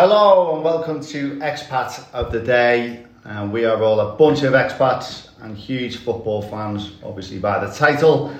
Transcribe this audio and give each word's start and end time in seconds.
Hello 0.00 0.54
and 0.54 0.62
welcome 0.62 1.00
to 1.00 1.40
Expat 1.40 2.08
of 2.12 2.30
the 2.30 2.38
Day. 2.38 3.04
And 3.24 3.52
we 3.52 3.64
are 3.64 3.82
all 3.82 3.98
a 3.98 4.14
bunch 4.14 4.44
of 4.44 4.52
expats 4.52 5.30
and 5.42 5.58
huge 5.58 5.96
football 5.96 6.40
fans, 6.40 6.92
obviously 7.02 7.40
by 7.40 7.66
the 7.66 7.74
title. 7.74 8.32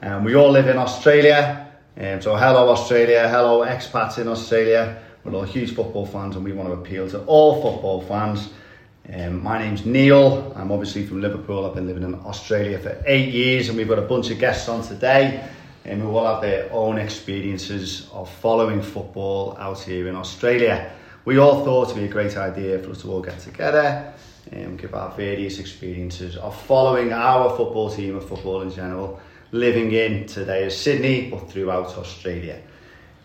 And 0.00 0.26
we 0.26 0.34
all 0.36 0.50
live 0.50 0.68
in 0.68 0.76
Australia. 0.76 1.72
Um, 1.98 2.20
so 2.20 2.36
hello 2.36 2.68
Australia, 2.68 3.26
hello 3.30 3.64
expats 3.64 4.18
in 4.18 4.28
Australia. 4.28 5.02
We're 5.24 5.32
all 5.32 5.44
huge 5.44 5.74
football 5.74 6.04
fans 6.04 6.36
and 6.36 6.44
we 6.44 6.52
want 6.52 6.68
to 6.68 6.74
appeal 6.74 7.08
to 7.08 7.24
all 7.24 7.62
football 7.62 8.02
fans. 8.02 8.50
Um, 9.10 9.42
my 9.42 9.58
name's 9.58 9.86
Neil. 9.86 10.52
I'm 10.54 10.70
obviously 10.70 11.06
from 11.06 11.22
Liverpool. 11.22 11.64
I've 11.64 11.74
been 11.74 11.86
living 11.86 12.02
in 12.02 12.14
Australia 12.26 12.78
for 12.78 13.02
eight 13.06 13.32
years 13.32 13.70
and 13.70 13.78
we've 13.78 13.88
got 13.88 13.98
a 13.98 14.02
bunch 14.02 14.28
of 14.30 14.38
guests 14.38 14.68
on 14.68 14.82
today 14.82 15.48
and 15.86 16.02
who 16.02 16.14
all 16.14 16.26
have 16.26 16.42
their 16.42 16.70
own 16.74 16.98
experiences 16.98 18.06
of 18.12 18.30
following 18.30 18.82
football 18.82 19.56
out 19.58 19.80
here 19.80 20.08
in 20.08 20.14
Australia. 20.14 20.92
We 21.26 21.38
all 21.38 21.64
thought 21.64 21.90
it 21.90 21.94
would 21.94 22.00
be 22.02 22.06
a 22.06 22.08
great 22.08 22.36
idea 22.36 22.78
for 22.78 22.92
us 22.92 23.02
to 23.02 23.10
all 23.10 23.20
get 23.20 23.40
together 23.40 24.14
and 24.52 24.78
give 24.78 24.94
our 24.94 25.10
various 25.16 25.58
experiences 25.58 26.36
of 26.36 26.54
following 26.62 27.12
our 27.12 27.50
football 27.56 27.90
team 27.90 28.14
of 28.14 28.28
football 28.28 28.62
in 28.62 28.70
general, 28.70 29.18
living 29.50 29.90
in 29.90 30.26
today 30.28 30.62
as 30.62 30.80
Sydney 30.80 31.28
but 31.28 31.50
throughout 31.50 31.98
Australia. 31.98 32.62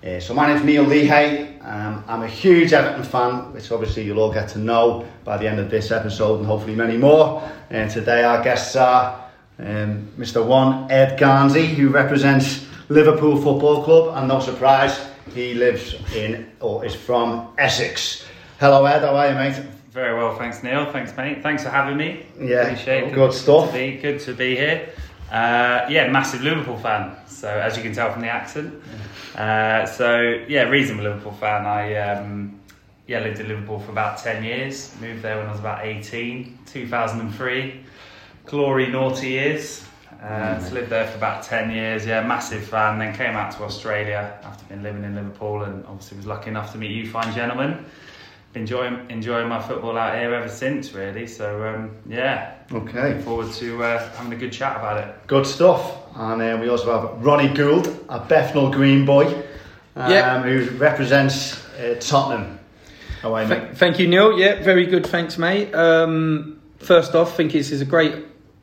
Uh, 0.03 0.20
so 0.20 0.34
my 0.34 0.48
name's 0.48 0.66
Neil 0.66 0.84
Leahay. 0.84 1.63
Um, 1.63 2.03
I'm 2.08 2.23
a 2.23 2.27
huge 2.27 2.73
Everton 2.73 3.03
fan, 3.03 3.53
which 3.53 3.72
obviously 3.72 4.02
you'll 4.02 4.20
all 4.20 4.33
get 4.33 4.49
to 4.49 4.58
know 4.58 5.05
by 5.23 5.38
the 5.38 5.47
end 5.47 5.59
of 5.59 5.70
this 5.70 5.91
episode 5.91 6.39
and 6.39 6.47
hopefully 6.47 6.73
many 6.73 6.97
more. 6.97 7.47
And 7.70 7.91
today 7.91 8.23
our 8.23 8.44
guests 8.44 8.75
are 8.75 9.30
um, 9.59 10.09
Mr. 10.17 10.44
One 10.44 10.89
Ed 10.89 11.20
Garnsey, 11.20 11.67
who 11.67 11.89
represents 11.89 12.66
Liverpool 12.89 13.39
Football 13.39 13.83
Club, 13.83 14.17
and 14.17 14.27
no 14.27 14.39
surprise, 14.39 14.99
he 15.34 15.53
lives 15.53 15.95
in 16.16 16.52
or 16.59 16.85
is 16.85 16.95
from 16.95 17.53
Essex. 17.58 18.26
Hello, 18.59 18.85
Ed. 18.85 18.99
How 19.02 19.16
are 19.16 19.30
you, 19.30 19.35
mate? 19.35 19.55
Very 19.91 20.17
well, 20.17 20.38
thanks, 20.38 20.63
Neil. 20.63 20.91
Thanks, 20.91 21.16
mate. 21.17 21.42
Thanks 21.44 21.64
for 21.64 21.69
having 21.69 21.97
me. 21.97 22.25
Yeah, 22.39 22.61
Appreciate 22.61 23.05
it. 23.05 23.14
good 23.14 23.33
stuff. 23.33 23.67
To 23.67 23.73
be, 23.73 23.97
good 23.97 24.20
to 24.22 24.33
be 24.33 24.55
here. 24.55 24.89
Uh, 25.31 25.86
yeah, 25.89 26.09
massive 26.09 26.42
Liverpool 26.42 26.78
fan. 26.78 27.16
So 27.28 27.50
as 27.50 27.75
you 27.78 27.83
can 27.83 27.94
tell 27.94 28.11
from 28.11 28.22
the 28.22 28.30
accent. 28.30 28.81
Uh, 29.36 29.86
so 29.86 30.44
yeah, 30.47 30.64
reasonable 30.64 31.05
Liverpool 31.05 31.31
fan. 31.33 31.66
I 31.66 31.95
um, 31.95 32.59
yeah 33.08 33.20
lived 33.20 33.39
in 33.39 33.48
Liverpool 33.48 33.80
for 33.80 33.92
about 33.92 34.17
ten 34.20 34.44
years. 34.44 34.94
Moved 35.02 35.22
there 35.22 35.38
when 35.38 35.48
I 35.48 35.52
was 35.52 35.59
about 35.59 35.86
18, 35.86 36.59
2003. 36.66 37.83
Glory 38.45 38.88
naughty 38.88 39.30
years. 39.30 39.86
Uh, 40.22 40.59
so 40.59 40.73
lived 40.75 40.89
there 40.91 41.08
for 41.08 41.17
about 41.17 41.41
10 41.44 41.72
years, 41.72 42.05
yeah, 42.05 42.22
massive 42.25 42.64
fan. 42.64 43.00
Then 43.00 43.14
came 43.16 43.36
out 43.36 43.52
to 43.53 43.64
Australia 43.64 44.38
after 44.44 44.64
being 44.66 44.83
living 44.83 45.03
in 45.03 45.16
Liverpool 45.16 45.64
and 45.64 45.83
obviously 45.88 46.17
was 46.17 46.27
lucky 46.27 46.50
enough 46.50 46.72
to 46.73 46.77
meet 46.77 46.91
you 46.91 47.09
fine 47.09 47.33
gentlemen. 47.33 47.83
Enjoying 48.53 49.09
enjoying 49.09 49.47
my 49.47 49.61
football 49.61 49.97
out 49.97 50.14
here 50.17 50.33
ever 50.33 50.49
since, 50.49 50.94
really. 50.94 51.25
So 51.25 51.66
um, 51.67 51.92
yeah, 52.08 52.55
Okay, 52.72 53.09
looking 53.09 53.23
forward 53.23 53.52
to 53.53 53.83
uh, 53.83 54.09
having 54.16 54.33
a 54.33 54.36
good 54.36 54.52
chat 54.52 54.75
about 54.75 54.97
it. 54.97 55.16
good 55.27 55.47
stuff. 55.47 55.97
And 56.16 56.42
uh, 56.42 56.58
we 56.61 56.67
also 56.69 56.92
have 56.92 57.25
Ronnie 57.25 57.53
Gould, 57.53 57.88
a 58.09 58.19
Bethnal 58.19 58.69
Green 58.69 59.05
boy, 59.05 59.25
um, 59.95 60.11
Yeah. 60.11 60.42
who 60.44 60.69
represents 60.77 61.66
uh, 61.80 61.95
Tottenham. 62.02 62.59
How 63.22 63.33
are 63.36 63.44
you, 63.44 63.47
mate? 63.47 63.59
Th- 63.61 63.77
Thank 63.77 63.99
you, 63.99 64.08
Neil. 64.08 64.38
Yeah, 64.38 64.61
very 64.61 64.86
good. 64.86 65.05
Thanks, 65.08 65.38
mate. 65.38 65.73
Um, 65.73 66.59
first 66.80 67.16
off, 67.16 67.33
I 67.33 67.36
think 67.38 67.53
this 67.53 67.72
is 67.72 67.80
a 67.81 67.86
great 67.86 68.16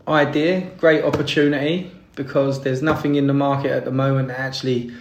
idea, 0.08 0.70
great 0.78 1.04
opportunity 1.04 1.92
because 2.14 2.62
there's 2.62 2.82
nothing 2.82 3.14
in 3.14 3.26
the 3.26 3.34
market 3.34 3.70
at 3.70 3.84
the 3.84 3.92
moment 3.92 4.28
that 4.28 4.40
actually 4.40 4.92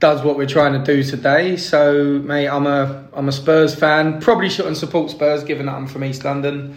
does 0.00 0.22
what 0.22 0.36
we're 0.36 0.46
trying 0.46 0.72
to 0.72 0.84
do 0.84 1.02
today. 1.02 1.56
So, 1.56 2.18
mate, 2.20 2.48
I'm 2.48 2.66
a 2.66 3.06
I'm 3.12 3.28
a 3.28 3.32
Spurs 3.32 3.74
fan. 3.74 4.20
Probably 4.20 4.48
shouldn't 4.48 4.76
support 4.76 5.10
Spurs 5.10 5.44
given 5.44 5.66
that 5.66 5.74
I'm 5.74 5.86
from 5.86 6.04
East 6.04 6.24
London. 6.24 6.76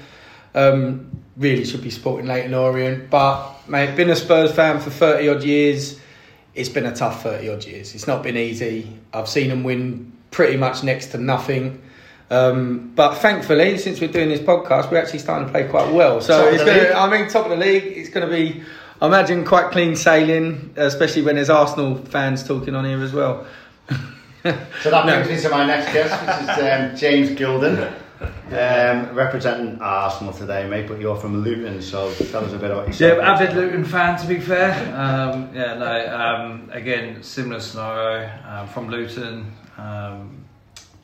Um, 0.53 1.23
really 1.37 1.65
should 1.65 1.83
be 1.83 1.89
supporting 1.89 2.27
Leyton 2.27 2.53
Orient, 2.53 3.09
but 3.09 3.67
mate, 3.67 3.95
been 3.95 4.09
a 4.09 4.15
Spurs 4.15 4.51
fan 4.51 4.79
for 4.79 4.89
thirty 4.89 5.29
odd 5.29 5.43
years. 5.43 5.99
It's 6.55 6.69
been 6.69 6.85
a 6.85 6.95
tough 6.95 7.23
thirty 7.23 7.49
odd 7.49 7.63
years. 7.65 7.95
It's 7.95 8.07
not 8.07 8.23
been 8.23 8.37
easy. 8.37 8.97
I've 9.13 9.29
seen 9.29 9.49
them 9.49 9.63
win 9.63 10.13
pretty 10.31 10.57
much 10.57 10.83
next 10.83 11.07
to 11.07 11.17
nothing. 11.17 11.81
Um, 12.29 12.91
but 12.95 13.15
thankfully, 13.15 13.77
since 13.77 14.01
we're 14.01 14.11
doing 14.11 14.29
this 14.29 14.41
podcast, 14.41 14.91
we're 14.91 14.97
actually 15.01 15.19
starting 15.19 15.47
to 15.47 15.51
play 15.51 15.67
quite 15.67 15.93
well. 15.93 16.19
So 16.21 16.37
Top 16.37 16.47
of 16.47 16.53
it's 16.55 16.63
going 16.63 16.79
to, 16.87 16.93
I 16.97 17.09
mean, 17.09 17.29
top 17.29 17.45
of 17.45 17.51
the 17.51 17.57
league. 17.57 17.83
It's 17.85 18.09
going 18.09 18.27
to 18.27 18.33
be, 18.35 18.63
I 19.01 19.07
imagine, 19.07 19.45
quite 19.45 19.71
clean 19.71 19.95
sailing, 19.95 20.73
especially 20.75 21.21
when 21.21 21.35
there's 21.35 21.49
Arsenal 21.49 21.95
fans 21.95 22.45
talking 22.45 22.75
on 22.75 22.83
here 22.85 23.01
as 23.01 23.13
well. 23.13 23.45
So 24.43 24.91
that 24.91 25.05
No. 25.05 25.21
brings 25.23 25.27
me 25.43 25.49
to 25.49 25.49
my 25.49 25.65
next 25.65 25.91
guest, 25.91 26.21
which 26.21 26.57
is 26.57 26.63
um, 26.63 26.95
James 26.95 27.37
Gilden, 27.37 27.91
um, 28.21 29.13
representing 29.15 29.77
Arsenal 29.81 30.31
today, 30.31 30.69
mate. 30.69 30.87
But 30.87 31.01
you're 31.01 31.17
from 31.17 31.43
Luton, 31.43 31.81
so 31.81 32.13
tell 32.13 32.45
us 32.45 32.53
a 32.53 32.57
bit 32.57 32.71
about 32.71 32.97
Yeah, 32.97 33.15
avid 33.21 33.55
Luton 33.55 33.83
fan 33.83 34.17
to 34.21 34.25
be 34.27 34.39
fair. 34.39 34.71
Um, 34.95 35.49
yeah, 35.53 35.73
no. 35.73 36.15
Um, 36.15 36.69
again, 36.71 37.23
similar 37.23 37.59
scenario 37.59 38.29
um, 38.47 38.67
from 38.69 38.87
Luton. 38.89 39.51
Um, 39.77 40.36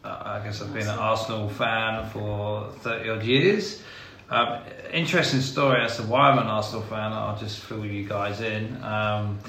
I 0.04 0.42
guess 0.44 0.62
I've 0.62 0.74
been 0.74 0.88
an 0.88 1.00
Arsenal 1.00 1.50
fan 1.50 2.10
for 2.10 2.70
thirty 2.80 3.10
odd 3.10 3.24
years. 3.24 3.82
Um, 4.30 4.62
interesting 4.92 5.42
story 5.42 5.82
as 5.82 5.98
to 5.98 6.04
why 6.04 6.30
I'm 6.30 6.40
an 6.40 6.48
Arsenal 6.48 6.82
fan. 6.84 7.14
I'll 7.14 7.38
just 7.38 7.60
fill 7.60 7.86
you 7.86 8.08
guys 8.08 8.42
in. 8.42 8.82
Um, 8.84 9.40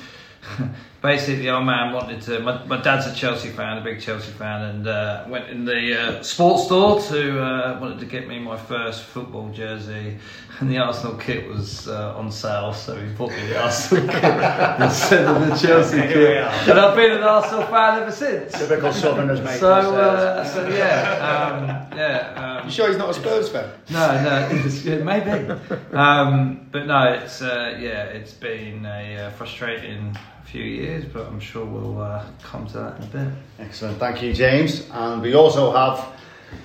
basically, 1.05 1.51
our 1.51 1.63
man 1.63 1.93
wanted 1.93 2.23
to. 2.23 2.41
My, 2.41 2.65
my 2.65 2.81
dad's 2.81 3.07
a 3.07 3.15
Chelsea 3.15 3.51
fan, 3.51 3.77
a 3.77 3.83
big 3.83 4.01
Chelsea 4.01 4.33
fan, 4.33 4.63
and 4.63 4.89
uh, 4.89 5.27
went 5.29 5.51
in 5.51 5.67
the 5.67 6.01
uh, 6.01 6.23
sports 6.23 6.65
store 6.65 7.01
to 7.03 7.41
uh, 7.41 7.79
wanted 7.79 8.01
to 8.01 8.07
get 8.07 8.27
me 8.27 8.39
my 8.39 8.57
first 8.57 9.05
football 9.05 9.51
jersey, 9.51 10.17
and 10.59 10.71
the 10.71 10.79
Arsenal 10.79 11.17
kit 11.17 11.47
was 11.47 11.87
uh, 11.87 12.17
on 12.17 12.33
sale, 12.33 12.73
so 12.73 12.97
he 12.97 13.13
bought 13.13 13.31
me 13.31 13.47
the 13.47 13.63
Arsenal 13.63 14.09
kit 14.09 14.25
instead 14.81 15.27
of 15.27 15.47
the 15.47 15.55
Chelsea 15.55 15.99
Here 15.99 16.09
we 16.09 16.15
kit, 16.15 16.71
and 16.71 16.81
I've 16.81 16.97
been 16.97 17.13
an 17.13 17.23
Arsenal 17.23 17.67
fan 17.67 18.03
ever 18.03 18.11
since. 18.11 18.53
Typical 18.53 18.93
Southerners, 18.93 19.41
mate. 19.43 19.61
So, 19.61 19.75
themselves. 19.75 19.99
uh, 19.99 20.45
so 20.55 20.69
yeah, 20.69 21.91
um, 21.93 21.99
yeah. 21.99 22.61
Um, 22.61 22.67
you 22.67 22.73
sure 22.73 22.89
he's 22.89 22.97
not 22.97 23.11
a 23.11 23.15
Spurs 23.15 23.51
fan? 23.51 23.71
no, 23.91 24.23
no, 24.25 24.49
it's, 24.51 24.83
yeah, 24.85 25.03
maybe. 25.03 25.51
Um, 25.93 26.67
but 26.73 26.87
no, 26.87 27.13
it's 27.13 27.43
uh, 27.43 27.77
yeah, 27.79 28.05
it's 28.05 28.33
been 28.33 28.87
a 28.87 29.27
uh, 29.27 29.31
frustrating 29.33 30.17
few 30.45 30.63
years, 30.63 31.05
but 31.05 31.27
I'm 31.27 31.41
sure 31.41 31.65
we'll 31.65 32.01
uh, 32.01 32.25
come 32.43 32.67
to 32.69 32.73
that 32.75 32.97
in 32.99 33.03
a 33.03 33.07
bit. 33.07 33.35
Excellent, 33.59 33.99
thank 33.99 34.23
you, 34.23 34.33
James. 34.33 34.89
And 34.91 35.23
we 35.23 35.35
also 35.35 35.73
have 35.73 36.13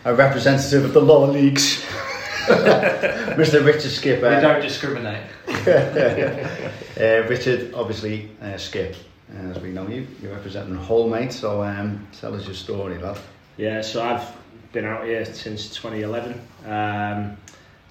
a 0.05 0.13
representative 0.13 0.85
of 0.85 0.93
the 0.93 1.01
lower 1.01 1.27
leagues, 1.27 1.83
Mr. 2.45 3.65
Richard 3.65 3.91
Skipper. 3.91 4.35
We 4.35 4.41
don't 4.41 4.61
discriminate. 4.61 5.23
uh, 5.47 7.27
Richard, 7.27 7.73
obviously, 7.73 8.31
uh, 8.41 8.57
Skip, 8.57 8.95
uh, 9.33 9.49
as 9.49 9.59
we 9.59 9.71
know 9.71 9.87
you, 9.87 10.07
you're 10.21 10.33
representing 10.33 10.75
Hull, 10.75 11.09
mate. 11.09 11.33
So 11.33 11.63
um, 11.63 12.07
tell 12.19 12.35
us 12.35 12.45
your 12.45 12.55
story, 12.55 12.97
lad. 12.97 13.17
Yeah, 13.57 13.81
so 13.81 14.03
I've 14.03 14.27
been 14.71 14.85
out 14.85 15.05
here 15.05 15.25
since 15.25 15.69
2011. 15.75 16.33
Um, 16.65 17.37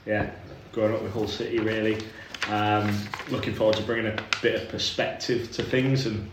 yeah, 0.06 0.30
growing 0.72 0.94
up 0.94 1.02
with 1.02 1.12
Hull 1.12 1.28
City 1.28 1.58
really. 1.58 1.98
Um, 2.48 2.96
looking 3.30 3.54
forward 3.54 3.76
to 3.76 3.82
bringing 3.82 4.06
a 4.06 4.16
bit 4.42 4.62
of 4.62 4.68
perspective 4.68 5.52
to 5.52 5.62
things 5.62 6.06
and 6.06 6.30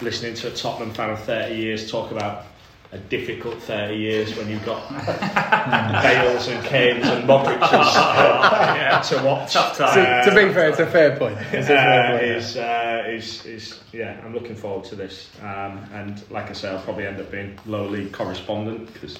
listening 0.00 0.34
to 0.34 0.48
a 0.48 0.50
Tottenham 0.50 0.92
fan 0.92 1.10
of 1.10 1.20
30 1.20 1.54
years 1.56 1.90
talk 1.90 2.10
about 2.10 2.46
a 2.92 2.96
difficult 2.98 3.60
30 3.62 3.94
years 3.96 4.34
when 4.34 4.48
you've 4.48 4.64
got 4.64 4.88
Bales 6.02 6.48
and 6.48 6.64
Kanes 6.64 7.04
and 7.04 7.28
Modric's 7.28 7.68
to 9.10 9.22
watch. 9.22 9.52
Tough 9.52 9.76
To, 9.76 9.82
time. 9.84 10.24
to 10.24 10.30
be 10.30 10.52
fair, 10.54 10.70
it's 10.70 10.78
a 10.78 10.86
fair 10.86 11.14
point. 11.18 11.36
It's 11.52 11.66
a 11.66 11.76
fair 11.76 12.14
Uh, 12.14 12.18
is, 12.18 12.56
uh, 12.56 13.04
is, 13.06 13.44
is, 13.44 13.80
yeah, 13.92 14.18
I'm 14.24 14.32
looking 14.32 14.56
forward 14.56 14.84
to 14.86 14.96
this. 14.96 15.28
Um, 15.42 15.84
and 15.92 16.22
like 16.30 16.48
I 16.48 16.54
say, 16.54 16.70
I'll 16.70 16.80
probably 16.80 17.06
end 17.06 17.20
up 17.20 17.30
being 17.30 17.58
low 17.66 17.86
league 17.86 18.10
correspondent 18.12 18.90
because 18.94 19.18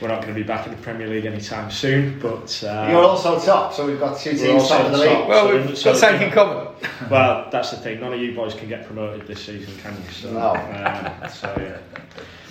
we're 0.00 0.08
not 0.08 0.22
going 0.22 0.34
to 0.34 0.40
be 0.40 0.46
back 0.46 0.66
in 0.66 0.74
the 0.74 0.82
Premier 0.82 1.06
League 1.06 1.24
anytime 1.26 1.70
soon. 1.70 2.18
But 2.20 2.62
uh, 2.64 2.88
You're 2.90 3.02
also 3.02 3.38
top, 3.40 3.72
so 3.72 3.86
we've 3.86 3.98
got 3.98 4.18
two 4.18 4.30
teams 4.32 4.62
also 4.62 4.76
top 4.78 4.86
of 4.86 4.92
the 4.92 5.04
top. 5.04 5.18
league. 5.20 5.28
Well, 5.28 5.48
so- 5.48 5.66
we've 5.68 5.78
so- 5.78 5.90
got 5.92 5.98
something 5.98 6.22
in 6.28 6.32
common. 6.32 6.66
well, 7.10 7.48
that's 7.50 7.70
the 7.70 7.76
thing. 7.78 8.00
None 8.00 8.12
of 8.12 8.20
you 8.20 8.34
boys 8.34 8.54
can 8.54 8.68
get 8.68 8.86
promoted 8.86 9.26
this 9.26 9.44
season, 9.44 9.76
can 9.78 9.94
you? 9.94 10.10
So, 10.10 10.32
No. 10.32 10.50
um, 10.54 11.30
so 11.30 11.54
yeah, 11.58 11.78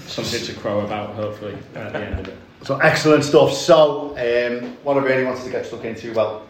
something 0.08 0.42
to 0.44 0.54
crow 0.60 0.82
about. 0.82 1.16
Hopefully 1.16 1.56
at 1.76 1.94
the 1.94 2.00
end 2.00 2.20
of 2.20 2.28
it. 2.28 2.38
So 2.64 2.78
excellent 2.78 3.24
stuff. 3.26 3.52
So 3.54 4.12
um, 4.18 4.78
what 4.84 4.98
I 4.98 5.02
really 5.02 5.26
wanted 5.26 5.44
to 5.44 5.50
get 5.52 5.66
stuck 5.66 5.84
into, 5.84 6.14
well, 6.14 6.48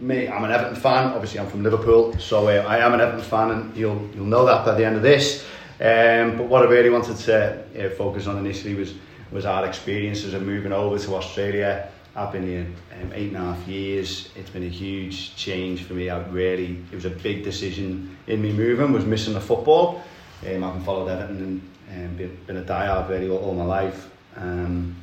me, 0.00 0.26
I'm 0.28 0.42
an 0.42 0.50
Everton 0.50 0.74
fan. 0.74 1.12
Obviously, 1.12 1.38
I'm 1.38 1.46
from 1.48 1.62
Liverpool, 1.62 2.18
so 2.18 2.48
uh, 2.48 2.64
I 2.66 2.78
am 2.78 2.92
an 2.92 3.00
Everton 3.00 3.22
fan, 3.22 3.50
and 3.52 3.76
you'll 3.76 4.10
you'll 4.14 4.26
know 4.26 4.44
that 4.44 4.66
by 4.66 4.74
the 4.74 4.84
end 4.84 4.96
of 4.96 5.02
this. 5.02 5.44
Um, 5.80 6.36
but 6.36 6.46
what 6.46 6.62
I 6.62 6.68
really 6.68 6.90
wanted 6.90 7.16
to 7.16 7.64
uh, 7.86 7.90
focus 7.96 8.26
on 8.26 8.36
initially 8.38 8.74
was 8.74 8.94
was 9.30 9.44
our 9.44 9.66
experiences 9.66 10.34
of 10.34 10.42
moving 10.42 10.72
over 10.72 10.98
to 10.98 11.14
Australia. 11.14 11.88
I've 12.16 12.30
been 12.30 12.46
here 12.46 12.66
um, 13.00 13.12
eight 13.12 13.28
and 13.28 13.36
a 13.36 13.40
half 13.40 13.66
years. 13.66 14.28
It's 14.36 14.50
been 14.50 14.62
a 14.62 14.68
huge 14.68 15.34
change 15.34 15.82
for 15.82 15.94
me. 15.94 16.10
I 16.10 16.20
really, 16.28 16.82
it 16.92 16.94
was 16.94 17.06
a 17.06 17.10
big 17.10 17.42
decision 17.42 18.16
in 18.28 18.40
me 18.40 18.52
moving. 18.52 18.92
Was 18.92 19.04
missing 19.04 19.34
the 19.34 19.40
football. 19.40 20.02
Um, 20.46 20.62
I 20.62 20.66
haven't 20.68 20.84
followed 20.84 21.08
Everton 21.08 21.70
and 21.90 22.10
um, 22.10 22.16
been, 22.16 22.38
been 22.46 22.56
a 22.58 22.62
diehard 22.62 23.08
really 23.08 23.28
all, 23.28 23.38
all 23.38 23.54
my 23.54 23.64
life. 23.64 24.10
Um, 24.36 24.96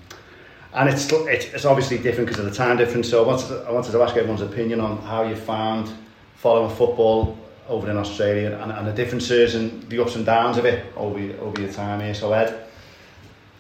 and 0.73 0.87
it's, 0.87 1.11
it's 1.11 1.65
obviously 1.65 1.97
different 1.97 2.29
because 2.29 2.43
of 2.43 2.49
the 2.49 2.55
time 2.55 2.77
difference. 2.77 3.09
So 3.09 3.21
I 3.23 3.27
wanted 3.27 3.47
to, 3.47 3.65
I 3.67 3.71
wanted 3.71 3.91
to 3.91 4.01
ask 4.01 4.15
everyone's 4.15 4.41
opinion 4.41 4.79
on 4.79 4.97
how 4.99 5.23
you 5.23 5.35
found 5.35 5.91
following 6.35 6.73
football 6.73 7.37
over 7.67 7.89
in 7.89 7.97
Australia 7.97 8.57
and, 8.61 8.71
and 8.71 8.87
the 8.87 8.93
differences 8.93 9.55
and 9.55 9.87
the 9.89 10.01
ups 10.01 10.15
and 10.15 10.25
downs 10.25 10.57
of 10.57 10.65
it 10.65 10.85
over 10.95 11.19
over 11.39 11.61
your 11.61 11.71
time 11.71 11.99
here. 11.99 12.13
So 12.13 12.31
Ed, 12.31 12.67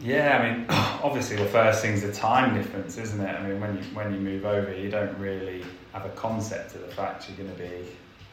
Yeah, 0.01 0.37
I 0.37 0.51
mean, 0.51 0.65
obviously 1.03 1.37
the 1.37 1.45
first 1.45 1.81
thing's 1.81 2.01
the 2.01 2.11
time 2.11 2.55
difference, 2.55 2.97
isn't 2.97 3.19
it? 3.21 3.35
I 3.39 3.47
mean, 3.47 3.59
when 3.59 3.77
you 3.77 3.83
when 3.93 4.13
you 4.13 4.19
move 4.19 4.45
over, 4.45 4.73
you 4.75 4.89
don't 4.89 5.17
really 5.17 5.63
have 5.93 6.05
a 6.05 6.09
concept 6.09 6.75
of 6.75 6.81
the 6.81 6.87
fact 6.87 7.27
you're 7.29 7.37
going 7.37 7.55
to 7.55 7.61
be 7.61 7.85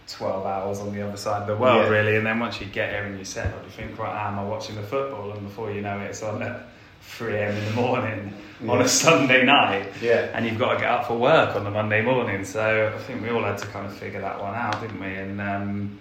12 0.07 0.47
hours 0.47 0.79
on 0.81 0.95
the 0.95 1.03
other 1.03 1.17
side 1.17 1.43
of 1.43 1.49
the 1.49 1.57
world, 1.57 1.85
Yeah. 1.85 1.89
really. 1.91 2.17
And 2.17 2.25
then 2.27 2.39
once 2.39 2.61
you 2.61 2.67
get 2.67 2.91
here 2.91 3.03
and 3.05 3.17
you're 3.17 3.25
settled, 3.25 3.63
you 3.65 3.71
think, 3.71 3.99
right, 3.99 4.27
am 4.27 4.39
I 4.39 4.45
watching 4.45 4.77
the 4.77 4.83
football? 4.83 5.33
And 5.33 5.43
before 5.43 5.71
you 5.71 5.83
know 5.83 5.99
it, 6.01 6.05
it's 6.05 6.23
on 6.23 6.43
at 6.43 6.69
3 7.03 7.35
a.m. 7.37 7.55
in 7.57 7.65
the 7.67 7.71
morning 7.73 8.33
on 8.67 8.81
a 8.81 8.89
Sunday 8.89 9.45
night. 9.45 9.87
Yeah. 10.01 10.31
And 10.33 10.47
you've 10.47 10.59
got 10.59 10.75
to 10.75 10.81
get 10.81 10.89
up 10.91 11.07
for 11.07 11.19
work 11.19 11.55
on 11.55 11.65
the 11.65 11.71
Monday 11.71 12.01
morning. 12.01 12.45
So 12.45 12.93
I 12.95 12.99
think 13.03 13.23
we 13.23 13.29
all 13.31 13.43
had 13.45 13.59
to 13.59 13.67
kind 13.67 13.87
of 13.87 13.95
figure 13.95 14.21
that 14.21 14.41
one 14.41 14.55
out, 14.55 14.81
didn't 14.81 14.99
we? 15.01 15.15
And 15.15 15.41
um, 15.41 16.01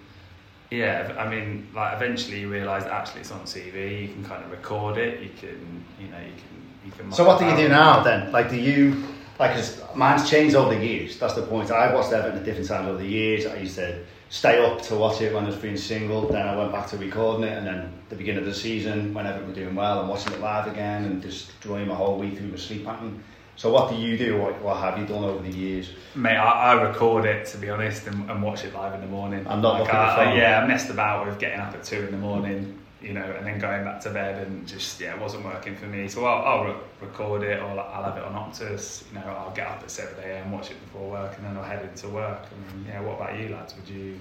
yeah, 0.70 1.14
I 1.18 1.28
mean, 1.28 1.68
like 1.74 1.94
eventually 1.94 2.40
you 2.40 2.50
realise 2.50 2.84
actually 2.84 3.22
it's 3.22 3.30
on 3.30 3.40
TV. 3.40 4.02
You 4.02 4.08
can 4.08 4.24
kind 4.24 4.44
of 4.44 4.50
record 4.50 4.98
it. 4.98 5.20
You 5.22 5.30
can, 5.38 5.84
you 5.98 6.08
know, 6.08 6.18
you 6.18 6.32
can. 6.32 6.58
You 6.84 6.92
can 6.92 7.12
So 7.12 7.24
what 7.24 7.38
do 7.38 7.46
you 7.46 7.56
do 7.56 7.68
now 7.68 8.02
then? 8.02 8.32
Like, 8.32 8.50
do 8.50 8.56
you 8.56 9.04
like? 9.38 9.54
Cause 9.54 9.82
mine's 9.94 10.28
changed 10.28 10.54
over 10.54 10.74
the 10.74 10.84
years. 10.84 11.18
That's 11.18 11.34
the 11.34 11.42
point. 11.42 11.70
I've 11.70 11.94
watched 11.94 12.12
Everton 12.12 12.38
at 12.38 12.44
different 12.44 12.68
times 12.68 12.88
over 12.88 12.98
the 12.98 13.06
years. 13.06 13.46
I 13.46 13.56
used 13.56 13.76
to 13.76 14.04
stay 14.28 14.64
up 14.64 14.82
to 14.82 14.96
watch 14.96 15.20
it 15.22 15.34
when 15.34 15.44
I 15.44 15.46
was 15.48 15.56
being 15.56 15.76
single. 15.76 16.28
Then 16.28 16.46
I 16.46 16.56
went 16.56 16.72
back 16.72 16.86
to 16.88 16.98
recording 16.98 17.44
it, 17.44 17.56
and 17.56 17.66
then 17.66 17.92
the 18.10 18.16
beginning 18.16 18.40
of 18.40 18.46
the 18.46 18.54
season 18.54 19.14
when 19.14 19.26
Everton 19.26 19.48
were 19.48 19.54
doing 19.54 19.74
well, 19.74 20.00
I'm 20.00 20.08
watching 20.08 20.32
it 20.34 20.40
live 20.40 20.66
again 20.70 21.04
and 21.04 21.22
just 21.22 21.58
drawing 21.60 21.88
my 21.88 21.94
whole 21.94 22.18
week 22.18 22.36
through 22.36 22.48
my 22.48 22.56
sleep 22.56 22.84
pattern. 22.84 23.22
So 23.58 23.72
what 23.72 23.90
do 23.90 23.96
you 23.96 24.16
do? 24.16 24.38
What, 24.40 24.62
what 24.62 24.76
have 24.76 24.96
you 25.00 25.04
done 25.04 25.24
over 25.24 25.42
the 25.42 25.50
years? 25.54 25.90
Mate, 26.14 26.36
I, 26.36 26.72
I 26.74 26.82
record 26.88 27.24
it 27.24 27.44
to 27.48 27.58
be 27.58 27.68
honest 27.70 28.06
and, 28.06 28.30
and 28.30 28.40
watch 28.40 28.62
it 28.64 28.72
live 28.72 28.94
in 28.94 29.00
the 29.00 29.08
morning. 29.08 29.44
I'm 29.48 29.60
not 29.60 29.72
like, 29.72 29.80
looking 29.80 29.94
at 29.96 30.00
I, 30.00 30.10
the 30.10 30.16
phone. 30.16 30.28
I- 30.28 30.36
Yeah, 30.40 30.62
I 30.62 30.66
messed 30.68 30.90
about 30.90 31.26
with 31.26 31.40
getting 31.40 31.58
up 31.58 31.74
at 31.74 31.82
two 31.82 31.96
in 32.04 32.12
the 32.12 32.18
morning, 32.18 32.78
you 33.02 33.14
know, 33.14 33.24
and 33.36 33.44
then 33.44 33.58
going 33.58 33.82
back 33.82 34.00
to 34.02 34.10
bed 34.10 34.46
and 34.46 34.64
just 34.64 35.00
yeah, 35.00 35.12
it 35.16 35.20
wasn't 35.20 35.44
working 35.44 35.74
for 35.74 35.86
me. 35.86 36.06
So 36.06 36.24
I'll, 36.24 36.44
I'll 36.60 36.64
re- 36.66 36.80
record 37.00 37.42
it 37.42 37.60
or 37.60 37.66
I'll 37.80 38.04
have 38.04 38.16
it 38.16 38.22
on 38.22 38.32
Optus. 38.34 39.02
You 39.12 39.18
know, 39.18 39.26
I'll 39.26 39.52
get 39.56 39.66
up 39.66 39.82
at 39.82 39.90
seven 39.90 40.14
a.m. 40.22 40.52
watch 40.52 40.70
it 40.70 40.80
before 40.84 41.10
work 41.10 41.36
and 41.36 41.44
then 41.44 41.56
I'll 41.56 41.64
head 41.64 41.82
into 41.84 42.08
work. 42.10 42.42
I 42.46 42.76
mean, 42.76 42.86
yeah, 42.86 43.00
what 43.00 43.16
about 43.16 43.36
you 43.40 43.48
lads? 43.48 43.74
Would 43.74 43.88
you? 43.88 44.20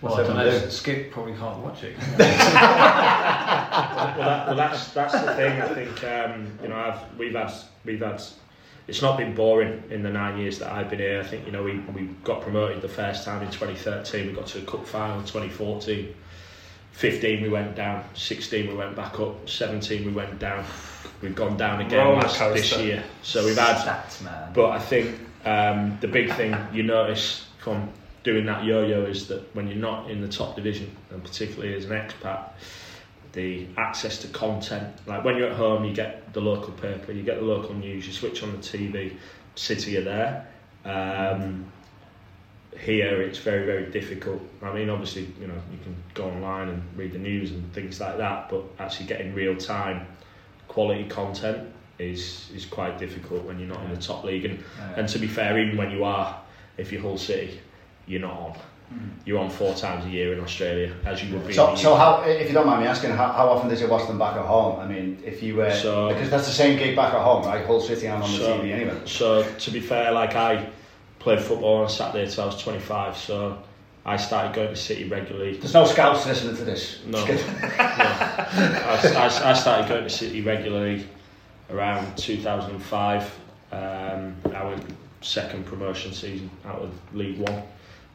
Well, 0.00 0.14
What's 0.16 0.30
I 0.30 0.32
don't 0.34 0.36
know. 0.46 0.58
do? 0.64 0.70
Skip 0.70 1.12
probably 1.12 1.34
can't 1.34 1.58
watch 1.58 1.82
it. 1.82 1.96
well, 2.18 2.18
that, 4.18 4.46
well, 4.46 4.56
that's 4.56 4.88
that's 4.88 5.12
the 5.12 5.34
thing. 5.34 5.60
I 5.60 5.68
think 5.74 6.02
um, 6.04 6.58
you 6.62 6.68
know 6.68 6.76
I've 6.76 7.18
we've 7.18 7.34
had 7.34 7.52
we've 7.84 8.00
had. 8.00 8.22
It's 8.86 9.00
not 9.00 9.16
been 9.16 9.34
boring 9.34 9.82
in 9.90 10.02
the 10.02 10.10
nine 10.10 10.38
years 10.38 10.58
that 10.58 10.70
I've 10.70 10.90
been 10.90 10.98
here. 10.98 11.20
I 11.20 11.24
think 11.24 11.46
you 11.46 11.52
know 11.52 11.62
we, 11.62 11.78
we 11.78 12.02
got 12.22 12.42
promoted 12.42 12.82
the 12.82 12.88
first 12.88 13.24
time 13.24 13.42
in 13.42 13.50
2013. 13.50 14.26
We 14.26 14.32
got 14.32 14.46
to 14.48 14.58
a 14.58 14.62
cup 14.62 14.86
final 14.86 15.18
in 15.20 15.24
2014. 15.24 16.14
15 16.92 17.42
we 17.42 17.48
went 17.48 17.74
down. 17.74 18.04
16 18.14 18.68
we 18.68 18.74
went 18.74 18.94
back 18.94 19.18
up. 19.18 19.48
17 19.48 20.04
we 20.04 20.12
went 20.12 20.38
down. 20.38 20.64
We've 21.22 21.34
gone 21.34 21.56
down 21.56 21.80
again 21.80 22.18
last 22.18 22.38
this 22.52 22.76
year. 22.78 23.02
So 23.22 23.44
we've 23.44 23.56
had 23.56 23.76
stats, 23.76 24.22
man. 24.22 24.52
But 24.52 24.70
I 24.70 24.78
think 24.78 25.18
um, 25.44 25.98
the 26.00 26.08
big 26.08 26.32
thing 26.34 26.54
you 26.72 26.82
notice 26.82 27.46
from 27.58 27.88
doing 28.22 28.46
that 28.46 28.64
yo-yo 28.64 29.04
is 29.04 29.26
that 29.28 29.54
when 29.54 29.66
you're 29.66 29.76
not 29.76 30.10
in 30.10 30.20
the 30.20 30.28
top 30.28 30.56
division, 30.56 30.94
and 31.10 31.22
particularly 31.22 31.74
as 31.74 31.86
an 31.86 31.92
expat, 31.92 32.50
the 33.34 33.66
access 33.76 34.18
to 34.18 34.28
content, 34.28 34.96
like 35.06 35.24
when 35.24 35.36
you're 35.36 35.50
at 35.50 35.56
home, 35.56 35.84
you 35.84 35.92
get 35.92 36.32
the 36.32 36.40
local 36.40 36.72
paper, 36.72 37.12
you 37.12 37.22
get 37.22 37.36
the 37.40 37.44
local 37.44 37.74
news, 37.74 38.06
you 38.06 38.12
switch 38.12 38.42
on 38.42 38.52
the 38.52 38.58
TV, 38.58 39.16
City 39.56 39.96
are 39.96 40.02
there. 40.02 40.48
Um, 40.84 41.70
here 42.76 43.22
it's 43.22 43.38
very 43.38 43.64
very 43.64 43.90
difficult. 43.90 44.42
I 44.62 44.72
mean, 44.72 44.90
obviously, 44.90 45.32
you 45.40 45.46
know, 45.46 45.60
you 45.70 45.78
can 45.82 45.94
go 46.14 46.24
online 46.24 46.68
and 46.68 46.82
read 46.96 47.12
the 47.12 47.18
news 47.18 47.50
and 47.52 47.72
things 47.72 48.00
like 48.00 48.18
that, 48.18 48.48
but 48.48 48.64
actually 48.78 49.06
getting 49.06 49.34
real 49.34 49.56
time 49.56 50.06
quality 50.68 51.04
content 51.04 51.72
is 51.98 52.50
is 52.54 52.66
quite 52.66 52.98
difficult 52.98 53.44
when 53.44 53.58
you're 53.58 53.68
not 53.68 53.82
in 53.84 53.90
the 53.90 54.00
top 54.00 54.24
league. 54.24 54.44
And 54.44 54.62
and 54.96 55.08
to 55.08 55.18
be 55.18 55.26
fair, 55.28 55.58
even 55.58 55.76
when 55.76 55.90
you 55.90 56.04
are, 56.04 56.40
if 56.76 56.90
you're 56.92 57.02
Hull 57.02 57.18
City, 57.18 57.60
you're 58.06 58.20
not 58.20 58.38
on. 58.38 58.58
You're 59.24 59.38
on 59.38 59.48
four 59.50 59.74
times 59.74 60.04
a 60.04 60.08
year 60.10 60.34
in 60.34 60.40
Australia, 60.40 60.92
as 61.06 61.22
you 61.24 61.34
would 61.34 61.46
be. 61.46 61.54
So, 61.54 61.74
so 61.76 61.94
how, 61.94 62.22
if 62.24 62.46
you 62.46 62.52
don't 62.54 62.66
mind 62.66 62.82
me 62.82 62.86
asking, 62.86 63.10
how, 63.12 63.28
how 63.32 63.48
often 63.48 63.70
does 63.70 63.80
you 63.80 63.88
watch 63.88 64.06
them 64.06 64.18
back 64.18 64.36
at 64.36 64.44
home? 64.44 64.78
I 64.80 64.86
mean, 64.86 65.22
if 65.24 65.42
you 65.42 65.56
were, 65.56 65.72
So- 65.74 66.08
because 66.08 66.28
that's 66.30 66.46
the 66.46 66.52
same 66.52 66.78
gig 66.78 66.94
back 66.94 67.14
at 67.14 67.22
home, 67.22 67.44
right? 67.46 67.64
Hull 67.64 67.80
City 67.80 68.06
and 68.06 68.22
on 68.22 68.30
the 68.30 68.38
TV 68.38 68.72
anyway. 68.72 69.00
So 69.06 69.42
to 69.50 69.70
be 69.70 69.80
fair, 69.80 70.12
like 70.12 70.34
I 70.36 70.68
played 71.20 71.40
football 71.40 71.82
on 71.82 71.88
Saturday 71.88 72.30
till 72.30 72.44
I 72.44 72.46
was 72.46 72.62
25, 72.62 73.16
so 73.16 73.58
I 74.04 74.18
started 74.18 74.54
going 74.54 74.68
to 74.68 74.76
City 74.76 75.08
regularly. 75.08 75.56
There's 75.56 75.72
no 75.72 75.86
scouts 75.86 76.26
listening 76.26 76.56
to 76.56 76.64
this. 76.64 77.00
No. 77.06 77.24
No. 77.24 77.32
I, 77.78 79.14
I, 79.16 79.50
I 79.50 79.52
started 79.54 79.88
going 79.88 80.04
to 80.04 80.10
City 80.10 80.42
regularly 80.42 81.06
around 81.70 82.16
2005. 82.18 83.40
Um, 83.72 84.36
our 84.54 84.76
second 85.22 85.64
promotion 85.66 86.12
season 86.12 86.50
out 86.66 86.80
of 86.80 86.92
League 87.14 87.38
One. 87.38 87.62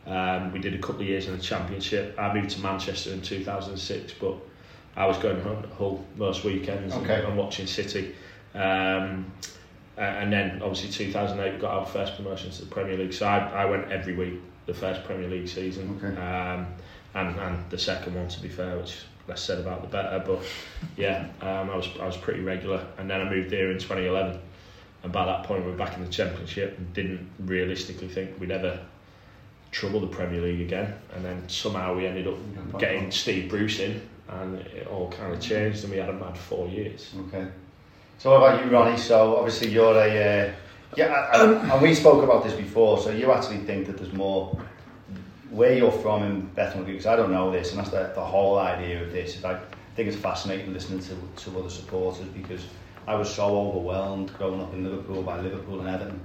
Um, 0.10 0.52
we 0.52 0.60
did 0.60 0.74
a 0.74 0.80
couple 0.80 1.02
of 1.02 1.08
years 1.08 1.28
in 1.28 1.38
the 1.38 1.42
Championship. 1.44 2.16
I 2.18 2.34
moved 2.34 2.50
to 2.52 2.60
Manchester 2.62 3.12
in 3.12 3.22
2006, 3.22 4.14
but 4.20 4.36
I 4.96 5.06
was 5.06 5.18
going 5.18 5.40
home 5.42 5.62
to 5.62 5.70
Hull 5.70 6.04
most 6.18 6.44
weekends 6.44 6.96
and- 6.96 7.06
Okay. 7.06 7.24
and, 7.24 7.38
watching 7.38 7.68
City. 7.68 8.16
Um, 8.56 9.32
and 9.98 10.32
then 10.34 10.62
obviously 10.64 10.90
2008 10.90 11.54
we 11.54 11.60
got 11.60 11.72
our 11.78 11.86
first 11.86 12.16
promotion 12.16 12.50
to 12.50 12.62
the 12.66 12.72
Premier 12.72 12.98
League. 12.98 13.14
So 13.14 13.28
I, 13.28 13.38
I 13.64 13.66
went 13.66 13.92
every 13.92 14.16
week 14.16 14.36
the 14.66 14.74
first 14.74 15.04
Premier 15.04 15.30
League 15.30 15.48
season. 15.48 16.00
Okay. 16.04 16.20
Um, 16.20 16.66
and, 17.14 17.40
and 17.40 17.70
the 17.70 17.78
second 17.78 18.16
one 18.16 18.28
to 18.30 18.42
be 18.42 18.50
fair, 18.50 18.78
which 18.78 18.96
less 19.28 19.42
said 19.42 19.60
about 19.60 19.82
the 19.82 19.88
better. 19.88 20.24
But 20.26 20.40
yeah, 20.98 21.28
um, 21.42 21.70
I 21.70 21.76
was 21.76 21.88
I 22.02 22.06
was 22.06 22.18
pretty 22.18 22.42
regular, 22.42 22.86
and 22.98 23.10
then 23.10 23.22
I 23.22 23.30
moved 23.30 23.52
here 23.52 23.72
in 23.72 23.78
2011, 23.78 24.40
and 25.04 25.12
by 25.12 25.26
that 25.26 25.44
point 25.44 25.66
we 25.66 25.72
were 25.72 25.78
back 25.78 25.96
in 25.98 26.04
the 26.04 26.12
Championship 26.12 26.78
and 26.78 26.94
didn't 26.94 27.28
realistically 27.40 28.08
think 28.08 28.40
we'd 28.40 28.52
ever 28.52 28.80
trouble 29.72 30.00
the 30.00 30.08
Premier 30.08 30.42
League 30.42 30.62
again. 30.62 30.94
And 31.14 31.24
then 31.24 31.48
somehow 31.48 31.96
we 31.96 32.08
ended 32.08 32.28
up 32.28 32.80
getting 32.80 33.12
Steve 33.12 33.50
Bruce 33.50 33.80
in, 33.80 34.02
and 34.28 34.58
it 34.60 34.88
all 34.88 35.12
kind 35.12 35.34
of 35.34 35.40
changed, 35.40 35.84
and 35.84 35.92
we 35.92 36.00
had 36.00 36.10
a 36.10 36.14
mad 36.14 36.38
four 36.38 36.68
years. 36.68 37.14
Okay. 37.28 37.48
So 38.18 38.32
what 38.32 38.38
about 38.38 38.66
you, 38.66 38.72
Ronnie? 38.72 38.98
So 38.98 39.38
obviously 39.38 39.70
you're 39.70 39.96
a 39.96 40.48
uh, 40.48 40.54
yeah, 40.96 41.42
and, 41.42 41.72
and 41.72 41.82
we 41.82 41.94
spoke 41.94 42.24
about 42.24 42.44
this 42.44 42.54
before. 42.54 42.98
So 43.00 43.12
you 43.12 43.32
actually 43.32 43.60
think 43.60 43.88
that 43.88 43.98
there's 43.98 44.14
more 44.14 44.60
where 45.50 45.74
you're 45.74 45.92
from 45.92 46.24
in 46.24 46.42
Bethnal 46.48 46.84
Green? 46.84 46.98
Because 46.98 47.08
I 47.08 47.16
don't 47.16 47.32
know 47.32 47.52
this, 47.52 47.72
and 47.72 47.80
that's 47.80 47.92
the, 47.92 48.12
the 48.16 48.24
whole 48.24 48.60
idea 48.60 49.02
of 49.02 49.12
this. 49.12 49.44
I 49.44 49.60
think 49.96 50.10
it's 50.10 50.18
fascinating 50.18 50.74
listening 50.74 51.00
to 51.00 51.44
to 51.44 51.60
other 51.60 51.70
supporters 51.70 52.28
because 52.28 52.66
I 53.08 53.16
was 53.16 53.34
so 53.34 53.46
overwhelmed 53.60 54.34
growing 54.38 54.62
up 54.62 54.74
in 54.74 54.84
Liverpool 54.84 55.24
by 55.24 55.40
Liverpool 55.40 55.80
and 55.80 55.90
Everton 55.90 56.20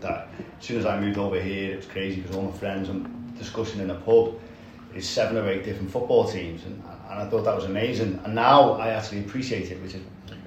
that 0.00 0.28
as 0.58 0.66
soon 0.66 0.78
as 0.78 0.86
I 0.86 0.98
moved 1.00 1.18
over 1.18 1.40
here, 1.40 1.72
it 1.72 1.76
was 1.76 1.86
crazy 1.86 2.20
because 2.20 2.36
all 2.36 2.42
my 2.42 2.56
friends 2.56 2.88
and 2.88 3.36
discussing 3.38 3.80
in 3.80 3.90
a 3.90 3.94
pub 3.94 4.34
is 4.94 5.08
seven 5.08 5.36
or 5.36 5.48
eight 5.48 5.64
different 5.64 5.90
football 5.90 6.28
teams, 6.28 6.64
and, 6.64 6.82
and 7.10 7.20
I 7.20 7.28
thought 7.28 7.44
that 7.44 7.54
was 7.54 7.64
amazing. 7.64 8.20
And 8.24 8.34
now 8.34 8.72
I 8.72 8.88
actually 8.90 9.20
appreciate 9.20 9.70
it, 9.70 9.80
which 9.82 9.94
is 9.94 10.02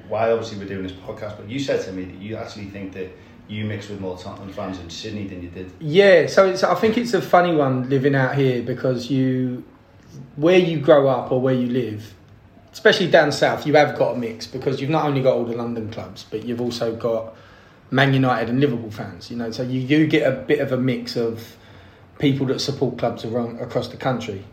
why 0.07 0.31
obviously 0.31 0.57
we're 0.57 0.65
doing 0.65 0.83
this 0.83 0.91
podcast. 0.91 1.37
But 1.37 1.49
you 1.49 1.59
said 1.59 1.83
to 1.85 1.91
me 1.93 2.03
that 2.03 2.15
you 2.15 2.35
actually 2.35 2.65
think 2.65 2.93
that 2.93 3.09
you 3.47 3.65
mix 3.65 3.89
with 3.89 3.99
more 3.99 4.17
Tottenham 4.17 4.51
fans 4.53 4.79
in 4.79 4.89
Sydney 4.89 5.27
than 5.27 5.43
you 5.43 5.49
did. 5.49 5.71
Yeah, 5.79 6.27
so 6.27 6.47
it's, 6.47 6.63
I 6.63 6.75
think 6.75 6.97
it's 6.97 7.13
a 7.13 7.21
funny 7.21 7.53
one 7.53 7.89
living 7.89 8.15
out 8.15 8.35
here 8.35 8.61
because 8.61 9.11
you, 9.11 9.63
where 10.35 10.57
you 10.57 10.79
grow 10.79 11.07
up 11.07 11.31
or 11.31 11.41
where 11.41 11.53
you 11.53 11.67
live, 11.67 12.13
especially 12.71 13.09
down 13.09 13.31
south, 13.31 13.67
you 13.67 13.75
have 13.75 13.97
got 13.97 14.15
a 14.15 14.17
mix 14.17 14.47
because 14.47 14.79
you've 14.79 14.89
not 14.89 15.05
only 15.05 15.21
got 15.21 15.35
all 15.35 15.45
the 15.45 15.55
London 15.55 15.91
clubs, 15.91 16.25
but 16.29 16.45
you've 16.45 16.61
also 16.61 16.95
got 16.95 17.35
Man 17.91 18.13
United 18.13 18.49
and 18.49 18.59
Liverpool 18.59 18.89
fans. 18.91 19.29
You 19.29 19.37
know, 19.37 19.51
so 19.51 19.63
you 19.63 19.85
do 19.85 20.07
get 20.07 20.27
a 20.27 20.35
bit 20.35 20.59
of 20.59 20.71
a 20.71 20.77
mix 20.77 21.15
of 21.15 21.55
people 22.19 22.45
that 22.47 22.59
support 22.59 22.97
clubs 22.97 23.25
around 23.25 23.59
across 23.59 23.89
the 23.89 23.97
country. 23.97 24.43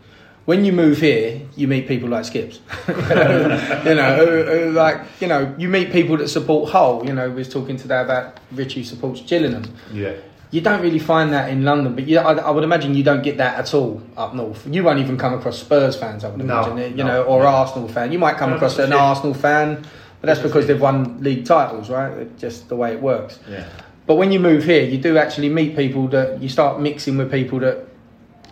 When 0.45 0.65
you 0.65 0.73
move 0.73 0.97
here, 0.99 1.41
you 1.55 1.67
meet 1.67 1.87
people 1.87 2.09
like 2.09 2.25
Skips. 2.25 2.59
you 2.87 2.93
know, 2.95 4.15
who, 4.25 4.43
who 4.43 4.71
like 4.71 5.01
you 5.19 5.27
know, 5.27 5.53
you 5.57 5.69
meet 5.69 5.91
people 5.91 6.17
that 6.17 6.27
support 6.27 6.71
Hull. 6.71 7.05
You 7.05 7.13
know, 7.13 7.29
we 7.29 7.35
was 7.35 7.49
talking 7.49 7.77
today 7.77 8.01
about 8.01 8.39
Richie 8.51 8.83
supports 8.83 9.21
Gillingham. 9.21 9.63
Yeah. 9.93 10.15
You 10.51 10.61
don't 10.61 10.81
really 10.81 10.97
find 10.97 11.31
that 11.33 11.51
in 11.51 11.63
London, 11.63 11.93
but 11.93 12.07
you, 12.07 12.17
I, 12.17 12.33
I 12.33 12.49
would 12.49 12.63
imagine 12.63 12.95
you 12.95 13.03
don't 13.03 13.21
get 13.21 13.37
that 13.37 13.59
at 13.59 13.71
all 13.75 14.01
up 14.17 14.33
north. 14.33 14.65
You 14.67 14.83
won't 14.83 14.97
even 14.97 15.15
come 15.15 15.35
across 15.35 15.59
Spurs 15.59 15.95
fans, 15.95 16.23
I 16.23 16.29
would 16.29 16.43
No, 16.43 16.63
imagine, 16.63 16.97
you 16.97 17.03
no, 17.03 17.07
know, 17.07 17.23
or 17.25 17.43
no. 17.43 17.49
Arsenal 17.49 17.87
fan. 17.87 18.11
You 18.11 18.17
might 18.17 18.37
come 18.37 18.53
across 18.53 18.79
an. 18.79 18.91
Arsenal 18.91 19.35
fan, 19.35 19.85
but 20.21 20.27
that's 20.27 20.39
because 20.41 20.67
they've 20.67 20.79
won 20.81 21.21
league 21.23 21.45
titles, 21.45 21.89
right? 21.89 22.11
It's 22.11 22.41
just 22.41 22.69
the 22.69 22.75
way 22.75 22.93
it 22.93 23.01
works. 23.01 23.39
Yeah. 23.49 23.67
But 24.05 24.15
when 24.15 24.31
you 24.31 24.39
move 24.39 24.63
here, 24.65 24.83
you 24.83 24.97
do 24.97 25.17
actually 25.17 25.49
meet 25.49 25.75
people 25.75 26.07
that 26.09 26.41
you 26.41 26.49
start 26.49 26.81
mixing 26.81 27.17
with 27.17 27.31
people 27.31 27.59
that 27.59 27.85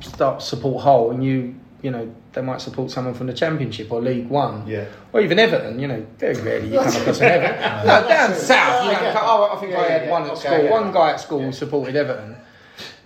start 0.01 0.41
support 0.41 0.83
Hull, 0.83 1.11
and 1.11 1.23
you 1.23 1.55
you 1.81 1.91
know, 1.91 2.11
they 2.33 2.41
might 2.41 2.59
support 2.59 2.89
someone 2.89 3.13
from 3.13 3.27
the 3.27 3.33
Championship 3.33 3.91
or 3.91 4.01
League 4.01 4.27
One. 4.29 4.65
Yeah. 4.65 4.85
Or 5.13 5.21
even 5.21 5.37
Everton, 5.37 5.79
you 5.79 5.87
know, 5.87 6.05
very 6.17 6.33
rarely 6.41 6.69
you 6.73 6.79
come 6.79 6.87
across 7.01 7.19
an 7.21 7.25
Everton. 7.31 7.87
No, 7.87 8.07
down 8.07 8.33
south, 8.33 8.85
you 8.85 8.91
know, 8.93 9.13
oh, 9.15 9.49
I 9.55 9.59
think 9.59 9.71
Yeah, 9.73 9.79
I 9.79 9.87
had 9.87 10.01
yeah, 10.05 10.09
one 10.11 10.23
at 10.23 10.31
okay, 10.31 10.39
school. 10.39 10.63
yeah. 10.63 10.71
One 10.71 10.91
guy 10.91 11.11
at 11.11 11.19
school 11.19 11.51
supported 11.51 11.95
Everton. 11.95 12.35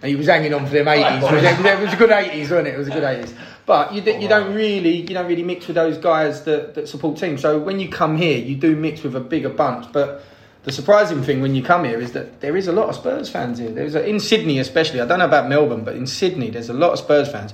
He 0.03 0.15
was 0.15 0.27
hanging 0.27 0.53
on 0.53 0.65
for 0.65 0.73
them 0.73 0.87
80s. 0.87 1.17
It 1.17 1.21
was, 1.21 1.65
it 1.65 1.79
was 1.79 1.93
a 1.93 1.97
good 1.97 2.09
80s, 2.09 2.39
wasn't 2.41 2.67
it? 2.67 2.73
It 2.73 2.77
was 2.77 2.87
a 2.87 2.91
good 2.91 3.03
80s. 3.03 3.33
But 3.65 3.93
you, 3.93 4.01
d- 4.01 4.17
you 4.17 4.27
don't 4.27 4.53
really 4.53 4.97
you 4.97 5.07
don't 5.07 5.27
really 5.27 5.43
mix 5.43 5.67
with 5.67 5.75
those 5.75 5.97
guys 5.97 6.43
that, 6.43 6.73
that 6.73 6.89
support 6.89 7.17
teams. 7.17 7.41
So 7.41 7.59
when 7.59 7.79
you 7.79 7.89
come 7.89 8.17
here, 8.17 8.37
you 8.37 8.55
do 8.55 8.75
mix 8.75 9.03
with 9.03 9.15
a 9.15 9.19
bigger 9.19 9.49
bunch. 9.49 9.91
But 9.93 10.23
the 10.63 10.71
surprising 10.71 11.23
thing 11.23 11.41
when 11.41 11.55
you 11.55 11.63
come 11.63 11.83
here 11.85 11.99
is 11.99 12.11
that 12.13 12.41
there 12.41 12.57
is 12.57 12.67
a 12.67 12.71
lot 12.71 12.89
of 12.89 12.95
Spurs 12.95 13.29
fans 13.29 13.59
here. 13.59 13.69
There's 13.71 13.95
a, 13.95 14.03
in 14.05 14.19
Sydney 14.19 14.59
especially. 14.59 15.01
I 15.01 15.05
don't 15.05 15.19
know 15.19 15.25
about 15.25 15.47
Melbourne, 15.47 15.83
but 15.83 15.95
in 15.95 16.07
Sydney 16.07 16.49
there's 16.49 16.69
a 16.69 16.73
lot 16.73 16.91
of 16.93 16.99
Spurs 16.99 17.31
fans. 17.31 17.53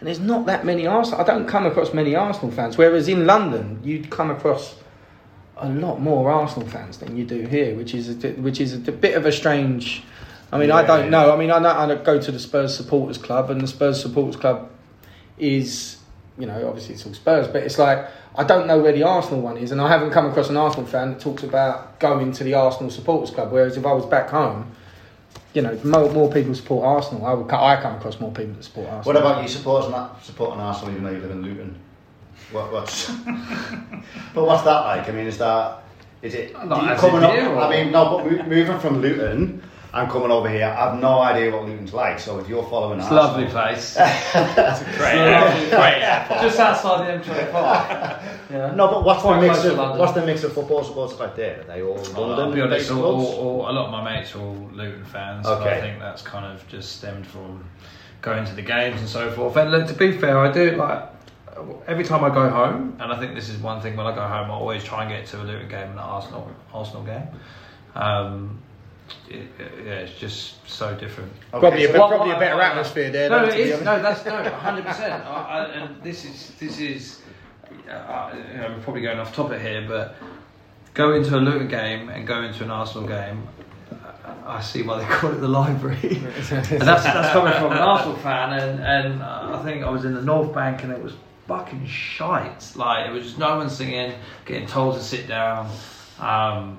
And 0.00 0.08
there's 0.08 0.20
not 0.20 0.46
that 0.46 0.66
many 0.66 0.86
Arsenal. 0.86 1.20
I 1.20 1.24
don't 1.24 1.46
come 1.46 1.64
across 1.64 1.94
many 1.94 2.14
Arsenal 2.14 2.50
fans. 2.50 2.76
Whereas 2.76 3.08
in 3.08 3.26
London, 3.26 3.80
you'd 3.84 4.10
come 4.10 4.30
across 4.30 4.74
a 5.56 5.68
lot 5.68 6.00
more 6.00 6.30
Arsenal 6.30 6.68
fans 6.68 6.98
than 6.98 7.16
you 7.16 7.24
do 7.24 7.46
here, 7.46 7.74
which 7.76 7.94
is 7.94 8.24
a, 8.24 8.32
which 8.32 8.60
is 8.60 8.74
a 8.74 8.92
bit 8.92 9.16
of 9.16 9.24
a 9.24 9.32
strange. 9.32 10.02
I 10.54 10.58
mean, 10.58 10.70
I 10.70 10.86
don't 10.86 11.04
yeah. 11.04 11.10
know. 11.10 11.32
I 11.32 11.36
mean, 11.36 11.50
I 11.50 11.58
know 11.58 11.70
I 11.70 11.92
go 11.96 12.20
to 12.20 12.30
the 12.30 12.38
Spurs 12.38 12.76
supporters 12.76 13.18
club, 13.18 13.50
and 13.50 13.60
the 13.60 13.66
Spurs 13.66 14.00
supporters 14.00 14.36
club 14.36 14.70
is, 15.36 15.98
you 16.38 16.46
know, 16.46 16.68
obviously 16.68 16.94
it's 16.94 17.04
all 17.04 17.12
Spurs, 17.12 17.48
but 17.48 17.64
it's 17.64 17.76
like 17.76 18.06
I 18.36 18.44
don't 18.44 18.68
know 18.68 18.78
where 18.78 18.92
the 18.92 19.02
Arsenal 19.02 19.40
one 19.40 19.56
is, 19.56 19.72
and 19.72 19.80
I 19.80 19.88
haven't 19.88 20.12
come 20.12 20.26
across 20.26 20.50
an 20.50 20.56
Arsenal 20.56 20.86
fan 20.86 21.10
that 21.10 21.20
talks 21.20 21.42
about 21.42 21.98
going 21.98 22.30
to 22.30 22.44
the 22.44 22.54
Arsenal 22.54 22.90
supporters 22.90 23.34
club. 23.34 23.50
Whereas 23.50 23.76
if 23.76 23.84
I 23.84 23.92
was 23.92 24.06
back 24.06 24.30
home, 24.30 24.70
you 25.54 25.62
know, 25.62 25.76
more, 25.82 26.08
more 26.12 26.30
people 26.30 26.54
support 26.54 26.86
Arsenal. 26.86 27.26
I 27.26 27.34
would, 27.34 27.52
I 27.52 27.82
come 27.82 27.96
across 27.96 28.20
more 28.20 28.30
people 28.30 28.54
that 28.54 28.62
support 28.62 28.86
Arsenal. 28.86 29.12
What 29.12 29.16
about 29.16 29.42
you 29.42 29.48
supporting 29.48 29.90
that 29.90 30.24
supporting 30.24 30.60
Arsenal 30.60 30.92
even 30.92 31.02
though 31.02 31.10
you 31.10 31.18
live 31.18 31.32
in 31.32 31.42
Luton? 31.42 31.80
What, 32.52 32.70
what's 32.70 33.10
but 34.34 34.44
what's 34.44 34.62
that 34.62 34.80
like? 34.82 35.08
I 35.08 35.10
mean, 35.10 35.26
is 35.26 35.38
that 35.38 35.82
is 36.22 36.34
it 36.34 36.52
Not 36.52 36.80
do 36.80 36.86
you 36.86 36.94
coming 36.94 37.24
up? 37.24 37.32
or- 37.32 37.58
I 37.58 37.70
mean, 37.70 37.90
no, 37.90 38.18
but 38.18 38.46
moving 38.46 38.78
from 38.78 39.00
Luton 39.00 39.62
and 39.94 40.10
coming 40.10 40.30
over 40.32 40.48
here, 40.48 40.64
I 40.64 40.90
have 40.90 41.00
no 41.00 41.20
idea 41.20 41.52
what 41.52 41.66
Luton's 41.66 41.94
like. 41.94 42.18
So 42.18 42.38
if 42.40 42.48
you're 42.48 42.64
following 42.64 43.00
us. 43.00 43.04
It's 43.10 43.12
a 43.12 43.14
Arsenal, 43.14 43.32
lovely 43.32 43.46
place. 43.46 43.94
Great, 44.96 45.16
lovely 45.16 45.70
great 45.70 46.02
airport. 46.02 46.40
Just 46.40 46.58
outside 46.58 47.22
the 47.22 47.30
M25. 47.30 48.22
Yeah. 48.50 48.74
No, 48.74 48.88
but 48.88 49.04
what's 49.04 49.22
the 49.22 49.40
mix 49.40 49.64
of 49.64 49.78
London. 49.78 49.98
what's 49.98 50.12
the 50.12 50.24
mix 50.26 50.44
of 50.44 50.52
football 50.52 50.84
supporters 50.84 51.18
out 51.20 51.34
there? 51.34 51.60
Are 51.60 51.64
they 51.64 51.82
all 51.82 51.98
I'll 52.14 52.28
London 52.28 52.54
be 52.54 52.60
honest, 52.60 52.88
based 52.88 52.90
all, 52.92 53.16
clubs? 53.16 53.34
all, 53.38 53.60
all, 53.62 53.70
a 53.70 53.72
lot 53.72 53.86
of 53.86 53.90
my 53.90 54.04
mates 54.14 54.34
are 54.34 54.40
all 54.40 54.70
Luton 54.72 55.04
fans. 55.04 55.46
So 55.46 55.54
Okay. 55.54 55.78
I 55.78 55.80
think 55.80 55.98
that's 55.98 56.22
kind 56.22 56.44
of 56.44 56.66
just 56.68 56.96
stemmed 56.98 57.26
from 57.26 57.64
going 58.20 58.44
to 58.44 58.54
the 58.54 58.62
games 58.62 59.00
and 59.00 59.08
so 59.08 59.30
forth. 59.32 59.56
And 59.56 59.70
look, 59.70 59.88
to 59.88 59.94
be 59.94 60.12
fair, 60.12 60.38
I 60.38 60.52
do 60.52 60.72
like 60.72 61.08
every 61.86 62.04
time 62.04 62.22
I 62.22 62.28
go 62.28 62.48
home, 62.50 62.96
and 63.00 63.12
I 63.12 63.18
think 63.18 63.34
this 63.34 63.48
is 63.48 63.56
one 63.58 63.80
thing 63.80 63.96
when 63.96 64.06
I 64.06 64.14
go 64.14 64.22
home, 64.22 64.50
I 64.50 64.54
always 64.54 64.84
try 64.84 65.02
and 65.04 65.10
get 65.10 65.26
to 65.28 65.40
a 65.40 65.44
Luton 65.44 65.68
game 65.68 65.82
and 65.90 65.92
an 65.92 65.98
Arsenal 65.98 66.50
Arsenal 66.72 67.02
game. 67.04 67.26
Um, 67.94 68.58
it, 69.28 69.34
it- 69.36 69.50
yeah, 69.84 69.92
it's 70.04 70.18
just 70.18 70.54
so 70.68 70.94
different. 70.96 71.30
Okay, 71.52 71.60
Probably, 71.60 71.84
a, 71.84 71.86
so- 71.86 71.92
bit- 71.92 71.98
Well, 72.00 72.08
probably 72.08 72.30
a 72.32 72.38
better 72.38 72.56
well, 72.56 72.70
atmosphere 72.70 73.10
there. 73.10 73.30
No, 73.30 73.40
though, 73.40 73.52
it 73.52 73.56
to 73.56 73.58
is. 73.60 73.72
honest. 73.72 73.84
No, 73.84 74.02
that's 74.02 74.24
no, 74.24 74.50
hundred 74.58 74.84
percent. 74.86 75.24
And 75.24 76.02
this 76.02 76.24
is 76.24 76.52
this 76.58 76.78
is. 76.80 77.20
Uh, 77.90 78.34
you 78.52 78.58
know, 78.58 78.68
we're 78.76 78.82
probably 78.82 79.02
going 79.02 79.18
off 79.18 79.34
topic 79.34 79.60
here, 79.60 79.84
but 79.86 80.14
go 80.94 81.12
into 81.14 81.36
a 81.36 81.40
Luton 81.40 81.68
game 81.68 82.08
and 82.08 82.26
go 82.26 82.42
into 82.42 82.62
an 82.64 82.70
Arsenal 82.70 83.06
game. 83.08 83.46
I 84.46 84.56
I 84.56 84.60
see 84.60 84.82
why 84.82 84.98
they 84.98 85.04
call 85.16 85.32
it 85.32 85.40
the 85.40 85.48
library, 85.48 85.98
and 86.16 86.24
that's 86.82 87.04
that's 87.04 87.32
coming 87.32 87.52
from 87.54 87.72
an 87.72 87.78
Arsenal 87.78 88.16
fan. 88.18 88.52
And 88.52 88.80
and 88.82 89.22
uh, 89.22 89.58
I 89.60 89.62
think 89.64 89.84
I 89.84 89.90
was 89.90 90.04
in 90.04 90.14
the 90.14 90.22
North 90.22 90.54
Bank 90.54 90.82
and 90.82 90.92
it 90.92 91.02
was 91.02 91.12
fucking 91.48 91.86
shite. 91.86 92.72
Like 92.76 93.06
it 93.08 93.12
was 93.12 93.24
just 93.24 93.38
no 93.38 93.56
one 93.58 93.68
singing, 93.68 94.14
getting 94.46 94.66
told 94.66 94.94
to 94.96 95.02
sit 95.02 95.26
down. 95.28 95.70
Um, 96.20 96.78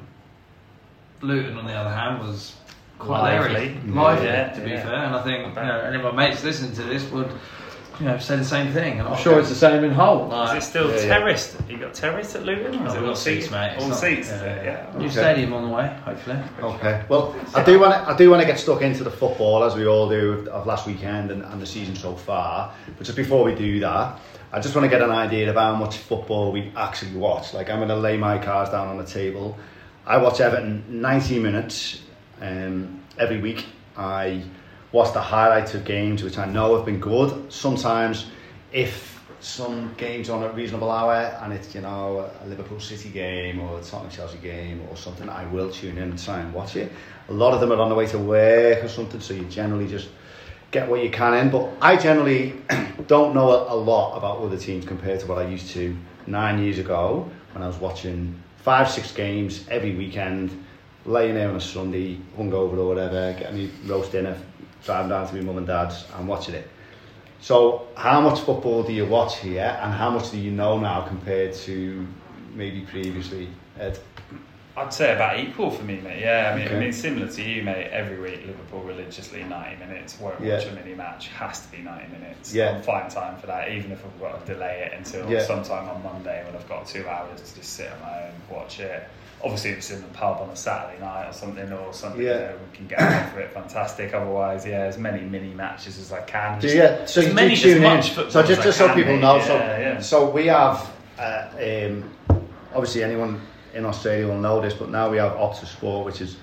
Luton, 1.21 1.57
on 1.57 1.65
the 1.65 1.73
other 1.73 1.89
hand, 1.95 2.19
was 2.19 2.53
quite 2.99 3.21
Lively. 3.39 3.69
lively, 3.75 3.91
lively 3.91 4.25
Yeah, 4.27 4.49
to 4.53 4.61
be 4.61 4.71
yeah. 4.71 4.83
fair. 4.83 4.95
And 4.95 5.15
I 5.15 5.23
think 5.23 5.47
you 5.47 5.53
know, 5.53 5.79
any 5.81 5.95
of 5.97 6.03
my 6.03 6.11
mates 6.11 6.43
listening 6.43 6.73
to 6.73 6.83
this 6.83 7.09
would, 7.11 7.29
you 7.99 8.05
know, 8.05 8.17
say 8.19 8.35
the 8.35 8.43
same 8.45 8.71
thing. 8.73 8.99
And 8.99 9.07
I'm 9.07 9.17
sure 9.17 9.39
it's 9.39 9.49
the 9.49 9.55
same 9.55 9.83
in 9.83 9.91
Hull. 9.91 10.31
Is 10.45 10.63
it 10.63 10.67
still 10.67 10.89
Yeah, 10.89 10.95
yeah. 11.01 11.17
terraced? 11.17 11.57
You 11.69 11.77
got 11.77 11.93
terraced 11.93 12.35
at 12.35 12.43
Luton? 12.43 12.81
Or 12.81 12.87
is 12.87 12.93
Oh, 12.93 12.97
it 12.97 13.01
all 13.03 13.09
all 13.09 13.15
seats, 13.15 13.49
mate. 13.51 13.75
All 13.79 13.87
not- 13.89 13.97
seats, 13.97 14.29
yeah, 14.29 14.43
yeah. 14.43 14.63
yeah. 14.63 14.97
New 14.97 15.05
Okay. 15.05 15.13
stadium 15.13 15.53
on 15.53 15.63
the 15.69 15.75
way, 15.75 15.89
hopefully. 16.05 16.37
Okay. 16.61 17.01
Well, 17.09 17.35
I 17.53 17.63
do 17.63 17.79
want 17.79 17.93
to. 17.93 18.09
I 18.09 18.15
do 18.15 18.29
want 18.29 18.41
to 18.41 18.47
get 18.47 18.59
stuck 18.59 18.81
into 18.81 19.03
the 19.03 19.11
football 19.11 19.63
as 19.63 19.75
we 19.75 19.87
all 19.87 20.07
do 20.09 20.33
of, 20.33 20.47
of 20.49 20.65
last 20.67 20.85
weekend 20.87 21.31
and, 21.31 21.43
and 21.43 21.61
the 21.61 21.65
season 21.65 21.95
so 21.95 22.15
far. 22.15 22.73
But 22.97 23.05
just 23.05 23.17
before 23.17 23.43
we 23.43 23.55
do 23.55 23.79
that, 23.79 24.19
I 24.53 24.59
just 24.59 24.75
want 24.75 24.85
to 24.85 24.89
get 24.89 25.01
an 25.01 25.11
idea 25.11 25.49
of 25.49 25.55
how 25.55 25.75
much 25.75 25.97
football 25.97 26.51
we 26.51 26.71
actually 26.77 27.13
watch. 27.13 27.53
Like 27.53 27.69
I'm 27.69 27.77
going 27.77 27.89
to 27.89 27.95
lay 27.95 28.17
my 28.17 28.37
cards 28.37 28.71
down 28.71 28.87
on 28.89 28.97
the 28.97 29.05
table. 29.05 29.57
I 30.07 30.17
watch 30.17 30.39
Everton 30.39 30.83
90 31.01 31.39
minutes 31.39 32.01
um, 32.39 33.01
every 33.17 33.39
week. 33.41 33.65
I 33.97 34.43
watch 34.91 35.13
the 35.13 35.21
highlights 35.21 35.73
of 35.73 35.83
games 35.83 36.21
which 36.21 36.37
I 36.37 36.45
know 36.45 36.75
have 36.75 36.85
been 36.85 36.99
good. 36.99 37.51
Sometimes, 37.51 38.27
if 38.71 39.19
some 39.39 39.95
games 39.97 40.29
on 40.29 40.43
a 40.43 40.49
reasonable 40.53 40.91
hour 40.91 41.35
and 41.41 41.51
it's 41.51 41.73
you 41.73 41.81
know 41.81 42.29
a 42.39 42.45
Liverpool 42.45 42.79
City 42.79 43.09
game 43.09 43.59
or 43.59 43.79
a 43.79 43.81
Tottenham 43.81 44.11
Chelsea 44.11 44.37
game 44.37 44.85
or 44.91 44.95
something, 44.95 45.27
I 45.27 45.47
will 45.47 45.71
tune 45.71 45.97
in 45.97 46.11
and 46.11 46.23
try 46.23 46.39
and 46.39 46.53
watch 46.53 46.75
it. 46.75 46.91
A 47.29 47.33
lot 47.33 47.55
of 47.55 47.59
them 47.59 47.71
are 47.71 47.79
on 47.81 47.89
the 47.89 47.95
way 47.95 48.05
to 48.07 48.19
work 48.19 48.83
or 48.83 48.87
something, 48.87 49.19
so 49.19 49.33
you 49.33 49.45
generally 49.45 49.87
just 49.87 50.09
get 50.69 50.87
what 50.87 51.03
you 51.03 51.09
can 51.09 51.33
in. 51.33 51.49
But 51.49 51.67
I 51.81 51.97
generally 51.97 52.53
don't 53.07 53.33
know 53.33 53.49
a, 53.49 53.73
a 53.73 53.75
lot 53.75 54.17
about 54.17 54.37
other 54.37 54.57
teams 54.57 54.85
compared 54.85 55.21
to 55.21 55.25
what 55.25 55.39
I 55.39 55.47
used 55.47 55.71
to 55.71 55.97
nine 56.27 56.63
years 56.63 56.77
ago 56.77 57.27
when 57.53 57.63
I 57.63 57.67
was 57.67 57.77
watching 57.77 58.39
five, 58.65 58.89
six 58.89 59.11
games 59.11 59.63
every 59.69 59.95
weekend, 59.95 60.49
laying 61.05 61.35
there 61.35 61.47
on 61.49 61.55
a 61.55 61.61
Sunday, 61.61 62.17
hungover 62.35 62.77
or 62.79 62.87
whatever, 62.87 63.35
getting 63.37 63.57
me 63.57 63.71
roast 63.85 64.11
dinner, 64.11 64.35
driving 64.83 65.09
down 65.09 65.27
to 65.27 65.35
my 65.35 65.41
mum 65.41 65.57
and 65.59 65.67
dad's 65.67 66.03
and 66.15 66.27
watching 66.27 66.55
it. 66.55 66.67
So, 67.39 67.87
how 67.95 68.19
much 68.21 68.39
football 68.39 68.81
do 68.81 68.91
you 68.91 69.05
watch 69.05 69.37
here, 69.37 69.77
and 69.83 69.93
how 69.93 70.09
much 70.09 70.31
do 70.31 70.39
you 70.39 70.49
know 70.49 70.79
now 70.79 71.01
compared 71.07 71.53
to 71.53 72.07
maybe 72.55 72.81
previously, 72.81 73.49
Ed? 73.79 73.99
I'd 74.77 74.93
say 74.93 75.13
about 75.15 75.39
equal 75.39 75.71
for 75.71 75.83
me, 75.83 76.01
mate. 76.01 76.19
Yeah, 76.19 76.51
I 76.53 76.57
mean, 76.57 76.67
Okay. 76.67 76.75
I 76.75 76.79
mean, 76.79 76.91
similar 76.91 77.27
to 77.27 77.41
you, 77.41 77.63
mate. 77.63 77.89
Every 77.93 78.19
week, 78.19 78.45
Liverpool 78.45 78.81
religiously 78.81 79.43
ninety 79.43 79.77
minutes. 79.85 80.19
Won't 80.19 80.41
Yeah. 80.41 80.55
watch 80.55 80.65
a 80.67 80.71
mini 80.71 80.93
match. 80.95 81.29
Has 81.29 81.61
to 81.61 81.71
be 81.71 81.77
ninety 81.77 82.11
minutes. 82.11 82.53
Yeah. 82.53 82.71
I'll 82.71 82.81
find 82.81 83.09
time 83.09 83.37
for 83.37 83.47
that, 83.47 83.69
even 83.71 83.93
if 83.93 84.03
I've 84.03 84.19
got 84.19 84.45
to 84.45 84.53
delay 84.53 84.89
it 84.91 84.97
until 84.97 85.29
Yeah. 85.31 85.43
sometime 85.43 85.87
on 85.87 86.03
Monday 86.03 86.43
when 86.45 86.55
I've 86.55 86.67
got 86.67 86.85
two 86.87 87.07
hours 87.07 87.41
to 87.41 87.55
just 87.55 87.73
sit 87.73 87.87
at 87.87 88.01
my 88.01 88.23
own 88.25 88.31
watch 88.49 88.79
it. 88.81 89.03
Obviously, 89.43 89.71
if 89.71 89.77
it's 89.77 89.91
in 89.91 90.01
the 90.01 90.07
pub 90.09 90.41
on 90.41 90.49
a 90.49 90.55
Saturday 90.55 90.99
night 90.99 91.29
or 91.29 91.33
something, 91.33 91.71
or 91.71 91.93
something, 91.93 92.21
Yeah. 92.21 92.33
you 92.33 92.39
know, 92.39 92.53
we 92.71 92.77
can 92.77 92.87
get 92.87 92.99
out 92.99 93.29
for 93.31 93.39
it. 93.41 93.51
Fantastic. 93.53 94.13
Otherwise, 94.13 94.65
yeah, 94.65 94.79
as 94.79 94.97
many 94.97 95.21
mini 95.21 95.53
matches 95.53 95.97
as 95.99 96.11
I 96.11 96.21
can. 96.21 96.59
Do 96.59 96.67
Just- 96.67 96.75
you, 97.01 97.07
so 97.07 97.21
you 97.29 97.33
many- 97.33 97.55
do 97.55 97.61
tune 97.75 97.83
in. 97.83 98.01
So 98.03 98.43
just, 98.43 98.61
just 98.61 98.77
so 98.77 98.93
people 98.93 99.15
know, 99.17 99.37
Yeah, 99.37 99.45
so 99.45 99.55
yeah. 99.55 99.99
so 100.01 100.29
we 100.29 100.47
have 100.47 100.85
uh, 101.17 101.45
um, 101.61 102.09
obviously 102.73 103.03
anyone 103.03 103.39
in 103.75 103.85
Australia 103.85 104.27
will 104.27 104.39
know 104.39 104.61
this, 104.61 104.73
but 104.73 104.89
now 104.89 105.09
we 105.09 105.17
have 105.17 105.33
Optus 105.33 105.67
Sport, 105.67 106.05
which 106.05 106.21
is 106.21 106.37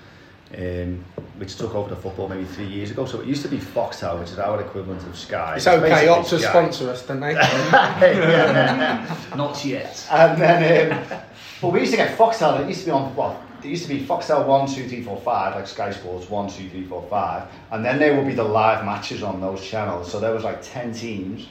um, 0.55 1.03
which 1.37 1.55
took 1.55 1.73
over 1.73 1.89
the 1.89 1.95
football 1.95 2.29
maybe 2.29 2.45
three 2.45 2.67
years 2.67 2.91
ago. 2.91 3.05
So 3.05 3.19
it 3.19 3.27
used 3.27 3.41
to 3.41 3.47
be 3.47 3.57
Foxtel, 3.57 4.19
which 4.19 4.29
is 4.29 4.37
our 4.37 4.61
equivalent 4.61 5.01
of 5.03 5.17
Sky. 5.17 5.55
It's 5.55 5.65
okay, 5.65 5.89
basically 5.89 6.07
Optus 6.09 6.41
Sky. 6.41 6.49
sponsor 6.49 6.89
us, 6.91 7.05
don't 7.07 7.19
they? 7.19 7.31
yeah. 7.33 9.17
Not 9.35 9.65
yet. 9.65 10.07
And 10.11 10.39
then, 10.39 10.93
um, 10.93 11.21
but 11.59 11.69
we 11.69 11.79
used 11.79 11.91
to 11.91 11.97
get 11.97 12.15
Foxtel. 12.15 12.59
It 12.59 12.67
used 12.67 12.81
to 12.81 12.85
be 12.85 12.91
on 12.91 13.15
what? 13.15 13.41
There 13.61 13.71
used 13.71 13.83
to 13.83 13.89
be 13.89 14.05
Foxtel 14.05 14.45
one, 14.45 14.67
two, 14.67 14.87
three, 14.87 15.01
four, 15.01 15.19
five, 15.21 15.55
like 15.55 15.65
Sky 15.65 15.91
Sports 15.91 16.29
one, 16.29 16.49
two, 16.49 16.69
three, 16.69 16.85
four, 16.85 17.03
five, 17.09 17.49
and 17.71 17.83
then 17.83 17.97
there 17.97 18.15
would 18.15 18.27
be 18.27 18.35
the 18.35 18.43
live 18.43 18.85
matches 18.85 19.23
on 19.23 19.41
those 19.41 19.65
channels. 19.65 20.11
So 20.11 20.19
there 20.19 20.33
was 20.33 20.43
like 20.43 20.61
ten 20.61 20.93
teams, 20.93 21.47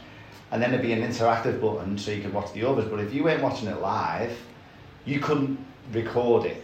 and 0.53 0.63
then 0.63 0.71
there'd 0.71 0.83
be 0.83 0.93
an 0.93 1.03
interactive 1.03 1.61
button 1.61 1.99
so 1.99 2.13
you 2.13 2.23
could 2.23 2.33
watch 2.33 2.53
the 2.53 2.69
others. 2.69 2.85
But 2.85 3.01
if 3.01 3.13
you 3.13 3.25
weren't 3.25 3.43
watching 3.43 3.67
it 3.67 3.81
live, 3.81 4.39
you 5.05 5.19
couldn't 5.19 5.59
record 5.93 6.47
it. 6.47 6.63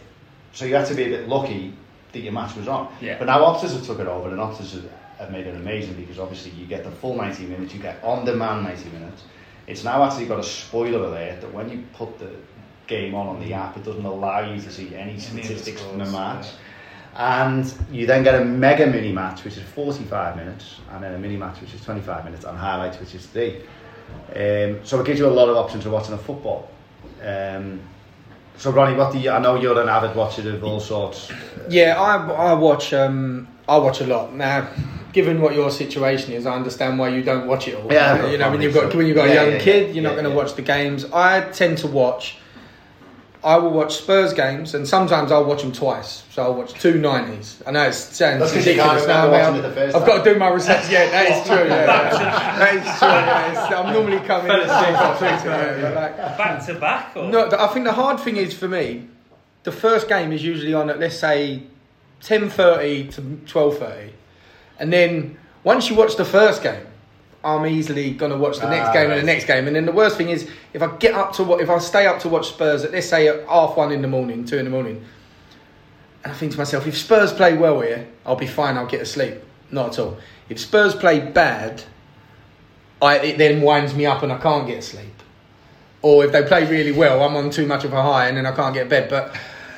So 0.53 0.65
you 0.65 0.75
had 0.75 0.87
to 0.87 0.95
be 0.95 1.05
a 1.05 1.09
bit 1.09 1.27
lucky 1.27 1.73
that 2.11 2.19
your 2.19 2.33
match 2.33 2.55
was 2.55 2.67
on. 2.67 2.91
Yeah. 3.01 3.17
But 3.19 3.25
now 3.25 3.39
Optus 3.39 3.73
have 3.73 3.85
took 3.85 3.99
it 3.99 4.07
over, 4.07 4.29
and 4.29 4.37
Optus 4.39 4.73
have- 4.73 4.89
have 5.19 5.31
made 5.31 5.45
it 5.45 5.55
amazing 5.55 5.95
because 5.95 6.17
obviously 6.17 6.51
you 6.51 6.65
get 6.65 6.83
the 6.83 6.91
full 6.91 7.15
90 7.15 7.45
minutes, 7.45 7.73
you 7.73 7.81
get 7.81 7.99
on-demand 8.03 8.63
90 8.63 8.89
minutes. 8.89 9.23
It's 9.67 9.83
now 9.83 10.03
actually 10.03 10.25
got 10.25 10.39
a 10.39 10.43
spoiler 10.43 11.05
alert 11.05 11.41
that 11.41 11.53
when 11.53 11.69
you 11.69 11.83
put 11.93 12.17
the 12.17 12.29
game 12.87 13.13
on 13.13 13.27
on 13.27 13.39
the 13.39 13.53
app, 13.53 13.77
it 13.77 13.83
doesn't 13.83 14.05
allow 14.05 14.39
you 14.39 14.59
to 14.59 14.71
see 14.71 14.95
any 14.95 15.11
Any 15.11 15.13
of 15.13 15.21
the 15.35 15.43
statistics 15.43 15.81
from 15.81 15.99
the 15.99 16.05
match. 16.05 16.47
And 17.15 17.71
you 17.91 18.05
then 18.07 18.23
get 18.23 18.41
a 18.41 18.45
mega 18.45 18.87
mini 18.87 19.11
match, 19.11 19.43
which 19.43 19.57
is 19.57 19.63
45 19.63 20.37
minutes, 20.37 20.75
and 20.91 21.03
then 21.03 21.13
a 21.13 21.19
mini 21.19 21.37
match, 21.37 21.59
which 21.61 21.73
is 21.73 21.81
25 21.81 22.23
minutes, 22.23 22.45
and 22.45 22.57
highlights, 22.57 22.99
which 22.99 23.13
is 23.13 23.25
three. 23.25 23.61
Um, 24.35 24.79
so 24.83 24.99
it 25.01 25.05
gives 25.05 25.19
you 25.19 25.27
a 25.27 25.29
lot 25.29 25.49
of 25.49 25.57
options 25.57 25.83
for 25.83 25.89
watching 25.91 26.13
a 26.13 26.17
football. 26.17 26.71
Um, 27.23 27.81
so 28.59 28.71
Ronnie, 28.71 28.97
what 28.97 29.13
do 29.13 29.19
you? 29.19 29.31
I 29.31 29.39
know 29.39 29.55
you're 29.55 29.81
an 29.81 29.87
avid 29.89 30.15
watcher 30.15 30.47
of 30.53 30.63
all 30.63 30.79
sorts. 30.81 31.31
Yeah, 31.69 31.99
I, 31.99 32.51
I 32.51 32.53
watch. 32.53 32.93
Um, 32.93 33.47
I 33.67 33.77
watch 33.77 34.01
a 34.01 34.05
lot 34.07 34.35
now. 34.35 34.69
Given 35.13 35.41
what 35.41 35.55
your 35.55 35.71
situation 35.71 36.33
is, 36.33 36.45
I 36.45 36.55
understand 36.55 36.99
why 36.99 37.09
you 37.09 37.23
don't 37.23 37.47
watch 37.47 37.67
it 37.67 37.75
all. 37.75 37.91
Yeah, 37.91 38.29
you 38.29 38.37
know 38.37 38.51
when 38.51 38.61
you've 38.61 38.73
got 38.73 38.93
when 38.93 39.07
you've 39.07 39.15
got 39.15 39.29
Yeah, 39.29 39.41
a 39.41 39.45
young 39.45 39.53
yeah, 39.53 39.59
kid, 39.63 39.95
you're 39.95 40.03
not 40.03 40.13
going 40.13 40.25
to 40.25 40.35
watch 40.35 40.53
the 40.55 40.61
games. 40.61 41.05
I 41.05 41.49
tend 41.51 41.77
to 41.79 41.87
watch. 41.87 42.37
I 43.41 43.55
will 43.57 43.71
watch 43.71 43.95
Spurs 43.95 44.33
games, 44.33 44.73
and 44.75 44.85
sometimes 44.85 45.31
I'll 45.31 45.45
watch 45.45 45.61
them 45.61 45.71
twice. 45.71 46.23
So 46.31 46.43
I'll 46.43 46.53
watch 46.55 46.73
two 46.73 46.97
nineties. 46.99 47.63
I 47.65 47.71
know 47.71 47.83
it 47.83 47.93
sounds 47.93 48.39
That's 48.41 48.51
'cause 48.51 48.67
you 48.67 48.73
can't 48.75 48.91
ridiculous 49.01 49.07
now. 49.07 49.25
remember 49.27 49.35
I 49.35 49.39
watching 49.39 49.53
mean, 49.55 49.63
it 49.63 49.67
the 49.69 49.75
first 49.75 49.95
I've 49.95 50.01
time. 50.05 50.17
got 50.17 50.23
to 50.25 50.33
do 50.33 50.39
my 50.39 50.49
research. 50.49 50.89
Yeah, 50.89 51.09
that 51.09 51.25
is 51.31 51.47
true. 51.47 51.55
Yeah, 51.57 51.85
yeah. 51.85 52.57
that 52.59 52.75
is 52.75 52.99
true. 52.99 53.07
Yeah, 53.07 53.79
I'm 53.79 53.93
normally 53.93 54.19
coming. 54.27 54.47
Fell 54.47 54.59
asleep 54.61 55.45
on 55.45 55.45
Yeah, 55.45 55.77
yeah, 55.79 56.37
Back 56.37 56.65
to 56.65 56.73
back, 56.75 57.15
or 57.15 57.29
no, 57.29 57.49
I 57.57 57.67
think 57.67 57.85
the 57.85 57.93
hard 57.93 58.19
thing 58.19 58.35
is 58.35 58.53
for 58.53 58.67
me, 58.67 59.07
the 59.63 59.71
first 59.71 60.09
game 60.09 60.33
is 60.33 60.43
usually 60.43 60.73
on 60.73 60.89
at 60.89 60.99
let's 60.99 61.15
say 61.17 61.63
ten 62.21 62.49
thirty 62.49 63.07
to 63.11 63.21
twelve 63.45 63.77
thirty, 63.77 64.11
and 64.79 64.91
then 64.91 65.37
once 65.63 65.89
you 65.89 65.95
watch 65.95 66.17
the 66.17 66.25
first 66.25 66.61
game, 66.61 66.85
I'm 67.43 67.65
easily 67.65 68.11
gonna 68.11 68.37
watch 68.37 68.59
the 68.59 68.69
next 68.69 68.89
Ah, 68.89 68.93
game 68.93 69.11
and 69.11 69.21
the 69.21 69.25
next 69.25 69.45
game, 69.45 69.67
and 69.67 69.75
then 69.75 69.85
the 69.85 69.91
worst 69.91 70.17
thing 70.17 70.29
is 70.29 70.49
if 70.73 70.81
I 70.81 70.87
get 70.97 71.13
up 71.13 71.33
to 71.33 71.43
what 71.43 71.61
if 71.61 71.69
I 71.69 71.77
stay 71.79 72.05
up 72.05 72.19
to 72.21 72.29
watch 72.29 72.49
Spurs 72.49 72.83
at 72.83 72.91
let's 72.91 73.07
say 73.07 73.27
at 73.27 73.47
half 73.47 73.77
one 73.77 73.91
in 73.91 74.01
the 74.01 74.07
morning, 74.07 74.45
two 74.45 74.57
in 74.57 74.65
the 74.65 74.71
morning, 74.71 75.03
and 76.23 76.33
I 76.33 76.35
think 76.35 76.51
to 76.51 76.57
myself, 76.57 76.85
if 76.85 76.97
Spurs 76.97 77.31
play 77.31 77.57
well 77.57 77.79
here, 77.81 78.07
I'll 78.25 78.35
be 78.35 78.47
fine. 78.47 78.77
I'll 78.77 78.87
get 78.87 79.01
asleep. 79.01 79.35
Not 79.71 79.93
at 79.93 79.99
all. 79.99 80.17
If 80.49 80.59
Spurs 80.59 80.95
play 80.95 81.19
bad, 81.19 81.83
I, 83.01 83.19
it 83.19 83.37
then 83.37 83.61
winds 83.61 83.93
me 83.93 84.05
up 84.05 84.23
and 84.23 84.31
I 84.31 84.37
can't 84.37 84.67
get 84.67 84.79
asleep 84.79 85.19
or 86.01 86.23
if 86.23 86.31
they 86.31 86.43
play 86.43 86.65
really 86.69 86.91
well, 86.91 87.23
I'm 87.23 87.35
on 87.35 87.49
too 87.49 87.65
much 87.65 87.83
of 87.83 87.93
a 87.93 88.01
high 88.01 88.27
and 88.27 88.37
then 88.37 88.45
I 88.45 88.51
can't 88.51 88.73
get 88.73 88.89
bed. 88.89 89.09
But 89.09 89.35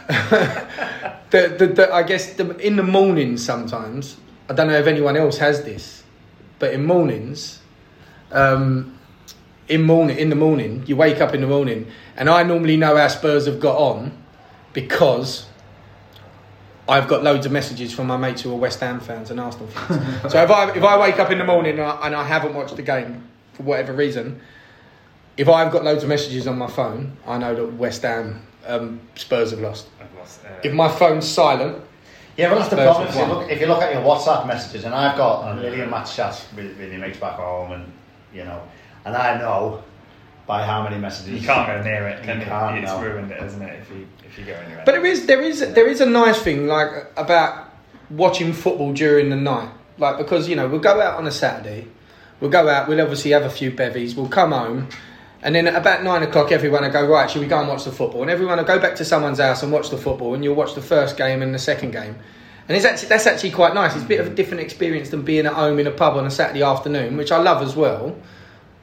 the, 1.32 1.56
the, 1.58 1.68
the, 1.68 1.94
I 1.94 2.03
guess 2.03 2.34
the, 2.34 2.56
in 2.58 2.75
the 2.75 2.84
morning 2.84 3.38
sometimes, 3.38 4.18
I 4.50 4.53
don't 4.53 4.68
know 4.68 4.77
if 4.77 4.88
anyone 4.88 5.18
else 5.18 5.38
has 5.38 5.63
this, 5.63 6.00
but 6.62 6.74
in 6.74 6.86
mornings, 6.86 7.60
um, 8.32 8.96
in 9.68 9.82
morning 9.82 10.18
in 10.18 10.30
the 10.30 10.36
morning, 10.36 10.84
you 10.86 10.96
wake 10.96 11.20
up 11.20 11.34
in 11.34 11.41
the 11.41 11.48
morning, 11.48 11.88
and 12.15 12.30
I 12.30 12.44
normally 12.44 12.77
know 12.77 12.96
how 12.96 13.10
Spurs 13.10 13.48
have 13.48 13.60
got 13.60 13.77
on 13.77 14.18
because. 14.72 15.48
I've 16.89 17.08
got 17.08 17.24
loads 17.24 17.46
of 17.46 17.53
messages 17.53 17.94
from 17.94 18.08
my 18.08 18.18
mates 18.18 18.41
who 18.41 18.51
are 18.51 18.58
West 18.58 18.82
Ham 18.82 19.00
fans 19.00 19.32
and 19.32 19.39
Arsenal 19.39 19.68
fans. 19.68 20.22
so 20.34 20.44
if 20.44 20.50
I 20.50 20.72
if 20.72 20.84
I 20.84 21.00
wake 21.00 21.20
up 21.20 21.32
in 21.32 21.38
the 21.38 21.46
morning 21.46 21.80
and 21.80 21.84
I, 21.84 22.08
and 22.08 22.15
I 22.15 22.25
haven't 22.25 22.53
watched 22.53 22.75
the 22.75 22.82
game 22.82 23.30
for 23.53 23.63
whatever 23.63 23.94
reason, 23.94 24.41
if 25.38 25.48
I've 25.48 25.72
got 25.72 25.86
loads 25.86 26.03
of 26.03 26.10
messages 26.10 26.48
on 26.48 26.58
my 26.58 26.68
phone, 26.68 27.15
I 27.25 27.38
know 27.38 27.56
that 27.56 27.74
West 27.74 28.01
Ham 28.01 28.41
um, 28.65 29.00
Spurs 29.15 29.51
have 29.51 29.62
lost. 29.62 29.88
Lost, 30.18 30.44
uh, 30.44 30.50
If 30.63 30.74
my 30.74 30.89
phone's 30.89 31.27
silent, 31.27 31.82
Yeah, 32.38 32.50
well, 32.50 32.60
that's 32.60 32.70
the 32.70 32.78
problem. 32.78 33.08
If 33.08 33.16
you, 33.16 33.26
look, 33.26 33.52
if 33.52 33.62
you 33.62 33.68
look 33.68 33.82
at 33.82 33.94
your 33.94 34.04
WhatsApp 34.04 34.48
messages, 34.48 34.86
and 34.86 34.96
I've 34.96 35.18
got 35.18 35.52
a 35.52 35.56
million 35.62 35.90
match 35.90 36.16
chats 36.16 36.46
with, 36.56 36.78
with 36.78 36.92
your 36.92 37.00
mates 37.00 37.18
back 37.20 37.36
home, 37.36 37.72
and 37.74 37.92
you 38.34 38.44
know, 38.46 38.62
and 39.06 39.16
I 39.16 39.38
know 39.38 39.84
by 40.48 40.64
how 40.66 40.82
many 40.84 40.98
messages 40.98 41.42
you 41.42 41.46
can't 41.48 41.68
go 41.68 41.82
near 41.84 42.08
it. 42.08 42.24
Can 42.24 42.38
You 42.40 42.44
you 42.44 42.50
can't, 42.50 42.78
It's 42.78 42.92
no. 42.92 43.02
ruined 43.02 43.32
it, 43.32 43.44
isn't 43.44 43.62
it? 43.62 43.80
If 43.82 43.90
you 43.90 44.08
if 44.26 44.40
you 44.40 44.46
go 44.46 44.54
anywhere. 44.54 44.84
but 44.86 44.94
there 44.94 45.06
is 45.06 45.26
there 45.26 45.42
is 45.42 45.60
there 45.60 45.88
is 45.88 46.02
a 46.02 46.06
nice 46.06 46.42
thing 46.42 46.68
like 46.68 46.90
about 47.18 47.70
watching 48.10 48.54
football 48.54 48.94
during 48.94 49.30
the 49.30 49.36
night, 49.36 49.70
like 49.98 50.18
because 50.18 50.48
you 50.50 50.56
know 50.56 50.68
we'll 50.68 50.80
go 50.80 51.02
out 51.02 51.18
on 51.18 51.28
a 51.28 51.32
Saturday, 51.32 51.88
we'll 52.40 52.50
go 52.52 52.68
out, 52.70 52.88
we'll 52.88 53.02
obviously 53.02 53.32
have 53.32 53.44
a 53.44 53.50
few 53.50 53.72
bevies, 53.72 54.16
we'll 54.16 54.30
come 54.30 54.52
home. 54.52 54.88
And 55.44 55.56
then 55.56 55.68
at 55.68 55.76
about 55.76 56.04
nine 56.04 56.22
o'clock, 56.24 56.52
everyone 56.52 56.84
will 56.84 56.92
go, 56.92 57.06
right, 57.08 57.30
should 57.30 57.42
we 57.42 57.48
go 57.48 57.60
and 57.60 57.68
watch 57.68 57.86
the 57.86 57.92
football? 57.92 58.22
And 58.22 58.30
everyone 58.30 58.58
will 58.58 58.66
go 58.66 58.80
back 58.80 58.96
to 58.98 59.06
someone's 59.06 59.40
house 59.40 59.64
and 59.64 59.72
watch 59.72 59.90
the 59.90 59.98
football, 59.98 60.34
and 60.36 60.44
you'll 60.44 60.56
watch 60.56 60.76
the 60.76 60.82
first 60.82 61.18
game 61.18 61.42
and 61.42 61.54
the 61.54 61.60
second 61.60 61.92
game. 61.92 62.16
And 62.68 62.78
it's 62.78 62.86
actually, 62.86 63.10
that's 63.10 63.26
actually 63.28 63.52
quite 63.52 63.74
nice. 63.74 63.96
It's 63.96 64.06
a 64.06 64.08
bit 64.08 64.20
of 64.20 64.28
a 64.28 64.30
different 64.30 64.62
experience 64.62 65.10
than 65.10 65.24
being 65.24 65.46
at 65.48 65.54
home 65.54 65.80
in 65.80 65.88
a 65.88 65.92
pub 65.92 66.16
on 66.16 66.26
a 66.26 66.32
Saturday 66.32 66.62
afternoon, 66.62 67.18
which 67.18 67.32
I 67.32 67.38
love 67.38 67.62
as 67.64 67.76
well. 67.76 68.16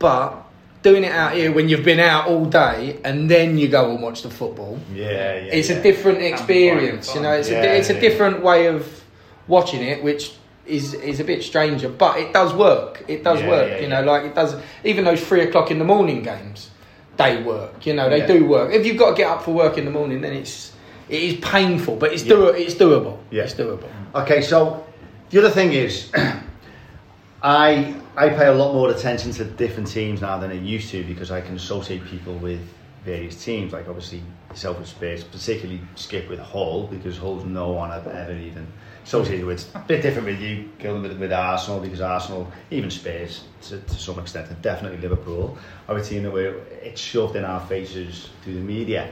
But 0.01 0.35
doing 0.83 1.05
it 1.05 1.13
out 1.13 1.35
here 1.35 1.53
when 1.53 1.69
you've 1.69 1.85
been 1.85 2.01
out 2.01 2.27
all 2.29 2.45
day 2.45 3.01
and 3.05 3.31
then 3.31 3.59
you 3.59 3.69
go 3.69 3.91
and 3.91 4.03
watch 4.03 4.23
the 4.23 4.31
football, 4.31 4.79
Yeah, 4.93 5.05
yeah. 5.07 5.53
it's 5.53 5.71
yeah. 5.71 5.77
a 5.77 5.83
different 5.83 6.23
experience. 6.23 7.15
You 7.15 7.21
know, 7.23 7.33
it's 7.33 7.49
fun. 7.49 7.59
a 7.59 7.63
Yeah, 7.63 7.73
it's 7.75 7.91
a 7.91 7.99
different 8.01 8.43
way 8.43 8.67
of 8.67 9.05
watching 9.47 9.83
it, 9.83 10.03
which 10.03 10.35
is 10.69 10.95
is 10.95 11.21
a 11.21 11.25
bit 11.25 11.43
stranger, 11.43 11.89
but 11.89 12.19
it 12.19 12.33
does 12.33 12.53
work. 12.55 13.05
It 13.09 13.25
does 13.25 13.41
Yeah, 13.41 13.49
work. 13.49 13.71
yeah, 13.71 13.79
you 13.81 13.89
know, 13.89 14.03
like 14.03 14.25
it 14.25 14.35
does. 14.35 14.57
Even 14.85 15.05
those 15.05 15.27
three 15.27 15.43
o'clock 15.43 15.71
in 15.71 15.79
the 15.79 15.85
morning 15.85 16.23
games, 16.23 16.71
they 17.17 17.43
work. 17.43 17.87
You 17.87 17.95
know, 17.95 18.09
they 18.11 18.27
do 18.27 18.47
work. 18.47 18.73
If 18.73 18.87
you've 18.87 18.97
got 18.99 19.11
to 19.11 19.17
get 19.17 19.31
up 19.31 19.43
for 19.43 19.53
work 19.53 19.79
in 19.79 19.85
the 19.85 19.91
morning, 19.91 20.21
then 20.21 20.33
it's 20.35 20.73
it 21.09 21.23
is 21.23 21.35
painful, 21.41 21.97
but 21.97 22.13
it's 22.13 22.23
do 22.23 22.47
it's 22.49 22.75
doable. 22.75 23.19
Yeah. 23.31 23.45
It's 23.45 23.55
doable. 23.55 23.89
Okay, 24.15 24.43
so 24.43 24.87
the 25.31 25.39
other 25.39 25.51
thing 25.51 25.73
is, 25.73 26.11
I 27.43 27.95
I 28.17 28.29
pay 28.31 28.47
a 28.47 28.55
lot 28.55 28.75
more 28.75 28.91
attention 28.91 29.33
to 29.33 29.45
different 29.45 29.89
teams 29.89 30.21
now 30.21 30.39
than 30.39 30.51
I 30.51 30.55
used 30.55 30.91
to 30.91 31.05
because 31.05 31.31
I 31.31 31.41
can 31.41 31.55
associate 31.57 32.05
people 32.05 32.35
with 32.35 32.61
various 33.05 33.43
teams. 33.45 33.73
Like 33.73 33.89
obviously 33.89 34.23
yourself 34.51 34.79
with 34.79 34.89
Spurs, 34.89 35.23
particularly 35.25 35.81
Skip 35.95 36.29
with 36.29 36.41
Hull 36.41 36.89
because 36.89 37.17
Hull's 37.17 37.45
no 37.45 37.71
one 37.71 37.91
I've 37.91 38.07
ever 38.09 38.33
even 38.33 38.67
associated 39.09 39.47
with. 39.47 39.75
A 39.75 39.79
bit 39.79 40.03
different 40.03 40.29
with 40.29 40.39
you, 40.39 40.69
Gilden, 40.79 41.01
with, 41.01 41.19
with 41.19 41.33
Arsenal 41.33 41.81
because 41.81 42.03
Arsenal, 42.03 42.47
even 42.71 42.91
Spurs 42.91 43.45
to, 43.63 43.81
to 43.81 43.95
some 43.95 44.19
extent, 44.19 44.51
and 44.51 44.61
definitely 44.61 44.99
Liverpool, 44.99 45.57
are 45.89 45.97
a 45.97 46.05
team 46.05 46.25
that 46.25 46.31
we're 46.31 46.59
it's 46.83 47.01
shoved 47.01 47.35
in 47.35 47.43
our 47.43 47.67
faces 47.67 48.29
through 48.43 48.55
the 48.55 48.61
media. 48.61 49.11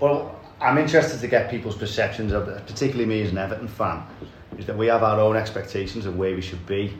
Well, 0.00 0.40
I'm 0.58 0.78
interested 0.78 1.20
to 1.20 1.28
get 1.28 1.50
people's 1.50 1.76
perceptions 1.76 2.32
of, 2.32 2.46
particularly 2.66 3.04
me 3.04 3.20
as 3.22 3.30
an 3.30 3.36
Everton 3.36 3.68
fan, 3.68 4.04
is 4.56 4.64
that 4.64 4.76
we 4.76 4.86
have 4.86 5.02
our 5.02 5.20
own 5.20 5.36
expectations 5.36 6.06
of 6.06 6.16
where 6.16 6.34
we 6.34 6.40
should 6.40 6.64
be. 6.66 6.96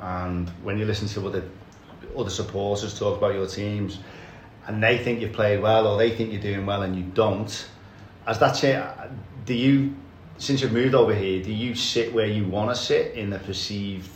And 0.00 0.48
when 0.62 0.78
you 0.78 0.86
listen 0.86 1.08
to 1.08 1.28
other 1.28 1.44
other 2.16 2.30
supporters 2.30 2.98
talk 2.98 3.18
about 3.18 3.34
your 3.34 3.46
teams, 3.46 3.98
and 4.66 4.82
they 4.82 4.96
think 4.96 5.20
you've 5.20 5.34
played 5.34 5.60
well 5.60 5.86
or 5.86 5.98
they 5.98 6.10
think 6.10 6.32
you're 6.32 6.40
doing 6.40 6.64
well 6.64 6.82
and 6.82 6.96
you 6.96 7.02
don't, 7.02 7.68
as 8.26 8.38
that 8.38 8.52
cha- 8.52 9.08
do 9.44 9.52
you, 9.52 9.94
since 10.38 10.62
you've 10.62 10.72
moved 10.72 10.94
over 10.94 11.14
here, 11.14 11.42
do 11.42 11.52
you 11.52 11.74
sit 11.74 12.12
where 12.12 12.26
you 12.26 12.44
want 12.44 12.70
to 12.70 12.76
sit 12.80 13.14
in 13.14 13.30
the 13.30 13.38
perceived 13.38 14.10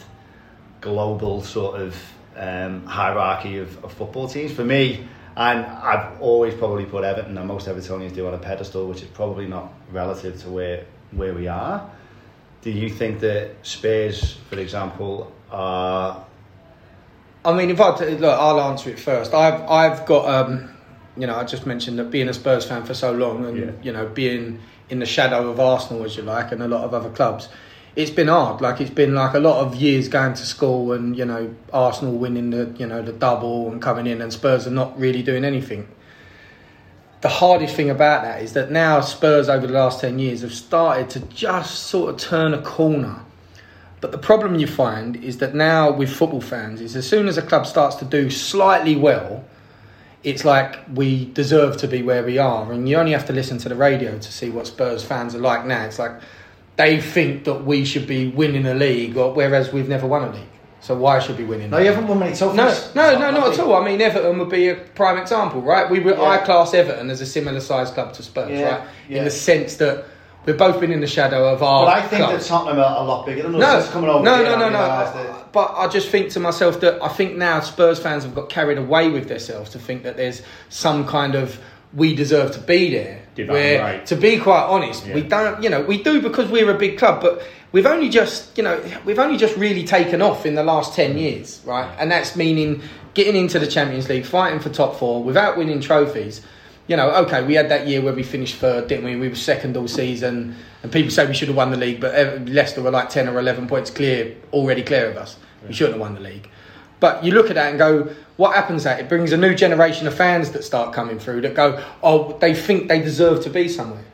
global 0.81 1.43
sort 1.43 1.81
of 1.81 1.97
um, 2.37 2.87
hierarchy 2.87 3.59
of, 3.59 3.85
of 3.85 3.93
football 3.93 4.29
teams? 4.29 4.53
For 4.53 4.65
me, 4.65 5.07
I'm, 5.37 5.65
I've 5.65 6.21
always 6.21 6.55
probably 6.55 6.85
put 6.85 7.05
Everton, 7.05 7.37
and 7.37 7.49
most 7.49 7.67
Evertonians 7.67 8.15
do, 8.15 8.27
on 8.27 8.35
a 8.35 8.39
pedestal, 8.39 8.87
which 8.89 9.03
is 9.03 9.09
probably 9.09 9.47
not 9.47 9.73
relative 9.91 10.41
to 10.43 10.51
where 10.51 10.85
where 11.13 11.35
we 11.35 11.47
are. 11.47 11.91
Do 12.63 12.71
you 12.71 12.89
think 12.89 13.21
that 13.21 13.51
Spurs, 13.63 14.35
for 14.49 14.59
example, 14.59 15.33
are 15.51 16.25
I 17.45 17.53
mean, 17.53 17.71
if 17.71 17.81
I 17.81 17.91
look, 17.99 18.39
I'll 18.39 18.61
answer 18.61 18.91
it 18.91 19.01
first. 19.01 19.35
I've 19.35 19.63
I've 19.69 20.07
got 20.07 20.29
um, 20.29 20.71
you 21.17 21.27
know, 21.27 21.35
I 21.35 21.45
just 21.45 21.67
mentioned 21.67 21.99
that 21.99 22.11
being 22.11 22.29
a 22.29 22.35
Spurs 22.35 22.65
fan 22.65 22.85
for 22.85 22.95
so 22.95 23.13
long, 23.13 23.45
and 23.45 23.59
Yeah. 23.59 23.71
you 23.83 23.93
know, 23.93 24.07
being 24.07 24.61
in 24.89 24.99
the 24.99 25.07
shadow 25.07 25.51
of 25.51 25.59
Arsenal, 25.59 26.05
as 26.05 26.17
you 26.17 26.23
like, 26.23 26.53
and 26.53 26.63
a 26.63 26.69
lot 26.69 26.85
of 26.85 26.95
other 26.95 27.11
clubs, 27.11 27.49
it's 27.95 28.11
been 28.11 28.29
hard. 28.29 28.61
Like 28.61 28.81
it's 28.81 28.91
been 28.91 29.15
like 29.15 29.35
a 29.35 29.39
lot 29.39 29.65
of 29.65 29.75
years 29.75 30.09
going 30.09 30.35
to 30.35 30.47
school, 30.47 30.93
and 30.93 31.17
you 31.17 31.25
know, 31.25 31.55
Arsenal 31.73 32.15
winning 32.15 32.51
the 32.51 32.75
you 32.79 32.87
know 32.87 33.03
the 33.03 33.13
double 33.13 33.71
and 33.71 33.81
coming 33.81 34.07
in, 34.07 34.21
and 34.21 34.33
Spurs 34.33 34.67
are 34.67 34.71
not 34.71 34.99
really 34.99 35.23
doing 35.23 35.45
anything. 35.45 35.89
The 37.21 37.29
hardest 37.29 37.77
thing 37.77 37.89
about 37.89 38.25
that 38.25 38.43
is 38.43 38.53
that 38.55 38.71
now 38.71 39.01
Spurs 39.01 39.49
over 39.49 39.67
the 39.67 39.73
last 39.73 40.01
ten 40.01 40.19
years 40.19 40.43
have 40.43 40.55
started 40.55 41.11
to 41.11 41.21
just 41.21 41.85
sort 41.85 42.11
of 42.11 42.17
turn 42.17 42.53
a 42.55 42.63
corner. 42.63 43.21
But 44.01 44.11
the 44.11 44.19
problem 44.19 44.57
you 44.57 44.67
find 44.67 45.15
is 45.17 45.39
that 45.39 45.55
now 45.55 45.93
with 45.93 46.11
football 46.11 46.41
fans 46.41 46.81
is 46.81 46.97
as 46.97 47.07
soon 47.07 47.29
as 47.29 47.39
a 47.39 47.43
club 47.43 47.67
starts 47.67 47.95
to 47.97 48.05
do 48.05 48.31
slightly 48.31 48.97
well, 48.97 49.45
it's 50.25 50.45
like 50.45 50.79
we 50.95 51.27
deserve 51.33 51.77
to 51.79 51.89
be 51.89 52.03
where 52.03 52.23
we 52.23 52.39
are, 52.39 52.73
and 52.73 52.89
you 52.89 52.97
only 52.97 53.13
have 53.13 53.27
to 53.27 53.33
listen 53.33 53.59
to 53.59 53.69
the 53.69 53.75
radio 53.75 54.19
to 54.19 54.33
see 54.33 54.51
what 54.51 54.67
Spurs 54.67 55.03
fans 55.05 55.35
are 55.35 55.39
like 55.41 55.67
now. 55.67 55.85
It's 55.85 55.99
like 55.99 56.13
they 56.77 57.01
think 57.01 57.45
that 57.45 57.65
we 57.65 57.85
should 57.85 58.07
be 58.07 58.29
winning 58.29 58.67
a 58.67 58.75
league, 58.75 59.17
or, 59.17 59.33
whereas 59.33 59.73
we've 59.73 59.89
never 59.89 60.07
won 60.07 60.23
a 60.25 60.33
league. 60.33 60.47
So 60.81 60.97
why 60.97 61.21
should 61.21 61.39
we 61.39 61.45
win 61.45 61.61
in? 61.61 61.71
No, 61.71 61.79
you 61.79 61.87
haven't 61.93 62.09
won 62.09 62.19
many 62.19 62.35
trophies. 62.35 62.57
No, 62.57 63.13
no, 63.13 63.19
no, 63.19 63.31
not 63.31 63.53
at 63.53 63.61
all. 63.61 63.75
I 63.77 63.85
mean, 63.85 64.01
Everton 64.01 64.37
would 64.39 64.49
be 64.49 64.69
a 64.69 64.75
prime 64.75 65.17
example, 65.17 65.61
right? 65.63 65.89
We 65.89 66.01
were, 66.01 66.13
Yeah. 66.15 66.23
I 66.23 66.39
class 66.39 66.75
Everton 66.75 67.09
as 67.09 67.21
a 67.21 67.27
similar 67.27 67.61
size 67.61 67.91
club 67.93 68.13
to 68.15 68.23
Spurs, 68.23 68.51
Yeah, 68.51 68.79
right? 68.79 68.89
yeah. 69.09 69.19
In 69.19 69.25
the 69.25 69.31
sense 69.31 69.77
that 69.77 70.05
we've 70.47 70.59
both 70.59 70.81
been 70.81 70.93
in 70.93 71.01
the 71.01 71.07
shadow 71.07 71.53
of 71.53 71.63
our. 71.63 71.87
But 71.87 71.97
I 71.97 72.07
think 72.07 72.25
club. 72.25 72.39
that 72.39 72.47
Tottenham 72.47 72.79
are 72.79 73.03
a 73.03 73.05
lot 73.05 73.27
bigger 73.27 73.43
than 73.43 73.55
us. 73.57 73.61
No, 73.61 73.79
It's 73.79 73.91
coming 73.91 74.11
over 74.11 74.25
no, 74.25 74.37
here 74.37 74.45
no, 74.45 74.59
no, 74.59 74.71
no. 74.71 75.45
But 75.53 75.75
I 75.77 75.89
just 75.89 76.09
think 76.09 76.31
to 76.33 76.41
myself 76.41 76.81
that 76.81 77.03
I 77.03 77.09
think 77.09 77.37
now 77.37 77.61
Spurs 77.61 77.99
fans 77.99 78.25
have 78.25 78.35
got 78.35 78.49
carried 78.49 78.79
away 78.79 79.11
with 79.11 79.29
themselves 79.29 79.71
to 79.71 79.79
think 79.79 80.03
that 80.05 80.17
there's 80.17 80.43
some 80.69 81.07
kind 81.07 81.35
of 81.35 81.61
we 81.95 82.15
deserve 82.15 82.53
to 82.53 82.61
be 82.61 82.91
there. 82.91 83.23
Divine 83.35 83.55
where, 83.55 83.83
right. 83.83 84.07
to 84.07 84.17
be 84.17 84.39
quite 84.39 84.65
honest, 84.65 85.07
we 85.07 85.23
don't. 85.23 85.63
You 85.63 85.71
know, 85.71 85.83
we 85.83 86.03
do 86.03 86.21
because 86.21 86.51
we're 86.51 86.71
a 86.71 86.79
big 86.79 86.99
club, 86.99 87.23
but 87.23 87.43
we've 87.73 87.87
only 87.87 88.09
just, 88.09 88.57
you 88.59 88.65
know, 88.65 88.83
we've 89.05 89.19
only 89.19 89.39
just 89.39 89.57
really 89.57 89.85
taken 89.85 90.21
off 90.21 90.45
in 90.45 90.55
the 90.55 90.63
last 90.63 90.95
ten 90.95 91.15
mm. 91.15 91.21
years, 91.21 91.61
right? 91.65 91.91
And 91.99 92.11
that's 92.11 92.37
meaning 92.37 92.83
getting 93.15 93.37
into 93.37 93.59
the 93.59 93.67
Champions 93.67 94.09
League, 94.09 94.25
fighting 94.25 94.61
for 94.61 94.69
top 94.71 94.97
four 94.97 95.23
without 95.23 95.57
winning 95.57 95.81
trophies. 95.81 96.43
You 96.87 96.97
know, 96.97 97.11
okay, 97.25 97.45
we 97.45 97.55
had 97.55 97.69
that 97.69 97.87
year 97.87 98.01
where 98.01 98.13
we 98.13 98.23
finished 98.23 98.57
third, 98.57 98.89
didn't 98.89 99.05
we? 99.05 99.17
We 99.17 99.29
were 99.29 99.35
second 99.35 99.77
all 99.77 99.89
season, 99.89 100.57
and 100.83 100.93
people 100.93 101.11
say 101.11 101.27
we 101.27 101.35
should 101.35 101.49
have 101.49 101.57
won 101.57 101.71
the 101.71 101.77
league, 101.77 102.01
but 102.01 102.49
Leicester 102.49 102.83
were 102.83 102.91
like 102.91 103.09
ten 103.09 103.29
or 103.29 103.39
eleven 103.39 103.67
points 103.67 103.91
clear, 103.91 104.37
already 104.53 104.83
clear 104.83 105.11
of 105.11 105.17
us. 105.17 105.37
We 105.67 105.73
shouldn't 105.73 105.95
have 105.95 106.01
won 106.01 106.15
the 106.15 106.21
league. 106.21 106.49
But 106.99 107.25
you 107.25 107.33
look 107.33 107.51
at 107.51 107.55
that 107.55 107.71
and 107.71 107.79
go, 107.79 108.15
what 108.37 108.55
happens? 108.55 108.85
That 108.85 109.01
it 109.01 109.09
brings 109.09 109.33
a 109.33 109.37
new 109.37 109.55
generation 109.55 110.07
of 110.07 110.15
fans 110.15 110.51
that 110.53 110.65
start 110.65 110.93
coming 110.95 111.19
through 111.19 111.41
that 111.43 111.55
go, 111.55 111.83
oh, 112.03 112.39
they 112.39 112.55
think 112.55 112.89
they 112.89 113.01
deserve 113.01 113.43
to 113.45 113.51
be 113.51 113.69
somewhere. 113.69 114.05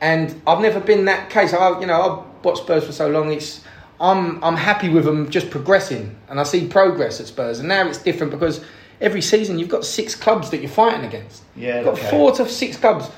And 0.00 0.40
I've 0.46 0.60
never 0.60 0.80
been 0.80 1.06
that 1.06 1.30
case. 1.30 1.54
I, 1.54 1.80
you 1.80 1.86
know, 1.86 2.02
I've 2.02 2.44
watched 2.44 2.62
Spurs 2.64 2.84
for 2.84 2.92
so 2.92 3.08
long. 3.08 3.32
It's 3.32 3.62
I'm 4.00 4.42
I'm 4.42 4.56
happy 4.56 4.88
with 4.88 5.04
them 5.04 5.30
just 5.30 5.50
progressing, 5.50 6.16
and 6.28 6.40
I 6.40 6.42
see 6.42 6.66
progress 6.66 7.20
at 7.20 7.26
Spurs. 7.26 7.60
And 7.60 7.68
now 7.68 7.86
it's 7.86 7.98
different 7.98 8.32
because 8.32 8.62
every 9.00 9.20
season 9.22 9.58
you've 9.58 9.68
got 9.68 9.84
six 9.84 10.14
clubs 10.14 10.50
that 10.50 10.58
you're 10.60 10.70
fighting 10.70 11.04
against. 11.04 11.42
Yeah, 11.56 11.76
you've 11.76 11.84
got 11.84 11.98
okay. 11.98 12.10
four 12.10 12.32
to 12.32 12.48
six 12.48 12.76
clubs. 12.76 13.10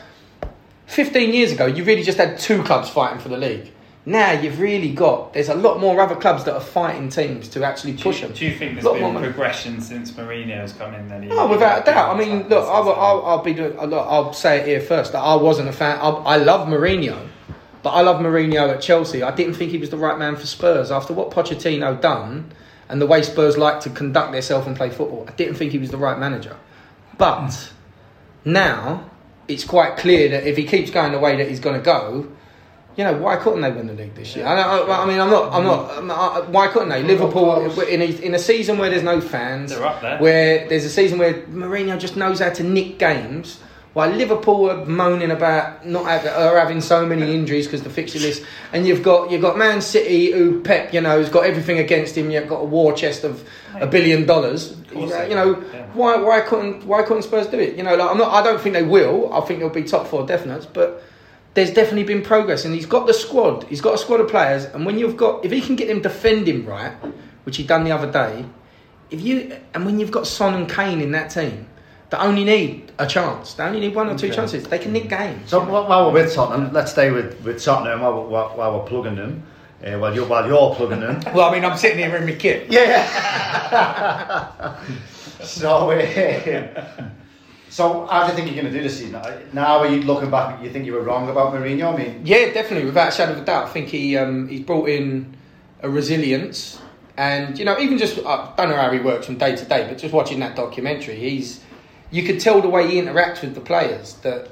Fifteen 0.87 1.33
years 1.33 1.51
ago, 1.53 1.67
you 1.67 1.83
really 1.85 2.03
just 2.05 2.19
had 2.19 2.39
two 2.39 2.63
clubs 2.63 2.89
fighting 2.89 3.19
for 3.19 3.29
the 3.29 3.37
league. 3.37 3.73
Now 4.09 4.31
you've 4.31 4.61
really 4.61 4.93
got 4.93 5.33
there's 5.33 5.49
a 5.49 5.55
lot 5.55 5.81
more 5.81 6.01
other 6.01 6.15
clubs 6.15 6.45
that 6.45 6.55
are 6.55 6.61
fighting 6.61 7.09
teams 7.09 7.49
to 7.49 7.65
actually 7.65 7.95
Do 7.95 8.05
push 8.05 8.21
you, 8.21 8.29
them. 8.29 8.37
do 8.37 8.45
you 8.45 8.57
think 8.57 8.75
there's 8.75 8.85
been 8.87 9.03
more 9.03 9.13
money. 9.13 9.27
progression 9.27 9.81
since 9.81 10.13
Mourinho's 10.13 10.73
come 10.75 10.95
in? 10.95 11.09
Then 11.09 11.27
Oh, 11.33 11.49
without 11.49 11.83
a 11.83 11.85
doubt. 11.85 12.15
I 12.15 12.19
mean, 12.19 12.49
look, 12.49 12.65
I'll, 12.69 12.89
I'll, 12.93 13.27
I'll 13.27 13.43
be 13.43 13.53
doing. 13.53 13.73
Look, 13.77 14.07
I'll 14.09 14.33
say 14.33 14.61
it 14.61 14.67
here 14.69 14.81
first. 14.81 15.11
That 15.11 15.19
I 15.19 15.35
wasn't 15.35 15.69
a 15.69 15.73
fan. 15.73 15.99
I, 15.99 16.11
I 16.11 16.37
love 16.37 16.69
Mourinho, 16.69 17.27
but 17.83 17.91
I 17.91 18.03
love 18.03 18.21
Mourinho 18.21 18.73
at 18.73 18.81
Chelsea. 18.81 19.25
I 19.25 19.35
didn't 19.35 19.55
think 19.55 19.73
he 19.73 19.79
was 19.79 19.91
the 19.91 19.97
right 19.97 20.17
man 20.17 20.37
for 20.37 20.47
Spurs 20.47 20.93
after 20.93 21.13
what 21.13 21.33
Pochettino 21.33 22.01
done 22.01 22.53
and 22.89 23.01
the 23.01 23.07
way 23.07 23.23
Spurs 23.23 23.57
like 23.59 23.81
to 23.81 23.91
conduct 23.91 24.33
themselves 24.33 24.67
and 24.67 24.77
play 24.77 24.91
football. 24.91 25.25
I 25.29 25.33
didn't 25.33 25.55
think 25.57 25.73
he 25.73 25.79
was 25.79 25.91
the 25.91 25.97
right 25.97 26.19
manager. 26.19 26.57
But 27.19 27.73
now 28.45 29.11
it's 29.49 29.65
quite 29.65 29.97
clear 29.97 30.29
that 30.31 30.47
if 30.47 30.57
he 30.57 30.65
keeps 30.65 30.91
going 30.91 31.13
the 31.13 31.19
way 31.19 31.37
that 31.37 31.49
he's 31.49 31.61
going 31.61 31.77
to 31.79 31.85
go. 31.85 32.29
You 32.97 33.05
know 33.05 33.13
why 33.19 33.37
couldn't 33.37 33.61
they 33.61 33.71
win 33.71 33.89
the 33.89 33.93
league 33.93 34.15
this 34.15 34.35
year? 34.35 34.47
I, 34.47 34.55
I, 34.59 35.03
I 35.03 35.07
mean, 35.07 35.21
I'm 35.21 35.29
not. 35.29 35.53
I'm 35.53 35.65
not. 35.65 35.91
I'm 35.99 36.07
not- 36.07 36.19
I- 36.45 36.49
why 36.49 36.69
couldn't 36.69 36.89
they? 36.89 37.03
Liverpool 37.03 37.79
in 37.83 38.01
a, 38.01 38.05
in 38.07 38.35
a 38.35 38.39
season 38.39 38.79
where 38.79 38.89
there's 38.89 39.03
no 39.03 39.21
fans, 39.21 39.71
They're 39.71 39.85
up 39.85 40.01
there. 40.01 40.19
where 40.19 40.67
there's 40.67 40.87
a 40.87 40.89
season 40.89 41.19
where 41.19 41.35
Mourinho 41.43 42.01
just 42.01 42.17
knows 42.17 42.39
how 42.41 42.49
to 42.49 42.63
nick 42.65 42.99
games. 42.99 43.61
While 43.97 44.11
Liverpool 44.11 44.71
are 44.71 44.85
moaning 44.85 45.31
about 45.31 45.87
not 45.87 46.05
have, 46.05 46.27
are 46.27 46.59
uh, 46.59 46.61
having 46.61 46.83
so 46.83 47.07
many 47.07 47.35
injuries 47.35 47.67
because 47.67 47.83
the 47.83 47.89
fixture 47.89 48.19
list, 48.19 48.45
and 48.75 48.87
you've 48.87 49.03
got 49.03 49.31
you've 49.31 49.41
got 49.41 49.57
Man 49.57 49.81
City 49.81 50.33
who 50.33 50.61
Pep 50.61 50.93
you 50.93 51.01
know 51.01 51.19
has 51.19 51.31
got 51.31 51.47
everything 51.47 51.79
against 51.79 52.15
him. 52.15 52.31
You've 52.31 52.47
got 52.47 52.59
a 52.59 52.65
war 52.67 52.93
chest 52.93 53.25
of 53.25 53.49
a 53.73 53.87
billion 53.87 54.27
dollars. 54.27 54.77
You 54.93 55.07
know, 55.07 55.23
you 55.23 55.35
know, 55.35 55.65
yeah. 55.73 55.87
why 55.95 56.17
why 56.19 56.43
couldn't 56.43 56.85
why 56.85 57.05
couldn't 57.05 57.23
Spurs 57.23 57.47
do 57.47 57.59
it? 57.59 57.75
You 57.79 57.85
know, 57.85 57.97
like, 57.97 58.11
I'm 58.11 58.19
not. 58.19 58.35
I 58.35 58.43
don't 58.43 58.61
think 58.61 58.75
they 58.75 58.83
will. 58.83 59.33
I 59.33 59.41
think 59.47 59.61
they'll 59.61 59.71
be 59.71 59.85
top 59.85 60.07
four 60.09 60.27
definite, 60.27 60.69
but 60.75 61.03
there's 61.55 61.71
definitely 61.71 62.05
been 62.05 62.21
progress, 62.21 62.67
and 62.67 62.75
he's 62.75 62.85
got 62.85 63.07
the 63.07 63.15
squad. 63.15 63.65
He's 63.65 63.81
got 63.81 63.95
a 63.95 63.99
squad 63.99 64.21
of 64.21 64.29
players, 64.29 64.67
and 64.67 64.85
when 64.85 64.99
you've 64.99 65.17
got, 65.17 65.43
if 65.43 65.51
he 65.51 65.63
can 65.63 65.75
get 65.75 65.89
them 65.89 66.03
defending 66.03 66.67
right, 66.67 66.93
which 67.45 67.57
he 67.57 67.63
done 67.65 67.85
the 67.85 67.93
other 67.93 68.13
day, 68.13 68.45
if 69.11 69.23
you 69.23 69.57
and 69.73 69.87
when 69.87 69.99
you've 69.99 70.11
got 70.11 70.27
Son 70.27 70.53
and 70.53 70.69
Kane 70.69 71.01
in 71.01 71.13
that 71.13 71.31
team, 71.31 71.67
that 72.17 72.25
only 72.27 72.45
need 72.45 72.93
a 72.99 73.07
chance, 73.07 73.55
they 73.55 73.65
only 73.65 73.81
need 73.81 73.95
one 73.95 74.09
or 74.09 74.17
two 74.17 74.27
Okay. 74.27 74.37
chances. 74.37 74.65
They 74.65 74.79
can 74.79 74.93
nick 74.93 75.09
games. 75.09 75.51
So 75.51 75.61
while 75.65 75.87
while 75.87 76.07
we're 76.07 76.23
with 76.25 76.35
Tottenham, 76.35 76.73
let's 76.73 76.93
stay 76.93 77.11
with, 77.11 77.41
with 77.45 77.63
Tottenham 77.63 78.01
while, 78.01 78.15
we're- 78.15 78.29
while, 78.31 78.49
while 78.57 78.79
we're 78.79 78.87
plugging 78.87 79.17
them. 79.17 79.43
Uh, 79.87 79.99
while 79.99 80.15
you're 80.15 80.25
while 80.27 80.47
you're 80.49 80.75
plugging 80.75 81.01
them. 81.01 81.21
well, 81.35 81.51
I 81.51 81.53
mean, 81.53 81.65
I'm 81.65 81.77
sitting 81.77 81.99
here 81.99 82.17
in 82.17 82.25
my 82.25 82.33
kit. 82.33 82.73
Yeah. 82.73 83.05
so, 85.43 85.91
uh, 85.91 86.85
so 87.69 88.07
how 88.07 88.23
do 88.25 88.31
you 88.31 88.35
think 88.37 88.47
you're 88.47 88.63
going 88.63 88.73
to 88.73 88.79
do 88.79 88.83
this 88.83 88.99
season? 88.99 89.21
Now, 89.53 89.81
are 89.81 89.87
you 89.87 90.01
looking 90.03 90.31
back? 90.31 90.63
You 90.63 90.71
think 90.71 90.87
you 90.87 90.95
were 90.95 91.03
wrong 91.03 91.29
about 91.29 91.53
Mourinho? 91.53 91.93
I 91.93 91.97
mean, 91.99 92.23
Yeah, 92.25 92.53
definitely, 92.55 92.87
without 92.87 93.09
a 93.09 93.11
shadow 93.13 93.33
of 93.33 93.39
a 93.39 93.45
doubt. 93.45 93.67
I 93.67 93.69
think 93.69 93.89
he 93.89 94.17
um, 94.17 94.49
he's 94.49 94.61
brought 94.61 94.89
in 94.89 95.37
a 95.83 95.91
resilience, 95.91 96.81
and 97.19 97.59
you 97.59 97.67
know, 97.67 97.79
even 97.79 97.99
just 97.99 98.19
I 98.25 98.55
don't 98.57 98.71
know 98.71 98.77
how 98.77 98.91
he 98.91 98.99
works 99.01 99.27
from 99.27 99.37
day 99.37 99.55
to 99.57 99.65
day, 99.67 99.87
but 99.87 99.99
just 99.99 100.15
watching 100.15 100.41
that 100.41 100.57
documentary, 100.57 101.17
he's 101.17 101.61
you 102.11 102.23
could 102.23 102.41
tell 102.41 102.61
the 102.61 102.69
way 102.69 102.87
he 102.89 103.01
interacts 103.01 103.41
with 103.43 103.55
the 103.55 103.61
players 103.61 104.15
that 104.23 104.49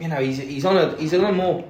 you 0.00 0.08
know 0.08 0.16
he's 0.16 0.38
he's 0.38 0.64
on 0.64 0.76
a 0.76 0.96
he's 0.96 1.14
on 1.14 1.24
a 1.24 1.32
more 1.32 1.64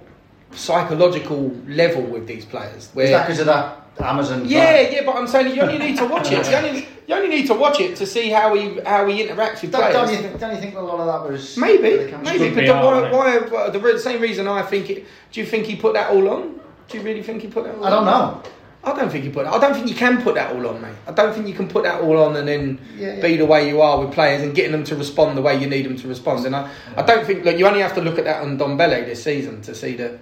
psychological 0.52 1.48
level 1.66 2.02
with 2.02 2.26
these 2.26 2.44
players. 2.44 2.90
Where 2.94 3.06
is 3.06 3.10
that 3.12 3.26
because 3.26 3.40
of 3.40 3.46
that 3.46 3.80
Amazon? 4.00 4.48
yeah, 4.48 4.80
yeah, 4.80 5.02
but 5.04 5.16
I'm 5.16 5.26
saying 5.26 5.54
you 5.54 5.62
only 5.62 5.78
need 5.78 5.96
to 5.98 6.06
watch 6.06 6.30
it. 6.30 6.46
You 6.50 6.56
only, 6.56 6.88
you 7.06 7.14
only 7.14 7.28
need 7.28 7.46
to 7.48 7.54
watch 7.54 7.80
it 7.80 7.96
to 7.96 8.06
see 8.06 8.30
how 8.30 8.54
he 8.54 8.80
how 8.80 9.06
he 9.06 9.22
interacts 9.26 9.60
with 9.62 9.72
Don't, 9.72 9.80
players. 9.82 9.94
don't, 9.94 10.10
you 10.10 10.16
think, 10.28 10.40
don't 10.40 10.54
you 10.54 10.60
think 10.60 10.74
a 10.76 10.80
lot 10.80 11.00
of 11.00 11.06
that 11.06 11.30
was 11.30 11.56
Maybe, 11.58 11.82
maybe. 12.22 12.54
But 12.54 12.82
why, 12.82 13.10
why, 13.10 13.38
why- 13.38 13.70
the 13.70 13.98
same 13.98 14.20
reason 14.22 14.48
I 14.48 14.62
think 14.62 14.88
it. 14.90 15.04
Do 15.30 15.40
you 15.40 15.46
think 15.46 15.66
he 15.66 15.76
put 15.76 15.92
that 15.94 16.10
all 16.10 16.26
on? 16.28 16.60
Do 16.88 16.98
you 16.98 17.04
really 17.04 17.22
think 17.22 17.42
he 17.42 17.48
put 17.48 17.64
that? 17.64 17.74
All 17.76 17.84
I 17.84 17.90
don't 17.90 18.08
on? 18.08 18.42
know. 18.42 18.42
I 18.86 18.94
don't 18.96 19.10
think 19.10 19.24
he 19.24 19.30
put. 19.30 19.46
I 19.46 19.58
don't 19.58 19.74
think 19.74 19.88
you 19.88 19.94
can 19.94 20.22
put 20.22 20.34
that 20.34 20.54
all 20.54 20.66
on, 20.66 20.80
mate. 20.82 20.94
I 21.06 21.12
don't 21.12 21.34
think 21.34 21.46
you 21.48 21.54
can 21.54 21.68
put 21.68 21.84
that 21.84 22.00
all 22.02 22.18
on 22.22 22.36
and 22.36 22.46
then 22.46 22.78
Yeah, 22.96 23.14
yeah. 23.14 23.22
be 23.22 23.36
the 23.36 23.46
way 23.46 23.68
you 23.68 23.80
are 23.80 24.00
with 24.04 24.12
players 24.12 24.42
and 24.42 24.54
getting 24.54 24.72
them 24.72 24.84
to 24.84 24.96
respond 24.96 25.36
the 25.36 25.42
way 25.42 25.58
you 25.58 25.66
need 25.66 25.86
them 25.86 25.96
to 25.96 26.08
respond. 26.08 26.44
And 26.46 26.54
I, 26.54 26.70
I 26.96 27.02
don't 27.02 27.26
think. 27.26 27.44
Look, 27.44 27.58
you 27.58 27.66
only 27.66 27.80
have 27.80 27.94
to 27.94 28.00
look 28.00 28.18
at 28.18 28.24
that 28.24 28.42
on 28.42 28.56
Don 28.56 28.76
Dombele 28.76 29.06
this 29.06 29.22
season 29.22 29.62
to 29.62 29.74
see 29.74 29.96
that 29.96 30.20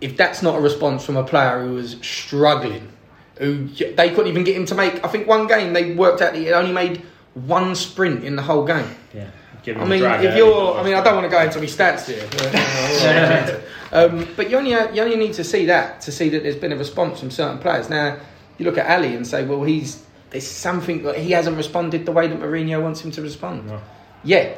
if 0.00 0.16
that's 0.16 0.42
not 0.42 0.56
a 0.56 0.60
response 0.60 1.04
from 1.04 1.16
a 1.16 1.24
player 1.24 1.64
who 1.64 1.74
was 1.74 1.96
struggling, 2.02 2.90
who 3.38 3.66
they 3.68 4.10
couldn't 4.10 4.28
even 4.28 4.44
get 4.44 4.56
him 4.56 4.66
to 4.66 4.74
make. 4.74 5.04
I 5.04 5.08
think 5.08 5.26
one 5.26 5.46
game 5.46 5.72
they 5.72 5.94
worked 5.94 6.20
out 6.22 6.32
that 6.32 6.38
he 6.40 6.52
only 6.52 6.72
made 6.72 7.02
one 7.34 7.74
sprint 7.74 8.24
in 8.24 8.36
the 8.36 8.42
whole 8.42 8.64
game. 8.66 8.88
Yeah. 9.14 9.30
Give 9.62 9.76
I 9.76 9.80
him 9.80 9.86
a 9.86 9.90
mean, 9.90 10.04
if 10.24 10.36
you're, 10.36 10.74
I 10.76 10.82
mean, 10.82 10.94
I 10.94 11.02
don't 11.02 11.14
want 11.14 11.24
to 11.24 11.30
go 11.30 11.40
into 11.40 11.58
my 11.58 11.66
stats 11.66 12.06
here, 12.06 12.26
but, 12.32 13.62
um, 13.92 14.28
but 14.36 14.50
you 14.50 14.56
only 14.56 14.70
you 14.70 15.02
only 15.02 15.16
need 15.16 15.34
to 15.34 15.44
see 15.44 15.66
that 15.66 16.00
to 16.02 16.12
see 16.12 16.28
that 16.30 16.42
there's 16.42 16.56
been 16.56 16.72
a 16.72 16.76
response 16.76 17.20
from 17.20 17.30
certain 17.30 17.58
players. 17.58 17.88
Now, 17.88 18.18
you 18.58 18.64
look 18.64 18.78
at 18.78 18.90
Ali 18.90 19.14
and 19.14 19.26
say, 19.26 19.44
well, 19.44 19.62
he's 19.62 20.04
there's 20.30 20.46
something 20.46 21.02
that 21.04 21.18
he 21.18 21.30
hasn't 21.32 21.56
responded 21.56 22.06
the 22.06 22.12
way 22.12 22.26
that 22.26 22.40
Mourinho 22.40 22.82
wants 22.82 23.00
him 23.04 23.10
to 23.12 23.22
respond. 23.22 23.66
No. 23.66 23.80
Yeah, 24.24 24.54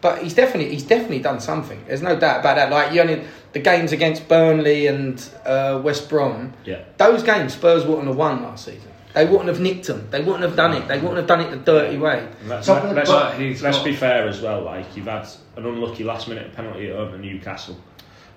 but 0.00 0.22
he's 0.22 0.34
definitely 0.34 0.72
he's 0.72 0.84
definitely 0.84 1.20
done 1.20 1.40
something. 1.40 1.84
There's 1.86 2.02
no 2.02 2.18
doubt 2.18 2.40
about 2.40 2.56
that. 2.56 2.70
Like 2.70 2.92
you 2.92 3.00
only 3.00 3.24
the 3.52 3.58
games 3.58 3.92
against 3.92 4.28
Burnley 4.28 4.86
and 4.86 5.22
uh, 5.44 5.80
West 5.82 6.08
Brom, 6.08 6.52
Yeah. 6.64 6.82
those 6.96 7.22
games 7.22 7.54
Spurs 7.54 7.84
wouldn't 7.84 8.06
have 8.06 8.16
won 8.16 8.42
last 8.42 8.64
season. 8.66 8.90
They 9.16 9.24
wouldn't 9.24 9.48
have 9.48 9.60
nicked 9.60 9.86
them. 9.86 10.06
They 10.10 10.20
wouldn't 10.20 10.42
have 10.42 10.56
done 10.56 10.74
it. 10.74 10.86
They 10.88 10.98
wouldn't 10.98 11.16
have 11.16 11.26
done 11.26 11.40
it 11.40 11.50
the 11.50 11.56
dirty 11.56 11.96
way. 11.96 12.28
Let's, 12.44 12.66
So- 12.66 12.74
let, 12.74 12.98
us 12.98 13.08
but 13.08 13.38
he's 13.40 13.62
let's 13.62 13.78
be 13.78 13.96
fair 13.96 14.28
as 14.28 14.42
well. 14.42 14.60
Like 14.60 14.94
you've 14.94 15.06
had 15.06 15.26
an 15.56 15.64
unlucky 15.64 16.04
last 16.04 16.28
minute 16.28 16.54
penalty 16.54 16.90
at 16.90 16.96
home 16.96 17.12
to 17.12 17.18
Newcastle. 17.18 17.78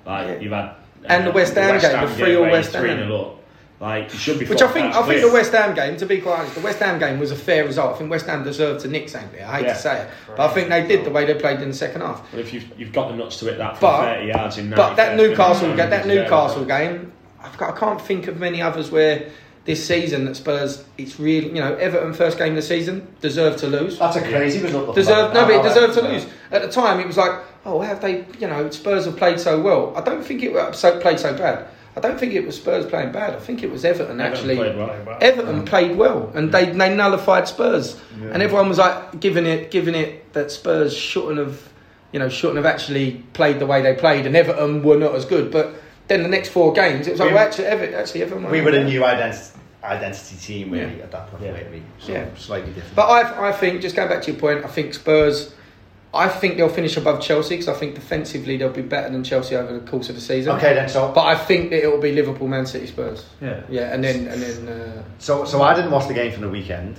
Like 0.05 0.27
Yeah. 0.27 0.39
you've 0.39 0.53
had 0.53 0.65
uh, 0.67 0.73
And 1.07 1.27
the 1.27 1.31
West 1.31 1.53
Ham 1.55 1.81
game, 1.81 2.07
the 2.07 2.15
three 2.15 2.35
all 2.37 2.43
West 2.43 2.71
you're 2.71 2.81
three 2.81 2.91
Ham. 2.91 3.09
nil 3.09 3.21
up. 3.25 3.35
Like 3.81 4.13
you 4.13 4.19
should 4.19 4.39
be. 4.39 4.45
Which 4.45 4.61
I 4.61 4.67
think 4.71 4.93
that's 4.93 5.05
I 5.05 5.07
think 5.07 5.21
the 5.21 5.33
West 5.33 5.51
Ham 5.51 5.75
game, 5.75 5.97
to 5.97 6.05
be 6.05 6.21
quite 6.21 6.39
honest, 6.39 6.55
the 6.55 6.61
West 6.61 6.79
Ham 6.79 6.97
game 6.97 7.19
was 7.19 7.31
a 7.31 7.35
fair 7.35 7.65
result. 7.65 7.95
I 7.95 7.97
think 7.97 8.09
West 8.09 8.25
Ham 8.27 8.45
deserved 8.45 8.79
to 8.83 8.87
nick 8.87 9.09
something. 9.09 9.43
I 9.43 9.57
hate 9.57 9.65
Yeah. 9.65 9.73
to 9.73 9.79
say 9.79 10.01
it, 10.03 10.09
but 10.37 10.49
I 10.49 10.53
think 10.53 10.69
they 10.69 10.87
did 10.87 11.03
the 11.05 11.09
way 11.11 11.25
they 11.25 11.33
played 11.33 11.59
in 11.61 11.67
the 11.67 11.75
second 11.75 12.01
half. 12.01 12.21
But 12.31 12.39
if 12.39 12.53
you've 12.53 12.71
you've 12.77 12.93
got 12.93 13.09
the 13.09 13.15
nuts 13.17 13.37
to 13.39 13.45
hit 13.47 13.57
that 13.57 13.77
from 13.77 13.89
But- 13.89 14.05
thirty 14.15 14.27
yards 14.27 14.57
in. 14.57 14.69
But 14.69 14.95
that 14.95 15.17
Newcastle 15.17 15.67
then 15.67 15.75
game, 15.77 15.89
that 15.89 16.07
Newcastle 16.07 16.63
game, 16.63 17.11
I've 17.43 17.57
got, 17.57 17.75
I 17.75 17.77
can't 17.77 18.01
think 18.01 18.27
of 18.27 18.37
many 18.39 18.61
others 18.61 18.91
where 18.91 19.25
this 19.65 19.85
season 19.85 20.25
that 20.25 20.35
Spurs, 20.35 20.83
it's 20.97 21.19
really 21.19 21.47
you 21.47 21.61
know 21.61 21.75
Everton 21.75 22.13
first 22.13 22.37
game 22.37 22.49
of 22.51 22.55
the 22.55 22.61
season 22.61 23.07
deserved 23.21 23.59
to 23.59 23.67
lose. 23.67 23.99
That's 23.99 24.15
a 24.15 24.21
crazy 24.21 24.61
result. 24.61 24.95
Deserved 24.95 25.33
no, 25.33 25.45
but 25.45 25.53
it 25.55 25.63
deserved 25.63 25.93
to 25.95 26.01
lose. 26.01 26.25
At 26.51 26.61
the 26.63 26.71
time, 26.71 26.99
it 26.99 27.05
was 27.07 27.17
like, 27.17 27.39
oh, 27.65 27.81
have 27.81 28.01
they? 28.01 28.25
You 28.39 28.47
know, 28.47 28.69
Spurs 28.71 29.05
have 29.05 29.17
played 29.17 29.39
so 29.39 29.61
well. 29.61 29.93
I 29.95 30.01
don't 30.01 30.23
think 30.23 30.41
it 30.43 30.51
was 30.53 30.77
so 30.79 30.99
played 30.99 31.19
so 31.19 31.35
bad. 31.37 31.67
I 31.97 32.01
don't 32.01 32.19
think 32.19 32.33
it 32.33 32.45
was 32.45 32.55
Spurs 32.55 32.85
playing 32.85 33.11
bad. 33.11 33.35
I 33.35 33.39
think 33.39 33.61
it 33.61 33.69
was 33.69 33.83
Everton, 33.83 34.21
Everton 34.21 34.21
actually. 34.21 34.55
played 34.55 34.77
well. 34.77 35.17
Everton 35.21 35.65
played 35.65 35.97
well, 35.97 36.31
and 36.33 36.51
they 36.51 36.65
they 36.71 36.95
nullified 36.95 37.47
Spurs, 37.47 37.99
Yeah. 38.21 38.29
and 38.33 38.41
everyone 38.41 38.69
was 38.69 38.77
like 38.77 39.19
giving 39.19 39.45
it 39.45 39.69
giving 39.71 39.95
it 39.95 40.31
that 40.33 40.51
Spurs 40.51 40.95
shouldn't 40.95 41.37
have, 41.37 41.61
you 42.13 42.19
know, 42.19 42.29
shouldn't 42.29 42.57
have 42.57 42.65
actually 42.65 43.23
played 43.33 43.59
the 43.59 43.65
way 43.65 43.81
they 43.81 43.95
played, 43.95 44.25
and 44.25 44.35
Everton 44.35 44.81
were 44.83 44.97
not 44.97 45.13
as 45.15 45.25
good. 45.25 45.51
But 45.51 45.73
then 46.09 46.23
the 46.23 46.29
next 46.29 46.49
four 46.49 46.73
games, 46.73 47.07
it 47.07 47.11
was 47.11 47.19
like, 47.19 47.29
We- 47.29 47.35
well, 47.35 47.45
actually, 47.47 47.65
Everton, 47.67 47.95
actually, 47.95 48.21
Everton. 48.23 48.49
We 48.51 48.61
were 48.61 48.71
a 48.71 48.83
new 48.83 49.05
identity, 49.05 49.45
identity 49.83 50.35
team 50.35 50.71
really 50.71 50.97
Yeah. 50.97 51.03
at 51.03 51.11
that 51.11 51.31
point, 51.31 51.43
Yeah. 51.43 51.51
weren't? 51.53 51.83
So 51.99 52.11
Yeah. 52.11 52.25
slightly 52.35 52.71
different. 52.73 52.95
But 52.95 53.07
I 53.07 53.49
I 53.49 53.51
think 53.53 53.81
just 53.81 53.95
going 53.95 54.09
back 54.09 54.21
to 54.23 54.31
your 54.31 54.39
point, 54.39 54.65
I 54.65 54.67
think 54.67 54.93
Spurs. 54.93 55.53
I 56.11 56.27
think 56.27 56.57
they'll 56.57 56.69
finish 56.69 56.97
above 56.97 57.21
Chelsea 57.21 57.53
because 57.55 57.67
I 57.67 57.73
think 57.79 57.93
defensively 57.93 58.57
they'll 58.57 58.71
be 58.71 58.81
better 58.81 59.11
than 59.11 59.23
Chelsea 59.23 59.55
over 59.55 59.71
the 59.71 59.79
course 59.91 60.09
of 60.09 60.15
the 60.15 60.21
season. 60.21 60.55
okay 60.55 60.73
then, 60.73 60.89
so 60.89 61.11
But 61.13 61.27
I 61.27 61.35
think 61.35 61.69
that 61.69 61.83
it 61.83 61.87
will 61.91 62.01
be 62.01 62.11
Liverpool, 62.13 62.47
Man 62.47 62.65
City, 62.65 62.87
Spurs. 62.87 63.25
Yeah. 63.39 63.59
Yeah, 63.69 63.93
and 63.93 64.03
then 64.03 64.27
and 64.27 64.41
then. 64.41 64.67
Uh, 64.67 65.03
so 65.19 65.45
so 65.45 65.61
I 65.61 65.75
didn't 65.75 65.91
watch 65.91 66.07
the 66.07 66.15
game 66.15 66.31
from 66.31 66.41
the 66.41 66.49
weekend 66.49 66.97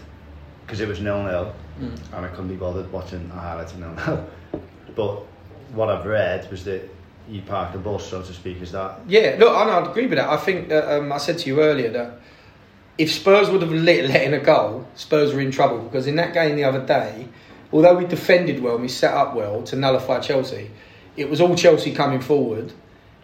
because 0.64 0.80
it 0.80 0.86
was 0.86 1.00
nil 1.00 1.24
nil, 1.24 1.52
mm. 1.82 1.90
and 2.16 2.24
I 2.24 2.28
couldn't 2.28 2.48
be 2.48 2.54
bothered 2.54 2.90
watching 2.92 3.28
the 3.28 3.34
highlights 3.34 3.72
of 3.72 3.80
nil 3.80 3.94
nil. 4.06 4.26
But 4.94 5.22
what 5.74 5.88
I've 5.88 6.06
read 6.06 6.48
was 6.50 6.62
that 6.64 6.88
you 7.30 7.42
parked 7.42 7.72
the 7.72 7.78
bus, 7.78 8.08
so 8.08 8.22
to 8.22 8.32
speak. 8.32 8.60
Is 8.60 8.72
that 8.72 9.00
Yeah, 9.06 9.34
I 9.34 9.38
know, 9.38 9.50
I'd 9.50 9.86
agree 9.88 10.06
with 10.06 10.18
that. 10.18 10.28
I 10.28 10.36
think 10.36 10.68
that 10.68 10.98
um, 10.98 11.12
I 11.12 11.18
said 11.18 11.38
to 11.38 11.48
you 11.48 11.60
earlier 11.60 11.90
that 11.90 12.20
if 12.98 13.12
Spurs 13.12 13.48
would 13.48 13.62
have 13.62 13.72
let, 13.72 14.10
let 14.10 14.24
in 14.24 14.34
a 14.34 14.40
goal, 14.40 14.86
Spurs 14.94 15.32
were 15.32 15.40
in 15.40 15.50
trouble 15.50 15.78
because 15.78 16.06
in 16.06 16.16
that 16.16 16.34
game 16.34 16.56
the 16.56 16.64
other 16.64 16.84
day, 16.84 17.28
although 17.72 17.96
we 17.96 18.04
defended 18.04 18.60
well 18.62 18.74
and 18.74 18.82
we 18.82 18.88
set 18.88 19.14
up 19.14 19.34
well 19.34 19.62
to 19.62 19.76
nullify 19.76 20.20
Chelsea, 20.20 20.70
it 21.16 21.30
was 21.30 21.40
all 21.40 21.54
Chelsea 21.54 21.92
coming 21.92 22.20
forward, 22.20 22.72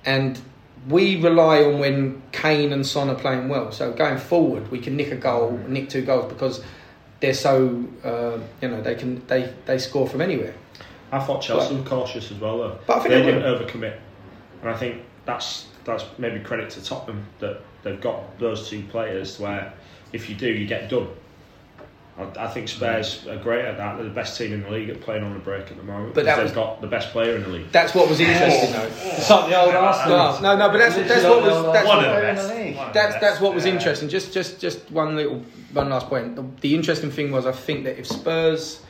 and 0.04 0.40
we 0.88 1.20
rely 1.20 1.62
on 1.64 1.78
when 1.78 2.22
Kane 2.32 2.72
and 2.72 2.86
Son 2.86 3.10
are 3.10 3.16
playing 3.16 3.48
well. 3.48 3.72
So 3.72 3.92
going 3.92 4.18
forward, 4.18 4.70
we 4.70 4.78
can 4.78 4.96
nick 4.96 5.10
a 5.10 5.16
goal, 5.16 5.58
nick 5.66 5.88
two 5.88 6.02
goals 6.02 6.32
because 6.32 6.62
they're 7.20 7.34
so 7.34 7.84
uh, 8.04 8.38
you 8.60 8.68
know 8.68 8.80
they 8.82 8.94
can 8.94 9.26
they 9.26 9.52
they 9.64 9.78
score 9.78 10.08
from 10.08 10.20
anywhere. 10.20 10.54
I 11.12 11.20
thought 11.20 11.42
Chelsea 11.42 11.74
were 11.74 11.82
cautious 11.82 12.30
as 12.30 12.38
well, 12.38 12.58
though. 12.58 12.78
But 12.86 12.98
I 12.98 13.00
think 13.00 13.10
they 13.10 13.22
they 13.22 13.32
didn't 13.32 13.42
overcommit, 13.42 13.98
and 14.62 14.70
I 14.70 14.76
think 14.76 15.02
that's 15.24 15.66
that's 15.84 16.04
maybe 16.18 16.40
credit 16.40 16.70
to 16.70 16.84
Tottenham 16.84 17.26
that 17.38 17.60
they've 17.82 18.00
got 18.00 18.38
those 18.38 18.68
two 18.68 18.82
players 18.84 19.38
where 19.38 19.72
if 20.12 20.28
you 20.28 20.34
do, 20.34 20.48
you 20.48 20.66
get 20.66 20.88
done. 20.88 21.08
I, 22.18 22.44
I 22.44 22.48
think 22.48 22.68
Spurs 22.68 23.26
are 23.26 23.36
great 23.36 23.64
at 23.64 23.76
that. 23.76 23.96
They're 23.96 24.04
the 24.04 24.10
best 24.10 24.38
team 24.38 24.52
in 24.52 24.62
the 24.62 24.70
league 24.70 24.88
at 24.88 25.00
playing 25.00 25.22
on 25.22 25.34
the 25.34 25.38
break 25.38 25.70
at 25.70 25.76
the 25.76 25.82
moment. 25.82 26.14
But 26.14 26.24
because 26.24 26.48
they've 26.48 26.54
got 26.54 26.80
the 26.80 26.86
best 26.86 27.10
player 27.10 27.36
in 27.36 27.42
the 27.42 27.48
league. 27.48 27.70
That's 27.72 27.94
what 27.94 28.08
was 28.08 28.20
interesting 28.20 28.72
though. 28.72 28.90
It's 29.02 29.30
like 29.30 29.50
the 29.50 29.60
old 29.60 29.74
Arsenal. 29.74 30.40
No, 30.40 30.54
no, 30.54 30.58
no, 30.58 30.72
but 30.72 30.78
that's 30.78 30.96
that's 30.96 31.24
what 31.24 31.42
was 31.42 31.72
that's 31.72 31.86
One 31.86 31.98
what, 31.98 32.06
of 32.06 32.14
the 32.14 32.20
best. 32.20 32.48
the 32.48 32.54
league. 32.54 32.76
One 32.76 32.86
of 32.88 32.92
the 32.94 32.98
that's 32.98 33.20
that's 33.20 33.40
what 33.40 33.54
was 33.54 33.66
yeah. 33.66 33.72
interesting. 33.72 34.08
Just 34.08 34.32
just 34.32 34.60
just 34.60 34.90
one 34.90 35.16
little 35.16 35.42
one 35.72 35.90
last 35.90 36.06
point. 36.06 36.36
The, 36.36 36.44
the 36.62 36.74
interesting 36.74 37.10
thing 37.10 37.30
was 37.30 37.46
I 37.46 37.52
think 37.52 37.84
that 37.84 37.98
if 37.98 38.06
Spurs, 38.06 38.80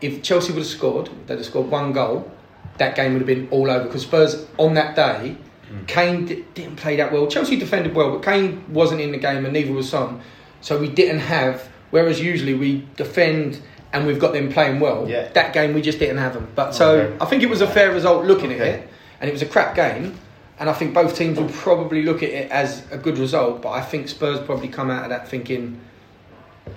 if 0.00 0.22
Chelsea 0.22 0.52
would 0.52 0.58
have 0.60 0.66
scored, 0.66 1.10
they'd 1.26 1.36
have 1.36 1.44
scored 1.46 1.70
one 1.70 1.92
goal. 1.92 2.30
That 2.78 2.94
game 2.94 3.12
would 3.14 3.20
have 3.20 3.26
been 3.26 3.48
all 3.50 3.70
over 3.70 3.84
because 3.84 4.02
Spurs 4.02 4.46
on 4.56 4.74
that 4.74 4.94
day, 4.94 5.36
mm. 5.72 5.86
Kane 5.88 6.26
di- 6.26 6.44
didn't 6.54 6.76
play 6.76 6.96
that 6.96 7.12
well. 7.12 7.26
Chelsea 7.26 7.56
defended 7.56 7.94
well, 7.94 8.12
but 8.12 8.22
Kane 8.22 8.64
wasn't 8.72 9.00
in 9.00 9.10
the 9.12 9.18
game 9.18 9.44
and 9.44 9.52
neither 9.52 9.72
was 9.72 9.88
Son. 9.88 10.20
So 10.60 10.78
we 10.78 10.88
didn't 10.88 11.20
have. 11.20 11.68
Whereas 11.90 12.20
usually 12.20 12.54
we 12.54 12.86
defend 12.96 13.60
and 13.92 14.06
we've 14.06 14.18
got 14.18 14.32
them 14.34 14.52
playing 14.52 14.78
well. 14.80 15.08
Yeah. 15.08 15.28
That 15.32 15.52
game 15.54 15.72
we 15.74 15.80
just 15.82 15.98
didn't 15.98 16.18
have 16.18 16.34
them. 16.34 16.46
But 16.54 16.72
so 16.74 16.90
Okay. 17.00 17.16
I 17.20 17.24
think 17.24 17.42
it 17.42 17.48
was 17.48 17.60
a 17.62 17.66
fair 17.66 17.90
result 17.92 18.26
looking 18.26 18.52
Okay. 18.52 18.60
at 18.60 18.78
it, 18.80 18.88
and 19.20 19.28
it 19.28 19.32
was 19.32 19.42
a 19.42 19.46
crap 19.46 19.74
game. 19.74 20.14
And 20.60 20.68
I 20.68 20.72
think 20.72 20.92
both 20.92 21.16
teams 21.16 21.38
will 21.38 21.48
probably 21.48 22.02
look 22.02 22.22
at 22.22 22.30
it 22.30 22.50
as 22.50 22.82
a 22.90 22.98
good 22.98 23.16
result, 23.16 23.62
but 23.62 23.70
I 23.70 23.80
think 23.80 24.08
Spurs 24.08 24.40
probably 24.40 24.68
come 24.68 24.90
out 24.90 25.04
of 25.04 25.10
that 25.10 25.28
thinking 25.28 25.78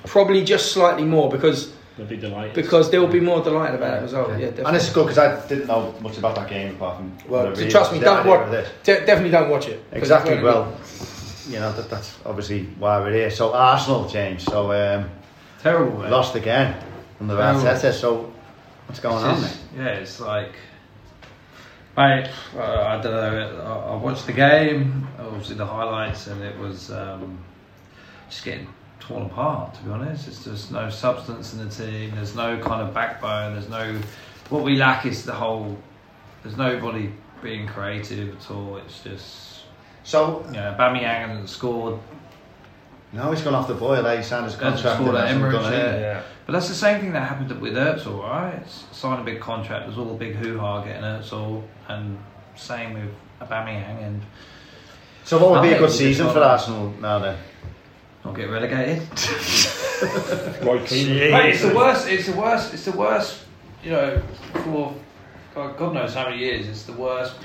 probably 0.06 0.44
just 0.44 0.72
slightly 0.72 1.04
more 1.04 1.30
because 1.30 1.74
They'll 2.02 2.10
be 2.10 2.18
delighted. 2.18 2.56
because 2.56 2.90
they'll 2.90 3.06
be 3.06 3.20
more 3.20 3.44
delighted 3.44 3.76
about 3.76 3.92
that 3.92 4.02
result. 4.02 4.30
Yeah, 4.32 4.38
definitely. 4.38 4.64
and 4.66 4.76
it's 4.76 4.92
good 4.92 5.04
because 5.08 5.18
I 5.20 5.48
didn't 5.48 5.68
know 5.68 5.94
much 6.02 6.18
about 6.18 6.34
that 6.36 6.50
game 6.50 6.74
apart 6.76 6.98
from 6.98 7.16
well, 7.30 7.56
so 7.56 7.70
trust 7.70 7.94
me, 7.94 8.00
don't 8.00 8.20
idea 8.22 8.32
watch. 8.32 8.46
of 8.46 8.52
this. 8.52 8.70
De- 8.84 9.06
definitely 9.06 9.30
don't 9.30 9.50
watch 9.52 9.68
it. 9.68 9.84
Exactly. 9.92 10.32
gonna 10.34 10.44
Well, 10.44 10.80
you 11.48 11.60
know 11.60 11.72
that, 11.74 11.90
that's 11.92 12.18
obviously 12.26 12.64
why 12.80 13.00
we're 13.02 13.14
here. 13.14 13.30
So 13.30 13.54
Arsenal, 13.54 14.10
changed. 14.10 14.50
So 14.50 14.72
um, 14.72 15.10
Terrible, 15.62 16.00
mate. 16.00 16.10
lost 16.10 16.34
again 16.36 16.76
under 17.20 17.36
Oh. 17.36 17.38
Arteta. 17.38 17.94
So 17.94 18.34
what's 18.88 19.00
going 19.00 19.24
on? 19.24 19.36
It's 19.44 19.44
Mate? 19.44 19.84
Yeah, 19.86 19.86
it's 20.02 20.20
like, 20.20 20.54
mate. 21.96 22.30
Uh, 22.58 22.62
I 22.64 23.00
don't 23.00 23.14
know. 23.14 23.62
I, 23.64 23.94
I 23.94 23.96
watched 23.96 24.26
the 24.26 24.34
game, 24.34 25.08
obviously 25.20 25.56
the 25.56 25.68
highlights, 25.68 26.26
and 26.26 26.42
it 26.42 26.58
was 26.58 26.90
um, 26.92 27.38
just 28.28 28.44
getting 28.44 28.68
torn 29.02 29.24
apart. 29.26 29.74
To 29.76 29.82
be 29.84 29.92
honest, 29.92 30.28
it's 30.28 30.44
just 30.46 30.72
no 30.72 30.90
substance 30.90 31.54
in 31.54 31.60
the 31.60 31.70
team. 31.70 32.12
There's 32.16 32.36
no 32.36 32.58
kind 32.60 32.82
of 32.82 32.94
backbone. 32.94 33.54
There's 33.54 33.70
no. 33.70 34.00
What 34.50 34.64
we 34.64 34.76
lack 34.78 35.06
is 35.06 35.26
the 35.26 35.34
whole. 35.34 35.78
There's 36.44 36.58
nobody 36.58 37.12
being 37.44 37.68
creative 37.68 38.36
at 38.38 38.52
all. 38.52 38.78
It's 38.78 39.04
just 39.04 39.62
So 40.04 40.44
you 40.48 40.54
know, 40.54 40.76
Aubameyang 40.78 41.28
hasn't 41.28 41.50
scored. 41.50 42.00
No, 43.14 43.30
he's 43.32 43.42
gone 43.42 43.56
off 43.56 43.68
the 43.68 43.74
boil. 43.74 44.06
Eh? 44.08 44.18
He 44.18 44.24
signed 44.24 44.46
his 44.46 44.56
contract. 44.56 44.96
scored 44.96 45.16
and 45.16 45.18
at 45.18 45.28
hasn't 45.28 45.44
Emirates 45.44 45.52
done 45.64 45.74
yet. 45.74 46.00
Yeah. 46.00 46.24
But 46.46 46.54
that's 46.54 46.70
the 46.70 46.76
same 46.76 47.02
thing 47.02 47.12
that 47.14 47.28
happened 47.28 47.60
with 47.62 47.74
Özil, 47.74 48.24
right? 48.24 48.62
S- 48.64 48.86
Signed 48.94 49.22
a 49.22 49.24
big 49.24 49.40
contract, 49.42 49.86
there's 49.86 49.98
all 49.98 50.06
the 50.06 50.14
big 50.14 50.36
hoo 50.36 50.58
ha 50.58 50.82
getting 50.84 51.04
Özil, 51.04 51.62
and 51.90 52.18
same 52.56 52.94
with 52.94 53.10
Aubameyang, 53.42 54.02
and 54.04 54.22
So 55.26 55.38
what 55.40 55.52
would 55.52 55.62
be 55.70 55.74
a 55.74 55.78
good 55.78 55.92
season 55.92 56.30
for 56.32 56.40
Arsenal 56.40 56.94
now 57.02 57.20
then? 57.20 57.38
Not 58.26 58.36
get 58.36 58.50
relegated. 58.50 59.00
Roy 60.64 60.86
Keane. 60.86 61.08
Jeez. 61.08 61.32
Mate, 61.32 61.50
it's 61.54 61.62
the 61.62 61.74
worst. 61.76 62.08
It's 62.08 62.26
the 62.28 62.38
worst. 62.38 62.74
It's 62.74 62.86
the 62.86 62.92
worst. 62.92 63.44
You 63.84 63.92
know, 63.92 64.22
for 64.64 64.94
God 65.56 65.78
God 65.78 65.94
knows 65.94 66.14
how 66.14 66.26
many 66.30 66.40
years. 66.40 66.68
It's 66.68 66.84
the 66.84 66.94
worst. 66.94 67.36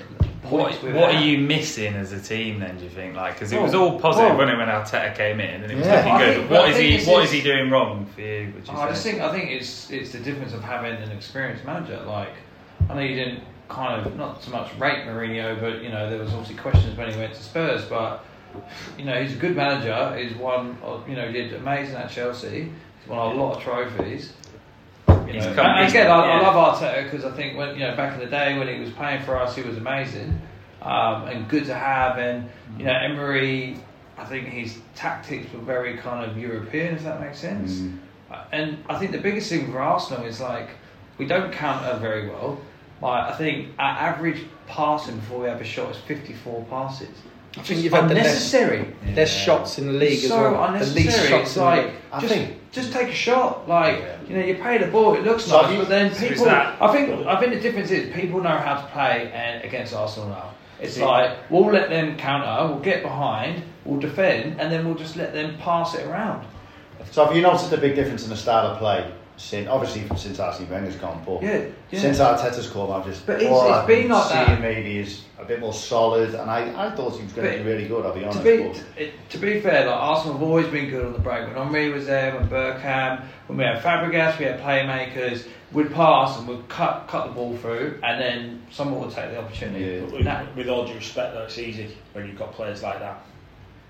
What, 0.42 0.66
points 0.68 0.82
we've 0.82 0.94
what 0.94 1.12
had. 1.12 1.22
are 1.22 1.26
you 1.26 1.38
missing 1.38 1.94
as 1.94 2.12
a 2.12 2.20
team 2.20 2.60
then? 2.60 2.76
Do 2.78 2.84
you 2.84 2.90
think 2.90 3.16
like 3.16 3.34
because 3.34 3.50
it 3.52 3.60
was 3.60 3.74
all 3.74 3.98
positive 3.98 4.36
well- 4.36 4.46
when 4.46 4.56
when 4.58 4.68
Arteta 4.68 5.12
came 5.16 5.40
in 5.40 5.62
and 5.64 5.72
it 5.72 5.76
was 5.76 5.86
Yeah. 5.86 5.96
looking 5.96 6.12
I 6.12 6.18
good. 6.24 6.36
think- 6.36 6.50
what 6.50 6.60
I 6.60 6.68
is 6.68 6.76
think 6.76 6.90
he 6.90 6.96
this 6.98 7.06
What 7.08 7.22
is- 7.24 7.28
is 7.30 7.32
he 7.32 7.42
doing 7.42 7.68
wrong 7.70 8.06
for 8.14 8.20
you? 8.20 8.52
Would 8.54 8.68
you 8.68 8.72
Oh, 8.76 8.80
I 8.80 8.84
say? 8.86 8.92
just 8.92 9.02
think 9.02 9.20
I 9.22 9.32
think 9.32 9.50
it's 9.50 9.90
it's 9.90 10.12
the 10.12 10.20
difference 10.20 10.52
of 10.52 10.62
having 10.62 10.92
an 11.02 11.10
experienced 11.10 11.64
manager. 11.64 12.00
Like 12.06 12.28
I 12.88 12.94
know 12.94 13.00
you 13.00 13.16
didn't 13.16 13.40
kind 13.68 14.06
of 14.06 14.16
not 14.16 14.40
so 14.40 14.52
much 14.52 14.68
rate 14.78 15.04
Mourinho, 15.06 15.60
but 15.60 15.82
you 15.82 15.88
know 15.88 16.08
there 16.08 16.18
was 16.20 16.32
obviously 16.32 16.54
questions 16.54 16.96
when 16.96 17.10
he 17.12 17.18
went 17.18 17.34
to 17.34 17.42
Spurs. 17.42 17.84
But 17.86 18.24
you 18.98 19.04
know 19.04 19.20
he's 19.22 19.34
a 19.34 19.38
good 19.38 19.56
manager. 19.56 20.16
He's 20.16 20.36
won. 20.36 20.76
uh, 20.84 20.98
You 21.08 21.16
know 21.16 21.30
did 21.32 21.52
amazing 21.54 21.96
at 21.96 22.10
Chelsea. 22.10 22.70
He's 23.00 23.08
won 23.08 23.36
a 23.36 23.40
lot 23.40 23.56
of 23.56 23.62
trophies. 23.62 24.32
You 25.08 25.14
He's 25.32 25.44
know, 25.44 25.62
and 25.62 25.88
again, 25.88 26.06
I, 26.10 26.20
I 26.20 26.40
yeah. 26.40 26.48
love 26.48 26.76
Arteta 26.78 27.04
because 27.04 27.24
I 27.24 27.30
think 27.32 27.56
when 27.56 27.74
you 27.74 27.80
know 27.80 27.96
back 27.96 28.14
in 28.14 28.20
the 28.20 28.26
day 28.26 28.58
when 28.58 28.68
he 28.68 28.80
was 28.80 28.90
playing 28.90 29.22
for 29.24 29.36
us, 29.36 29.54
he 29.56 29.62
was 29.62 29.76
amazing 29.76 30.40
um, 30.82 31.26
and 31.26 31.48
good 31.48 31.64
to 31.66 31.74
have. 31.74 32.18
And 32.18 32.48
you 32.78 32.84
know 32.84 32.92
Emery, 32.92 33.78
I 34.18 34.24
think 34.24 34.46
his 34.48 34.78
tactics 34.94 35.52
were 35.52 35.60
very 35.60 35.96
kind 35.96 36.28
of 36.28 36.36
European, 36.38 36.94
if 36.94 37.02
that 37.04 37.20
makes 37.20 37.38
sense. 37.38 37.80
Mm. 37.80 37.98
And 38.52 38.78
I 38.88 38.98
think 38.98 39.12
the 39.12 39.18
biggest 39.18 39.48
thing 39.48 39.70
for 39.70 39.80
Arsenal 39.80 40.24
is 40.26 40.40
like 40.40 40.68
we 41.18 41.26
don't 41.26 41.52
counter 41.52 41.96
very 41.98 42.28
well. 42.28 42.60
Like 43.02 43.32
I 43.32 43.36
think 43.36 43.68
our 43.78 43.90
average 43.90 44.42
passing 44.66 45.16
before 45.16 45.40
we 45.42 45.48
have 45.48 45.60
a 45.60 45.64
shot 45.64 45.90
is 45.90 45.96
54 45.98 46.64
passes. 46.70 47.08
I 47.58 47.62
think 47.62 47.82
you've 47.82 47.92
had 47.92 48.08
the 48.10 48.14
less, 48.14 48.26
unnecessary. 48.26 48.94
less 49.14 49.30
shots 49.34 49.78
in 49.78 49.86
the 49.86 49.92
league 49.94 50.22
as 50.24 50.28
so 50.28 50.36
well. 50.36 50.52
The 50.52 50.64
unnecessary. 50.68 51.04
least 51.04 51.28
shots 51.28 51.48
it's 51.48 51.56
like 51.56 51.84
league. 51.84 51.94
I 52.12 52.20
just, 52.20 52.34
think- 52.34 52.72
just 52.72 52.92
take 52.92 53.08
a 53.08 53.14
shot. 53.14 53.66
Like 53.68 54.04
you 54.28 54.36
know, 54.36 54.44
you 54.44 54.54
pay 54.56 54.78
the 54.78 54.86
ball, 54.88 55.14
it 55.14 55.22
looks 55.24 55.44
So 55.44 55.62
nice, 55.62 55.72
you- 55.72 55.78
but 55.78 55.88
then 55.88 56.14
so 56.14 56.28
people. 56.28 56.44
that- 56.44 56.76
I 56.80 56.92
think 56.92 57.26
I 57.26 57.40
think 57.40 57.54
the 57.54 57.60
difference 57.60 57.90
is 57.90 58.14
people 58.14 58.42
know 58.42 58.50
how 58.58 58.74
to 58.82 58.86
play 58.88 59.30
and 59.32 59.64
against 59.64 59.94
Arsenal 59.94 60.28
now. 60.28 60.50
It's 60.80 60.94
See- 60.94 61.04
like 61.04 61.30
we'll 61.50 61.72
let 61.72 61.88
them 61.88 62.16
counter, 62.18 62.68
we'll 62.72 62.82
get 62.82 63.02
behind, 63.02 63.62
we'll 63.86 64.00
defend, 64.00 64.60
and 64.60 64.70
then 64.70 64.84
we'll 64.84 64.94
just 64.94 65.16
let 65.16 65.32
them 65.32 65.56
pass 65.58 65.94
it 65.94 66.06
around. 66.06 66.46
So 67.10 67.24
have 67.24 67.34
you 67.34 67.40
noticed 67.42 67.72
a 67.72 67.78
big 67.78 67.94
difference 67.94 68.24
in 68.24 68.30
the 68.30 68.36
style 68.36 68.66
of 68.66 68.78
play? 68.78 69.10
Since, 69.38 69.68
obviously 69.68 70.04
since 70.16 70.40
Arsene 70.40 70.68
Wenger's 70.70 70.96
gone, 70.96 71.22
but 71.26 71.42
Yeah, 71.42 71.66
yeah. 71.90 72.00
since 72.00 72.18
Arteta's 72.18 72.68
come, 72.70 72.90
I've 72.90 73.04
just 73.04 73.26
But 73.26 73.36
it's- 73.36 73.52
all 73.52 73.66
it's 73.68 73.72
I've 73.76 73.86
been 73.86 74.08
like 74.08 74.24
seeing 74.32 74.46
that. 74.46 74.60
maybe 74.62 74.98
is 74.98 75.22
a 75.38 75.44
bit 75.44 75.60
more 75.60 75.74
solid, 75.74 76.34
and 76.34 76.50
I, 76.50 76.86
I 76.86 76.90
thought 76.90 77.16
he 77.16 77.22
was 77.24 77.32
going 77.34 77.52
to 77.52 77.58
be 77.62 77.70
really 77.70 77.86
good. 77.86 78.06
I'll 78.06 78.14
be 78.14 78.24
honest. 78.24 78.38
To 78.38 78.44
be, 78.44 78.62
but- 78.68 78.82
it, 78.96 79.12
to 79.30 79.38
be 79.38 79.60
fair, 79.60 79.84
like 79.86 79.94
Arsenal 79.94 80.34
have 80.38 80.42
always 80.42 80.66
been 80.68 80.88
good 80.88 81.04
on 81.04 81.12
the 81.12 81.18
break. 81.18 81.46
When 81.46 81.54
Henry 81.54 81.90
was 81.90 82.06
there, 82.06 82.34
when 82.34 82.48
Bergkamp, 82.48 83.24
when 83.46 83.58
we 83.58 83.64
had 83.64 83.82
Fabregas, 83.82 84.38
we 84.38 84.46
had 84.46 84.58
playmakers. 84.60 85.46
We'd 85.72 85.92
pass 85.92 86.38
and 86.38 86.48
we'd 86.48 86.66
cut 86.68 87.06
cut 87.08 87.26
the 87.26 87.32
ball 87.32 87.56
through, 87.58 88.00
and 88.02 88.18
then 88.20 88.62
someone 88.70 89.00
would 89.02 89.10
take 89.14 89.30
the 89.32 89.38
opportunity. 89.38 89.84
Yeah. 89.84 90.00
But 90.00 90.12
with, 90.12 90.24
Now- 90.24 90.46
with 90.56 90.68
all 90.68 90.86
due 90.86 90.94
respect, 90.94 91.34
though, 91.34 91.42
it's 91.44 91.58
easy 91.58 91.94
when 92.14 92.26
you've 92.26 92.38
got 92.38 92.52
players 92.52 92.82
like 92.82 93.00
that. 93.00 93.22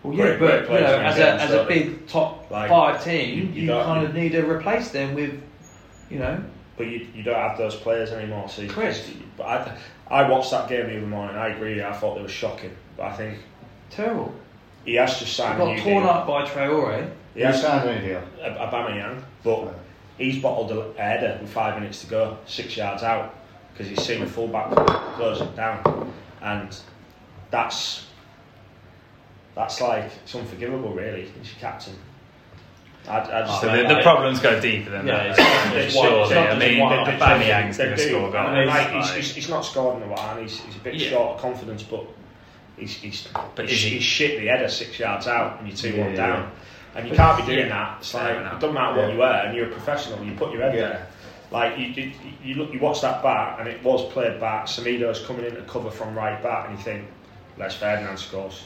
Well, 0.03 0.15
yeah, 0.15 0.25
Great- 0.37 0.39
but 0.41 0.67
great 0.69 0.81
you 0.81 0.87
know, 0.87 0.99
as 1.01 1.19
a 1.19 1.33
as 1.43 1.51
a 1.53 1.65
big 1.65 2.07
top 2.07 2.51
Like, 2.51 2.69
five 2.71 3.03
team, 3.03 3.39
you- 3.39 3.45
you, 3.63 3.63
you 3.63 3.69
kind 3.71 4.03
you- 4.03 4.09
of 4.09 4.15
need 4.15 4.33
to 4.33 4.49
replace 4.49 4.91
them 4.91 5.15
with, 5.15 5.41
you 6.11 6.19
know, 6.19 6.39
But 6.77 6.87
you, 6.89 7.07
you 7.15 7.23
don't 7.23 7.35
have 7.35 7.57
those 7.59 7.75
players 7.75 8.11
anymore. 8.13 8.49
So 8.49 8.63
you 8.63 8.69
Correct. 8.69 8.97
just- 8.97 9.11
but 9.37 9.45
I, 9.47 9.77
I 10.23 10.29
watched 10.29 10.51
that 10.51 10.69
game 10.69 10.87
the 10.89 10.99
other 10.99 11.07
morning. 11.07 11.37
I 11.37 11.49
agree. 11.49 11.83
I 11.83 11.93
thought 11.93 12.15
they 12.17 12.23
were 12.23 12.29
shocking. 12.29 12.71
But 12.97 13.07
I 13.07 13.13
think 13.15 13.39
terrible. 13.91 14.33
he 14.85 14.95
has 14.97 15.19
just 15.19 15.37
They 15.39 15.43
signed 15.43 15.55
a 15.61 15.65
got 15.65 15.75
new 15.75 15.83
torn 15.83 16.03
deal. 16.03 16.11
up 16.11 16.27
by 16.27 16.45
Traore. 16.47 17.09
He 17.35 17.41
you 17.41 17.47
has 17.47 17.61
signed 17.63 17.89
any 17.89 18.07
deal? 18.07 18.23
Ab- 18.43 18.71
Aubameyang, 18.73 19.21
but 19.43 19.75
he's 20.19 20.39
bottled 20.39 20.71
a 20.71 20.81
a 20.99 21.03
header 21.03 21.39
with 21.41 21.51
five 21.51 21.75
minutes 21.81 22.01
to 22.03 22.07
go, 22.07 22.37
six 22.47 22.77
yards 22.77 23.03
out, 23.03 23.35
because 23.73 23.89
he's 23.89 24.03
seen 24.03 24.21
the 24.21 24.27
fullback 24.27 24.71
close 25.17 25.41
it 25.41 25.55
down, 25.57 26.13
and 26.43 26.75
that's 27.51 28.07
that's 29.57 29.81
like 29.81 30.05
it's 30.23 30.35
unforgivable, 30.35 30.93
really. 30.93 31.23
He's 31.23 31.51
your 31.53 31.61
captain. 31.61 31.95
I, 33.09 33.21
I 33.21 33.47
just 33.47 33.61
So 33.61 33.67
the, 33.77 33.95
the 33.95 34.03
problems 34.03 34.41
go 34.41 34.61
deeper 34.61 34.91
than 34.91 35.07
Yeah, 35.07 35.29
that. 35.29 35.31
it's 35.31 35.39
not 35.39 35.75
just 35.75 35.97
it's 35.97 36.31
not 36.35 36.49
I 36.49 36.59
mean, 36.59 36.79
one 36.81 36.97
the, 37.05 37.11
the. 37.13 37.17
Aubameyang's 37.19 37.79
going 37.79 37.91
to 37.91 37.97
do. 37.97 38.09
score 38.09 38.21
goals. 38.33 38.35
I 38.35 38.55
mean, 38.59 38.67
like, 38.67 38.91
he's, 38.91 39.15
he's, 39.15 39.35
he's 39.37 39.49
not 39.49 39.61
scored 39.65 40.03
in 40.03 40.09
a 40.09 40.13
while. 40.13 40.37
And 40.37 40.43
he's, 40.43 40.59
he's 40.61 40.77
a 40.77 40.81
bit 40.81 40.95
Yeah. 40.97 41.11
short 41.11 41.37
of 41.37 41.41
confidence, 41.41 41.83
but 41.85 42.05
he's 42.77 42.95
he's, 42.97 43.29
But 43.55 43.69
he's, 43.69 43.81
he- 43.81 43.91
he's 43.91 44.03
shit 44.03 44.41
the 44.41 44.47
header 44.49 44.69
six 44.69 44.99
yards 44.99 45.27
out, 45.29 45.59
and 45.61 45.69
you're 45.69 45.77
two 45.77 45.91
Yeah, 45.97 46.05
one 46.05 46.15
down, 46.17 46.51
and 46.97 47.09
you 47.09 47.15
can't 47.15 47.39
be 47.47 47.55
doing 47.55 47.69
that. 47.69 47.99
It's 48.01 48.13
like 48.13 48.39
it 48.39 48.43
doesn't 48.61 48.75
matter 48.75 49.01
what 49.01 49.13
you 49.13 49.19
wear, 49.19 49.47
and 49.47 49.57
you're 49.57 49.69
a 49.69 49.73
professional. 49.73 50.23
You 50.25 50.35
put 50.35 50.53
your 50.53 50.63
head 50.63 50.75
there. 50.75 51.07
Like 51.53 51.79
you, 51.79 51.87
you, 51.87 52.13
you 52.43 52.55
look, 52.57 52.73
you 52.75 52.81
watch 52.81 53.03
that 53.03 53.23
back, 53.23 53.61
and 53.61 53.69
it 53.69 53.81
was 53.85 54.05
played 54.13 54.41
back. 54.41 54.67
Semedo's 54.67 55.25
coming 55.25 55.45
in 55.45 55.55
to 55.55 55.63
cover 55.63 55.93
from 55.93 56.17
right 56.17 56.43
back, 56.43 56.69
and 56.69 56.77
you 56.77 56.85
think, 56.85 57.07
Les 57.57 57.73
Ferdinand 57.77 58.17
scores. 58.19 58.65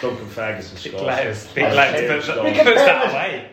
Duncan 0.00 0.26
Ferguson 0.26 0.74
Big 0.76 0.92
scores. 0.92 1.02
letters, 1.06 1.46
big 1.54 1.64
Alex 1.64 1.76
letters. 1.76 2.00
Taylor 2.00 2.14
Puts, 2.16 2.26
scores. 2.26 2.56
puts 2.56 2.84
that 2.86 3.10
away. 3.10 3.50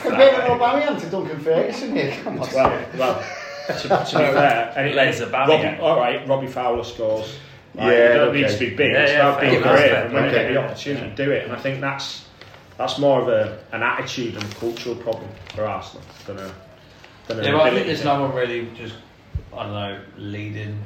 Comparing 0.00 0.50
Aubameyang 0.50 1.00
to 1.00 1.10
Duncan 1.10 1.40
Ferguson 1.40 1.94
here, 1.96 2.16
come 2.22 2.40
on. 2.40 2.48
Well, 2.52 2.86
well 2.96 3.24
to, 3.66 3.74
to 3.74 3.88
be 3.88 4.12
fair, 4.14 4.72
and 4.76 4.88
it, 4.98 5.20
a 5.20 5.26
bang, 5.26 5.48
Robbie, 5.48 5.80
all 5.80 5.96
right, 5.96 6.26
Robbie 6.28 6.46
Fowler 6.46 6.84
scores. 6.84 7.36
Like, 7.74 7.92
Yeah, 7.92 7.92
you 7.92 8.14
don't 8.14 8.28
okay. 8.28 8.40
need 8.40 8.48
to 8.50 8.58
be 8.58 8.70
big. 8.74 8.92
Yeah, 8.92 9.02
it's 9.02 9.12
yeah, 9.12 9.28
about 9.28 9.40
being 9.40 9.62
fair. 9.62 9.76
brave 9.76 9.90
That's 9.90 10.04
and 10.06 10.14
when 10.14 10.24
you 10.24 10.30
get 10.30 10.52
the 10.52 10.56
opportunity 10.56 11.10
to 11.10 11.14
do 11.14 11.30
it. 11.30 11.44
And 11.44 11.52
I 11.52 11.56
think 11.56 11.80
that's 11.80 12.24
that's 12.78 12.98
more 12.98 13.20
of 13.20 13.28
a 13.28 13.58
an 13.72 13.82
attitude 13.82 14.34
and 14.34 14.44
a 14.44 14.54
cultural 14.56 14.94
problem 14.96 15.28
for 15.54 15.64
Arsenal 15.66 16.02
than 16.26 16.38
a 16.38 16.54
than 17.26 17.38
an 17.40 17.44
Yeah, 17.44 17.52
but 17.52 17.62
I 17.62 17.70
think 17.70 17.86
there's 17.86 18.04
no 18.04 18.22
one 18.22 18.34
really 18.34 18.68
just, 18.76 18.94
I 19.54 19.64
don't 19.64 19.72
know, 19.72 20.00
leading. 20.16 20.82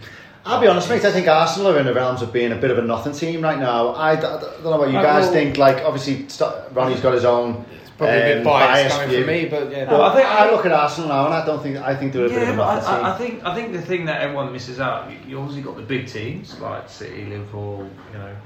I'll 0.51 0.61
be 0.61 0.67
honest, 0.67 0.89
mate. 0.89 1.05
I 1.05 1.13
think 1.13 1.29
Arsenal 1.29 1.69
are 1.69 1.79
in 1.79 1.87
the 1.87 1.95
realms 1.95 2.23
of 2.23 2.33
being 2.33 2.51
a 2.51 2.57
bit 2.57 2.73
of 2.73 2.79
a 2.79 2.83
nothing 2.83 3.13
team 3.13 3.41
right 3.41 3.59
now. 3.59 3.95
I, 3.95 4.17
d- 4.17 4.27
I 4.27 4.41
don't 4.41 4.65
know 4.65 4.79
what 4.79 4.89
you 4.89 4.95
guys 4.95 5.25
well- 5.25 5.33
think. 5.33 5.57
Like, 5.59 5.85
obviously, 5.85 6.29
st- 6.29 6.53
Ronnie's 6.73 7.01
got 7.01 7.15
his 7.15 7.25
own. 7.25 7.65
It's 7.81 7.91
probably 7.91 8.17
a 8.17 8.21
bit 8.21 8.39
um, 8.39 8.45
biased 8.45 8.97
coming 8.97 9.11
view. 9.11 9.19
from 9.19 9.27
me, 9.29 9.45
but 9.47 9.71
yeah. 9.71 9.85
But 9.85 10.01
I 10.01 10.15
think- 10.15 10.27
I, 10.27 10.51
look 10.51 10.67
at 10.67 10.73
Arsenal 10.73 11.09
now, 11.11 11.27
and 11.27 11.35
I 11.35 11.47
don't 11.47 11.63
think 11.63 11.77
I 11.77 11.95
think 11.95 12.13
they're 12.13 12.27
a 12.27 12.29
bit 12.29 12.43
of 12.43 12.49
a 12.49 12.57
nothing 12.57 12.85
I, 12.85 12.97
team. 12.97 13.05
I, 13.05 13.15
I 13.15 13.19
think 13.19 13.45
I 13.45 13.55
think 13.55 13.73
the 13.73 13.83
thing 13.83 14.05
that 14.07 14.21
everyone 14.23 14.53
misses 14.53 14.81
out, 14.81 15.09
you, 15.11 15.19
you 15.29 15.39
obviously 15.39 15.63
got 15.63 15.77
the 15.77 15.83
big 15.83 16.09
teams 16.09 16.59
like 16.59 16.89
City, 16.89 17.27
Liverpool, 17.27 17.89
you 18.13 18.19
know, 18.19 18.37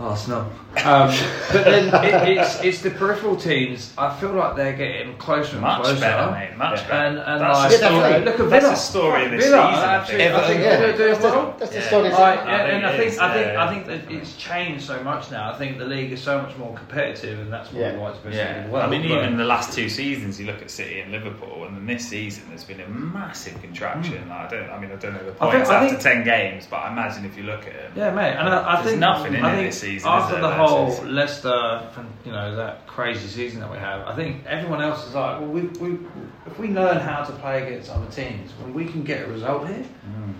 Arsenal. 0.00 0.40
Um, 0.84 1.08
but 1.52 1.64
then 1.64 1.88
it, 2.04 2.38
it's 2.38 2.60
it's 2.62 2.80
the 2.82 2.90
peripheral 2.90 3.36
teams. 3.36 3.92
I 3.98 4.12
feel 4.18 4.32
like 4.32 4.56
they're 4.56 4.72
getting 4.76 5.16
closer 5.18 5.52
and 5.52 5.60
Much 5.60 5.82
closer. 5.82 6.00
better, 6.00 6.30
mate. 6.32 6.56
Much 6.56 6.80
Yeah. 6.80 6.88
better. 6.88 6.94
And 7.08 7.18
and 7.18 7.40
That's 7.42 7.58
like, 7.58 7.70
the 7.70 7.76
story. 7.76 8.12
you 8.12 8.24
look 8.24 8.34
at 8.34 8.36
Villa. 8.38 8.48
That's 8.50 8.62
Villa. 8.62 8.70
the 8.70 8.76
story 8.76 9.24
of 9.26 9.30
this 9.32 9.44
Villa, 9.44 9.68
season, 9.70 9.88
I 9.88 9.94
Actually, 9.94 10.16
think. 10.18 10.34
I 10.34 10.46
think 10.48 10.60
yeah, 10.62 10.76
they're 10.80 10.96
doing 10.96 11.08
that's 11.12 11.22
the, 11.22 11.28
well. 11.30 11.56
that's 11.58 11.70
the 11.72 11.78
Yeah. 11.78 11.86
story. 11.86 12.08
Like, 12.10 12.18
I 12.20 12.44
yeah, 12.46 12.64
think 12.64 12.74
and 12.74 12.86
I 12.86 12.96
think 12.96 13.20
I 13.20 13.34
think 13.34 13.46
yeah, 13.52 13.64
I 13.64 13.72
think 13.72 13.86
that 13.86 14.10
it's 14.10 14.36
changed 14.36 14.84
so 14.86 15.02
much 15.04 15.30
now. 15.30 15.52
I 15.52 15.58
think 15.58 15.78
the 15.78 15.84
league 15.84 16.10
is 16.12 16.22
so 16.22 16.40
much 16.42 16.56
more 16.56 16.74
competitive, 16.74 17.38
and 17.40 17.52
that's 17.52 17.70
Yeah. 17.72 17.96
why 17.96 18.10
it's 18.10 18.18
best 18.18 18.34
Yeah, 18.36 18.56
in 18.62 18.66
the 18.66 18.72
world. 18.72 18.84
I 18.86 18.88
mean, 18.88 19.02
but- 19.02 19.10
even 19.24 19.36
the 19.36 19.44
last 19.44 19.72
two 19.74 19.88
seasons, 19.90 20.40
you 20.40 20.46
look 20.46 20.62
at 20.62 20.70
City 20.70 21.00
and 21.00 21.12
Liverpool, 21.12 21.64
and 21.66 21.76
then 21.76 21.86
this 21.86 22.08
season 22.08 22.44
there's 22.48 22.64
been 22.64 22.80
a 22.80 22.88
massive 22.88 23.60
contraction. 23.60 24.26
Like, 24.30 24.38
I 24.38 24.48
don't, 24.48 24.70
I 24.70 24.78
mean, 24.80 24.90
I 24.90 24.96
don't 24.96 25.12
know 25.12 25.18
the. 25.22 25.32
I 25.32 25.50
think- 25.50 25.52
points 25.52 25.70
I 25.70 25.74
after 25.76 25.88
think- 25.90 26.00
ten 26.00 26.24
games, 26.24 26.66
but 26.70 26.76
I 26.78 26.90
imagine 26.90 27.24
if 27.26 27.36
you 27.36 27.42
look 27.42 27.60
at 27.66 27.74
it, 27.74 27.90
Yeah, 27.94 28.10
mate, 28.10 28.32
and 28.32 28.48
I, 28.48 28.72
I 28.72 28.76
There's 28.76 28.86
think 28.88 29.00
nothing 29.00 29.34
in 29.34 29.44
I 29.44 29.52
it 29.52 29.56
think 29.56 29.68
this 29.70 29.81
season, 29.82 30.08
After 30.08 30.36
is 30.36 30.40
the 30.42 30.48
there, 30.48 30.56
whole 30.56 30.86
versus- 30.90 31.04
Leicester, 31.08 31.88
you 32.24 32.32
know, 32.32 32.56
that 32.56 32.86
crazy 32.86 33.26
season 33.28 33.60
that 33.60 33.70
we 33.70 33.78
have, 33.78 34.06
I 34.06 34.14
think 34.14 34.44
everyone 34.46 34.80
else 34.80 35.06
is 35.06 35.14
like, 35.14 35.40
well, 35.40 35.48
we, 35.48 35.62
we, 35.82 35.98
if 36.46 36.58
we 36.58 36.68
learn 36.68 36.98
how 36.98 37.24
to 37.24 37.32
play 37.32 37.62
against 37.66 37.90
other 37.90 38.10
teams, 38.10 38.52
well, 38.60 38.72
we 38.72 38.84
can 38.86 39.02
get 39.02 39.26
a 39.28 39.30
result 39.30 39.66
here. 39.68 39.84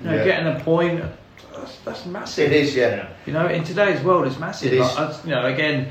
You 0.03 0.11
know, 0.11 0.17
Yeah. 0.17 0.25
getting 0.25 0.47
a 0.49 0.61
point, 0.61 1.03
that's, 1.55 1.79
that's 1.85 2.07
massive. 2.07 2.53
It 2.53 2.57
is, 2.63 2.75
yeah. 2.77 3.09
You 3.27 3.33
know, 3.33 3.47
in 3.49 3.65
today's 3.65 4.01
world, 4.03 4.27
it's 4.27 4.39
massive. 4.39 4.73
It 4.73 4.77
is. 4.79 4.87
Like, 4.97 4.99
I- 4.99 5.21
you 5.25 5.31
know, 5.31 5.47
again, 5.47 5.89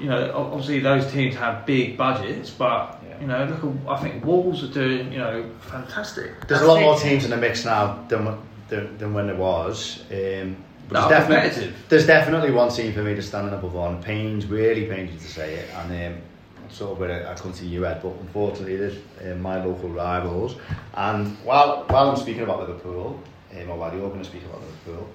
you 0.00 0.08
know, 0.08 0.32
obviously 0.34 0.80
those 0.80 1.10
teams 1.10 1.34
have 1.36 1.64
big 1.66 1.96
budgets, 1.96 2.50
but 2.50 2.98
you 3.20 3.28
know, 3.28 3.44
look, 3.44 3.76
I 3.88 3.96
think 4.02 4.24
Wolves 4.24 4.64
are 4.64 4.72
doing, 4.82 5.12
you 5.12 5.18
know, 5.18 5.48
fantastic. 5.60 6.48
There's 6.48 6.60
a 6.60 6.66
lot 6.66 6.80
more 6.80 6.98
teams 6.98 7.24
in 7.24 7.30
the 7.30 7.36
mix 7.36 7.64
now 7.64 8.04
than 8.08 8.36
than, 8.68 8.98
than 8.98 9.14
when 9.14 9.26
there 9.28 9.36
was. 9.36 10.02
Um, 10.10 10.56
there's 10.90 11.08
definitely, 11.08 11.72
there's 11.88 12.06
definitely 12.06 12.50
one 12.50 12.70
team 12.70 12.92
for 12.92 13.02
me 13.02 13.14
to 13.14 13.22
stand 13.22 13.52
above 13.52 13.76
on. 13.76 13.96
It 13.96 14.02
pains, 14.02 14.46
really 14.46 14.86
pains 14.86 15.22
to 15.22 15.28
say 15.28 15.54
it, 15.54 15.70
and 15.74 16.16
um, 16.16 16.22
sort 16.68 16.92
of 16.92 16.98
where 16.98 17.26
I, 17.26 17.32
I 17.32 17.34
come 17.34 17.52
to 17.52 17.66
you, 17.66 17.86
Ed, 17.86 18.00
but 18.02 18.12
unfortunately, 18.20 18.76
there's 18.76 18.98
uh, 19.24 19.36
my 19.36 19.64
local 19.64 19.88
rivals. 19.88 20.56
And 20.94 21.36
while 21.44 21.84
while 21.88 22.10
I'm 22.10 22.16
speaking 22.16 22.42
about 22.42 22.60
Liverpool, 22.60 23.20
um, 23.56 23.70
or 23.70 23.78
while 23.78 23.92
you're 23.92 24.08
going 24.08 24.22
to 24.22 24.28
speak 24.28 24.44
about 24.44 24.60
Liverpool, 24.60 25.08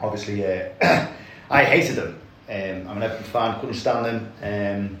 obviously, 0.00 0.44
uh, 0.44 0.68
I 1.50 1.64
hated 1.64 1.96
them. 1.96 2.20
Um, 2.48 2.88
I'm 2.88 2.96
an 2.98 3.02
Everton 3.02 3.24
fan, 3.24 3.60
couldn't 3.60 3.74
stand 3.74 4.04
them. 4.04 4.32
Um, 4.42 4.98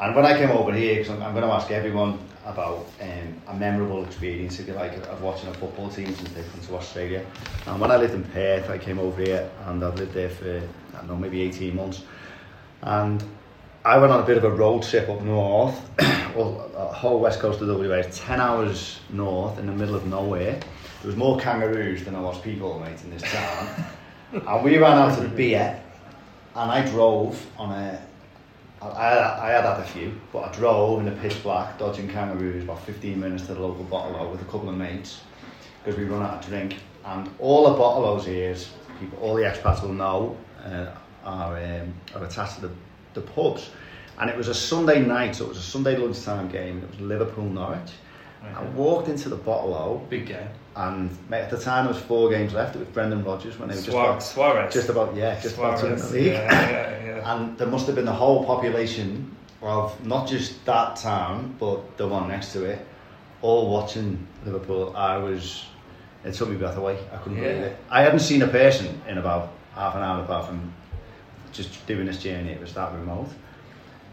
and 0.00 0.14
when 0.14 0.24
I 0.24 0.38
came 0.38 0.50
over 0.50 0.72
here, 0.72 0.96
because 0.96 1.10
I'm, 1.10 1.22
I'm 1.22 1.34
going 1.34 1.44
to 1.44 1.52
ask 1.52 1.70
everyone 1.70 2.18
about 2.44 2.86
um, 3.00 3.40
a 3.48 3.54
memorable 3.54 4.04
experience, 4.04 4.58
if 4.58 4.68
you 4.68 4.74
like, 4.74 4.92
of 4.92 5.22
watching 5.22 5.48
a 5.48 5.54
football 5.54 5.88
team 5.88 6.14
since 6.14 6.30
they've 6.30 6.50
come 6.52 6.60
to 6.62 6.76
Australia. 6.76 7.24
And 7.66 7.80
when 7.80 7.90
I 7.90 7.96
lived 7.96 8.14
in 8.14 8.24
Perth, 8.24 8.70
I 8.70 8.78
came 8.78 8.98
over 8.98 9.22
here 9.22 9.50
and 9.66 9.84
I've 9.84 9.98
lived 9.98 10.14
there 10.14 10.30
for, 10.30 10.62
I 10.94 10.98
don't 10.98 11.08
know, 11.08 11.16
maybe 11.16 11.42
18 11.42 11.76
months. 11.76 12.02
And 12.82 13.22
I 13.84 13.98
went 13.98 14.12
on 14.12 14.20
a 14.20 14.26
bit 14.26 14.36
of 14.36 14.44
a 14.44 14.50
road 14.50 14.82
trip 14.82 15.08
up 15.08 15.22
north, 15.22 15.80
well, 16.34 16.70
the 16.72 16.86
whole 16.86 17.20
west 17.20 17.40
coast 17.40 17.60
of 17.60 17.68
WA, 17.68 18.02
10 18.02 18.40
hours 18.40 19.00
north 19.10 19.58
in 19.58 19.66
the 19.66 19.72
middle 19.72 19.94
of 19.94 20.06
nowhere. 20.06 20.52
There 21.00 21.06
was 21.06 21.16
more 21.16 21.38
kangaroos 21.38 22.04
than 22.04 22.14
there 22.14 22.22
was 22.22 22.40
people, 22.40 22.80
mate, 22.80 23.02
in 23.02 23.10
this 23.10 23.22
town. 23.22 23.84
and 24.32 24.64
we 24.64 24.78
ran 24.78 24.98
out 24.98 25.18
of 25.18 25.36
beer 25.36 25.80
and 26.54 26.70
I 26.70 26.84
drove 26.84 27.46
on 27.56 27.70
a 27.70 28.02
I, 28.80 28.86
I, 28.86 29.48
I 29.48 29.50
had 29.50 29.64
had 29.64 29.80
a 29.80 29.84
few, 29.84 30.18
but 30.32 30.48
I 30.48 30.52
drove 30.52 31.00
in 31.00 31.06
the 31.06 31.20
pitch 31.20 31.42
black, 31.42 31.78
dodging 31.78 32.08
kangaroos, 32.08 32.64
about 32.64 32.82
15 32.84 33.18
minutes 33.18 33.46
to 33.46 33.54
the 33.54 33.60
local 33.60 33.84
bottle 33.84 34.16
O 34.16 34.28
with 34.30 34.40
a 34.40 34.44
couple 34.44 34.68
of 34.68 34.76
mates, 34.76 35.20
because 35.82 35.98
we 35.98 36.04
run 36.04 36.22
out 36.22 36.44
of 36.44 36.48
drink. 36.48 36.76
And 37.04 37.30
all 37.38 37.70
the 37.70 37.76
bottle 37.76 38.20
here, 38.20 38.54
people, 39.00 39.18
all 39.20 39.34
the 39.34 39.42
expats 39.42 39.82
will 39.82 39.92
know, 39.92 40.36
uh, 40.64 40.92
are, 41.24 41.56
um, 41.56 41.94
are 42.14 42.24
attached 42.24 42.56
to 42.56 42.60
the, 42.62 42.70
the 43.14 43.20
pubs. 43.20 43.70
And 44.18 44.28
it 44.30 44.36
was 44.36 44.48
a 44.48 44.54
Sunday 44.54 45.04
night, 45.04 45.36
so 45.36 45.44
it 45.44 45.48
was 45.48 45.58
a 45.58 45.62
Sunday 45.62 45.96
lunchtime 45.96 46.48
game, 46.48 46.78
it 46.82 46.90
was 46.90 47.00
Liverpool 47.00 47.44
Norwich. 47.44 47.92
I 48.42 48.62
walked 48.70 49.08
into 49.08 49.28
the 49.28 49.36
bottle 49.36 49.74
O, 49.74 50.06
Big 50.08 50.26
game. 50.26 50.48
And 50.78 51.10
mate, 51.28 51.40
at 51.40 51.50
the 51.50 51.58
time 51.58 51.86
there 51.86 51.92
was 51.92 52.00
four 52.00 52.30
games 52.30 52.54
left. 52.54 52.76
It 52.76 52.78
was 52.78 52.88
Brendan 52.88 53.24
Rodgers 53.24 53.58
when 53.58 53.68
they 53.68 53.74
were 53.74 53.80
just 53.80 53.90
Suarez, 53.90 54.08
about, 54.08 54.22
Suarez. 54.22 54.72
just 54.72 54.88
about 54.88 55.16
yeah, 55.16 55.40
just 55.40 55.58
about 55.58 55.80
to 55.80 55.86
win 55.86 55.96
the 55.96 56.10
league. 56.10 56.26
Yeah, 56.26 56.70
yeah, 56.70 57.04
yeah. 57.04 57.32
And 57.34 57.58
there 57.58 57.66
must 57.66 57.86
have 57.86 57.96
been 57.96 58.04
the 58.04 58.12
whole 58.12 58.44
population 58.44 59.34
of 59.60 60.06
not 60.06 60.28
just 60.28 60.64
that 60.66 60.94
town, 60.94 61.56
but 61.58 61.96
the 61.98 62.06
one 62.06 62.28
next 62.28 62.52
to 62.52 62.64
it, 62.64 62.86
all 63.42 63.68
watching 63.70 64.24
Liverpool. 64.44 64.94
I 64.96 65.16
was, 65.16 65.66
it 66.24 66.34
took 66.34 66.48
me 66.48 66.56
breath 66.56 66.76
away. 66.76 66.96
I 67.12 67.16
couldn't 67.16 67.40
believe 67.40 67.56
it. 67.56 67.76
I 67.90 68.02
hadn't 68.02 68.20
seen 68.20 68.42
a 68.42 68.48
person 68.48 69.02
in 69.08 69.18
about 69.18 69.52
half 69.74 69.96
an 69.96 70.02
hour 70.02 70.22
apart 70.22 70.46
from 70.46 70.72
just 71.50 71.84
doing 71.88 72.06
this 72.06 72.22
journey. 72.22 72.50
It 72.50 72.60
was 72.60 72.72
that 72.74 72.92
remote. 72.92 73.30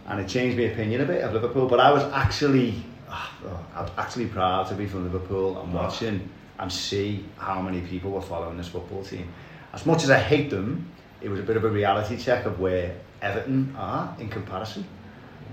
And 0.08 0.20
it 0.20 0.28
changed 0.28 0.58
my 0.58 0.64
opinion 0.64 1.02
a 1.02 1.06
bit 1.06 1.22
of 1.24 1.32
Liverpool. 1.32 1.68
But 1.68 1.80
I 1.80 1.92
was 1.92 2.02
actually, 2.06 2.84
ah, 3.08 3.38
oh, 3.46 3.66
I'm 3.76 3.92
actually 4.00 4.26
proud 4.26 4.68
to 4.70 4.74
be 4.74 4.88
from 4.88 5.04
Liverpool 5.04 5.62
and 5.62 5.72
watching 5.72 6.28
and 6.60 6.72
see 6.72 7.26
how 7.38 7.62
many 7.62 7.82
people 7.82 8.12
were 8.12 8.22
following 8.22 8.58
this 8.58 8.68
football 8.68 9.04
team. 9.04 9.28
As 9.74 9.86
much 9.86 10.04
as 10.04 10.10
I 10.10 10.20
hate 10.20 10.50
them, 10.50 10.90
it 11.22 11.30
was 11.30 11.40
a 11.40 11.44
bit 11.44 11.58
of 11.58 11.64
a 11.66 11.70
reality 11.70 12.18
check 12.18 12.46
of 12.46 12.60
where 12.60 12.96
Everton 13.22 13.76
are 13.78 14.16
in 14.20 14.30
comparison. 14.30 14.86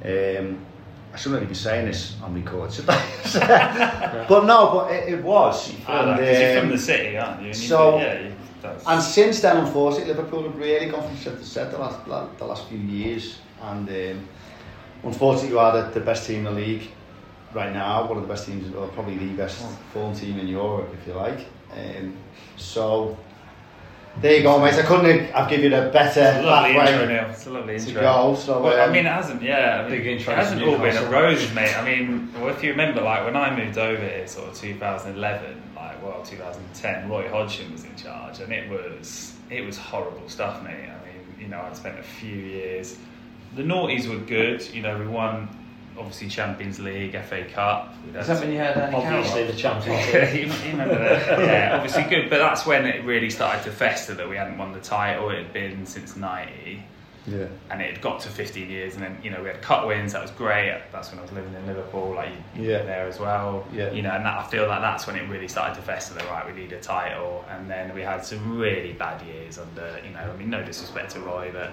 Um, 0.04 0.58
I 1.12 1.16
shouldn't 1.16 1.40
really 1.40 1.46
be 1.46 1.54
saying 1.54 1.86
this 1.86 2.16
on 2.22 2.34
record, 2.34 2.72
should 2.72 2.88
I? 2.88 4.24
but 4.28 4.44
no, 4.46 4.70
but 4.72 4.92
it, 4.92 5.12
it 5.14 5.22
was. 5.22 5.72
Ah, 5.86 6.12
And, 6.12 6.18
'cause 6.20 6.38
you're 6.40 6.54
from 6.60 6.66
um, 6.66 6.72
the 6.72 6.78
city, 6.78 7.18
aren't 7.18 7.40
you? 7.40 7.46
And 7.48 7.56
you 7.56 7.68
so- 7.68 7.98
yeah, 7.98 8.20
you, 8.20 8.32
that's, 8.62 8.86
and 8.86 9.02
since 9.02 9.40
then, 9.40 9.56
unfortunately, 9.56 10.14
Liverpool 10.14 10.44
have 10.44 10.56
really 10.56 10.86
gone 10.88 11.02
from 11.06 11.16
set 11.16 11.36
to 11.38 11.44
set 11.44 11.70
the 11.72 11.78
last 11.78 12.04
the 12.38 12.44
last 12.44 12.68
few 12.68 12.78
years. 12.78 13.38
And 13.60 13.88
um, 13.88 14.28
unfortunately, 15.02 15.50
you 15.50 15.58
are 15.58 15.82
the, 15.82 15.90
the 15.90 16.00
best 16.00 16.26
team 16.28 16.38
in 16.38 16.44
the 16.44 16.60
league 16.60 16.88
right 17.54 17.72
now. 17.72 18.06
One 18.06 18.16
of 18.18 18.22
the 18.22 18.28
best 18.28 18.46
teams, 18.46 18.74
or 18.74 18.88
probably 18.88 19.16
the 19.16 19.32
best 19.34 19.64
form 19.92 20.14
team 20.14 20.38
in 20.38 20.48
Europe, 20.48 20.94
if 21.00 21.06
you 21.06 21.14
like. 21.14 21.46
Um, 21.76 22.16
so 22.56 23.16
there 24.20 24.36
you 24.36 24.42
go, 24.42 24.60
mate. 24.60 24.74
I 24.74 24.82
couldn't 24.82 25.30
have 25.32 25.48
given 25.48 25.72
you 25.72 25.78
a 25.78 25.90
better 25.90 26.20
It's 26.20 26.38
a 26.38 26.42
lovely 26.42 26.76
intro, 26.76 27.06
Neil. 27.06 27.30
It's 27.30 27.46
a 27.46 27.50
lovely 27.50 27.76
intro. 27.76 28.00
go. 28.00 28.34
So 28.34 28.62
Well, 28.62 28.78
I 28.78 28.84
um, 28.84 28.92
mean, 28.92 29.06
it 29.06 29.12
hasn't, 29.12 29.42
yeah. 29.42 29.80
I 29.80 29.88
mean, 29.88 29.98
Big 29.98 30.06
intro 30.06 30.34
It 30.34 30.36
hasn't 30.36 30.62
all 30.62 30.78
been 30.78 30.96
a 30.96 31.10
rose, 31.10 31.52
mate. 31.54 31.76
I 31.76 31.84
mean, 31.84 32.32
well, 32.34 32.48
if 32.48 32.62
you 32.62 32.70
remember, 32.70 33.00
like 33.00 33.24
when 33.24 33.36
I 33.36 33.54
moved 33.56 33.78
over 33.78 34.02
here, 34.02 34.26
sort 34.26 34.48
of 34.48 34.54
2011, 34.54 35.62
like 35.74 36.02
well, 36.02 36.22
2010, 36.22 37.08
Roy 37.08 37.28
Hodgson 37.30 37.72
was 37.72 37.84
in 37.84 37.96
charge, 37.96 38.40
and 38.40 38.52
it 38.52 38.68
was 38.70 39.32
it 39.50 39.64
was 39.64 39.78
horrible 39.78 40.28
stuff, 40.28 40.62
mate. 40.62 40.88
I 40.88 41.06
mean, 41.06 41.24
you 41.40 41.48
know, 41.48 41.60
I'd 41.60 41.76
spent 41.76 41.98
a 41.98 42.02
few 42.02 42.36
years. 42.36 42.96
The 43.56 43.62
noughties 43.62 44.08
were 44.08 44.24
good. 44.24 44.62
You 44.74 44.82
know, 44.82 44.98
we 44.98 45.06
won 45.06 45.48
obviously 45.98 46.28
Champions 46.28 46.78
League, 46.80 47.18
FA 47.22 47.44
Cup. 47.44 47.94
We'd 48.06 48.16
Is 48.16 48.26
that 48.28 48.40
when 48.40 48.52
you 48.52 48.58
had 48.58 48.74
Danny 48.74 48.96
Obviously, 48.96 49.32
Carroll? 49.32 49.52
the 49.52 49.58
Champions 49.58 50.14
League. 50.14 50.34
you, 50.34 50.52
you 50.66 50.70
remember 50.72 50.98
that? 50.98 51.38
Yeah, 51.40 51.74
obviously 51.76 52.04
good, 52.04 52.30
but 52.30 52.38
that's 52.38 52.66
when 52.66 52.86
it 52.86 53.04
really 53.04 53.30
started 53.30 53.62
to 53.64 53.70
fester 53.72 54.14
that 54.14 54.28
we 54.28 54.36
hadn't 54.36 54.58
won 54.58 54.72
the 54.72 54.80
title. 54.80 55.30
It 55.30 55.38
had 55.44 55.52
been 55.52 55.84
since 55.86 56.16
'90, 56.16 56.82
yeah. 57.26 57.46
and 57.70 57.80
it 57.82 57.92
had 57.92 58.00
got 58.00 58.20
to 58.20 58.28
15 58.28 58.68
years, 58.70 58.94
and 58.94 59.02
then 59.02 59.18
you 59.22 59.30
know 59.30 59.40
we 59.42 59.48
had 59.48 59.60
cut 59.62 59.86
wins. 59.86 60.12
That 60.12 60.22
was 60.22 60.30
great. 60.32 60.80
That's 60.92 61.10
when 61.10 61.18
I 61.18 61.22
was 61.22 61.32
living 61.32 61.54
in 61.54 61.66
Liverpool, 61.66 62.14
like 62.14 62.30
you 62.56 62.70
Yeah. 62.70 62.82
there 62.82 63.06
as 63.06 63.18
well. 63.20 63.66
Yeah. 63.72 63.90
You 63.92 64.02
know, 64.02 64.10
and 64.10 64.24
that, 64.24 64.38
I 64.38 64.44
feel 64.50 64.66
like 64.68 64.80
that's 64.80 65.06
when 65.06 65.16
it 65.16 65.28
really 65.28 65.48
started 65.48 65.74
to 65.76 65.82
fester. 65.82 66.14
That 66.14 66.28
right, 66.28 66.46
we 66.46 66.52
need 66.60 66.72
a 66.72 66.80
title, 66.80 67.44
and 67.50 67.70
then 67.70 67.94
we 67.94 68.02
had 68.02 68.24
some 68.24 68.58
really 68.58 68.92
bad 68.92 69.20
years 69.26 69.58
under. 69.58 70.00
You 70.04 70.12
know, 70.14 70.20
I 70.20 70.36
mean, 70.36 70.50
no 70.50 70.62
disrespect 70.64 71.12
to 71.12 71.20
Roy, 71.20 71.50
but 71.52 71.70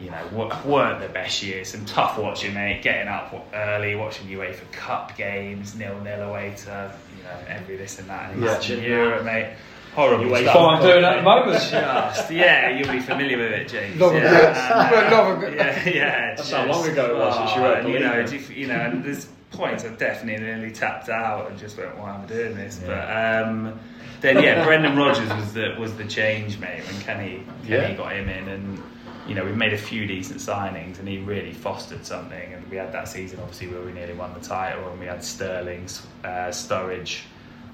you 0.00 0.10
know, 0.10 0.50
weren't 0.64 1.00
the 1.00 1.08
best 1.08 1.42
years. 1.42 1.68
Some 1.68 1.84
tough 1.84 2.18
watching, 2.18 2.54
mate. 2.54 2.82
Getting 2.82 3.08
up 3.08 3.48
early, 3.52 3.96
watching 3.96 4.28
UEFA 4.28 4.70
Cup 4.72 5.16
games, 5.16 5.74
nil 5.74 5.98
nil 6.02 6.22
away 6.22 6.54
to 6.64 6.94
you 7.16 7.22
know 7.24 7.36
every 7.48 7.76
this 7.76 7.98
and 7.98 8.08
that, 8.08 8.32
and 8.32 8.42
Yeah. 8.42 8.60
Europe, 8.76 9.24
mate. 9.24 9.54
Horrible 9.94 10.26
You 10.26 10.30
wait 10.32 10.42
stuff. 10.42 10.54
That's 10.54 10.62
what 10.64 10.74
I'm 10.74 10.82
doing 10.82 11.04
at 11.04 11.16
the 11.16 11.22
moment. 11.22 11.54
Just, 12.14 12.30
yeah, 12.30 12.68
you'll 12.70 12.92
be 12.92 13.00
familiar 13.00 13.38
with 13.38 13.50
it, 13.52 13.68
James. 13.68 13.98
Love 14.00 14.14
yeah, 14.14 14.30
good- 14.30 14.44
and, 14.44 15.12
uh, 15.14 15.16
love 15.16 15.42
a 15.42 15.56
yeah, 15.56 15.88
yeah. 15.88 16.34
That's 16.36 16.50
how 16.52 16.66
long 16.66 16.86
ago 16.88 17.06
it 17.06 17.16
was 17.18 17.34
since 17.36 17.56
you 17.56 17.62
oh, 17.62 17.72
and, 17.74 17.88
you 17.88 17.98
know, 17.98 18.20
league. 18.20 18.32
if- 18.32 18.50
you 18.56 18.66
know, 18.68 18.74
and 18.76 19.02
there's 19.04 19.26
points 19.50 19.84
I've 19.84 19.98
definitely 19.98 20.44
nearly 20.44 20.70
tapped 20.70 21.08
out 21.08 21.50
and 21.50 21.58
just 21.58 21.76
went, 21.76 21.96
"Why 21.98 22.14
am 22.14 22.20
I 22.22 22.26
doing 22.26 22.54
this?" 22.54 22.80
But 22.86 22.92
um, 23.10 23.80
then, 24.20 24.40
yeah, 24.42 24.64
Brendan 24.64 24.96
Rodgers 24.96 25.32
was 25.34 25.52
the 25.54 25.74
was 25.80 25.96
the 25.96 26.04
change, 26.04 26.58
mate. 26.60 26.84
When 26.86 27.00
Kenny 27.00 27.42
Kenny 27.66 27.88
Yeah. 27.88 27.94
got 27.94 28.12
him 28.12 28.28
in, 28.28 28.46
and 28.48 28.82
you 29.28 29.34
know, 29.34 29.44
we 29.44 29.52
made 29.52 29.72
a 29.74 29.78
few 29.78 30.06
decent 30.06 30.40
signings, 30.40 30.98
and 30.98 31.06
he 31.06 31.18
really 31.18 31.52
fostered 31.52 32.04
something. 32.06 32.54
And 32.54 32.66
we 32.70 32.76
had 32.78 32.92
that 32.92 33.06
season, 33.08 33.38
obviously, 33.40 33.68
where 33.68 33.82
we 33.82 33.92
nearly 33.92 34.14
won 34.14 34.32
the 34.34 34.40
title, 34.40 34.88
and 34.90 34.98
we 34.98 35.06
had 35.06 35.22
Sterling, 35.22 35.84
uh, 36.24 36.48
Sturridge. 36.50 37.20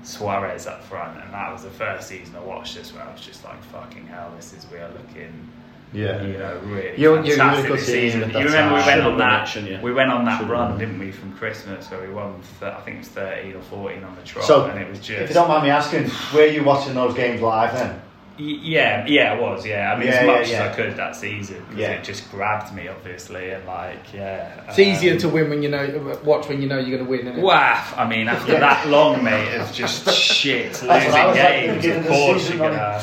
Suarez 0.02 0.66
up 0.66 0.84
front, 0.84 1.18
and 1.22 1.32
that 1.32 1.50
was 1.50 1.62
the 1.62 1.70
first 1.70 2.08
season 2.08 2.36
I 2.36 2.40
watched 2.40 2.74
this 2.76 2.92
where 2.92 3.02
I 3.02 3.10
was 3.10 3.22
just 3.22 3.42
like, 3.42 3.62
"Fucking 3.64 4.06
hell, 4.06 4.30
this 4.36 4.52
is 4.52 4.66
we 4.70 4.76
are 4.76 4.90
looking 4.90 5.48
Yeah. 5.94 6.22
you 6.22 6.36
know, 6.36 6.58
really 6.64 6.90
You- 7.00 7.14
you- 7.18 7.22
you 7.24 7.36
fantastic 7.36 7.70
look 7.70 7.78
this 7.78 7.88
at 7.88 7.92
the 7.94 8.00
season. 8.00 8.20
You 8.20 8.26
that 8.34 8.44
remember 8.44 8.74
we 8.74 8.82
went 8.82 9.00
on 9.02 9.16
that 9.18 9.42
it, 9.44 9.48
shouldn't 9.48 9.82
we 9.82 9.92
went 9.94 10.10
on 10.10 10.24
that 10.26 10.36
Should've 10.38 10.50
run, 10.50 10.70
won. 10.72 10.78
didn't 10.78 10.98
we, 10.98 11.10
from 11.10 11.32
Christmas 11.38 11.90
where 11.90 12.00
we 12.02 12.12
won 12.12 12.34
th- 12.60 12.70
I 12.72 12.80
think 12.80 12.96
it 12.96 12.98
was 13.00 13.08
thirteen 13.08 13.54
or 13.56 13.60
fourteen 13.62 14.04
on 14.04 14.14
the 14.16 14.22
trot, 14.26 14.44
So, 14.44 14.64
and 14.66 14.78
it 14.78 14.90
was 14.90 14.98
just 14.98 15.10
if 15.22 15.28
you 15.30 15.34
don't 15.34 15.48
mind 15.48 15.62
me 15.62 15.70
asking, 15.70 16.10
were 16.34 16.44
you 16.46 16.64
watching 16.64 16.92
those 16.94 17.14
games 17.14 17.40
live 17.40 17.72
then? 17.72 18.02
Yeah, 18.36 19.06
yeah, 19.06 19.34
it 19.34 19.40
was. 19.40 19.64
Yeah, 19.64 19.92
I 19.92 19.98
mean, 19.98 20.08
Yeah, 20.08 20.14
as 20.14 20.26
much 20.26 20.50
yeah. 20.50 20.64
as 20.64 20.72
I 20.72 20.74
could 20.74 20.96
that 20.96 21.14
season 21.14 21.60
because 21.68 21.78
Yeah. 21.78 21.90
it 21.92 22.04
just 22.04 22.28
grabbed 22.32 22.74
me, 22.74 22.88
obviously, 22.88 23.50
and 23.50 23.64
like, 23.64 24.12
yeah, 24.12 24.60
It's 24.68 24.78
easier 24.78 25.12
um, 25.12 25.18
to 25.18 25.28
win 25.28 25.50
when 25.50 25.62
you 25.62 25.68
know 25.68 26.18
watch 26.24 26.48
when 26.48 26.60
you 26.60 26.68
know 26.68 26.78
you're 26.78 26.98
going 26.98 27.22
to 27.22 27.30
win. 27.30 27.40
Wow, 27.40 27.84
I 27.96 28.08
mean, 28.08 28.26
after 28.28 28.58
that 28.58 28.88
long, 28.88 29.22
mate, 29.22 29.54
of 29.54 29.72
just 29.72 30.10
shit 30.14 30.72
losing 30.72 30.88
was 30.88 31.06
like 31.14 31.34
games, 31.34 31.86
of 31.86 32.06
course 32.08 32.48
you're 32.50 32.58
gonna 32.58 33.00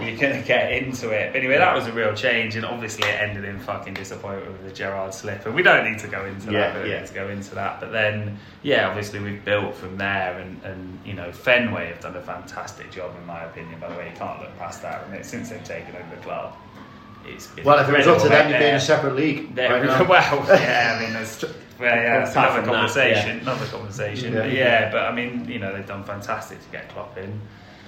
you're 0.00 0.16
gonna 0.16 0.42
get 0.42 0.72
into 0.72 1.10
it. 1.10 1.32
But 1.32 1.38
anyway, 1.38 1.58
that 1.58 1.74
was 1.74 1.86
a 1.86 1.92
real 1.92 2.14
change, 2.14 2.56
and 2.56 2.64
obviously 2.64 3.06
it 3.06 3.20
ended 3.20 3.44
in 3.44 3.58
fucking 3.60 3.94
disappointment 3.94 4.52
with 4.52 4.64
the 4.66 4.72
Gerrard 4.74 5.12
slip. 5.12 5.44
And 5.44 5.54
we 5.54 5.62
don't 5.62 5.84
need 5.90 5.98
to 5.98 6.08
go 6.08 6.24
into 6.24 6.52
Yeah, 6.52 6.60
that. 6.70 6.74
We 6.74 6.80
don't 6.80 6.90
yeah. 6.90 7.00
need 7.00 7.08
to 7.08 7.14
go 7.14 7.28
into 7.28 7.54
that. 7.56 7.80
But 7.80 7.92
then, 7.92 8.38
yeah, 8.62 8.88
obviously 8.88 9.20
we've 9.20 9.44
built 9.44 9.74
from 9.74 9.98
there, 9.98 10.38
and, 10.38 10.62
and 10.64 10.98
you 11.04 11.12
know, 11.12 11.30
Fenway 11.32 11.88
have 11.88 12.00
done 12.00 12.16
a 12.16 12.22
fantastic 12.22 12.90
job, 12.90 13.14
in 13.20 13.26
my 13.26 13.44
opinion. 13.44 13.78
By 13.78 13.90
the 13.90 13.96
way, 13.96 14.10
you 14.10 14.16
can't 14.18 14.40
look 14.40 14.56
past 14.58 14.69
that. 14.78 15.06
And 15.10 15.24
since 15.24 15.50
they've 15.50 15.62
taken 15.64 15.94
over 15.96 16.16
the 16.16 16.22
club, 16.22 16.54
it's 17.26 17.46
been 17.48 17.64
Well, 17.64 17.78
if 17.78 17.88
it 17.88 17.96
was 17.96 18.06
up 18.06 18.22
to 18.22 18.28
them, 18.28 18.50
you'd 18.50 18.58
be 18.58 18.64
in 18.66 18.74
a 18.76 18.80
separate 18.80 19.14
league. 19.16 19.56
right 19.56 19.84
now. 19.84 20.04
well, 20.08 20.44
yeah, 20.48 20.96
I 20.98 21.02
mean, 21.02 21.12
there's, 21.12 21.42
well, 21.78 21.94
yeah, 21.96 22.22
it's 22.22 22.32
another 22.32 22.54
from 22.62 22.64
that, 22.66 22.72
conversation. 22.74 23.36
yeah. 23.36 23.42
Another 23.42 23.66
conversation. 23.66 24.32
Yeah. 24.32 24.40
But 24.40 24.52
yeah, 24.52 24.90
but 24.92 25.02
I 25.02 25.12
mean, 25.14 25.46
you 25.48 25.58
know, 25.58 25.72
they've 25.74 25.86
done 25.86 26.04
fantastic 26.04 26.62
to 26.62 26.68
get 26.70 26.88
Klopp 26.90 27.16
in, 27.18 27.40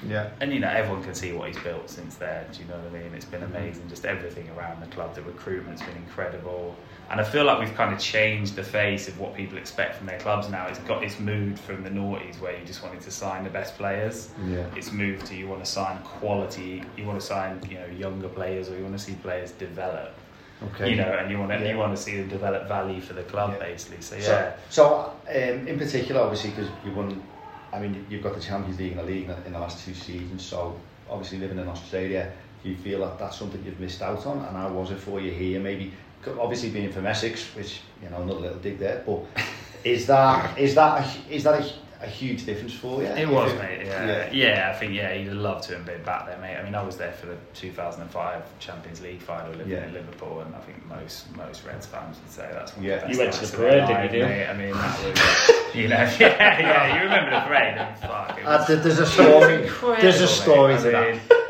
Yeah. 0.08 0.30
and 0.40 0.52
you 0.52 0.58
know, 0.60 0.68
everyone 0.68 1.02
can 1.04 1.14
see 1.14 1.32
what 1.32 1.48
he's 1.48 1.58
built 1.58 1.88
since 1.88 2.16
then. 2.16 2.44
Do 2.52 2.60
you 2.60 2.64
know 2.68 2.74
what 2.76 2.98
I 3.00 3.02
mean? 3.04 3.14
It's 3.14 3.24
been 3.24 3.40
Mm-hmm. 3.42 3.56
amazing. 3.56 3.88
Just 3.88 4.04
everything 4.04 4.48
around 4.50 4.80
the 4.82 4.86
club. 4.88 5.14
The 5.14 5.22
recruitment's 5.22 5.82
been 5.82 5.96
incredible, 5.96 6.74
and 7.10 7.20
I 7.20 7.24
feel 7.24 7.44
like 7.44 7.58
we've 7.60 7.74
kind 7.74 7.92
of 7.94 8.00
changed 8.00 8.56
the 8.56 8.62
face 8.64 9.08
of 9.08 9.18
what 9.20 9.34
people 9.34 9.58
expect 9.58 9.96
from 9.96 10.06
their 10.06 10.18
clubs 10.18 10.48
now. 10.48 10.66
It's 10.66 10.78
got 10.80 11.02
it's 11.04 11.18
moved 11.20 11.58
from 11.58 11.82
the 11.84 11.90
noughties 11.90 12.40
where 12.40 12.58
you 12.58 12.64
just 12.64 12.82
wanted 12.82 13.00
to 13.02 13.10
sign 13.10 13.44
the 13.44 13.50
best 13.50 13.76
players. 13.76 14.30
Yeah. 14.46 14.64
It's 14.76 14.90
moved 14.92 15.26
to 15.26 15.34
you 15.36 15.46
want 15.48 15.64
to 15.64 15.70
sign 15.70 15.98
quality. 15.98 16.82
You 16.96 17.04
want 17.04 17.20
to 17.20 17.26
sign 17.26 17.60
you 17.68 17.78
know 17.78 17.86
younger 17.86 18.28
players, 18.28 18.68
or 18.68 18.76
you 18.76 18.82
want 18.82 18.96
to 18.98 19.04
see 19.04 19.14
players 19.14 19.52
develop 19.52 20.14
Okay. 20.74 20.90
you 20.90 20.96
know, 20.96 21.10
and 21.18 21.28
you 21.30 21.38
want 21.40 21.50
to 21.50 21.58
Yeah. 21.58 21.72
you 21.72 21.76
want 21.78 21.96
to 21.96 22.00
see 22.00 22.16
them 22.16 22.28
develop 22.28 22.68
value 22.68 23.00
for 23.00 23.14
the 23.14 23.24
club, 23.24 23.50
Yeah. 23.58 23.66
basically. 23.66 24.00
So 24.00 24.18
So, 24.20 24.30
yeah, 24.32 24.52
so 24.70 25.12
um, 25.28 25.66
in 25.66 25.76
particular, 25.76 26.20
obviously, 26.20 26.50
because 26.50 26.68
you 26.84 26.92
won, 26.92 27.20
I 27.72 27.80
mean, 27.80 28.06
you've 28.10 28.22
got 28.22 28.34
the 28.34 28.40
Champions 28.40 28.78
League 28.78 28.92
and 28.92 29.00
the 29.00 29.04
league 29.04 29.28
in 29.46 29.52
the 29.52 29.58
last 29.58 29.84
two 29.84 29.94
seasons. 29.94 30.44
So, 30.44 30.78
obviously, 31.08 31.38
living 31.38 31.58
in 31.58 31.68
Australia, 31.68 32.32
you 32.64 32.76
feel 32.76 33.00
that 33.00 33.18
that's 33.18 33.36
something 33.36 33.64
you've 33.64 33.80
missed 33.80 34.02
out 34.02 34.26
on? 34.26 34.38
And 34.38 34.56
how 34.56 34.70
was 34.70 34.90
it 34.90 34.98
for 34.98 35.20
you 35.20 35.32
here? 35.32 35.58
Maybe, 35.58 35.92
obviously, 36.38 36.70
being 36.70 36.92
from 36.92 37.06
Essex, 37.06 37.44
which 37.54 37.80
you 38.02 38.10
know, 38.10 38.22
another 38.22 38.40
little 38.40 38.58
dig 38.58 38.78
there, 38.78 39.02
but 39.06 39.20
is 39.84 40.06
that 40.06 40.58
is 40.58 40.74
that 40.74 41.04
a, 41.04 41.34
is 41.34 41.44
that 41.44 41.60
a, 41.60 41.72
a 42.02 42.06
huge 42.08 42.44
difference 42.44 42.74
for 42.74 43.00
you? 43.02 43.08
it 43.08 43.28
was, 43.28 43.52
mate. 43.54 43.86
Yeah. 43.86 44.06
yeah. 44.06 44.30
yeah, 44.32 44.72
I 44.74 44.78
think 44.78 44.92
yeah, 44.94 45.12
you'd 45.14 45.32
love 45.32 45.62
to 45.66 45.74
have 45.76 45.86
been 45.86 46.02
back 46.02 46.26
there, 46.26 46.38
mate. 46.38 46.56
I 46.56 46.62
mean, 46.64 46.74
I 46.74 46.82
was 46.82 46.96
there 46.96 47.12
for 47.12 47.26
the 47.26 47.36
2005 47.54 48.42
Champions 48.58 49.00
League 49.00 49.20
final, 49.22 49.52
living 49.52 49.68
Yeah. 49.72 49.86
in 49.86 49.92
Liverpool, 49.94 50.40
and 50.40 50.54
I 50.54 50.58
think 50.60 50.84
most 50.86 51.34
most 51.36 51.64
Reds 51.64 51.86
fans 51.86 52.18
would 52.22 52.30
say 52.32 52.48
that's 52.52 52.74
one 52.76 52.84
Yeah. 52.84 52.94
of 52.94 53.02
the 53.02 53.12
You 53.12 53.18
went 53.18 53.32
to 53.34 53.40
the 53.40 53.46
of 53.46 53.52
their 53.52 53.86
parade, 53.86 54.10
didn't 54.10 54.14
you, 54.30 54.36
mate. 54.36 54.46
I 54.48 54.56
mean, 54.56 54.72
that 54.72 55.04
was, 55.04 55.74
you 55.74 55.88
know, 55.88 55.96
yeah, 56.20 56.60
yeah. 56.60 56.96
You 56.96 57.02
remember 57.04 57.30
the 57.30 57.40
parade? 57.46 57.78
I 57.78 57.94
fuck, 57.94 58.38
it 58.38 58.44
Uh, 58.46 58.64
there's 58.82 58.98
a 58.98 59.06
story. 59.16 59.62
incredible, 59.64 60.02
There's 60.02 60.20
a 60.20 60.28
story 60.28 60.74
mate. 60.74 60.82
to 60.82 60.90
that. 60.90 61.41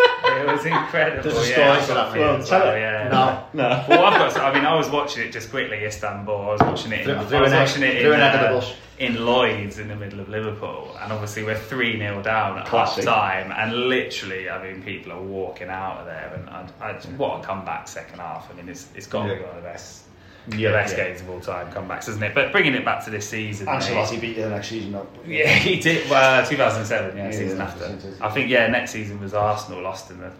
Mean, 0.42 0.50
It 0.50 0.56
was 0.56 0.66
incredible. 0.66 1.22
There's 1.22 1.46
a 1.46 1.50
yeah, 1.50 1.54
story 1.54 1.68
I've 1.68 1.86
to 1.86 1.94
got 1.94 2.12
that. 2.12 2.18
Well, 2.20 2.44
tell 2.44 2.60
well, 2.60 2.76
it. 2.76 2.80
yeah. 2.80 3.08
No. 3.08 3.62
No. 3.68 3.84
Well, 3.88 4.04
I've 4.04 4.34
got. 4.34 4.36
I 4.42 4.54
mean, 4.54 4.64
I 4.64 4.74
was 4.74 4.88
watching 4.90 5.26
it 5.26 5.32
just 5.32 5.50
quickly. 5.50 5.84
Istanbul. 5.84 6.40
I 6.40 6.46
was 6.52 6.60
watching 6.60 6.92
it. 6.92 7.00
In, 7.00 7.04
Through- 7.04 7.38
I 7.38 7.40
was 7.42 7.52
watching 7.52 7.82
it 7.82 7.96
in, 7.96 8.12
an 8.12 8.20
egg 8.20 8.34
of 8.52 8.62
the 8.62 8.68
uh, 8.68 8.74
in 8.98 9.24
Lloyd's 9.24 9.78
in 9.78 9.88
the 9.88 9.96
middle 9.96 10.20
of 10.20 10.28
Liverpool, 10.28 10.96
and 11.00 11.12
obviously 11.12 11.42
we're 11.42 11.58
three 11.58 11.98
0 11.98 12.22
down 12.22 12.58
at 12.58 12.68
half 12.68 13.00
time, 13.00 13.50
and 13.50 13.88
literally, 13.88 14.48
I 14.48 14.62
mean, 14.62 14.82
people 14.82 15.12
are 15.12 15.20
walking 15.22 15.68
out 15.68 15.98
of 15.98 16.06
there, 16.06 16.32
and 16.36 16.48
I, 16.48 16.68
I, 16.80 16.92
what 17.16 17.40
a 17.40 17.44
comeback 17.44 17.88
second 17.88 18.20
half. 18.20 18.48
I 18.50 18.54
mean, 18.54 18.68
it's 18.68 18.88
it's 18.94 19.06
got 19.06 19.26
to 19.26 19.34
be 19.34 19.40
one 19.40 19.50
of 19.50 19.56
the 19.56 19.62
best. 19.62 20.04
Yeah, 20.48 20.72
best 20.72 20.96
yeah. 20.96 21.04
games 21.04 21.20
of 21.20 21.30
all 21.30 21.40
time 21.40 21.70
comebacks, 21.72 22.08
isn't 22.08 22.22
it? 22.22 22.34
But 22.34 22.50
bringing 22.50 22.74
it 22.74 22.84
back 22.84 23.04
to 23.04 23.10
this 23.10 23.28
season, 23.28 23.68
Ancelotti 23.68 24.20
beat 24.20 24.36
you 24.36 24.42
the 24.42 24.50
next 24.50 24.68
season. 24.68 24.94
Up. 24.94 25.08
yeah, 25.26 25.48
he 25.48 25.78
did. 25.80 26.10
Well, 26.10 26.44
2007, 26.44 27.16
yeah, 27.16 27.24
Yeah, 27.24 27.30
season 27.30 27.58
yeah, 27.58 27.64
after. 27.64 27.98
I 28.20 28.30
think 28.30 28.50
yeah, 28.50 28.66
next 28.66 28.90
season 28.90 29.20
was 29.20 29.34
Arsenal 29.34 29.82
lost 29.82 30.10
in 30.10 30.18
the, 30.18 30.32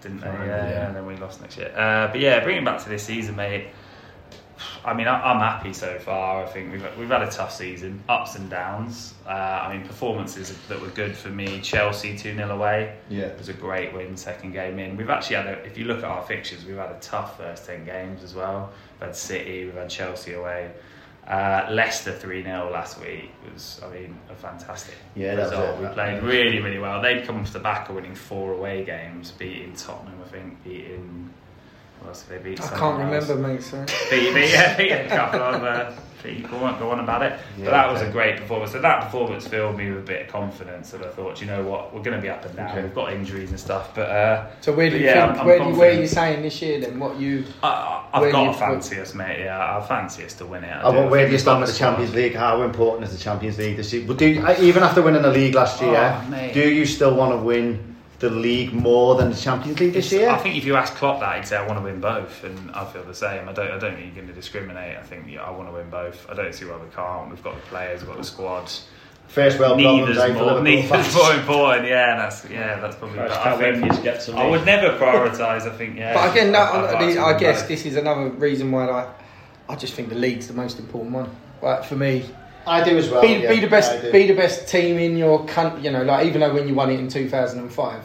didn't 0.00 0.20
they? 0.20 0.26
Yeah, 0.28 0.46
yeah. 0.46 0.86
and 0.86 0.96
then 0.96 1.06
we 1.06 1.16
lost 1.16 1.40
next 1.40 1.56
year. 1.56 1.72
Uh, 1.76 2.06
but 2.08 2.20
yeah, 2.20 2.38
bringing 2.44 2.62
it 2.62 2.64
back 2.66 2.82
to 2.84 2.88
this 2.88 3.02
season, 3.02 3.34
mate. 3.34 3.66
I 4.84 4.94
mean, 4.94 5.08
I'm 5.08 5.38
happy 5.38 5.72
so 5.72 5.98
far. 5.98 6.44
I 6.44 6.46
think 6.46 6.72
we've 6.72 6.84
we've 6.98 7.08
had 7.08 7.22
a 7.22 7.30
tough 7.30 7.52
season, 7.54 8.02
ups 8.08 8.36
and 8.36 8.48
downs. 8.50 9.14
Uh, 9.26 9.30
I 9.30 9.76
mean, 9.76 9.86
performances 9.86 10.56
that 10.68 10.80
were 10.80 10.88
good 10.88 11.16
for 11.16 11.28
me. 11.28 11.60
Chelsea 11.60 12.16
two 12.16 12.34
0 12.34 12.50
away. 12.50 12.96
Yeah. 13.08 13.34
Was 13.36 13.48
a 13.48 13.52
great 13.52 13.92
win, 13.92 14.16
second 14.16 14.52
game 14.52 14.78
in. 14.78 14.96
We've 14.96 15.10
actually 15.10 15.36
had, 15.36 15.46
a, 15.46 15.52
if 15.64 15.76
you 15.78 15.84
look 15.84 15.98
at 15.98 16.04
our 16.04 16.22
fixtures, 16.22 16.64
we've 16.64 16.76
had 16.76 16.90
a 16.90 16.98
tough 17.00 17.36
first 17.38 17.66
10 17.66 17.84
games 17.84 18.22
as 18.22 18.34
well. 18.34 18.70
We've 19.00 19.06
had 19.08 19.16
City, 19.16 19.64
we've 19.64 19.74
had 19.74 19.88
Chelsea 19.90 20.34
away. 20.34 20.72
Uh, 21.26 21.68
Leicester 21.70 22.12
3 22.12 22.42
0 22.42 22.70
last 22.72 23.00
week 23.00 23.30
was, 23.52 23.80
I 23.84 23.88
mean, 23.94 24.18
a 24.28 24.34
fantastic 24.34 24.96
Yeah, 25.14 25.36
that 25.36 25.42
was 25.42 25.50
result. 25.52 25.80
we 25.80 25.86
played 25.88 26.22
really, 26.24 26.58
really 26.58 26.78
well. 26.80 27.00
They'd 27.00 27.24
come 27.24 27.38
off 27.40 27.52
the 27.52 27.60
back 27.60 27.88
of 27.88 27.94
winning 27.94 28.16
four 28.16 28.52
away 28.54 28.84
games, 28.84 29.30
beating 29.30 29.72
Tottenham, 29.74 30.18
I 30.24 30.28
think, 30.28 30.64
beating. 30.64 31.32
What 32.04 32.24
they 32.28 32.38
beat? 32.38 32.60
I 32.60 32.66
can't 32.68 32.78
Someone 32.78 33.12
else. 33.14 33.28
remember, 33.28 33.48
mate. 33.48 33.62
Sorry. 33.62 33.86
beat, 34.10 34.34
beat, 34.34 34.50
yeah, 34.50 34.76
beat 34.78 34.90
a 34.92 35.06
couple 35.08 35.40
of 35.40 35.62
uh, 35.62 35.92
people. 36.22 36.58
Won't 36.58 36.78
go 36.78 36.90
on 36.90 37.00
about 37.00 37.22
it. 37.22 37.38
Yeah, 37.58 37.64
but 37.66 37.70
that 37.72 37.92
was 37.92 38.02
a 38.02 38.10
great 38.10 38.36
performance. 38.38 38.72
So 38.72 38.80
that 38.80 39.04
performance 39.04 39.46
filled 39.46 39.76
me 39.76 39.90
with 39.90 40.00
a 40.00 40.06
bit 40.06 40.22
of 40.26 40.28
confidence. 40.32 40.92
and 40.92 41.04
I 41.04 41.08
thought, 41.08 41.40
you 41.40 41.46
know 41.46 41.62
what, 41.62 41.94
we're 41.94 42.02
going 42.02 42.16
to 42.16 42.22
be 42.22 42.28
up 42.28 42.44
and 42.44 42.54
down. 42.56 42.70
Okay. 42.70 42.82
We've 42.82 42.94
got 42.94 43.12
injuries 43.12 43.50
and 43.50 43.58
stuff, 43.58 43.94
but 43.94 44.10
uh, 44.10 44.50
So 44.60 44.72
where 44.72 44.90
do 44.90 44.98
you 44.98 45.04
Yeah, 45.06 45.26
think? 45.26 45.30
I'm- 45.32 45.40
I'm 45.40 45.46
where, 45.46 45.58
do 45.58 45.64
where 45.64 45.88
are 45.90 45.92
you 45.92 45.98
confident. 46.00 46.10
saying 46.10 46.42
this 46.42 46.62
year 46.62 46.80
then? 46.80 46.98
What 47.00 47.18
you? 47.18 47.44
I, 47.62 47.68
I- 47.68 47.98
I've 48.20 48.30
got 48.32 48.42
you- 48.46 48.52
to 48.52 48.58
fancy 48.58 49.00
us, 49.00 49.14
mate. 49.14 49.40
Yeah, 49.44 49.78
I 49.78 49.86
fancy 49.86 50.24
us 50.24 50.34
to 50.34 50.46
win 50.46 50.64
it. 50.64 50.68
I 50.70 50.82
Oh, 50.82 50.92
do. 50.92 50.98
I 50.98 51.06
where 51.08 51.26
do 51.26 51.32
you 51.32 51.38
stand 51.38 51.60
with 51.60 51.70
the 51.70 51.74
squad. 51.74 51.88
Champions 51.92 52.14
League? 52.14 52.34
How 52.34 52.62
important 52.62 53.04
is 53.10 53.16
the 53.16 53.22
Champions 53.22 53.58
League 53.58 53.76
this 53.78 53.92
year? 53.92 54.04
But 54.06 54.18
do 54.18 54.26
you, 54.26 54.46
even 54.60 54.82
after 54.82 55.00
winning 55.02 55.22
the 55.22 55.30
league 55.32 55.54
last 55.54 55.80
year, 55.80 56.22
Oh, 56.22 56.50
do 56.52 56.60
you 56.68 56.84
still 56.84 57.14
want 57.16 57.32
to 57.32 57.38
win 57.38 57.91
the 58.22 58.30
league 58.30 58.72
more 58.72 59.16
than 59.16 59.30
the 59.30 59.36
Champions 59.36 59.78
League 59.80 59.92
this 59.92 60.10
year? 60.12 60.30
I 60.30 60.38
think 60.38 60.56
if 60.56 60.64
you 60.64 60.76
ask 60.76 60.94
Klopp 60.94 61.20
that, 61.20 61.36
he'd 61.36 61.46
say 61.46 61.56
I 61.56 61.66
want 61.66 61.78
to 61.78 61.84
win 61.84 62.00
both, 62.00 62.44
and 62.44 62.70
I 62.70 62.84
feel 62.86 63.02
the 63.04 63.14
same. 63.14 63.48
I 63.48 63.52
don't. 63.52 63.70
I 63.70 63.78
don't 63.78 63.94
think 63.94 64.06
you're 64.06 64.14
going 64.14 64.28
to 64.28 64.32
discriminate. 64.32 64.96
I 64.96 65.02
think 65.02 65.28
yeah, 65.28 65.42
I 65.42 65.50
want 65.50 65.68
to 65.68 65.72
win 65.72 65.90
both. 65.90 66.26
I 66.30 66.34
don't 66.34 66.54
see 66.54 66.64
why 66.64 66.76
we 66.76 66.88
can't. 66.90 67.30
We've 67.30 67.42
got 67.42 67.56
the 67.56 67.60
players, 67.62 68.00
we've 68.00 68.08
got 68.08 68.18
the 68.18 68.24
squad. 68.24 68.70
First 69.28 69.58
world 69.58 69.80
problems, 69.80 70.08
Neither's 70.08 70.18
eh, 70.18 70.26
for 70.26 70.32
more, 70.34 70.42
Liverpool 70.44 70.62
neither's 70.62 70.90
fans. 70.90 71.14
more 71.14 71.34
important. 71.34 71.86
Yeah, 71.88 72.16
that's 72.16 72.50
yeah, 72.50 72.80
that's 72.80 72.96
probably. 72.96 73.18
Christ, 73.18 73.34
I 73.34 73.42
can't 73.42 73.60
think- 73.60 73.78
for 73.78 73.86
you 73.86 73.92
to 73.92 74.02
get 74.02 74.20
to 74.22 74.32
I 74.34 74.46
would 74.46 74.66
never 74.66 74.98
prioritise. 74.98 75.62
I 75.62 75.70
think 75.76 75.96
yeah. 75.96 76.14
But 76.14 76.32
again, 76.32 76.52
that, 76.52 76.74
I'd 76.74 77.04
like 77.04 77.18
I 77.18 77.38
guess 77.38 77.60
both. 77.60 77.68
this 77.68 77.86
is 77.86 77.96
another 77.96 78.28
reason 78.30 78.70
why 78.70 78.88
I, 78.88 79.12
I 79.68 79.76
just 79.76 79.94
think 79.94 80.10
the 80.10 80.16
league's 80.16 80.48
the 80.48 80.54
most 80.54 80.78
important 80.78 81.12
one. 81.12 81.30
Like 81.62 81.84
for 81.84 81.96
me, 81.96 82.26
I 82.66 82.84
do 82.84 82.96
as 82.96 83.08
well. 83.08 83.22
be, 83.22 83.28
yeah, 83.28 83.48
be 83.48 83.60
the 83.60 83.68
best, 83.68 84.02
do. 84.02 84.12
be 84.12 84.26
the 84.26 84.34
best 84.34 84.68
team 84.68 84.98
in 84.98 85.16
your 85.16 85.44
country. 85.46 85.82
You 85.84 85.90
know, 85.90 86.02
like 86.02 86.26
even 86.26 86.40
though 86.40 86.52
when 86.52 86.68
you 86.68 86.74
won 86.74 86.90
it 86.90 87.00
in 87.00 87.08
two 87.08 87.28
thousand 87.28 87.60
and 87.60 87.72
five, 87.72 88.02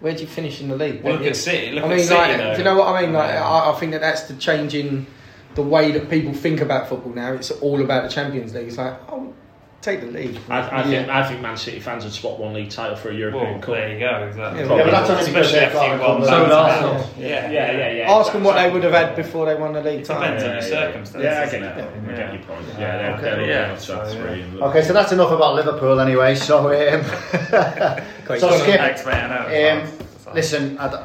where 0.00 0.12
would 0.12 0.20
you 0.20 0.26
finish 0.26 0.60
in 0.60 0.68
the 0.68 0.76
league? 0.76 1.02
Well, 1.02 1.14
look 1.14 1.22
you? 1.22 1.30
at 1.30 1.36
City. 1.36 1.72
Look 1.72 1.84
I 1.84 1.86
at 1.88 1.96
mean, 1.96 2.06
City. 2.06 2.14
like, 2.14 2.36
though. 2.36 2.52
do 2.52 2.58
you 2.58 2.64
know 2.64 2.76
what 2.76 2.88
I 2.94 3.02
mean? 3.02 3.12
Like, 3.12 3.30
Yeah. 3.34 3.48
I, 3.48 3.72
I 3.74 3.78
think 3.78 3.92
that 3.92 4.00
that's 4.00 4.22
the 4.22 4.34
change 4.34 4.74
in 4.74 5.06
the 5.54 5.62
way 5.62 5.90
that 5.92 6.08
people 6.08 6.32
think 6.32 6.60
about 6.60 6.88
football 6.88 7.12
now. 7.12 7.32
It's 7.32 7.50
all 7.50 7.82
about 7.82 8.04
the 8.04 8.08
Champions 8.08 8.54
League. 8.54 8.68
It's 8.68 8.78
like, 8.78 8.94
oh, 9.10 9.32
take 9.80 10.00
the 10.00 10.06
lead. 10.08 10.38
I, 10.48 10.80
I 10.80 10.82
think 10.82 11.08
I 11.08 11.26
think 11.28 11.40
Man 11.40 11.56
City 11.56 11.78
fans 11.80 12.02
would 12.04 12.12
swap 12.12 12.38
one 12.38 12.52
league 12.52 12.68
title 12.70 12.96
for 12.96 13.10
a 13.10 13.14
European 13.14 13.44
Well, 13.52 13.60
Cup. 13.60 13.74
there 13.74 13.92
you 13.92 13.98
go, 14.00 14.26
exactly. 14.26 14.60
Yeah, 14.64 14.76
Yeah, 14.76 14.84
but 14.84 14.90
that's 14.90 15.10
only 15.10 15.24
because 15.26 15.52
they've 15.52 15.72
got 15.72 15.86
a 15.86 15.88
won 15.90 15.98
couple 15.98 16.16
of- 16.22 16.24
So 16.28 16.40
would 16.40 16.48
back-to-back. 16.50 16.82
Arsenal. 16.82 17.10
Yeah, 17.18 17.50
Yeah, 17.50 17.72
yeah, 17.72 17.90
yeah. 17.92 18.12
Ask 18.12 18.32
them 18.32 18.44
what 18.44 18.54
they 18.56 18.70
would 18.70 18.82
have 18.84 18.92
had 18.92 19.14
before 19.16 19.46
they 19.46 19.54
won 19.54 19.72
the 19.72 19.82
league 19.82 20.04
title. 20.04 20.22
Depends 20.22 20.42
on 20.42 20.50
your 20.50 20.58
Yeah, 20.58 20.64
yeah. 20.68 20.86
circumstances. 20.86 21.22
Yeah, 21.24 21.40
I 21.40 21.44
get 21.50 21.60
your 21.60 21.70
it? 21.70 21.74
point. 21.74 22.08
I 22.08 22.10
Yeah. 22.10 22.16
get 22.18 22.32
your 22.34 22.42
point. 22.42 22.66
Yeah, 22.78 22.98
they're, 22.98 23.12
Okay. 23.12 23.22
they're 23.22 23.46
Yeah, 23.48 23.76
so, 23.76 23.94
top 23.96 24.04
yeah. 24.06 24.10
three. 24.22 24.42
and- 24.42 24.62
Okay, 24.62 24.82
so 24.82 24.92
that's 24.92 25.12
enough 25.12 25.30
about 25.30 25.54
Liverpool 25.54 26.00
anyway. 26.00 26.34
So, 26.34 26.58
um, 26.58 27.04
so 28.38 28.58
skip. 28.58 28.80
Thanks, 28.80 29.06
mate, 29.06 29.14
I 29.14 29.72
know. 29.72 29.80
Um, 29.82 30.34
listen, 30.34 30.76
I 30.78 30.88
d 30.88 30.96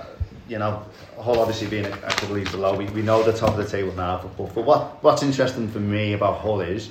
you 0.50 0.60
know, 0.60 0.84
Hull 1.22 1.40
obviously 1.40 1.68
being 1.68 1.86
a 1.86 1.90
couple 1.90 2.26
of 2.26 2.32
leagues 2.32 2.52
below, 2.52 2.76
we, 2.76 2.86
we 2.88 3.02
know 3.02 3.24
the 3.24 3.32
top 3.32 3.52
of 3.52 3.58
the 3.58 3.66
table 3.66 3.94
now. 3.96 4.20
But, 4.38 4.54
but 4.54 4.66
what 4.66 5.02
what's 5.04 5.24
interesting 5.24 5.70
for 5.70 5.80
me 5.80 6.14
about 6.14 6.40
Hull 6.40 6.60
is 6.60 6.90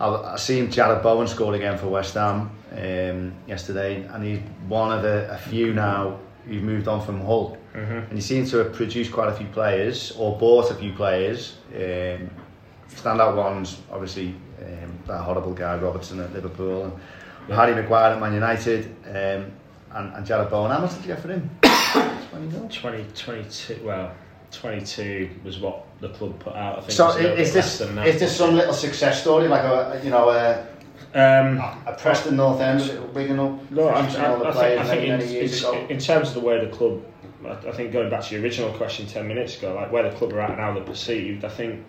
I, 0.00 0.34
I 0.34 0.36
seen 0.36 0.68
Jarrod 0.68 1.02
Bowen 1.02 1.26
score 1.26 1.54
again 1.54 1.78
for 1.78 1.88
West 1.88 2.14
Ham 2.14 2.50
um, 2.72 3.34
yesterday, 3.46 4.04
and 4.04 4.22
he's 4.22 4.40
one 4.68 4.92
of 4.92 5.02
the, 5.02 5.30
a 5.30 5.38
few 5.38 5.74
now 5.74 6.18
who've 6.46 6.62
moved 6.62 6.88
on 6.88 7.04
from 7.04 7.20
Hull. 7.20 7.58
And 7.74 8.12
he 8.12 8.20
seems 8.20 8.50
to 8.50 8.58
have 8.58 8.72
produced 8.72 9.12
quite 9.12 9.28
a 9.28 9.34
few 9.34 9.46
players 9.48 10.12
or 10.12 10.36
bought 10.38 10.70
a 10.70 10.74
few 10.74 10.92
players. 10.92 11.58
Um, 11.74 12.30
standout 12.90 13.36
ones, 13.36 13.80
obviously, 13.90 14.34
um, 14.60 14.98
that 15.06 15.18
horrible 15.20 15.52
guy 15.52 15.76
Robertson 15.76 16.20
at 16.20 16.32
Liverpool 16.32 16.84
and 16.84 17.54
Harry 17.54 17.74
Maguire 17.74 18.14
at 18.14 18.20
Man 18.20 18.34
United 18.34 18.86
um, 19.06 19.52
and, 19.92 20.14
and 20.14 20.26
Jarrod 20.26 20.50
Bowen. 20.50 20.70
How 20.70 20.80
much 20.80 20.94
did 20.94 21.02
you 21.02 21.06
get 21.08 21.20
for 21.20 21.28
him? 21.28 21.50
20 22.30 22.46
mil? 22.48 22.68
20, 22.68 23.06
22, 23.14 23.80
well, 23.84 24.12
22 24.52 25.30
was 25.44 25.58
what 25.58 25.84
the 26.00 26.08
club 26.10 26.38
put 26.40 26.54
out. 26.54 26.78
I 26.78 26.80
think 26.80 26.92
So 26.92 27.04
it 27.04 27.06
was 27.08 27.16
a 27.16 27.20
little 27.22 27.38
is 27.38 27.52
this 27.52 27.80
less 27.80 27.90
that. 27.94 28.06
is 28.06 28.20
this 28.20 28.36
some 28.36 28.54
little 28.54 28.72
success 28.74 29.20
story 29.20 29.48
like 29.48 29.62
a 29.62 30.00
you 30.02 30.10
know 30.10 30.30
a, 30.30 30.66
Um, 31.14 31.58
a 31.86 31.96
Preston 31.98 32.36
North 32.36 32.60
End 32.60 33.14
Wigan 33.14 33.38
up 33.38 33.70
No, 33.70 33.88
I, 33.88 34.00
producing 34.00 34.24
all 34.24 34.38
the 34.38 34.44
I, 34.46 34.48
I 34.48 34.52
players 34.52 34.88
think, 34.88 34.90
I 34.90 34.94
think 34.96 35.00
many, 35.08 35.12
in, 35.12 35.18
many 35.18 35.32
years 35.32 35.62
in, 35.62 35.68
ago? 35.68 35.86
in 35.88 35.98
terms 35.98 36.28
of 36.28 36.34
the 36.34 36.40
way 36.40 36.64
the 36.64 36.70
club, 36.70 37.02
I, 37.44 37.50
I 37.68 37.72
think 37.72 37.92
going 37.92 38.10
back 38.10 38.22
to 38.24 38.34
your 38.34 38.42
original 38.42 38.72
question 38.74 39.06
10 39.06 39.26
minutes 39.26 39.56
ago, 39.58 39.74
like 39.74 39.90
where 39.92 40.08
the 40.08 40.16
club 40.16 40.32
are 40.32 40.40
at 40.40 40.50
and 40.50 40.58
how 40.60 40.72
they're 40.74 40.84
perceived, 40.84 41.44
I 41.44 41.48
think 41.48 41.84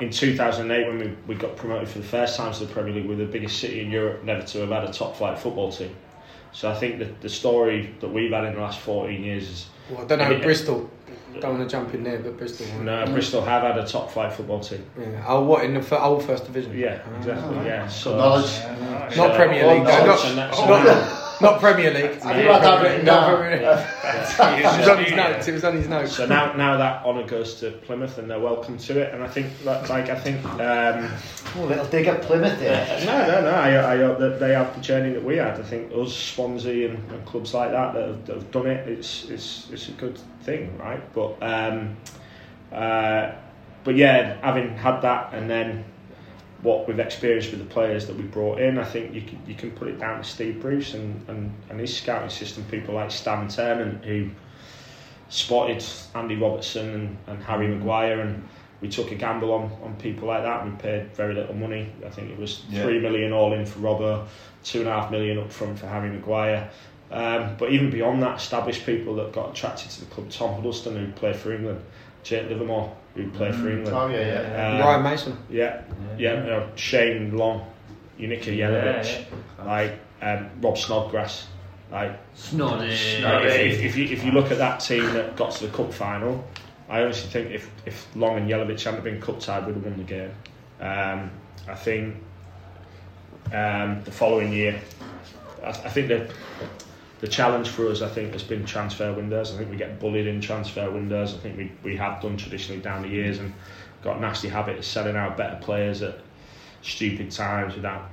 in 0.00 0.10
2008 0.10 0.86
when 0.86 0.98
we, 0.98 1.16
we 1.26 1.34
got 1.34 1.56
promoted 1.56 1.88
for 1.88 1.98
the 1.98 2.04
first 2.06 2.36
time 2.36 2.52
to 2.52 2.64
the 2.64 2.72
Premier 2.72 2.94
League, 2.94 3.04
we 3.06 3.16
were 3.16 3.24
the 3.24 3.30
biggest 3.30 3.58
city 3.58 3.80
in 3.80 3.90
Europe 3.90 4.22
never 4.24 4.42
to 4.42 4.58
have 4.60 4.68
had 4.70 4.84
a 4.84 4.92
top 4.92 5.16
flight 5.16 5.38
football 5.38 5.72
team. 5.72 5.94
So 6.52 6.70
I 6.70 6.74
think 6.74 6.98
that 7.00 7.20
the 7.20 7.28
story 7.28 7.94
that 8.00 8.08
we've 8.08 8.30
had 8.32 8.44
in 8.44 8.54
the 8.54 8.60
last 8.60 8.78
14 8.80 9.22
years 9.22 9.48
is 9.48 9.66
Well, 9.90 10.02
I 10.02 10.04
don't 10.06 10.18
know, 10.20 10.30
Yeah. 10.30 10.38
Bristol. 10.42 10.88
Don't 11.40 11.58
want 11.58 11.68
to 11.70 11.76
jump 11.76 11.94
in 11.94 12.02
there, 12.04 12.18
but 12.18 12.36
Bristol. 12.36 12.66
won. 12.76 12.84
no, 12.86 13.06
Bristol 13.06 13.42
have 13.42 13.62
had 13.62 13.78
a 13.78 13.86
top 13.86 14.10
flight 14.10 14.32
football 14.32 14.60
team. 14.60 14.84
Yeah. 14.98 15.24
Oh, 15.26 15.42
what 15.44 15.64
in 15.64 15.74
the 15.74 15.82
fir- 15.82 15.98
old 15.98 16.24
first 16.24 16.44
division? 16.46 16.76
Yeah, 16.76 17.00
exactly. 17.18 17.56
Ah. 17.58 17.64
Yeah, 17.64 17.88
so 17.88 18.16
Knowledge. 18.16 18.50
Yeah, 18.50 18.74
Not 19.04 19.14
So- 19.14 19.34
Premier 19.36 19.64
Oh, 19.64 19.74
League. 19.74 19.84
no, 19.84 20.06
not, 20.06 20.18
so 20.18 20.34
that- 20.34 20.54
so 20.54 20.66
not, 20.66 20.84
now- 20.84 21.17
not 21.40 21.60
Premier 21.60 21.92
League. 21.92 22.20
Have 22.22 22.36
you 22.36 22.48
had 22.48 22.62
that 22.62 22.82
written 22.82 23.04
Not 23.04 23.20
down? 23.20 23.36
Premier 23.36 23.56
League. 23.56 23.62
Yeah. 23.62 24.58
It 24.68 24.78
was 24.80 24.88
on 24.88 25.04
his 25.04 25.12
notes. 25.14 25.48
It 25.48 25.52
was 25.52 25.64
on 25.64 25.76
his 25.76 25.88
notes. 25.88 26.16
So 26.16 26.26
now, 26.26 26.52
now 26.54 26.76
that 26.76 27.04
honour 27.04 27.26
goes 27.26 27.54
to 27.60 27.70
Plymouth, 27.70 28.18
and 28.18 28.30
they're 28.30 28.40
welcome 28.40 28.78
to 28.78 29.00
it. 29.00 29.14
And 29.14 29.22
I 29.22 29.28
think, 29.28 29.46
that, 29.64 29.88
like, 29.88 30.08
I 30.08 30.18
think, 30.18 30.44
um, 30.60 31.10
Oh, 31.56 31.64
little 31.64 31.86
dig 31.86 32.06
at 32.06 32.22
Plymouth 32.22 32.58
there. 32.58 33.00
no, 33.06 33.26
no, 33.26 33.40
no. 33.42 33.50
I, 33.50 33.94
I 33.94 33.96
hope 33.98 34.18
that 34.18 34.38
they 34.38 34.52
have 34.52 34.74
the 34.74 34.80
journey 34.80 35.12
that 35.12 35.24
we 35.24 35.36
had. 35.36 35.58
I 35.58 35.62
think 35.62 35.92
us, 35.94 36.14
Swansea, 36.14 36.90
and, 36.90 37.12
and 37.12 37.26
clubs 37.26 37.54
like 37.54 37.70
that 37.70 37.94
that 37.94 38.06
have, 38.06 38.26
that 38.26 38.36
have 38.36 38.50
done 38.50 38.66
it. 38.66 38.88
It's, 38.88 39.28
it's, 39.30 39.68
it's 39.70 39.88
a 39.88 39.92
good 39.92 40.18
thing, 40.42 40.76
right? 40.78 41.02
But, 41.14 41.42
um, 41.42 41.96
uh, 42.72 43.32
but 43.84 43.96
yeah, 43.96 44.38
having 44.42 44.76
had 44.76 45.00
that, 45.00 45.32
and 45.32 45.48
then 45.48 45.84
what 46.62 46.88
we've 46.88 46.98
experienced 46.98 47.50
with 47.50 47.60
the 47.60 47.66
players 47.72 48.06
that 48.06 48.16
we 48.16 48.22
brought 48.24 48.60
in, 48.60 48.78
I 48.78 48.84
think 48.84 49.14
you 49.14 49.22
can 49.22 49.40
you 49.46 49.54
can 49.54 49.70
put 49.72 49.88
it 49.88 49.98
down 49.98 50.22
to 50.22 50.24
Steve 50.28 50.60
Bruce 50.60 50.94
and, 50.94 51.24
and, 51.28 51.52
and 51.70 51.78
his 51.78 51.96
scouting 51.96 52.30
system. 52.30 52.64
People 52.70 52.94
like 52.94 53.10
Stan 53.10 53.48
Ternent 53.48 54.04
who 54.04 54.30
spotted 55.28 55.84
Andy 56.14 56.36
Robertson 56.36 56.88
and, 56.94 57.16
and 57.26 57.42
Harry 57.44 57.68
Maguire, 57.68 58.20
and 58.20 58.48
we 58.80 58.88
took 58.88 59.10
a 59.12 59.14
gamble 59.14 59.52
on, 59.52 59.70
on 59.82 59.96
people 59.96 60.28
like 60.28 60.42
that. 60.42 60.64
We 60.64 60.70
paid 60.72 61.14
very 61.14 61.34
little 61.34 61.54
money. 61.54 61.92
I 62.04 62.08
think 62.08 62.30
it 62.30 62.38
was 62.38 62.64
Yeah. 62.70 62.82
three 62.82 62.98
million 62.98 63.32
all 63.32 63.52
in 63.52 63.66
for 63.66 63.80
Robbo, 63.80 64.26
two 64.64 64.80
and 64.80 64.88
a 64.88 64.92
half 64.92 65.10
million 65.10 65.38
up 65.38 65.52
front 65.52 65.78
for 65.78 65.86
Harry 65.86 66.10
Maguire. 66.10 66.70
Um, 67.10 67.56
but 67.58 67.70
even 67.72 67.90
beyond 67.90 68.22
that, 68.22 68.36
established 68.36 68.84
people 68.84 69.14
that 69.16 69.32
got 69.32 69.50
attracted 69.50 69.90
to 69.90 70.00
the 70.00 70.06
club. 70.06 70.28
Tom 70.30 70.54
Huddlestone, 70.54 70.96
who 70.96 71.10
played 71.12 71.36
for 71.36 71.54
England, 71.54 71.82
Jake 72.22 72.48
Livermore, 72.48 72.94
who 73.14 73.30
played 73.30 73.54
for 73.54 73.68
England. 73.68 73.88
Oh 73.96 74.08
yeah, 74.08 74.42
yeah. 74.42 74.72
Um, 74.72 74.80
Ryan 74.80 75.02
Mason. 75.02 75.38
Yeah, 75.50 75.82
yeah, 76.18 76.42
you 76.42 76.50
know, 76.50 76.70
Shane 76.76 77.36
Long, 77.36 77.66
Nikica 78.18 78.56
Jelavić, 78.56 79.26
Yeah, 79.58 79.64
like 79.64 79.98
um, 80.22 80.50
Rob 80.60 80.76
Snodgrass. 80.76 81.46
Like, 81.90 82.18
Snoddy. 82.34 83.22
like, 83.22 83.46
if, 83.46 83.78
if, 83.78 83.84
if, 83.84 83.96
you, 83.96 84.04
if 84.04 84.22
you 84.24 84.32
look 84.32 84.50
at 84.50 84.58
that 84.58 84.80
team 84.80 85.04
that 85.14 85.36
got 85.36 85.52
to 85.52 85.66
the 85.66 85.72
cup 85.74 85.90
final, 85.92 86.46
I 86.88 87.02
honestly 87.02 87.30
think 87.30 87.50
if, 87.50 87.70
if 87.86 88.14
Long 88.14 88.36
and 88.36 88.48
Jelavić 88.48 88.82
hadn't 88.84 89.04
been 89.04 89.20
cup 89.20 89.40
tied, 89.40 89.66
we'd 89.66 89.74
have 89.74 89.84
won 89.84 89.96
the 89.96 90.04
game. 90.04 90.32
Um, 90.80 91.30
I 91.66 91.74
think 91.74 92.16
um, 93.52 94.02
the 94.04 94.10
following 94.10 94.52
year, 94.52 94.80
I, 95.64 95.68
I 95.68 95.72
think 95.72 96.08
that 96.08 96.30
the 97.20 97.28
challenge 97.28 97.68
for 97.68 97.88
us, 97.88 98.00
I 98.00 98.08
think, 98.08 98.32
has 98.32 98.42
been 98.42 98.64
transfer 98.64 99.12
windows. 99.12 99.52
I 99.52 99.58
think 99.58 99.70
we 99.70 99.76
get 99.76 99.98
bullied 99.98 100.26
in 100.26 100.40
transfer 100.40 100.90
windows. 100.90 101.34
I 101.34 101.38
think 101.38 101.56
we, 101.56 101.72
we 101.82 101.96
have 101.96 102.22
done 102.22 102.36
traditionally 102.36 102.80
down 102.80 103.02
the 103.02 103.08
years 103.08 103.38
and 103.38 103.52
got 104.02 104.18
a 104.18 104.20
nasty 104.20 104.48
habit 104.48 104.78
of 104.78 104.84
selling 104.84 105.16
out 105.16 105.36
better 105.36 105.58
players 105.60 106.02
at 106.02 106.20
stupid 106.82 107.30
times 107.30 107.74
without 107.74 108.08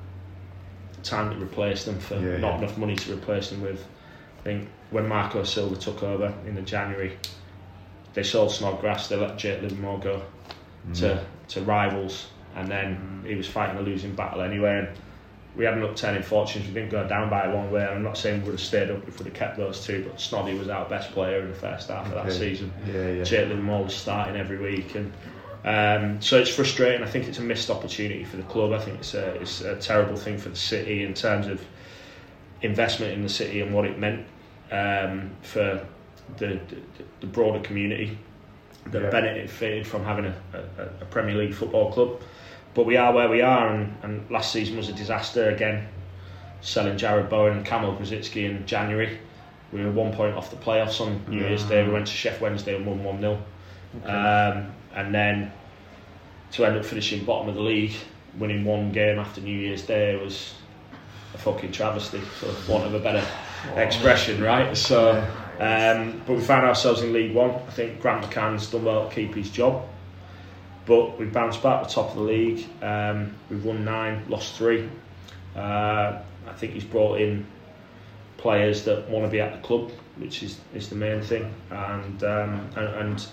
time 1.03 1.29
to 1.29 1.43
replace 1.43 1.85
them 1.85 1.99
for 1.99 2.15
Yeah, 2.15 2.37
not 2.37 2.53
yeah. 2.53 2.57
enough 2.59 2.77
money 2.77 2.95
to 2.95 3.13
replace 3.13 3.49
them 3.51 3.61
with. 3.61 3.85
I 4.39 4.43
think 4.43 4.69
when 4.89 5.07
Marco 5.07 5.43
Silva 5.43 5.75
took 5.75 6.01
over 6.01 6.33
in 6.47 6.55
the 6.55 6.61
January, 6.61 7.17
they 8.13 8.23
sold 8.23 8.51
Snodgrass, 8.51 9.07
they 9.07 9.15
let 9.15 9.37
Jake 9.37 9.61
Livermore 9.61 9.99
go 9.99 10.21
mm. 10.87 10.95
to, 10.99 11.23
to 11.49 11.61
rivals, 11.61 12.27
and 12.55 12.67
then 12.67 13.23
he 13.25 13.35
was 13.35 13.47
fighting 13.47 13.77
a 13.77 13.81
losing 13.81 14.15
battle 14.15 14.41
anyway. 14.41 14.79
And 14.79 14.87
we 15.55 15.63
had 15.65 15.75
an 15.75 15.83
upturning 15.83 16.21
fortunes. 16.23 16.67
We 16.67 16.73
didn't 16.73 16.89
go 16.91 17.07
down 17.07 17.29
by 17.29 17.45
a 17.45 17.53
long 17.53 17.71
way. 17.71 17.85
I'm 17.85 18.03
not 18.03 18.17
saying 18.17 18.41
we 18.41 18.45
would 18.47 18.59
have 18.59 18.61
stayed 18.61 18.89
up 18.91 19.07
if 19.07 19.19
we'd 19.19 19.25
have 19.27 19.33
kept 19.33 19.57
those 19.57 19.85
two, 19.85 20.03
but 20.03 20.17
Snoddy 20.17 20.57
was 20.57 20.67
our 20.69 20.87
best 20.89 21.11
player 21.11 21.39
in 21.39 21.49
the 21.49 21.55
first 21.55 21.89
half 21.89 22.07
of 22.07 22.13
that 22.13 22.31
season. 22.31 22.73
Yeah, 22.85 23.11
yeah. 23.11 23.23
Livermore 23.47 23.83
was 23.85 23.95
starting 23.95 24.35
every 24.35 24.57
week, 24.57 24.95
and 24.95 25.13
um, 25.63 26.21
so 26.21 26.37
it's 26.39 26.49
frustrating. 26.53 27.01
I 27.03 27.07
think 27.09 27.27
it's 27.27 27.39
a 27.39 27.41
missed 27.43 27.69
opportunity 27.69 28.23
for 28.23 28.37
the 28.37 28.43
club. 28.43 28.73
I 28.73 28.79
think 28.79 28.99
it's 28.99 29.13
a, 29.13 29.35
it's 29.35 29.61
a 29.61 29.75
terrible 29.77 30.17
thing 30.17 30.37
for 30.37 30.49
the 30.49 30.55
city 30.55 31.03
in 31.03 31.13
terms 31.13 31.47
of 31.47 31.61
investment 32.61 33.13
in 33.13 33.21
the 33.23 33.29
city 33.29 33.61
and 33.61 33.73
what 33.73 33.85
it 33.85 33.97
meant 33.99 34.25
um, 34.71 35.31
for 35.41 35.85
the, 36.37 36.47
the, 36.47 36.59
the 37.21 37.27
broader 37.27 37.59
community 37.59 38.17
that 38.87 39.01
Yeah. 39.03 39.09
benefited 39.09 39.87
from 39.87 40.03
having 40.03 40.25
a, 40.25 40.35
a, 40.77 40.83
a 41.01 41.05
Premier 41.05 41.35
League 41.35 41.53
football 41.53 41.91
club. 41.91 42.21
But 42.75 42.85
we 42.85 42.97
are 42.97 43.13
where 43.13 43.29
we 43.29 43.41
are, 43.41 43.69
and, 43.69 43.95
and 44.03 44.29
last 44.29 44.51
season 44.51 44.77
was 44.77 44.89
a 44.89 44.93
disaster 44.93 45.49
again. 45.49 45.87
Selling 46.61 46.97
Jarrod 46.97 47.29
Bowen 47.29 47.57
and 47.57 47.65
Kamil 47.65 47.95
Grosicki 47.95 48.43
in 48.49 48.65
January. 48.67 49.17
We 49.71 49.83
were 49.83 49.91
one 49.91 50.13
point 50.13 50.35
off 50.35 50.51
the 50.51 50.57
playoffs 50.57 50.99
on 50.99 51.23
New 51.27 51.39
Year's 51.39 51.63
Day. 51.63 51.85
We 51.85 51.91
went 51.91 52.07
to 52.07 52.13
Sheff 52.13 52.39
Wednesday 52.41 52.75
and 52.75 52.85
won 52.85 53.03
1 53.03 53.19
0. 53.19 53.43
Um, 54.03 54.71
and 54.93 55.13
then 55.13 55.51
to 56.51 56.65
end 56.65 56.77
up 56.77 56.85
finishing 56.85 57.23
bottom 57.23 57.49
of 57.49 57.55
the 57.55 57.61
league, 57.61 57.93
winning 58.37 58.65
one 58.65 58.91
game 58.91 59.19
after 59.19 59.41
New 59.41 59.57
Year's 59.57 59.83
Day 59.83 60.15
was 60.17 60.53
a 61.33 61.37
fucking 61.37 61.71
travesty, 61.71 62.19
for 62.19 62.71
want 62.71 62.85
of 62.85 62.93
a 62.93 62.99
better 62.99 63.25
expression, 63.75 64.41
right? 64.41 64.75
So, 64.75 65.19
um, 65.59 66.21
but 66.25 66.35
we 66.35 66.41
found 66.41 66.65
ourselves 66.65 67.01
in 67.01 67.13
League 67.13 67.33
One. 67.33 67.51
I 67.51 67.71
think 67.71 68.01
Grant 68.01 68.25
McCann's 68.25 68.69
done 68.69 68.85
well 68.85 69.07
to 69.07 69.15
keep 69.15 69.33
his 69.35 69.49
job, 69.49 69.87
but 70.85 71.17
we've 71.17 71.33
bounced 71.33 71.63
back 71.63 71.81
to 71.83 71.87
the 71.87 71.93
top 71.93 72.11
of 72.11 72.15
the 72.17 72.21
league. 72.23 72.65
Um, 72.81 73.33
we've 73.49 73.63
won 73.65 73.83
nine, 73.85 74.23
lost 74.29 74.55
three. 74.55 74.89
Uh, 75.55 76.19
I 76.47 76.53
think 76.57 76.73
he's 76.73 76.83
brought 76.83 77.19
in 77.19 77.45
players 78.37 78.83
that 78.85 79.09
want 79.09 79.25
to 79.25 79.31
be 79.31 79.41
at 79.41 79.53
the 79.53 79.67
club, 79.67 79.91
which 80.17 80.43
is, 80.43 80.59
is 80.73 80.89
the 80.89 80.95
main 80.95 81.21
thing, 81.21 81.53
and 81.71 82.23
um, 82.23 82.69
and, 82.75 82.87
and 82.87 83.27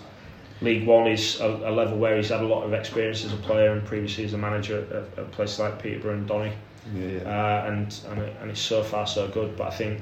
League 0.61 0.87
One 0.87 1.07
is 1.07 1.39
a, 1.41 1.47
a 1.47 1.71
level 1.71 1.97
where 1.97 2.15
he's 2.15 2.29
had 2.29 2.41
a 2.41 2.47
lot 2.47 2.63
of 2.63 2.73
experience 2.73 3.25
as 3.25 3.33
a 3.33 3.37
player 3.37 3.71
and 3.73 3.85
previously 3.85 4.23
as 4.23 4.33
a 4.33 4.37
manager 4.37 4.85
at, 4.91 5.19
at 5.19 5.31
places 5.31 5.59
like 5.59 5.81
Peterborough 5.81 6.13
and 6.13 6.27
Donny, 6.27 6.53
Yeah, 6.95 7.07
yeah. 7.07 7.19
uh, 7.21 7.65
and 7.67 7.99
and, 8.09 8.19
it, 8.21 8.35
and 8.41 8.49
it's 8.51 8.61
so 8.61 8.81
far 8.83 9.05
so 9.05 9.27
good. 9.27 9.55
But 9.57 9.67
I 9.67 9.71
think 9.75 10.01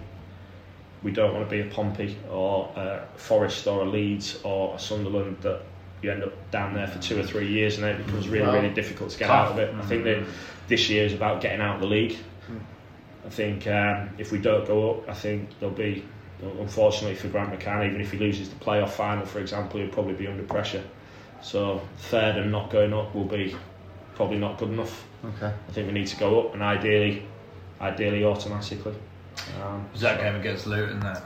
we 1.03 1.11
don't 1.11 1.33
want 1.33 1.49
to 1.49 1.51
be 1.55 1.67
a 1.67 1.71
Pompey 1.73 2.15
or 2.29 2.71
a 2.75 3.07
Forest 3.15 3.65
or 3.67 3.81
a 3.81 3.85
Leeds 3.89 4.39
or 4.43 4.75
a 4.75 4.79
Sunderland 4.79 5.37
that 5.41 5.63
you 6.01 6.11
end 6.11 6.23
up 6.23 6.33
down 6.51 6.73
there 6.73 6.87
for 6.87 6.99
two 6.99 7.19
or 7.19 7.23
three 7.23 7.47
years 7.47 7.75
and 7.75 7.83
then 7.83 7.95
it 7.95 8.05
becomes 8.05 8.27
really 8.27 8.45
Well, 8.47 8.55
really 8.55 8.73
difficult 8.73 9.11
to 9.11 9.19
get 9.19 9.27
tough. 9.27 9.47
out 9.47 9.51
of 9.53 9.59
it. 9.59 9.73
I 9.75 9.81
think 9.83 10.03
that 10.05 10.23
this 10.67 10.89
year 10.89 11.05
is 11.05 11.13
about 11.13 11.41
getting 11.41 11.61
out 11.61 11.75
of 11.75 11.81
the 11.81 11.87
league. 11.87 12.17
I 13.25 13.29
think 13.29 13.67
um, 13.67 14.09
if 14.17 14.31
we 14.31 14.39
don't 14.39 14.65
go 14.65 14.91
up, 14.95 15.09
I 15.09 15.13
think 15.13 15.49
there'll 15.59 15.75
be, 15.75 16.03
unfortunately 16.41 17.15
for 17.15 17.27
Grant 17.27 17.51
McCann, 17.57 17.85
even 17.87 18.01
if 18.01 18.11
he 18.11 18.17
loses 18.17 18.49
the 18.49 18.55
playoff 18.55 18.89
final, 18.89 19.25
for 19.27 19.39
example, 19.39 19.79
he'll 19.79 19.89
probably 19.91 20.13
be 20.13 20.27
under 20.27 20.43
pressure. 20.43 20.83
So 21.43 21.81
third 21.97 22.37
and 22.37 22.51
not 22.51 22.71
going 22.71 22.93
up 22.93 23.13
will 23.13 23.25
be 23.25 23.55
probably 24.15 24.37
not 24.37 24.57
good 24.57 24.69
enough. 24.69 25.05
Okay. 25.23 25.53
I 25.67 25.71
think 25.71 25.85
we 25.87 25.93
need 25.93 26.07
to 26.07 26.17
go 26.17 26.41
up, 26.41 26.53
and 26.55 26.63
ideally, 26.63 27.23
ideally 27.79 28.23
automatically. 28.25 28.95
Um, 29.61 29.87
Was 29.93 30.01
that 30.01 30.19
game 30.19 30.35
against 30.35 30.65
Luton? 30.65 30.99
That. 31.01 31.23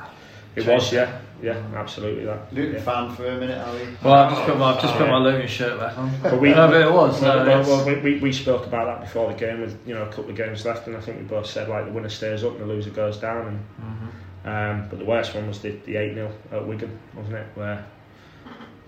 It 0.56 0.66
was, 0.68 0.92
yeah, 0.92 1.20
yeah, 1.42 1.62
absolutely 1.76 2.26
that. 2.26 2.52
Luton 2.54 2.74
yeah. 2.76 2.82
fan 2.82 3.16
for 3.16 3.26
a 3.28 3.38
minute, 3.38 3.58
are 3.58 3.74
we? 3.74 3.82
Well, 4.04 4.14
I've 4.14 4.32
just 4.32 4.44
put 4.46 4.58
my 4.58 4.74
I've 4.74 4.82
just 4.82 4.94
put 4.96 5.08
my 5.08 5.18
Luton 5.18 5.48
shirt 5.48 5.80
back 5.80 5.98
on. 5.98 6.12
But 6.22 6.40
we- 6.40 6.50
no, 6.52 6.68
but 6.68 6.82
it 6.82 6.92
was. 6.92 7.22
Well, 7.22 7.46
no, 7.46 7.62
well, 7.62 7.64
well, 7.64 7.86
we, 7.86 7.96
we, 8.14 8.20
we 8.20 8.32
spoke 8.34 8.66
about 8.66 8.86
that 8.88 9.02
before 9.02 9.32
the 9.32 9.38
game 9.38 9.62
with 9.62 9.78
you 9.86 9.94
know 9.94 10.04
a 10.04 10.08
couple 10.08 10.30
of 10.30 10.36
games 10.36 10.66
left, 10.66 10.88
and 10.88 10.96
I 10.96 11.02
think 11.02 11.18
we 11.20 11.24
both 11.26 11.46
said 11.48 11.68
like 11.70 11.86
the 11.86 11.92
winner 11.92 12.10
stays 12.10 12.44
up 12.44 12.54
and 12.54 12.62
the 12.62 12.66
loser 12.66 12.90
goes 12.90 13.18
down. 13.18 13.48
And 13.48 13.60
Mhm. 13.82 14.82
um, 14.84 14.90
but 14.90 15.00
the 15.00 15.06
worst 15.06 15.36
one 15.36 15.48
was 15.48 15.60
the 15.62 15.72
the 15.86 15.98
eight 15.98 16.14
0 16.14 16.32
at 16.52 16.66
Wigan, 16.68 16.98
wasn't 17.16 17.36
it? 17.36 17.48
Where 17.56 17.86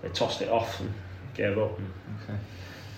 they 0.02 0.08
tossed 0.10 0.40
it 0.42 0.48
off 0.50 0.80
and 0.80 0.92
gave 1.34 1.58
up. 1.58 1.78
And, 1.78 1.88
Okay. 2.24 2.38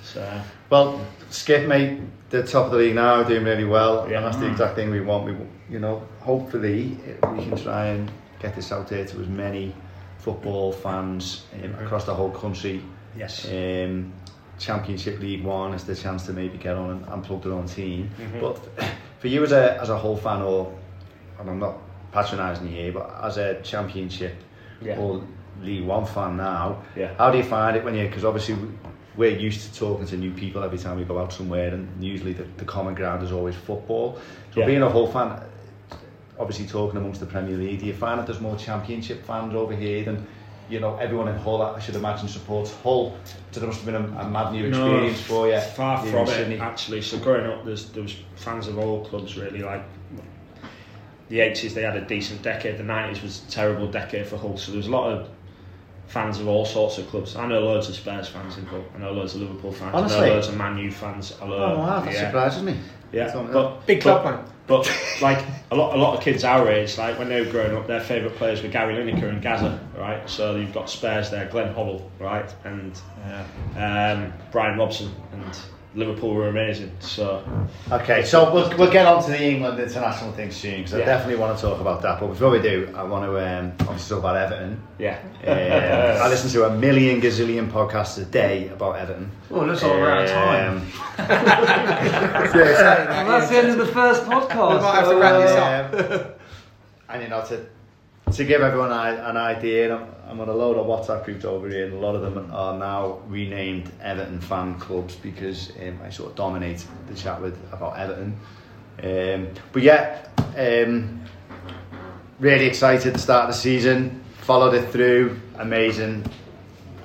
so 0.02 0.40
Well, 0.70 1.00
Skip, 1.30 1.66
mate, 1.68 2.00
the 2.30 2.42
top 2.42 2.66
of 2.66 2.72
the 2.72 2.78
league 2.78 2.94
now, 2.94 3.22
doing 3.22 3.44
really 3.44 3.64
well, 3.64 4.06
Yeah. 4.08 4.18
and 4.18 4.26
that's 4.26 4.36
the 4.36 4.50
exact 4.50 4.74
thing 4.76 4.90
we 4.90 5.00
want. 5.00 5.24
We, 5.24 5.34
you 5.70 5.78
know, 5.80 6.02
hopefully 6.20 6.96
we 7.32 7.44
can 7.44 7.56
try 7.56 7.86
and 7.86 8.10
get 8.40 8.54
this 8.54 8.72
out 8.72 8.88
there 8.88 9.04
to 9.04 9.20
as 9.20 9.28
many 9.28 9.74
football 10.18 10.72
fans 10.72 11.44
um, 11.62 11.74
across 11.76 12.04
the 12.04 12.14
whole 12.14 12.30
country. 12.30 12.82
yes, 13.16 13.46
Um, 13.46 14.12
Championship 14.58 15.20
League 15.20 15.42
One 15.42 15.72
is 15.72 15.84
the 15.84 15.94
chance 15.94 16.26
to 16.26 16.32
maybe 16.34 16.58
get 16.58 16.76
on 16.76 16.90
and, 16.90 17.08
and 17.08 17.24
plug 17.24 17.42
their 17.42 17.52
own 17.52 17.66
team. 17.66 18.10
Mhm. 18.18 18.40
But 18.40 18.58
for 19.20 19.28
you 19.28 19.42
as 19.42 19.52
a 19.52 19.80
as 19.80 19.88
a 19.88 19.96
Hull 19.98 20.16
fan, 20.16 20.42
or 20.42 20.74
and 21.38 21.48
I'm 21.48 21.58
not 21.58 21.78
patronising 22.12 22.66
you 22.68 22.74
here, 22.76 22.92
but 22.92 23.10
as 23.22 23.38
a 23.38 23.60
Championship 23.62 24.34
yeah, 24.82 24.98
or 24.98 25.22
League 25.62 25.84
One 25.86 26.04
fan 26.04 26.36
now, 26.36 26.82
yeah. 26.94 27.14
how 27.16 27.30
do 27.30 27.38
you 27.38 27.44
find 27.44 27.74
it 27.76 27.84
when 27.84 27.94
you? 27.94 28.06
Because 28.06 28.24
obviously 28.24 28.56
we're 29.16 29.34
used 29.36 29.72
to 29.72 29.78
talking 29.80 30.06
to 30.06 30.16
new 30.18 30.30
people 30.32 30.62
every 30.62 30.78
time 30.78 30.98
we 30.98 31.04
go 31.04 31.18
out 31.18 31.32
somewhere, 31.32 31.72
and 31.72 31.88
usually 32.04 32.34
the, 32.34 32.44
the 32.58 32.64
common 32.66 32.94
ground 32.94 33.22
is 33.22 33.32
always 33.32 33.54
football. 33.54 34.18
So 34.52 34.60
Yeah. 34.60 34.66
being 34.66 34.82
a 34.82 34.90
Hull 34.90 35.06
fan, 35.10 35.40
obviously 36.40 36.66
talking 36.66 36.96
amongst 36.98 37.20
the 37.20 37.26
Premier 37.26 37.56
League, 37.56 37.80
do 37.80 37.86
you 37.86 37.94
find 37.94 38.18
that 38.18 38.26
there's 38.26 38.40
more 38.40 38.56
Championship 38.56 39.24
fans 39.24 39.54
over 39.54 39.74
here 39.74 40.02
than 40.04 40.26
you 40.68 40.80
know 40.80 40.96
everyone 40.96 41.28
in 41.28 41.36
Hull? 41.36 41.62
I 41.62 41.78
should 41.78 41.94
imagine 41.96 42.26
supports 42.28 42.72
Hull. 42.82 43.16
So 43.52 43.60
there 43.60 43.66
must 43.68 43.82
have 43.82 43.86
been 43.92 44.02
a, 44.16 44.20
a 44.20 44.28
mad 44.28 44.52
new 44.52 44.68
No, 44.70 44.86
experience 44.86 45.20
for 45.20 45.48
you. 45.48 45.60
Far 45.60 45.98
from 45.98 46.08
in 46.08 46.16
it, 46.16 46.28
Sydney. 46.28 46.58
actually. 46.58 47.02
So 47.02 47.18
growing 47.18 47.46
up, 47.46 47.64
there's 47.64 47.90
there 47.90 48.02
was 48.02 48.16
fans 48.36 48.66
of 48.68 48.78
all 48.78 49.04
clubs 49.04 49.36
really. 49.36 49.60
Like 49.60 49.84
the 51.28 51.38
80s, 51.38 51.74
they 51.74 51.82
had 51.82 51.96
a 51.96 52.04
decent 52.04 52.42
decade. 52.42 52.76
The 52.78 52.82
90s 52.82 53.22
was 53.22 53.44
a 53.46 53.50
terrible 53.50 53.86
decade 53.88 54.26
for 54.26 54.36
Hull. 54.36 54.56
So 54.56 54.72
there 54.72 54.78
was 54.78 54.88
a 54.88 54.90
lot 54.90 55.12
of 55.12 55.28
fans 56.08 56.40
of 56.40 56.48
all 56.48 56.64
sorts 56.64 56.98
of 56.98 57.06
clubs. 57.08 57.36
I 57.36 57.46
know 57.46 57.60
loads 57.60 57.88
of 57.88 57.94
Spurs 57.94 58.28
fans 58.28 58.56
in 58.58 58.66
Hull. 58.66 58.84
I 58.96 58.98
know 58.98 59.12
loads 59.12 59.34
of 59.36 59.42
Liverpool 59.42 59.72
fans. 59.72 59.94
I 59.94 59.98
Honestly? 59.98 60.20
know 60.28 60.34
loads 60.34 60.48
of 60.48 60.56
Man 60.56 60.78
U 60.78 60.90
fans. 60.90 61.36
I 61.40 61.46
know, 61.46 61.54
Oh 61.54 61.78
wow, 61.78 62.00
that 62.00 62.12
yeah, 62.12 62.26
surprises 62.26 62.62
me. 62.64 62.76
yeah. 63.12 63.32
But 63.52 63.86
Big 63.86 64.00
club, 64.00 64.24
mate. 64.24 64.44
But 64.70 64.88
like 65.20 65.44
a 65.72 65.74
lot, 65.74 65.96
a 65.96 65.98
lot 65.98 66.16
of 66.16 66.22
kids 66.22 66.44
our 66.44 66.70
age, 66.70 66.96
like 66.96 67.18
when 67.18 67.28
they 67.28 67.40
were 67.44 67.50
growing 67.50 67.76
up, 67.76 67.88
their 67.88 68.00
favourite 68.00 68.36
players 68.36 68.62
were 68.62 68.68
Gary 68.68 68.94
Lineker 68.94 69.28
and 69.28 69.42
Gazza, 69.42 69.80
right? 69.98 70.30
So 70.30 70.54
you've 70.54 70.72
got 70.72 70.88
Spurs 70.88 71.28
there, 71.28 71.48
Glenn 71.48 71.74
Hoddle, 71.74 72.08
right, 72.20 72.48
and 72.64 72.92
Yeah. 73.76 74.12
um, 74.14 74.32
Brian 74.52 74.78
Robson, 74.78 75.12
and 75.32 75.58
Liverpool 75.96 76.32
were 76.34 76.48
amazing. 76.48 76.92
So 77.00 77.42
Okay, 77.90 78.22
so 78.24 78.52
we'll, 78.54 78.68
we'll 78.78 78.92
get 78.92 79.06
on 79.06 79.24
to 79.24 79.30
the 79.30 79.42
England 79.42 79.80
international 79.80 80.30
thing 80.32 80.52
soon 80.52 80.76
because 80.78 80.94
I 80.94 80.98
Yeah. 81.00 81.06
definitely 81.06 81.36
want 81.36 81.56
to 81.58 81.62
talk 81.62 81.80
about 81.80 82.00
that. 82.02 82.20
But 82.20 82.28
before 82.28 82.50
we 82.50 82.60
do, 82.62 82.88
I 82.96 83.02
want 83.02 83.24
to 83.24 83.36
um, 83.44 83.72
obviously 83.80 84.14
talk 84.14 84.20
about 84.20 84.36
Everton. 84.36 84.80
yeah, 85.00 85.18
Um, 85.46 86.22
I 86.22 86.28
listen 86.28 86.48
to 86.50 86.66
a 86.66 86.70
million 86.76 87.20
gazillion 87.20 87.68
podcasts 87.68 88.18
a 88.22 88.24
day 88.24 88.68
about 88.68 88.98
Everton. 88.98 89.32
Well, 89.48 89.66
looks 89.66 89.82
like 89.82 89.92
we're 89.92 90.10
out 90.10 90.24
of 90.24 90.30
time. 90.30 90.76
Um, 90.76 90.86
Well, 92.54 93.26
that's 93.40 93.50
the 93.50 93.56
end 93.58 93.68
of 93.70 93.78
the 93.78 93.92
first 93.92 94.22
podcast. 94.24 94.76
We 94.76 94.82
might 94.82 94.94
have 94.94 95.08
to 95.10 95.16
wrap 95.16 95.92
this 95.92 96.10
up. 96.12 96.26
um, 96.26 96.32
and 97.08 97.22
you 97.22 97.28
know, 97.28 97.44
to 97.46 97.66
to 98.32 98.44
give 98.44 98.62
everyone 98.62 98.92
an 98.92 99.36
idea, 99.36 99.94
I'm, 99.96 100.06
I'm 100.28 100.40
on 100.40 100.48
a 100.48 100.52
load 100.52 100.76
of 100.76 100.86
WhatsApp 100.86 101.24
groups 101.24 101.44
over 101.44 101.68
here, 101.68 101.86
and 101.86 101.94
a 101.94 101.98
lot 101.98 102.14
of 102.14 102.22
them 102.22 102.50
are 102.52 102.78
now 102.78 103.20
renamed 103.28 103.90
Everton 104.02 104.40
fan 104.40 104.78
clubs 104.78 105.16
because 105.16 105.72
um, 105.80 105.98
I 106.04 106.10
sort 106.10 106.30
of 106.30 106.36
dominate 106.36 106.84
the 107.08 107.14
chat 107.14 107.40
with 107.40 107.58
about 107.72 107.98
Everton. 107.98 108.36
Um, 109.02 109.48
but 109.72 109.82
yeah, 109.82 110.26
um, 110.56 111.20
really 112.38 112.66
excited 112.66 113.14
to 113.14 113.18
start 113.18 113.48
the 113.48 113.54
season. 113.54 114.22
Followed 114.42 114.74
it 114.74 114.90
through, 114.90 115.38
amazing. 115.58 116.24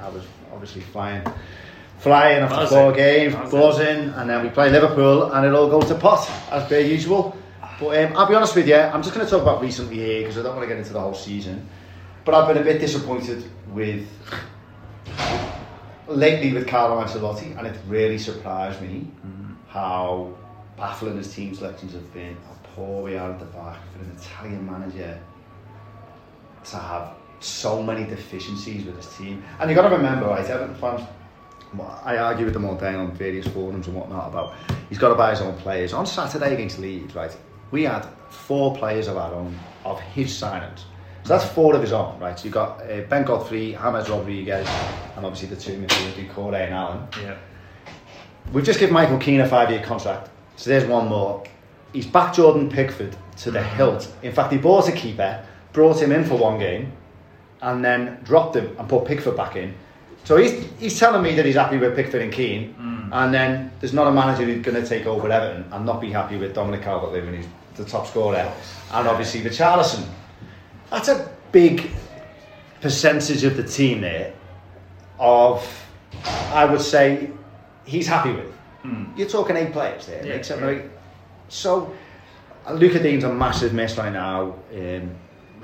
I 0.01 0.09
was 0.09 0.23
obviously 0.51 0.81
flying, 0.81 1.23
flying 1.99 2.43
after 2.43 2.55
Buzzing. 2.55 2.77
four 2.77 2.91
games, 2.93 3.33
Buzzing. 3.35 3.59
buzzing, 3.59 4.09
and 4.09 4.29
then 4.29 4.43
we 4.43 4.49
play 4.49 4.69
Liverpool, 4.69 5.31
and 5.31 5.45
it 5.45 5.53
all 5.53 5.69
goes 5.69 5.87
to 5.87 5.95
pot 5.95 6.29
as 6.51 6.67
per 6.67 6.79
usual. 6.79 7.34
But 7.79 8.05
um, 8.05 8.17
I'll 8.17 8.27
be 8.27 8.35
honest 8.35 8.55
with 8.55 8.67
you, 8.67 8.75
I'm 8.75 9.03
just 9.03 9.13
going 9.13 9.25
to 9.25 9.29
talk 9.29 9.41
about 9.41 9.61
recently 9.61 9.95
here 9.95 10.21
because 10.21 10.37
I 10.37 10.43
don't 10.43 10.55
want 10.55 10.63
to 10.63 10.67
get 10.67 10.77
into 10.77 10.93
the 10.93 10.99
whole 10.99 11.13
season. 11.13 11.67
But 12.23 12.33
I've 12.33 12.47
been 12.47 12.61
a 12.61 12.65
bit 12.65 12.79
disappointed 12.79 13.43
with 13.69 14.07
lately 16.07 16.53
with 16.53 16.67
Carlo 16.67 17.03
Ancelotti, 17.03 17.57
and 17.57 17.67
it 17.67 17.77
really 17.87 18.17
surprised 18.17 18.81
me 18.81 19.07
how 19.67 20.33
baffling 20.77 21.17
his 21.17 21.33
team 21.33 21.53
selections 21.53 21.93
have 21.93 22.13
been, 22.13 22.35
how 22.35 22.57
poor 22.75 23.03
we 23.03 23.17
are 23.17 23.31
at 23.31 23.39
the 23.39 23.45
back 23.45 23.77
for 23.91 23.99
an 23.99 24.17
Italian 24.17 24.65
manager 24.65 25.19
to 26.63 26.77
have 26.77 27.13
so 27.39 27.83
many 27.83 28.05
deficiencies 28.05 28.85
with 28.85 28.95
his 28.95 29.17
team. 29.17 29.43
And 29.59 29.69
you've 29.69 29.75
got 29.75 29.89
to 29.89 29.95
remember, 29.95 30.27
right, 30.27 30.45
Everton 30.45 30.75
fans. 30.75 31.01
I 32.05 32.17
argue 32.17 32.45
with 32.45 32.53
them 32.53 32.63
all 32.63 32.75
day 32.75 32.93
on 32.93 33.11
various 33.11 33.45
forums 33.47 33.87
and 33.87 33.97
whatnot 33.97 34.29
about 34.29 34.55
he's 34.87 34.97
got 34.97 35.09
to 35.09 35.15
buy 35.15 35.31
his 35.31 35.41
own 35.41 35.57
players. 35.57 35.91
On 35.91 36.05
Saturday 36.05 36.53
against 36.53 36.79
Leeds, 36.79 37.13
right, 37.13 37.35
we 37.71 37.83
had 37.83 38.05
four 38.29 38.75
players 38.75 39.07
of 39.07 39.17
our 39.17 39.33
own 39.33 39.57
of 39.83 39.99
his 39.99 40.29
signings. 40.29 40.79
So 41.23 41.29
that's 41.29 41.45
four 41.45 41.75
of 41.75 41.81
his 41.81 41.91
own, 41.91 42.19
right? 42.19 42.37
So 42.37 42.45
you've 42.45 42.53
got 42.53 42.81
uh, 42.81 43.01
Ben 43.09 43.23
Godfrey, 43.23 43.71
James 43.71 44.09
Rodriguez, 44.09 44.67
and 45.15 45.25
obviously 45.25 45.49
the 45.49 45.55
two 45.55 45.73
midfielders, 45.73 46.13
Doucouré 46.13 46.65
and 46.65 46.73
Allan. 46.73 47.07
Yeah. 47.21 47.37
We've 48.53 48.63
just 48.63 48.79
given 48.79 48.93
Michael 48.93 49.17
Keane 49.17 49.41
a 49.41 49.47
five-year 49.47 49.83
contract. 49.83 50.29
So 50.55 50.69
there's 50.69 50.85
one 50.85 51.07
more. 51.07 51.43
He's 51.93 52.05
back 52.05 52.35
Jordan 52.35 52.69
Pickford 52.69 53.15
to 53.37 53.51
the 53.51 53.63
hilt. 53.63 54.13
In 54.21 54.31
fact, 54.31 54.51
he 54.51 54.59
bought 54.59 54.87
a 54.87 54.91
keeper, 54.91 55.43
brought 55.73 55.99
him 55.99 56.11
in 56.11 56.23
for 56.23 56.37
one 56.37 56.59
game, 56.59 56.91
and 57.61 57.83
then 57.83 58.19
dropped 58.23 58.55
him 58.55 58.75
and 58.77 58.87
put 58.87 59.05
Pickford 59.05 59.35
back 59.35 59.55
in. 59.55 59.73
So 60.25 60.37
he's, 60.37 60.63
he's 60.79 60.99
telling 60.99 61.23
me 61.23 61.35
that 61.35 61.45
he's 61.45 61.55
happy 61.55 61.77
with 61.77 61.95
Pickford 61.95 62.21
and 62.21 62.31
Keane, 62.31 62.75
and 63.11 63.33
then 63.33 63.71
there's 63.79 63.93
not 63.93 64.07
a 64.07 64.11
manager 64.11 64.45
who's 64.45 64.63
going 64.63 64.81
to 64.81 64.87
take 64.87 65.05
over 65.05 65.29
Everton 65.29 65.65
and 65.71 65.85
not 65.85 65.99
be 66.01 66.11
happy 66.11 66.37
with 66.37 66.53
Dominic 66.53 66.81
Calvert-Lewin, 66.83 67.33
who's 67.35 67.45
the 67.75 67.85
top 67.85 68.07
scorer, 68.07 68.51
and 68.93 69.07
obviously 69.07 69.41
Richarlison. 69.41 70.05
That's 70.89 71.07
a 71.09 71.29
big 71.51 71.89
percentage 72.81 73.43
of 73.43 73.57
the 73.57 73.63
team 73.63 74.01
there 74.01 74.33
of, 75.19 75.67
I 76.51 76.65
would 76.65 76.81
say, 76.81 77.31
he's 77.85 78.07
happy 78.07 78.31
with. 78.31 78.51
You're 79.17 79.27
talking 79.27 79.55
eight 79.57 79.71
players 79.73 80.05
there, 80.05 80.23
Yeah, 80.25 80.33
eight, 80.35 80.45
seven, 80.45 80.63
yeah. 80.63 80.83
eight. 80.83 80.91
So, 81.49 81.91
uh, 82.67 82.73
Lucas 82.73 83.01
Digne's 83.01 83.23
a 83.23 83.33
massive 83.33 83.73
miss 83.73 83.97
right 83.97 84.13
now. 84.13 84.55
Um, 84.71 85.09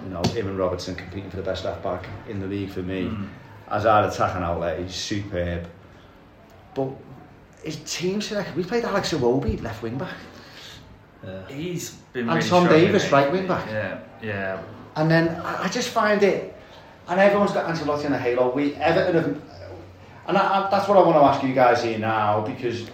you 0.03 0.09
know, 0.09 0.21
him 0.33 0.47
and 0.47 0.57
Robertson 0.57 0.95
competing 0.95 1.29
for 1.29 1.37
the 1.37 1.43
best 1.43 1.63
left 1.63 1.83
back 1.83 2.07
in 2.27 2.39
the 2.39 2.47
league 2.47 2.71
for 2.71 2.81
me. 2.81 3.11
As 3.69 3.85
our 3.85 4.07
attacking 4.07 4.41
outlet, 4.41 4.79
he's 4.79 4.95
superb. 4.95 5.67
But 6.73 6.89
his 7.63 7.77
team 7.85 8.21
selection, 8.21 8.55
we 8.55 8.63
played 8.63 8.83
Alex 8.83 9.13
Iwobi, 9.13 9.61
left 9.61 9.83
wing 9.83 9.97
back. 9.97 10.15
Yeah. 11.23 11.47
He's 11.47 11.91
been 12.13 12.27
And 12.27 12.37
really 12.37 12.49
Tom 12.49 12.67
Davies, 12.67 12.93
hasn't 12.93 13.11
right 13.11 13.31
wing 13.31 13.47
back. 13.47 13.67
Yeah, 13.67 13.99
yeah. 14.21 14.63
And 14.95 15.09
then 15.09 15.29
I, 15.41 15.65
I 15.65 15.67
just 15.69 15.89
find 15.89 16.21
it, 16.23 16.55
and 17.07 17.19
everyone's 17.19 17.51
got 17.51 17.73
Ancelotti 17.73 18.05
in 18.05 18.13
a 18.13 18.17
halo. 18.17 18.51
We 18.51 18.73
Everton 18.75 19.15
have, 19.15 19.41
and 20.27 20.37
I, 20.37 20.67
I, 20.67 20.69
that's 20.69 20.87
what 20.87 20.97
I 20.97 21.01
want 21.01 21.15
to 21.17 21.23
ask 21.23 21.43
you 21.43 21.53
guys 21.53 21.83
here 21.83 21.99
now 21.99 22.41
because, 22.41 22.89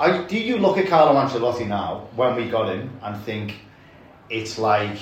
I, 0.00 0.24
do 0.24 0.38
you 0.38 0.58
look 0.58 0.78
at 0.78 0.88
Carlo 0.88 1.18
Ancelotti 1.20 1.66
now 1.66 2.08
when 2.16 2.34
we 2.36 2.48
got 2.48 2.68
him 2.68 2.90
and 3.02 3.20
think 3.22 3.56
it's 4.30 4.58
like 4.58 4.98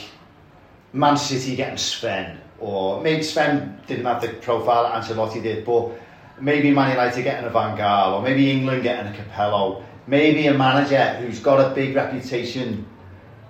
Man 0.93 1.17
City 1.17 1.57
getting 1.57 1.79
Sven, 1.79 2.39
or 2.59 3.01
maybe 3.01 3.23
Sven 3.23 3.81
didn't 3.87 4.05
have 4.05 4.21
the 4.21 4.29
profile 4.29 4.85
that 4.85 5.03
Ancelotti 5.03 5.43
did, 5.43 5.65
but 5.65 5.93
maybe 6.41 6.71
Man 6.71 6.91
United 6.91 7.23
getting 7.23 7.47
a 7.47 7.51
Van 7.51 7.77
Gaal, 7.77 8.15
or 8.15 8.23
maybe 8.23 8.51
England 8.51 8.83
getting 8.83 9.13
a 9.13 9.17
Capello, 9.17 9.85
maybe 10.07 10.47
a 10.47 10.55
manager 10.55 11.15
who's 11.15 11.41
got 11.41 11.61
a 11.61 11.75
big 11.75 11.95
reputation 11.95 12.87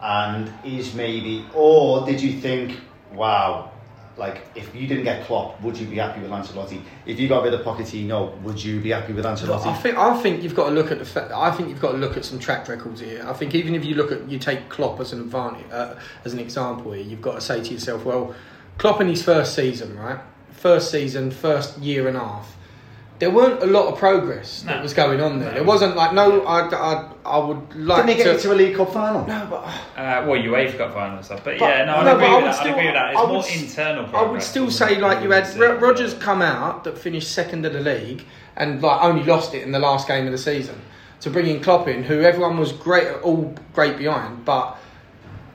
and 0.03 0.53
is 0.64 0.95
maybe, 0.95 1.45
or 1.55 2.07
did 2.07 2.20
you 2.20 2.41
think, 2.41 2.78
wow, 3.12 3.72
like 4.16 4.47
if 4.55 4.74
you 4.74 4.87
didn't 4.87 5.05
get 5.05 5.24
Klopp, 5.26 5.61
would 5.61 5.76
you 5.76 5.87
be 5.87 5.97
happy 5.97 6.20
with 6.20 6.30
Ancelotti? 6.30 6.82
If 7.05 7.20
you 7.20 7.28
got 7.28 7.45
rid 7.45 7.53
of 7.53 7.61
Pochettino, 7.61 8.41
would 8.43 8.62
you 8.62 8.80
be 8.80 8.91
happy 8.91 9.12
with 9.12 9.24
Ancelotti? 9.24 9.66
I 9.66 9.74
think 9.74 9.99
I 9.99 10.20
think 10.22 10.43
you've 10.43 10.55
got 10.55 10.68
to 10.68 10.74
look 10.74 10.91
at 10.91 10.99
the 10.99 11.05
fact. 11.05 11.32
I 11.32 11.51
think 11.51 11.68
you've 11.68 11.80
got 11.80 11.93
to 11.93 11.99
look 11.99 12.16
at 12.16 12.24
some 12.24 12.39
track 12.39 12.66
records 12.68 13.01
here. 13.01 13.22
I 13.26 13.34
think 13.34 13.55
even 13.55 13.74
if 13.74 13.84
you 13.84 13.95
look 13.95 14.12
at 14.12 14.28
you 14.28 14.39
take 14.39 14.68
Klopp 14.70 15.01
as 15.01 15.12
an 15.12 15.20
advantage, 15.20 15.70
uh, 15.70 15.97
as 16.24 16.32
an 16.32 16.39
example 16.39 16.93
here, 16.93 17.05
you've 17.05 17.20
got 17.20 17.34
to 17.34 17.41
say 17.41 17.62
to 17.62 17.72
yourself, 17.74 18.05
well, 18.05 18.34
Klopp 18.78 19.01
in 19.01 19.09
his 19.09 19.22
first 19.22 19.55
season, 19.55 19.99
right? 19.99 20.20
First 20.51 20.91
season, 20.91 21.30
first 21.30 21.78
year 21.78 22.09
and 22.09 22.16
a 22.16 22.20
half, 22.20 22.57
there 23.19 23.31
weren't 23.31 23.62
a 23.62 23.67
lot 23.67 23.87
of 23.91 23.99
progress 23.99 24.62
that 24.62 24.83
was 24.83 24.93
going 24.93 25.21
on 25.23 25.39
there. 25.39 25.49
No. 25.49 25.55
There 25.55 25.64
wasn't 25.64 25.97
like 25.97 26.12
no, 26.12 26.43
I, 26.43 26.69
I, 26.69 27.11
I 27.25 27.39
would 27.39 27.75
like 27.75 28.05
Didn't 28.07 28.19
he 28.19 28.25
get 28.25 28.31
to. 28.31 28.33
you 28.35 28.41
to 28.41 28.53
a 28.53 28.55
League 28.57 28.77
Cup 28.77 28.93
final? 28.93 29.27
no, 29.27 29.47
but 29.49 29.62
Uh, 30.01 30.27
well, 30.27 30.39
UEFA 30.41 30.77
Cup 30.77 30.93
final 30.93 31.17
and 31.17 31.25
stuff, 31.25 31.41
but, 31.45 31.59
But- 31.59 31.64
yeah, 31.69 31.85
no, 31.87 31.97
I'd 31.97 32.05
no, 32.05 32.14
but 32.14 32.17
agree 32.17 32.27
I 32.27 32.35
with 32.35 32.43
would 32.45 32.53
that. 32.53 32.55
still- 32.57 32.67
I'd 32.67 32.73
agree 32.75 32.87
with 32.87 32.95
that. 32.95 33.11
It's 33.11 33.19
I 33.19 33.23
would 33.23 33.33
more 33.33 33.43
s- 33.43 33.62
internal. 33.62 34.17
I 34.17 34.23
would 34.23 34.43
still 34.43 34.71
say 34.71 34.99
like 34.99 35.23
you 35.23 35.31
had 35.31 35.47
see. 35.47 35.61
Rodgers 35.61 36.14
come 36.14 36.43
out 36.43 36.85
that 36.85 36.99
finished 36.99 37.33
second 37.33 37.64
of 37.64 37.73
the 37.73 37.81
league 37.81 38.25
and 38.57 38.83
like 38.83 39.03
only 39.03 39.23
lost 39.25 39.55
it 39.55 39.62
in 39.62 39.73
the 39.73 39.79
last 39.79 40.07
game 40.09 40.27
of 40.27 40.33
the 40.33 40.39
season 40.39 40.81
to 41.21 41.31
bring 41.31 41.47
in 41.47 41.61
Klopp 41.61 41.89
in, 41.89 42.03
who 42.05 42.21
everyone 42.21 42.59
was 42.59 42.73
great, 42.73 43.09
all 43.23 43.55
great 43.73 43.97
behind, 43.97 44.45
but 44.45 44.77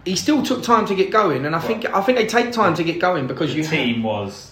he 0.06 0.16
still 0.16 0.42
took 0.42 0.64
time 0.64 0.88
to 0.88 0.96
get 0.96 1.12
going. 1.12 1.46
And 1.46 1.56
I 1.56 1.60
think 1.60 1.86
I 1.94 2.02
think 2.02 2.18
they 2.18 2.26
take 2.26 2.52
time 2.52 2.74
to 2.76 2.84
get 2.84 3.00
going 3.00 3.28
because 3.28 3.52
The 3.52 3.58
you 3.58 3.64
team 3.64 4.02
was 4.02 4.51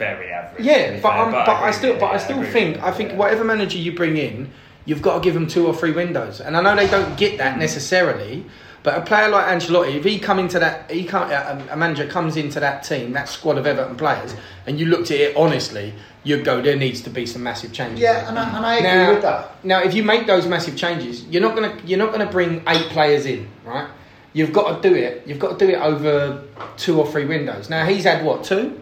very 0.00 0.32
average. 0.32 0.64
Yeah, 0.64 0.98
but, 1.00 1.12
fair, 1.12 1.22
um, 1.22 1.30
but, 1.30 1.48
I 1.48 1.60
agree 1.68 1.72
still, 1.74 1.92
but 1.94 2.00
you, 2.00 2.06
I 2.06 2.12
yeah, 2.12 2.18
still 2.18 2.44
think, 2.44 2.82
I 2.82 2.90
think 2.90 3.10
yeah. 3.10 3.16
whatever 3.16 3.44
manager 3.44 3.78
you 3.78 3.94
bring 3.94 4.16
in, 4.16 4.50
you've 4.86 5.02
got 5.02 5.14
to 5.14 5.20
give 5.20 5.34
them 5.34 5.46
two 5.46 5.66
or 5.66 5.74
three 5.74 5.92
windows. 5.92 6.40
And 6.40 6.56
I 6.56 6.62
know 6.62 6.74
they 6.74 6.90
don't 6.90 7.16
get 7.16 7.38
that 7.38 7.58
necessarily, 7.58 8.46
but 8.82 8.96
a 8.96 9.02
player 9.02 9.28
like 9.28 9.44
Ancelotti, 9.44 9.96
if 9.96 10.04
he 10.04 10.18
come 10.18 10.38
into 10.38 10.58
that, 10.58 10.90
he 10.90 11.04
come, 11.04 11.30
a, 11.30 11.66
a 11.70 11.76
manager 11.76 12.06
comes 12.06 12.36
into 12.36 12.58
that 12.60 12.82
team, 12.82 13.12
that 13.12 13.28
squad 13.28 13.58
of 13.58 13.66
Everton 13.66 13.96
players, 13.96 14.34
and 14.66 14.80
you 14.80 14.86
looked 14.86 15.10
at 15.10 15.20
it 15.20 15.36
honestly, 15.36 15.92
you'd 16.24 16.44
go, 16.44 16.62
there 16.62 16.76
needs 16.76 17.02
to 17.02 17.10
be 17.10 17.26
some 17.26 17.42
massive 17.42 17.72
changes. 17.72 18.00
Yeah, 18.00 18.26
and 18.26 18.38
I, 18.38 18.56
and 18.56 18.66
I 18.66 18.74
agree 18.76 18.88
Now- 18.88 19.12
with 19.12 19.22
that. 19.22 19.64
Now, 19.64 19.82
if 19.82 19.92
you 19.94 20.02
make 20.02 20.26
those 20.26 20.46
massive 20.46 20.76
changes, 20.76 21.24
you're 21.26 21.42
not 21.42 21.54
gonna 21.54 21.76
you're 21.84 21.98
not 21.98 22.12
gonna 22.12 22.30
bring 22.30 22.62
eight 22.66 22.88
players 22.88 23.26
in, 23.26 23.48
right? 23.64 23.88
You've 24.32 24.52
got 24.52 24.80
to 24.80 24.88
do 24.88 24.94
it. 24.94 25.26
You've 25.26 25.40
got 25.40 25.58
to 25.58 25.66
do 25.66 25.72
it 25.72 25.78
over 25.80 26.44
two 26.76 26.98
or 27.00 27.06
three 27.10 27.24
windows. 27.24 27.68
Now 27.68 27.84
he's 27.84 28.04
had 28.04 28.24
what 28.24 28.44
two, 28.44 28.80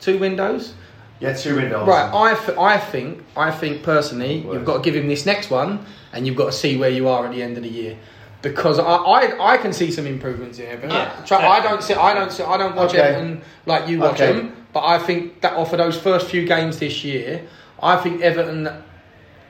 two 0.00 0.18
windows. 0.18 0.74
Yeah, 1.20 1.32
two 1.32 1.56
windows. 1.56 1.86
Right, 1.86 2.10
I, 2.12 2.34
th- 2.34 2.58
I 2.58 2.76
think 2.78 3.22
I 3.36 3.50
think 3.50 3.82
personally 3.82 4.38
you've 4.38 4.64
got 4.64 4.78
to 4.78 4.82
give 4.82 4.96
him 4.96 5.08
this 5.08 5.24
next 5.24 5.50
one, 5.50 5.84
and 6.12 6.26
you've 6.26 6.36
got 6.36 6.46
to 6.46 6.52
see 6.52 6.76
where 6.76 6.90
you 6.90 7.08
are 7.08 7.24
at 7.26 7.32
the 7.32 7.42
end 7.42 7.56
of 7.56 7.62
the 7.62 7.68
year, 7.68 7.96
because 8.42 8.78
I 8.78 8.84
I, 8.84 9.54
I 9.54 9.56
can 9.58 9.72
see 9.72 9.90
some 9.90 10.06
improvements 10.06 10.58
in 10.58 10.66
Everton. 10.66 10.90
Yeah, 10.90 11.22
Try- 11.24 11.46
I 11.46 11.60
don't 11.62 11.82
see 11.82 11.94
I 11.94 12.14
don't 12.14 12.32
see, 12.32 12.42
I 12.42 12.56
don't 12.56 12.74
watch 12.74 12.90
Okay. 12.90 13.00
Everton 13.00 13.42
like 13.64 13.88
you 13.88 14.00
watch 14.00 14.20
Okay. 14.20 14.32
them, 14.32 14.66
but 14.72 14.84
I 14.84 14.98
think 14.98 15.40
that 15.42 15.54
off 15.54 15.72
of 15.72 15.78
those 15.78 15.96
first 15.98 16.26
few 16.28 16.44
games 16.46 16.78
this 16.78 17.04
year, 17.04 17.46
I 17.82 17.96
think 17.96 18.20
Everton 18.20 18.68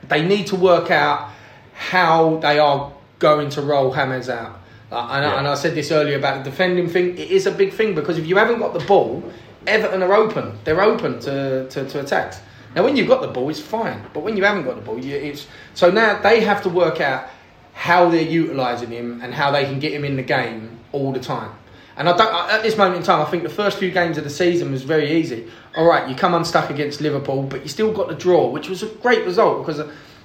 they 0.07 0.25
need 0.25 0.47
to 0.47 0.55
work 0.55 0.91
out 0.91 1.31
how 1.73 2.37
they 2.37 2.59
are 2.59 2.93
going 3.19 3.49
to 3.49 3.61
roll 3.61 3.91
James 3.93 4.29
out. 4.29 4.59
Uh, 4.91 4.99
and, 5.11 5.25
I, 5.25 5.39
and 5.39 5.47
I 5.47 5.55
said 5.55 5.73
this 5.73 5.91
earlier 5.91 6.17
about 6.17 6.43
the 6.43 6.51
defending 6.51 6.87
thing. 6.87 7.17
It 7.17 7.31
is 7.31 7.47
a 7.47 7.51
big 7.51 7.73
thing 7.73 7.95
because 7.95 8.17
if 8.19 8.27
you 8.27 8.37
haven't 8.37 8.59
got 8.59 8.73
the 8.73 8.85
ball, 8.85 9.23
Everton 9.67 10.03
are 10.03 10.13
open. 10.13 10.57
They're 10.63 10.81
open 10.81 11.19
to, 11.21 11.67
to, 11.69 11.89
to 11.89 11.99
attacks. 12.01 12.39
Now, 12.75 12.83
when 12.83 12.95
you've 12.97 13.07
got 13.07 13.21
the 13.21 13.27
ball, 13.29 13.49
it's 13.49 13.59
fine. 13.59 14.01
But 14.13 14.21
when 14.23 14.35
you 14.35 14.43
haven't 14.43 14.63
got 14.65 14.75
the 14.75 14.81
ball, 14.81 14.99
you, 14.99 15.15
it's 15.15 15.47
so 15.73 15.89
now 15.91 16.21
they 16.21 16.41
have 16.41 16.61
to 16.63 16.69
work 16.69 16.99
out 16.99 17.29
how 17.73 18.09
they're 18.09 18.21
utilising 18.21 18.89
him 18.91 19.21
and 19.23 19.33
how 19.33 19.51
they 19.51 19.63
can 19.65 19.79
get 19.79 19.93
him 19.93 20.03
in 20.05 20.15
the 20.15 20.23
game 20.23 20.79
all 20.91 21.11
the 21.11 21.19
time. 21.19 21.51
And 21.97 22.09
I 22.09 22.17
don't, 22.17 22.51
at 22.51 22.61
this 22.61 22.77
moment 22.77 22.97
in 22.97 23.03
time, 23.03 23.21
I 23.21 23.25
think 23.29 23.43
the 23.43 23.49
first 23.49 23.77
few 23.77 23.89
games 23.91 24.17
of 24.17 24.25
the 24.25 24.29
season 24.29 24.71
was 24.71 24.83
very 24.83 25.13
easy. 25.13 25.47
All 25.77 25.85
right, 25.85 26.09
you 26.09 26.15
come 26.15 26.33
unstuck 26.33 26.69
against 26.69 26.99
Liverpool, 26.99 27.43
but 27.43 27.63
you 27.63 27.69
still 27.69 27.93
got 27.93 28.09
the 28.09 28.15
draw, 28.15 28.49
which 28.49 28.67
was 28.67 28.83
a 28.83 28.87
great 28.87 29.23
result 29.25 29.65
because 29.65 29.79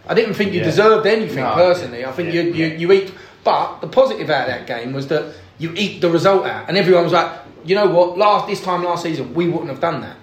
I 0.09 0.14
didn't 0.14 0.34
think 0.34 0.53
you 0.53 0.59
Yeah. 0.61 0.64
deserved 0.66 1.07
anything 1.07 1.45
No, 1.45 1.55
personally. 1.55 2.05
I 2.05 2.11
think 2.11 2.34
yeah, 2.34 2.43
you, 2.43 2.53
you, 2.55 2.66
you 2.66 2.93
eat. 2.93 3.12
But 3.45 3.80
the 3.80 3.86
positive 3.86 4.28
out 4.30 4.49
of 4.49 4.55
that 4.55 4.66
game 4.66 4.93
was 4.93 5.07
that 5.09 5.32
you 5.59 5.72
eat 5.76 6.01
the 6.01 6.11
result 6.11 6.45
out, 6.47 6.68
and 6.68 6.76
everyone 6.76 7.05
was 7.05 7.12
like, 7.12 7.30
you 7.64 7.74
know 7.74 7.86
what? 7.86 8.18
Last 8.18 8.46
this 8.46 8.62
time 8.62 8.82
last 8.82 9.02
season, 9.02 9.34
we 9.34 9.48
wouldn't 9.48 9.68
have 9.68 9.80
done 9.80 10.00
that. 10.02 10.16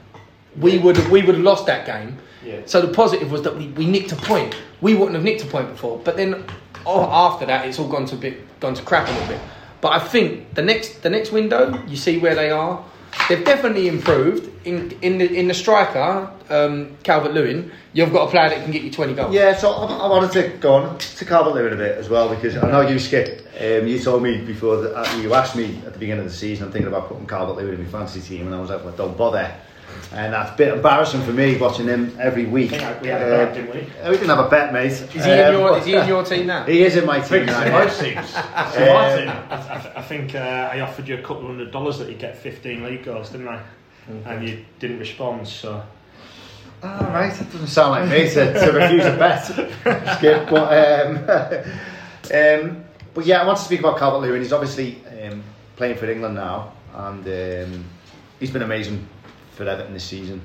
We 0.57 0.77
would 0.77 0.97
have 0.97 1.11
we 1.11 1.21
would 1.21 1.35
have 1.35 1.43
lost 1.43 1.65
that 1.67 1.85
game. 1.85 2.17
Yeah. 2.43 2.61
So 2.65 2.81
the 2.81 2.93
positive 2.93 3.31
was 3.31 3.41
that 3.43 3.55
we, 3.55 3.67
we 3.69 3.85
nicked 3.85 4.11
a 4.11 4.15
point. 4.15 4.55
We 4.81 4.93
wouldn't 4.93 5.15
have 5.15 5.23
nicked 5.23 5.43
a 5.43 5.47
point 5.47 5.69
before. 5.69 5.99
But 5.99 6.17
then 6.17 6.45
oh, 6.85 7.03
after 7.03 7.45
that, 7.45 7.67
it's 7.67 7.79
all 7.79 7.88
gone 7.88 8.05
to 8.05 8.15
a 8.15 8.19
bit 8.19 8.59
gone 8.59 8.73
to 8.73 8.83
crap 8.83 9.07
a 9.07 9.11
little 9.11 9.27
bit. 9.27 9.41
But 9.81 9.93
I 9.93 9.99
think 9.99 10.53
the 10.55 10.61
next 10.61 11.03
the 11.03 11.09
next 11.09 11.31
window, 11.31 11.83
you 11.88 11.97
see 11.97 12.17
where 12.17 12.35
they 12.35 12.49
are. 12.49 12.83
They've 13.30 13.43
definitely 13.43 13.88
improved 13.88 14.49
in 14.65 14.97
in 15.01 15.18
the 15.18 15.34
in 15.34 15.47
the 15.47 15.53
striker, 15.53 16.32
um, 16.49 16.97
Calvert 17.03 17.34
Lewin. 17.34 17.72
You've 17.93 18.13
got 18.13 18.28
a 18.28 18.32
player 18.32 18.49
that 18.49 18.63
can 18.63 18.72
get 18.72 18.84
you 18.84 18.91
twenty 18.91 19.13
goals. 19.13 19.34
Yeah, 19.34 19.55
so 19.55 19.72
I, 19.72 19.86
I 19.86 20.07
wanted 20.07 20.32
to 20.34 20.57
go 20.57 20.76
on 20.76 20.97
to 20.97 21.26
Calvert 21.26 21.53
Lewin 21.53 21.74
a 21.74 21.76
bit 21.76 21.97
as 21.97 22.09
well 22.09 22.30
because 22.34 22.55
I 22.55 22.72
know 22.72 22.82
you 22.82 22.99
skip. 22.99 23.47
Um, 23.59 23.88
you 23.88 23.99
told 23.99 24.24
me 24.24 24.38
before 24.41 24.78
that 24.78 24.95
uh, 24.95 25.18
you 25.18 25.34
asked 25.34 25.55
me 25.55 25.82
at 25.86 25.93
the 25.93 25.99
beginning 25.99 26.26
of 26.26 26.32
the 26.32 26.38
season. 26.38 26.65
I'm 26.68 26.72
thinking 26.72 26.88
about 26.88 27.09
putting 27.09 27.28
Calvert 27.28 27.57
Lewin 27.57 27.76
in 27.76 27.84
my 27.84 27.91
fantasy 27.91 28.22
team, 28.22 28.45
and 28.45 28.55
I 28.55 28.59
was 28.59 28.70
like, 28.70 28.84
well, 28.84 28.95
don't 28.95 29.18
bother. 29.18 29.53
And 30.13 30.33
that's 30.33 30.51
a 30.51 30.55
bit 30.55 30.73
embarrassing 30.73 31.21
for 31.23 31.31
me 31.33 31.57
watching 31.57 31.85
him 31.87 32.15
every 32.19 32.45
week. 32.45 32.71
We 32.71 32.77
had 32.77 33.21
a 33.21 33.25
Uh, 33.25 33.45
bet, 33.45 33.53
didn't 33.55 33.73
we? 33.75 33.81
uh, 34.01 34.09
we 34.11 34.17
didn't 34.17 34.29
have 34.29 34.45
a 34.45 34.49
bet, 34.49 34.71
mate. 34.73 34.91
Is 34.91 35.01
he 35.11 35.19
in 35.31 35.39
Um, 35.39 35.53
your 35.53 35.77
Is 35.77 35.85
he 35.85 35.95
in 35.95 36.07
your 36.07 36.23
team 36.23 36.47
now? 36.47 36.63
He 36.67 36.83
is 36.83 36.95
in 36.95 37.05
my 37.05 37.19
team 37.19 37.27
Think 37.27 37.45
now. 37.47 37.63
yeah. 37.65 37.71
most 37.71 37.99
teams. 38.01 38.29
So 38.29 38.39
Um, 38.39 38.93
Martin, 38.93 39.27
I, 39.29 39.55
I, 39.55 39.93
I 39.97 40.01
think 40.01 40.35
uh, 40.35 40.69
I 40.73 40.79
offered 40.81 41.07
you 41.07 41.15
a 41.15 41.21
couple 41.21 41.41
of 41.41 41.47
hundred 41.47 41.71
dollars 41.71 41.97
that 41.99 42.09
you'd 42.09 42.19
get 42.19 42.37
15 42.37 42.83
league 42.83 43.03
goals, 43.03 43.29
didn't 43.29 43.47
I? 43.49 43.59
And 44.25 44.47
you 44.47 44.65
didn't 44.79 44.99
respond, 44.99 45.45
so 45.47 45.83
All 46.83 46.89
right, 47.11 47.33
that 47.33 47.51
doesn't 47.51 47.67
sound 47.67 47.91
like 47.91 48.09
me 48.09 48.29
to, 48.29 48.53
to 48.53 48.71
refuse 48.71 49.05
a 49.05 49.17
bet, 49.17 49.43
Skip. 50.17 50.49
But, 50.49 50.67
um, 50.71 51.17
um, 52.33 52.83
but 53.13 53.25
yeah, 53.25 53.41
I 53.41 53.45
want 53.45 53.57
to 53.57 53.63
speak 53.65 53.79
about 53.81 53.97
Calvert 53.97 54.21
Lewin. 54.21 54.41
He's 54.41 54.53
obviously 54.53 55.01
um, 55.23 55.43
playing 55.75 55.97
for 55.97 56.09
England 56.09 56.35
now, 56.35 56.71
and 56.95 57.25
um, 57.27 57.85
he's 58.39 58.51
been 58.51 58.61
amazing 58.61 59.07
for 59.57 59.67
Everton 59.67 59.93
this 59.93 60.03
season. 60.03 60.41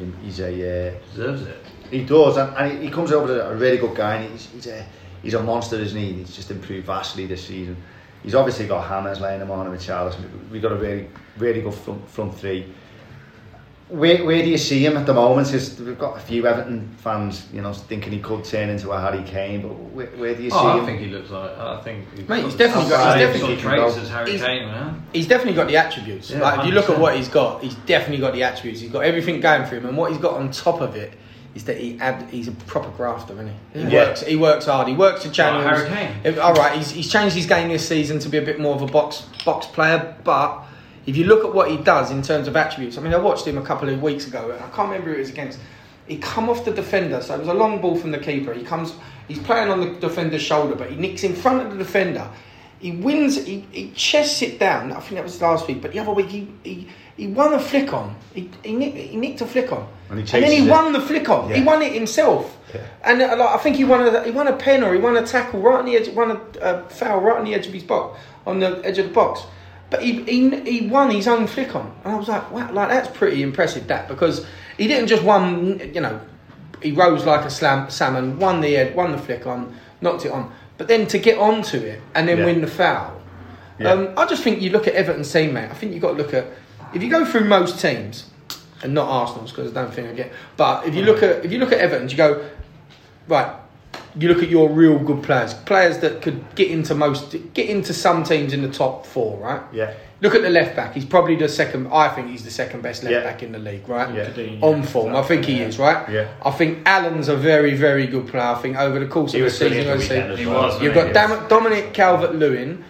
Um, 0.00 0.16
he's 0.22 0.40
a 0.40 0.48
uh, 0.48 0.98
Deserves 1.10 1.42
it. 1.42 1.56
he 1.90 2.04
does, 2.04 2.36
and, 2.36 2.56
and 2.56 2.82
he, 2.82 2.90
comes 2.90 3.12
over 3.12 3.32
as 3.32 3.52
a 3.52 3.54
really 3.54 3.76
good 3.78 3.94
guy. 3.94 4.16
And 4.16 4.32
he's, 4.32 4.46
he's 4.46 4.66
a 4.66 4.86
he's 5.22 5.34
a 5.34 5.42
monster, 5.42 5.76
isn't 5.76 5.98
he? 5.98 6.12
He's 6.14 6.34
just 6.34 6.50
improved 6.50 6.86
vastly 6.86 7.26
this 7.26 7.46
season. 7.46 7.76
He's 8.22 8.34
obviously 8.34 8.66
got 8.66 8.86
hammers 8.88 9.20
laying 9.20 9.40
him 9.40 9.50
on 9.50 9.70
with 9.70 9.80
Charles. 9.80 10.16
We've 10.50 10.62
got 10.62 10.72
a 10.72 10.76
really 10.76 11.08
really 11.36 11.60
good 11.60 11.74
front 11.74 12.08
front 12.08 12.34
three. 12.34 12.72
Where, 13.88 14.22
where 14.22 14.42
do 14.42 14.50
you 14.50 14.58
see 14.58 14.84
him 14.84 14.98
at 14.98 15.06
the 15.06 15.14
moment? 15.14 15.46
Because 15.48 15.80
we've 15.80 15.98
got 15.98 16.18
a 16.18 16.20
few 16.20 16.46
Everton 16.46 16.94
fans, 16.98 17.46
you 17.54 17.62
know, 17.62 17.72
thinking 17.72 18.12
he 18.12 18.18
could 18.20 18.44
turn 18.44 18.68
into 18.68 18.90
a 18.90 19.00
Harry 19.00 19.22
Kane. 19.22 19.62
But 19.62 19.68
where, 19.68 20.06
where 20.08 20.34
do 20.34 20.42
you 20.42 20.50
oh, 20.52 20.58
see 20.58 20.64
Oh, 20.66 20.68
I 20.68 20.78
him? 20.80 20.84
think 20.84 21.00
he 21.00 21.06
looks 21.06 21.30
like. 21.30 21.56
I 21.56 21.80
think. 21.80 22.04
he's 22.14 22.28
Mate, 22.28 22.44
he's 22.44 22.54
definitely 22.54 22.90
got- 22.90 23.16
he's 23.16 23.24
definitely 23.26 23.40
sort 23.40 23.52
of 23.52 23.60
traits 23.60 23.96
as 23.96 24.10
Harry 24.10 24.30
He's- 24.32 24.42
Kane, 24.44 24.66
man. 24.66 25.02
He's 25.14 25.26
definitely 25.26 25.54
got 25.54 25.68
the 25.68 25.78
attributes. 25.78 26.30
Yeah, 26.30 26.40
like 26.40 26.60
if 26.60 26.66
you 26.66 26.72
look 26.72 26.90
at 26.90 26.98
what 26.98 27.16
he's 27.16 27.28
got, 27.28 27.62
he's 27.62 27.76
definitely 27.86 28.18
got 28.18 28.34
the 28.34 28.42
attributes. 28.42 28.80
He's 28.82 28.90
got 28.92 29.04
everything 29.04 29.40
going 29.40 29.64
for 29.64 29.76
him, 29.76 29.86
and 29.86 29.96
what 29.96 30.12
he's 30.12 30.20
got 30.20 30.34
on 30.34 30.50
top 30.50 30.82
of 30.82 30.94
it 30.94 31.14
is 31.54 31.64
that 31.64 31.78
he 31.78 31.98
ab- 31.98 32.28
he's 32.28 32.46
a 32.48 32.52
proper 32.52 32.90
grafter, 32.90 33.32
isn't 33.32 33.50
he? 33.72 33.80
He 33.80 33.86
Yeah. 33.88 34.04
works. 34.08 34.20
He 34.20 34.36
works 34.36 34.66
hard. 34.66 34.86
He 34.88 34.94
works 34.94 35.24
the 35.24 35.30
channels. 35.30 35.64
Harry 35.64 35.88
Kane. 35.88 36.14
If- 36.24 36.38
all 36.38 36.52
right, 36.52 36.76
he's, 36.76 36.90
he's 36.90 37.10
changed 37.10 37.34
his 37.34 37.46
game 37.46 37.68
this 37.70 37.88
season 37.88 38.18
to 38.18 38.28
be 38.28 38.36
a 38.36 38.42
bit 38.42 38.60
more 38.60 38.74
of 38.74 38.82
a 38.82 38.86
box 38.86 39.22
box 39.46 39.64
player, 39.64 40.14
but. 40.24 40.64
If 41.08 41.16
you 41.16 41.24
look 41.24 41.42
at 41.42 41.54
what 41.54 41.70
he 41.70 41.78
does 41.78 42.10
in 42.10 42.20
terms 42.20 42.48
of 42.48 42.54
attributes, 42.54 42.98
I 42.98 43.00
mean, 43.00 43.14
I 43.14 43.16
watched 43.16 43.46
him 43.46 43.56
a 43.56 43.62
couple 43.62 43.88
of 43.88 44.02
weeks 44.02 44.26
ago. 44.26 44.50
and 44.50 44.62
I 44.62 44.68
can't 44.68 44.90
remember 44.90 45.08
who 45.08 45.16
it 45.16 45.20
was 45.20 45.30
against. 45.30 45.58
He 46.06 46.18
come 46.18 46.50
off 46.50 46.66
the 46.66 46.70
defender, 46.70 47.22
so 47.22 47.34
it 47.34 47.38
was 47.38 47.48
a 47.48 47.54
long 47.54 47.80
ball 47.80 47.96
from 47.96 48.10
the 48.10 48.18
keeper. 48.18 48.52
He 48.52 48.62
comes, 48.62 48.92
he's 49.26 49.38
playing 49.38 49.70
on 49.70 49.80
the 49.80 49.98
defender's 50.00 50.42
shoulder, 50.42 50.74
but 50.74 50.90
he 50.90 50.96
nicks 50.96 51.24
in 51.24 51.34
front 51.34 51.62
of 51.62 51.72
the 51.72 51.78
defender. 51.78 52.28
He 52.78 52.92
wins. 52.92 53.42
He, 53.42 53.66
he 53.72 53.90
chests 53.92 54.42
it 54.42 54.58
down. 54.58 54.92
I 54.92 55.00
think 55.00 55.14
that 55.14 55.24
was 55.24 55.40
last 55.40 55.66
week, 55.66 55.80
but 55.80 55.92
the 55.92 55.98
other 55.98 56.12
week 56.12 56.28
he 56.28 56.52
he, 56.62 56.88
he 57.16 57.26
won 57.26 57.54
a 57.54 57.58
flick 57.58 57.94
on. 57.94 58.14
He 58.34 58.50
he 58.62 58.76
nicked, 58.76 58.96
he 58.98 59.16
nicked 59.16 59.40
a 59.40 59.46
flick 59.46 59.72
on, 59.72 59.88
And 60.10 60.18
he 60.20 60.36
and 60.36 60.44
then 60.44 60.52
he 60.52 60.66
it. 60.66 60.70
won 60.70 60.92
the 60.92 61.00
flick 61.00 61.28
on. 61.30 61.50
He 61.50 61.62
won 61.62 61.80
it 61.80 61.94
himself. 61.94 62.54
Yeah. 62.74 62.86
And 63.02 63.22
uh, 63.22 63.34
like, 63.36 63.48
I 63.48 63.56
think 63.56 63.76
he 63.76 63.84
won 63.84 64.02
a 64.02 64.24
he 64.24 64.30
won 64.30 64.46
a 64.46 64.56
pen 64.56 64.84
or 64.84 64.92
he 64.92 65.00
won 65.00 65.16
a 65.16 65.26
tackle 65.26 65.60
right 65.60 65.78
on 65.78 65.86
the 65.86 65.96
edge, 65.96 66.08
won 66.10 66.30
a 66.32 66.60
uh, 66.60 66.88
foul 66.88 67.20
right 67.20 67.38
on 67.38 67.46
the 67.46 67.54
edge 67.54 67.66
of 67.66 67.72
his 67.72 67.82
box, 67.82 68.20
on 68.46 68.60
the 68.60 68.80
edge 68.84 68.98
of 68.98 69.06
the 69.08 69.14
box. 69.14 69.40
But 69.90 70.02
he, 70.02 70.22
he 70.24 70.60
he 70.80 70.86
won 70.86 71.10
his 71.10 71.26
own 71.26 71.46
flick 71.46 71.74
on, 71.74 71.90
and 72.04 72.12
I 72.12 72.16
was 72.16 72.28
like, 72.28 72.50
wow, 72.50 72.70
like 72.72 72.88
that's 72.90 73.16
pretty 73.16 73.42
impressive. 73.42 73.86
That 73.86 74.06
because 74.08 74.44
he 74.76 74.86
didn't 74.86 75.08
just 75.08 75.22
won, 75.22 75.80
you 75.94 76.00
know, 76.02 76.20
he 76.82 76.92
rose 76.92 77.24
like 77.24 77.44
a 77.46 77.50
slam, 77.50 77.88
salmon, 77.90 78.38
won 78.38 78.60
the 78.60 78.74
head, 78.74 78.94
won 78.94 79.12
the 79.12 79.18
flick 79.18 79.46
on, 79.46 79.74
knocked 80.02 80.26
it 80.26 80.32
on. 80.32 80.52
But 80.76 80.88
then 80.88 81.06
to 81.08 81.18
get 81.18 81.38
onto 81.38 81.78
it 81.78 82.00
and 82.14 82.28
then 82.28 82.38
Yeah. 82.38 82.44
win 82.44 82.60
the 82.60 82.66
foul, 82.66 83.20
Yeah. 83.78 83.92
um, 83.92 84.10
I 84.16 84.26
just 84.26 84.42
think 84.42 84.60
you 84.60 84.70
look 84.70 84.86
at 84.86 84.94
Everton's 84.94 85.32
team, 85.32 85.54
mate. 85.54 85.68
I 85.70 85.74
think 85.74 85.92
you've 85.92 86.02
got 86.02 86.12
to 86.12 86.18
look 86.18 86.34
at 86.34 86.46
if 86.94 87.02
you 87.02 87.10
go 87.10 87.24
through 87.24 87.44
most 87.44 87.80
teams, 87.80 88.24
and 88.82 88.94
not 88.94 89.08
Arsenal's 89.08 89.50
because 89.52 89.70
I 89.72 89.74
don't 89.82 89.92
think 89.92 90.08
I 90.08 90.12
get. 90.12 90.32
But 90.56 90.86
if 90.86 90.94
you 90.94 91.02
look 91.02 91.22
at 91.22 91.44
if 91.44 91.50
you 91.50 91.58
look 91.58 91.72
at 91.72 91.78
Everton's, 91.78 92.12
you 92.12 92.18
go 92.18 92.44
right. 93.26 93.50
You 94.16 94.28
look 94.28 94.42
at 94.42 94.48
your 94.48 94.68
real 94.70 94.98
good 94.98 95.22
players, 95.22 95.54
players 95.54 95.98
that 95.98 96.22
could 96.22 96.42
get 96.54 96.70
into 96.70 96.94
most, 96.94 97.36
get 97.54 97.68
into 97.68 97.92
some 97.94 98.24
teams 98.24 98.52
in 98.52 98.62
the 98.62 98.68
top 98.70 99.06
four, 99.06 99.38
right? 99.38 99.62
Yeah. 99.72 99.92
Look 100.20 100.34
at 100.34 100.42
the 100.42 100.50
left 100.50 100.74
back. 100.74 100.94
He's 100.94 101.04
probably 101.04 101.36
the 101.36 101.48
second. 101.48 101.88
I 101.92 102.08
think 102.08 102.28
he's 102.30 102.42
the 102.42 102.50
second 102.50 102.82
best 102.82 103.04
left 103.04 103.12
Yeah. 103.12 103.22
back 103.22 103.42
in 103.44 103.52
the 103.52 103.58
league, 103.60 103.88
right? 103.88 104.12
Yeah. 104.12 104.28
Digne, 104.30 104.58
On 104.62 104.82
form, 104.82 105.14
I 105.14 105.22
think 105.22 105.44
he 105.44 105.60
is, 105.60 105.78
right? 105.78 106.08
Yeah. 106.10 106.26
I 106.44 106.50
think 106.50 106.78
Allan's 106.86 107.28
a 107.28 107.36
very, 107.36 107.74
very 107.74 108.06
good 108.08 108.26
player. 108.26 108.42
I 108.42 108.54
think 108.56 108.76
over 108.76 108.98
the 108.98 109.06
course 109.06 109.30
He 109.32 109.38
of 109.38 109.42
the 109.42 109.44
was 109.44 109.52
season, 109.58 109.68
brilliant 109.68 109.86
you'll 109.88 109.98
the 109.98 110.02
see- 110.02 110.14
weekend 110.14 110.32
as 110.32 110.38
He 110.40 110.46
well. 110.46 110.62
was, 110.62 110.82
You've 110.82 110.94
got 110.94 111.06
he? 111.08 111.12
Dam- 111.12 111.48
Dominic 111.48 111.92
Calvert 111.92 112.34
Lewin, 112.34 112.84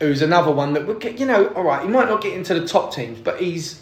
who's 0.00 0.20
another 0.20 0.50
one 0.50 0.74
that 0.74 0.86
would 0.86 1.00
get, 1.00 1.18
you 1.18 1.24
know, 1.24 1.46
all 1.56 1.62
right, 1.62 1.82
he 1.82 1.88
might 1.88 2.08
not 2.08 2.20
get 2.22 2.34
into 2.34 2.52
the 2.52 2.66
top 2.66 2.92
teams, 2.94 3.18
but 3.20 3.40
he's 3.40 3.80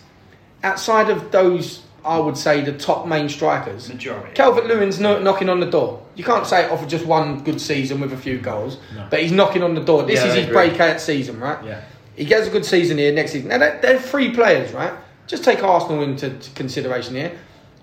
outside 0.63 1.11
of 1.11 1.33
those 1.33 1.83
I 2.05 2.19
would 2.19 2.37
say, 2.37 2.61
the 2.61 2.73
top 2.77 3.07
main 3.07 3.29
strikers. 3.31 3.89
Majority. 3.89 4.35
Calvert 4.35 4.67
Lewin's 4.67 5.01
no, 5.01 5.19
knocking 5.23 5.49
on 5.49 5.61
the 5.61 5.71
door. 5.71 6.03
You 6.17 6.25
can't 6.25 6.47
say 6.47 6.65
it 6.67 6.71
off 6.71 6.83
of 6.83 6.89
just 6.89 7.07
one 7.07 7.43
good 7.45 7.61
season 7.61 7.99
with 8.01 8.13
a 8.13 8.17
few 8.17 8.39
goals, 8.39 8.77
No. 8.95 9.07
but 9.11 9.23
he's 9.23 9.33
knocking 9.33 9.63
on 9.63 9.75
the 9.75 9.81
door. 9.83 10.03
This 10.03 10.21
Yeah, 10.21 10.27
is 10.29 10.35
his 10.35 10.47
breakout 10.47 11.01
season, 11.01 11.41
right? 11.41 11.65
Yeah. 11.65 11.81
He 12.15 12.25
gets 12.27 12.47
a 12.47 12.51
good 12.51 12.65
season 12.67 12.99
here 12.99 13.13
next 13.13 13.33
season. 13.33 13.49
Now, 13.49 13.59
they're, 13.59 13.79
they're 13.81 13.99
three 13.99 14.33
players, 14.33 14.73
right? 14.73 14.93
Just 15.27 15.45
take 15.45 15.63
Arsenal 15.65 16.03
into 16.03 16.31
consideration 16.55 17.15
here. 17.15 17.33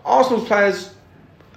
Arsenal's 0.05 0.47
players, 0.47 0.93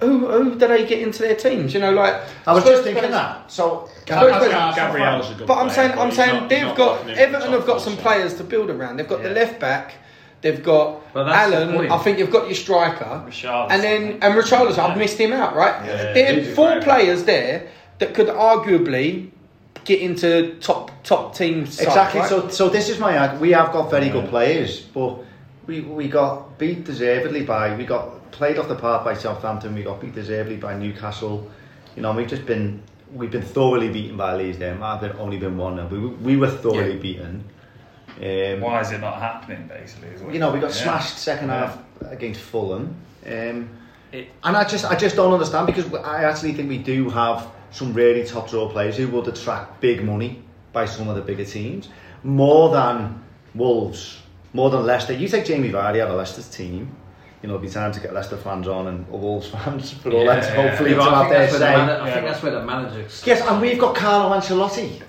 who, 0.01 0.27
who 0.27 0.59
do 0.59 0.67
they 0.67 0.87
get 0.87 1.01
into 1.03 1.21
their 1.23 1.37
teams? 1.37 1.75
You 1.75 1.81
know, 1.81 1.93
like. 1.93 2.15
I 2.47 2.53
was 2.55 2.63
Spurs 2.65 2.77
just 2.77 2.85
thinking 2.85 3.01
players- 3.03 3.15
that. 3.15 3.53
So, 3.53 3.89
Gabriel's 4.07 5.31
a 5.31 5.35
good 5.35 5.47
But 5.47 5.59
I'm 5.59 5.71
saying, 5.71 5.99
I'm 5.99 6.11
saying 6.11 6.35
not- 6.35 6.49
they've 6.49 6.63
not 6.63 6.77
got 6.77 6.93
locking 6.93 7.09
in 7.11 7.15
the 7.17 7.21
Everton 7.21 7.53
have 7.53 7.67
got 7.67 7.81
some 7.83 7.97
players 7.99 8.35
to 8.35 8.45
build 8.45 8.71
around. 8.71 8.97
They've 8.97 9.09
got 9.09 9.23
the 9.23 9.31
left 9.31 9.61
back. 9.61 9.95
They've 10.45 10.63
got 10.63 11.13
But 11.15 11.25
that's 11.25 11.51
the 11.51 11.57
Allan. 11.57 11.75
point. 11.75 11.91
I 11.91 11.97
think 12.05 12.19
you've 12.19 12.31
got 12.31 12.45
your 12.49 12.55
striker. 12.55 13.25
Richarlison. 13.27 13.71
And 13.71 13.83
then 13.83 14.03
and 14.21 14.35
Richarlison, 14.35 14.79
I've 14.79 14.99
missed 14.99 15.17
him 15.19 15.33
out, 15.33 15.57
right? 15.57 15.75
Yeah. 15.87 16.13
there 16.13 16.31
are 16.31 16.35
He's 16.41 16.49
a 16.49 16.55
four 16.55 16.73
great 16.73 16.85
players 16.85 17.25
there 17.25 17.69
that 18.01 18.13
could 18.13 18.29
arguably 18.29 19.31
get 19.87 20.01
into 20.01 20.55
top 20.61 20.91
top 21.03 21.35
teams. 21.35 21.77
side, 21.79 21.87
Exactly. 21.89 22.21
right? 22.21 22.29
So, 22.29 22.49
so 22.49 22.69
this 22.69 22.91
is 22.91 22.99
my 22.99 23.17
arg- 23.17 23.41
we 23.41 23.53
have 23.53 23.73
got 23.73 23.91
very 23.91 24.07
Yeah. 24.07 24.13
good 24.13 24.29
players, 24.29 24.81
but 24.81 25.17
we 25.67 25.81
we 25.81 26.09
got 26.09 26.59
beat 26.59 26.85
deservedly 26.85 27.43
by 27.43 27.75
we 27.75 27.85
got 27.87 28.31
played 28.31 28.59
off 28.59 28.69
the 28.69 28.75
park 28.75 29.03
by 29.03 29.15
Southampton. 29.15 29.75
We 29.75 29.83
got 29.83 29.99
beat 30.03 30.15
deservedly 30.15 30.57
by 30.59 30.75
Newcastle. 30.75 31.37
You 31.97 32.03
know, 32.03 32.13
we've 32.13 32.29
just 32.29 32.45
been 32.45 32.83
we've 33.15 33.31
been 33.31 33.49
thoroughly 33.57 33.89
beaten 33.89 34.19
by 34.19 34.35
Leeds. 34.35 34.59
There, 34.59 34.75
might 34.75 34.99
have 34.99 35.01
been 35.01 35.17
only 35.19 35.39
been 35.39 35.57
one. 35.57 35.79
and 35.79 35.91
We 35.91 35.99
we 36.29 36.37
were 36.37 36.51
thoroughly 36.51 36.97
Yeah. 36.97 37.09
beaten. 37.09 37.45
Um, 38.23 38.61
Why 38.61 38.81
is 38.81 38.93
it 38.93 39.01
not 39.01 39.19
happening? 39.21 39.67
Basically, 39.69 40.09
is 40.09 40.23
what 40.23 40.33
You 40.33 40.41
know, 40.41 40.53
we 40.53 40.61
got 40.61 40.71
yeah. 40.71 40.83
smashed 40.85 41.19
second 41.19 41.49
Yeah. 41.49 41.67
half 41.67 41.79
against 42.13 42.41
Fulham. 42.41 42.95
Um, 43.27 43.69
It- 44.13 44.29
and 44.45 44.57
I 44.57 44.63
just 44.65 44.85
I 44.85 44.95
just 44.95 45.17
don't 45.17 45.33
understand 45.33 45.67
because 45.67 45.93
I 45.95 46.23
actually 46.25 46.53
think 46.53 46.69
we 46.69 46.79
do 46.79 47.11
have 47.11 47.47
some 47.73 47.93
really 47.93 48.25
top 48.25 48.49
draw 48.49 48.69
players 48.69 48.97
who 48.97 49.09
would 49.09 49.27
attract 49.27 49.81
big 49.81 50.05
money 50.05 50.43
by 50.73 50.85
some 50.85 51.09
of 51.09 51.17
the 51.17 51.23
bigger 51.23 51.45
teams 51.45 51.89
more 52.23 52.71
than 52.71 53.21
Wolves, 53.57 54.21
more 54.53 54.71
than 54.71 54.87
Leicester. 54.87 55.13
You 55.13 55.27
take 55.27 55.45
Jamie 55.45 55.71
Vardy 55.71 56.01
out 56.01 56.09
of 56.11 56.17
Leicester's 56.17 56.49
team. 56.49 56.95
You 57.43 57.49
know, 57.49 57.57
it'll 57.57 57.67
be 57.67 57.69
time 57.69 57.91
to 57.93 58.01
get 58.01 58.15
Leicester 58.15 58.37
fans 58.37 58.69
on 58.69 58.87
and 58.87 59.07
Wolves 59.09 59.49
fans 59.49 59.91
for 59.93 60.11
all 60.13 60.25
Yeah, 60.25 60.37
that 60.37 60.45
yeah, 60.57 60.63
hopefully 60.69 60.91
Yeah, 60.93 60.97
to 60.97 61.03
I 61.03 61.11
have 61.11 61.19
think, 61.19 61.31
their 61.31 61.41
that's 61.41 61.53
where, 61.53 61.59
the 61.61 61.67
say. 61.67 61.77
man- 61.77 61.89
I 62.01 62.07
Yeah, 62.09 62.15
think 62.15 62.27
that's 62.27 62.43
where 62.45 62.53
the 62.53 62.63
manager. 62.63 63.01
Yes, 63.27 63.41
and 63.49 63.61
we've 63.61 63.79
got 63.81 63.95
Carlo 63.97 64.35
Ancelotti. 64.37 65.03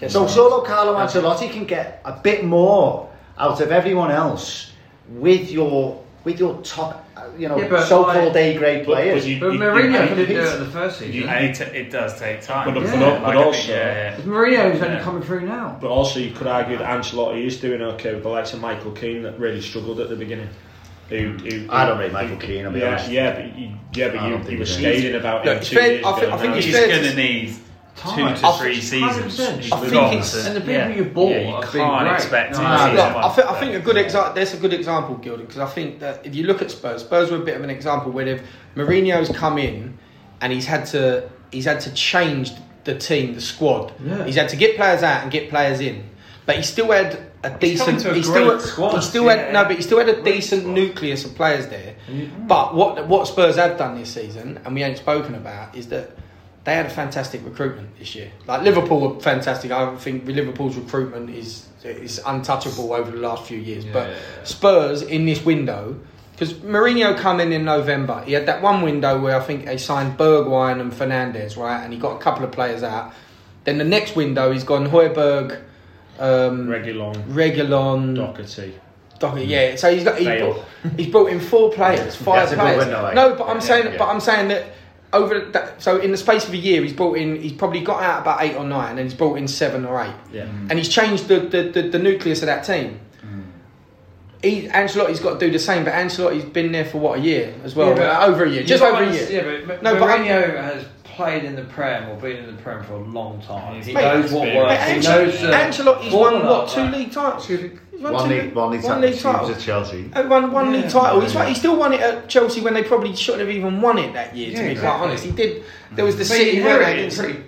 I 0.00 0.04
guess 0.04 0.12
So 0.14 0.26
so. 0.26 0.34
solo 0.48 0.62
Carlo 0.64 0.94
Ancelotti 0.96 1.50
can 1.50 1.64
get 1.66 2.00
a 2.06 2.12
bit 2.12 2.42
more 2.44 3.10
out 3.38 3.60
of 3.60 3.70
everyone 3.70 4.10
else 4.10 4.72
with 5.10 5.50
your 5.50 6.00
with 6.24 6.38
your 6.38 6.60
top, 6.62 7.06
uh, 7.16 7.22
you 7.38 7.48
know, 7.48 7.58
Yeah, 7.58 7.82
so-called 7.82 8.34
like- 8.34 8.36
A 8.36 8.58
grade 8.58 8.84
But- 8.84 8.92
but 8.92 8.94
players. 8.96 9.26
you- 9.26 9.40
But 9.40 9.52
you- 9.54 9.58
Mourinho 9.58 9.84
you- 10.10 10.14
didn't 10.16 10.26
do 10.28 10.32
you- 10.34 10.40
it 10.42 10.58
the 10.58 10.64
first 10.66 10.98
season. 10.98 11.14
you- 11.14 11.26
it, 11.28 11.60
it 11.74 11.90
does 11.90 12.18
take 12.20 12.42
time. 12.42 12.66
But- 12.66 12.74
but- 12.74 12.92
Yeah. 12.92 13.00
but 13.00 13.22
Like, 13.22 13.36
I 13.36 13.42
also- 13.42 13.52
think, 13.58 13.68
yeah, 13.70 14.10
Because 14.10 14.24
Mourinho's 14.30 14.82
only 14.82 15.00
coming 15.00 15.22
through 15.22 15.40
now. 15.46 15.76
But 15.80 15.88
also, 15.88 16.20
you 16.20 16.32
could 16.32 16.46
argue 16.46 16.76
that 16.76 16.86
Ancelotti 16.86 17.46
is 17.46 17.56
doing 17.58 17.80
okay 17.80 18.12
with 18.12 18.22
the 18.22 18.28
likes 18.28 18.52
of 18.52 18.60
Michael 18.60 18.90
Keane 18.90 19.22
that 19.22 19.38
really 19.38 19.62
struggled 19.62 19.98
at 19.98 20.10
the 20.10 20.16
beginning. 20.16 20.48
Who, 21.08 21.16
who, 21.42 21.64
I 21.70 21.86
don't 21.86 21.98
rate 21.98 22.12
Michael 22.12 22.36
Keane, 22.36 22.66
I'll 22.66 22.70
be 22.72 22.80
yeah, 22.80 22.88
honest. 22.88 23.10
Yeah, 23.10 23.32
but 23.32 23.58
you, 23.58 23.68
yeah, 23.94 24.08
but 24.08 24.22
you, 24.22 24.28
you 24.28 24.58
were 24.58 24.64
he's- 24.64 24.76
scathing 24.76 25.14
about 25.14 25.46
him 25.46 25.56
it's 25.56 25.70
two 25.70 25.76
fair- 25.76 25.90
years 25.92 26.04
I 26.04 26.12
thi- 26.20 26.26
ago. 26.26 26.34
I 26.34 26.36
think 26.38 26.50
now. 26.54 26.60
he's 26.60 26.76
going 26.76 26.90
to- 26.90 27.10
to 27.10 27.16
need 27.16 27.54
Time. 27.96 28.16
two 28.34 28.46
I 28.46 28.52
to 28.52 28.58
three 28.58 28.80
think- 28.80 29.12
seasons. 29.12 29.38
100%. 29.38 29.72
I 29.72 29.80
think 29.80 29.92
it's- 29.92 30.46
And 30.46 30.56
the 30.56 30.60
people 30.60 30.74
yeah. 30.74 30.88
you 30.88 31.04
bought 31.04 31.30
Yeah, 31.30 31.38
you 31.40 31.54
have 31.54 31.72
been 31.72 31.82
can't 31.82 32.00
great. 32.06 32.14
expect 32.14 32.52
No, 32.54 32.58
it. 32.60 32.62
no, 32.62 32.70
to 32.70 32.78
season 32.78 32.96
look. 32.96 33.16
I, 33.16 33.28
think, 33.30 33.46
I 33.50 33.60
think 33.60 33.74
a 33.74 33.80
good 33.80 33.96
example. 33.96 34.34
There's 34.34 34.54
a 34.54 34.56
good 34.56 34.72
example, 34.72 35.16
Gilden, 35.16 35.40
because 35.40 35.58
I 35.58 35.66
think 35.66 36.00
that 36.00 36.24
if 36.24 36.34
you 36.34 36.44
look 36.46 36.62
at 36.62 36.70
Spurs, 36.70 37.02
Spurs 37.02 37.30
were 37.30 37.36
a 37.38 37.44
bit 37.44 37.56
of 37.56 37.62
an 37.64 37.70
example 37.70 38.10
where 38.12 38.24
they've 38.24 38.42
Mourinho's 38.76 39.28
come 39.36 39.58
in 39.58 39.98
and 40.40 40.52
he's 40.52 40.66
had 40.66 40.86
to 40.86 41.28
he's 41.52 41.64
had 41.66 41.80
to 41.80 41.92
change 41.92 42.52
the 42.84 42.94
team, 42.96 43.34
the 43.34 43.40
squad. 43.40 43.92
Yeah. 44.04 44.24
He's 44.24 44.36
had 44.36 44.48
to 44.50 44.56
get 44.56 44.76
players 44.76 45.02
out 45.02 45.22
and 45.22 45.30
get 45.30 45.50
players 45.50 45.80
in, 45.80 46.04
but 46.46 46.56
he 46.56 46.62
still 46.62 46.90
had 46.92 47.18
a 47.42 47.50
He's 47.58 47.78
decent. 47.80 48.00
to 48.00 48.10
a 48.10 48.14
he 48.14 48.20
great 48.22 48.24
still, 48.24 48.50
had- 48.52 48.60
squad, 48.62 48.94
He 48.96 49.00
still 49.02 49.28
had 49.28 49.38
yeah. 49.38 49.52
no, 49.52 49.64
but 49.64 49.76
he 49.76 49.82
still 49.82 49.98
had 49.98 50.08
a 50.08 50.14
Great 50.14 50.24
decent 50.36 50.62
squad. 50.62 50.72
nucleus 50.74 51.24
of 51.24 51.34
players 51.34 51.66
there. 51.68 51.94
Mm-hmm. 52.10 52.46
But 52.46 52.74
what 52.74 53.06
what 53.08 53.26
Spurs 53.26 53.56
have 53.56 53.76
done 53.76 53.98
this 53.98 54.10
season, 54.14 54.60
and 54.64 54.74
we 54.74 54.82
ain't 54.82 54.96
spoken 54.98 55.34
about, 55.34 55.74
is 55.76 55.88
that 55.88 56.10
they 56.64 56.74
had 56.74 56.86
a 56.86 56.90
fantastic 56.90 57.44
recruitment 57.44 57.98
this 57.98 58.14
year. 58.14 58.30
Like 58.46 58.62
Liverpool 58.62 59.00
were 59.00 59.20
fantastic. 59.20 59.70
I 59.70 59.96
think 59.96 60.26
Liverpool's 60.26 60.76
recruitment 60.76 61.30
is 61.30 61.66
is 61.84 62.20
untouchable 62.26 62.92
over 62.92 63.10
the 63.10 63.16
last 63.18 63.44
few 63.46 63.58
years. 63.58 63.84
Yeah, 63.86 63.92
but 63.92 64.08
yeah, 64.10 64.16
yeah. 64.16 64.44
Spurs 64.44 65.02
in 65.02 65.24
this 65.24 65.42
window, 65.44 65.98
because 66.32 66.52
Mourinho 66.54 67.16
come 67.16 67.40
in 67.40 67.52
in 67.52 67.64
November, 67.64 68.22
he 68.24 68.32
had 68.34 68.46
that 68.46 68.60
one 68.60 68.82
window 68.82 69.18
where 69.18 69.36
I 69.36 69.40
think 69.40 69.64
they 69.64 69.78
signed 69.78 70.18
Bergwijn 70.18 70.80
and 70.80 70.92
Fernandez, 70.92 71.56
right, 71.56 71.82
and 71.82 71.92
he 71.92 71.98
got 71.98 72.16
a 72.16 72.18
couple 72.18 72.44
of 72.44 72.52
players 72.52 72.82
out. 72.82 73.14
Then 73.64 73.78
the 73.78 73.84
next 73.84 74.14
window, 74.16 74.52
he's 74.52 74.64
gone 74.64 74.86
Højbjerg, 74.88 75.60
um, 76.18 76.66
Reguilón, 76.68 77.14
Reguilón, 77.28 78.14
Doherty. 78.14 78.74
Doherty, 79.18 79.46
yeah. 79.46 79.76
So 79.76 79.92
he's 79.94 80.04
got 80.04 80.18
he's 80.18 80.26
Bale. 80.26 80.52
brought, 80.52 80.96
he's 80.98 81.06
brought 81.08 81.30
in 81.30 81.40
four 81.40 81.70
players, 81.78 82.16
five 82.16 82.48
That's 82.48 82.52
a 82.52 82.56
good 82.56 82.60
players. 82.62 82.84
window, 82.84 83.06
eh? 83.06 83.14
no, 83.14 83.34
but 83.36 83.48
I'm 83.48 83.60
saying, 83.60 83.96
but 83.98 84.08
I'm 84.08 84.20
saying 84.20 84.48
that 84.48 84.66
over 85.12 85.40
that. 85.40 85.82
So 85.82 85.98
in 86.00 86.10
the 86.10 86.16
space 86.16 86.46
of 86.46 86.52
a 86.52 86.56
year, 86.56 86.82
he's 86.82 86.92
brought 86.92 87.16
in. 87.16 87.40
He's 87.40 87.52
probably 87.52 87.80
got 87.80 88.02
out 88.02 88.22
about 88.22 88.42
eight 88.42 88.54
or 88.56 88.64
nine, 88.64 88.98
and 88.98 89.00
he's 89.00 89.14
brought 89.14 89.36
in 89.38 89.48
seven 89.48 89.84
or 89.84 90.00
eight, 90.02 90.14
Yeah. 90.32 90.42
and 90.44 90.72
he's 90.72 90.88
changed 90.88 91.28
the 91.28 91.40
the, 91.40 91.62
the, 91.64 91.82
the 91.88 91.98
nucleus 91.98 92.42
of 92.42 92.46
that 92.46 92.64
team. 92.64 93.00
He, 94.42 94.68
Ancelotti's 94.68 95.20
got 95.20 95.38
to 95.38 95.46
do 95.46 95.52
the 95.52 95.58
same, 95.58 95.84
but 95.84 95.92
Ancelotti's 95.92 96.46
been 96.46 96.72
there 96.72 96.86
for 96.86 96.96
what 96.96 97.18
a 97.18 97.20
year 97.22 97.54
as 97.62 97.74
well, 97.76 97.88
Yeah, 97.88 97.94
but- 97.96 98.22
Uh, 98.22 98.26
over 98.32 98.44
a 98.46 98.48
year, 98.50 98.62
just 98.62 98.82
over 98.82 99.02
a 99.02 99.12
year. 99.12 99.28
Yeah, 99.30 99.66
but 99.66 99.82
No, 99.82 99.92
no, 99.92 100.00
but 100.00 100.08
I'm- 100.08 100.24
Mourinho 100.24 100.56
has 100.62 100.84
played 101.04 101.44
in 101.44 101.56
the 101.56 101.64
Prem 101.64 102.08
or 102.08 102.16
been 102.16 102.38
in 102.38 102.46
the 102.56 102.62
Prem 102.62 102.82
for 102.84 102.94
a 102.94 103.04
long 103.04 103.42
time. 103.42 103.82
He 103.82 103.92
Mate, 103.92 104.00
knows 104.02 104.32
what 104.32 104.54
works. 104.56 104.70
Mate, 104.80 104.94
He 104.94 105.00
knows. 105.06 105.42
uh, 105.42 105.50
Ancelotti's 105.52 106.14
won 106.14 106.46
what 106.46 106.70
two 106.70 106.80
right? 106.80 106.90
league 106.94 107.12
titles? 107.12 107.46
He's 108.00 108.04
won 108.04 108.14
One 108.14 108.28
two 108.30 108.34
league, 108.34 108.54
one 108.54 108.70
league, 108.70 108.82
one 108.82 108.92
title. 108.92 109.02
league 109.02 109.10
He 109.10 109.14
was 109.14 109.22
title. 109.22 109.50
at 109.50 109.60
Chelsea. 109.60 110.10
Uh, 110.14 110.26
one 110.26 110.52
one 110.52 110.72
league 110.72 110.88
title. 110.88 111.20
He's, 111.20 111.32
he 111.34 111.54
still 111.54 111.76
won 111.76 111.92
it 111.92 112.00
at 112.00 112.30
Chelsea 112.30 112.62
when 112.62 112.72
they 112.72 112.82
probably 112.82 113.14
shouldn't 113.14 113.40
have 113.46 113.50
even 113.54 113.82
won 113.82 113.98
it 113.98 114.14
that 114.14 114.34
year. 114.34 114.56
To 114.56 114.62
Yeah, 114.62 114.72
be 114.74 114.80
quite 114.80 114.88
honest, 115.00 115.22
he 115.22 115.30
did. 115.32 115.64
There 115.92 116.06
was 116.06 116.14
the 116.16 116.20
But 116.22 116.26
City 116.28 116.62
win 116.62 117.10
pretty 117.10 117.42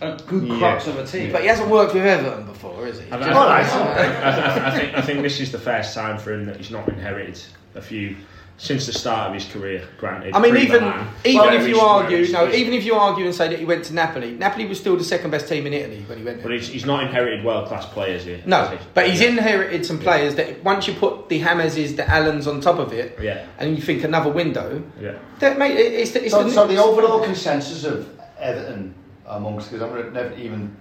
a 0.00 0.16
good 0.26 0.48
Yeah. 0.48 0.58
crux 0.58 0.88
of 0.88 0.98
a 0.98 1.06
team. 1.06 1.30
but 1.30 1.42
he 1.42 1.46
hasn't 1.46 1.68
worked 1.68 1.94
with 1.94 2.04
Everton 2.04 2.44
before, 2.44 2.84
has 2.86 2.98
he? 2.98 3.08
I, 3.12 3.16
I, 3.16 3.20
Just- 3.20 3.36
All 3.36 3.46
right. 3.46 3.64
I, 4.24 4.30
I, 4.30 4.66
I 4.66 4.78
think 4.80 4.98
I 4.98 5.00
think 5.00 5.22
this 5.22 5.38
is 5.40 5.52
the 5.52 5.60
first 5.60 5.94
time 5.94 6.18
for 6.18 6.32
him 6.32 6.44
that 6.46 6.56
he's 6.56 6.72
not 6.72 6.88
inherited 6.88 7.40
a 7.76 7.80
few 7.80 8.16
since 8.56 8.86
the 8.86 8.92
start 8.92 9.28
of 9.28 9.34
his 9.34 9.44
career. 9.52 9.82
Granted, 9.98 10.32
I 10.32 10.38
mean, 10.40 10.56
even 10.56 10.82
Milan, 10.82 11.08
even 11.24 11.54
if 11.54 11.66
you 11.68 11.80
argue, 11.80 12.18
he's- 12.18 12.30
no, 12.30 12.48
even 12.52 12.72
if 12.72 12.84
you 12.84 12.94
argue 12.94 13.24
and 13.24 13.34
say 13.34 13.48
that 13.48 13.58
he 13.58 13.64
went 13.64 13.84
to 13.86 13.94
Napoli, 13.94 14.30
Napoli 14.32 14.66
was 14.66 14.78
still 14.78 14.96
the 14.96 15.02
second 15.04 15.30
best 15.32 15.48
team 15.48 15.66
in 15.66 15.72
Italy 15.72 16.04
when 16.06 16.18
he 16.18 16.24
went 16.24 16.38
but 16.40 16.48
there. 16.48 16.56
he's, 16.58 16.68
he's 16.68 16.86
not 16.86 17.02
inherited 17.02 17.44
world 17.44 17.66
class 17.66 17.84
players 17.86 18.24
here. 18.24 18.40
No, 18.46 18.66
he? 18.68 18.78
but 18.94 19.08
he's 19.08 19.20
Yeah. 19.20 19.28
inherited 19.30 19.84
some 19.84 19.98
players 19.98 20.36
that 20.36 20.62
once 20.62 20.86
you 20.86 20.94
put 20.94 21.28
the 21.28 21.40
James, 21.40 21.74
the 21.96 22.04
Allans 22.04 22.46
on 22.46 22.60
top 22.60 22.78
of 22.78 22.92
it, 22.92 23.18
Yeah, 23.20 23.44
and 23.58 23.74
you 23.76 23.82
think 23.82 24.04
another 24.04 24.30
window, 24.30 24.82
yeah. 25.00 25.12
that 25.40 25.58
mate, 25.58 25.76
it's, 25.76 26.12
the- 26.12 26.22
it's 26.24 26.30
So, 26.32 26.44
the, 26.44 26.50
so 26.50 26.66
the 26.68 26.76
overall 26.78 27.24
consensus 27.24 27.84
of 27.84 28.08
Everton 28.38 28.94
amongst, 29.26 29.72
because 29.72 29.82
I'm 29.82 30.12
never 30.12 30.32
even, 30.36 30.76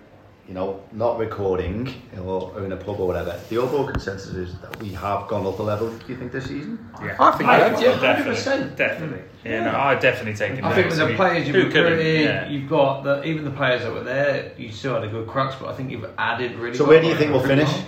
you 0.48 0.54
know, 0.54 0.84
not 0.92 1.18
recording 1.18 1.94
or, 2.18 2.52
or 2.54 2.66
in 2.66 2.72
a 2.74 2.78
pub 2.78 3.00
or 3.00 3.08
whatever, 3.08 3.40
the 3.50 3.58
overall 3.58 3.88
consensus 3.88 4.34
is 4.36 4.60
that 4.60 4.78
we 4.82 4.90
have 4.90 5.28
gone 5.30 5.46
up 5.48 5.58
a 5.60 5.64
level, 5.64 5.90
do 5.90 6.06
you 6.10 6.18
think, 6.18 6.34
this 6.34 6.46
season? 6.48 6.86
Yeah. 7.02 7.16
I 7.18 7.32
think 7.38 7.50
I 7.50 7.60
that's- 7.60 7.82
yeah, 7.82 8.00
definitely, 8.00 8.34
100%. 8.42 8.76
definitely. 8.76 9.20
Yeah, 9.46 9.72
no, 9.72 9.78
I 9.78 9.96
definitely 9.96 10.34
take 10.34 10.58
it. 10.58 10.64
I 10.66 10.74
think 10.76 10.90
with 10.90 10.98
the 11.00 11.16
players 11.16 11.48
you've 11.48 11.56
Who 11.56 11.64
couldn't? 11.72 11.84
recruited, 11.94 12.22
Yeah. 12.22 12.50
you've 12.50 12.70
got 12.70 13.04
the 13.04 13.24
even 13.24 13.46
the 13.46 13.52
players 13.52 13.84
that 13.84 13.94
were 13.94 14.04
there. 14.04 14.52
You 14.58 14.72
still 14.72 14.96
had 14.96 15.04
a 15.06 15.08
good 15.08 15.28
crux, 15.28 15.56
but 15.56 15.70
I 15.70 15.74
think 15.74 15.92
you've 15.92 16.10
added 16.18 16.56
really. 16.58 16.76
So 16.76 16.86
where 16.86 17.02
do 17.02 17.08
you 17.08 17.16
think 17.16 17.32
we'll 17.32 17.40
recruitment. 17.40 17.70
finish? 17.70 17.86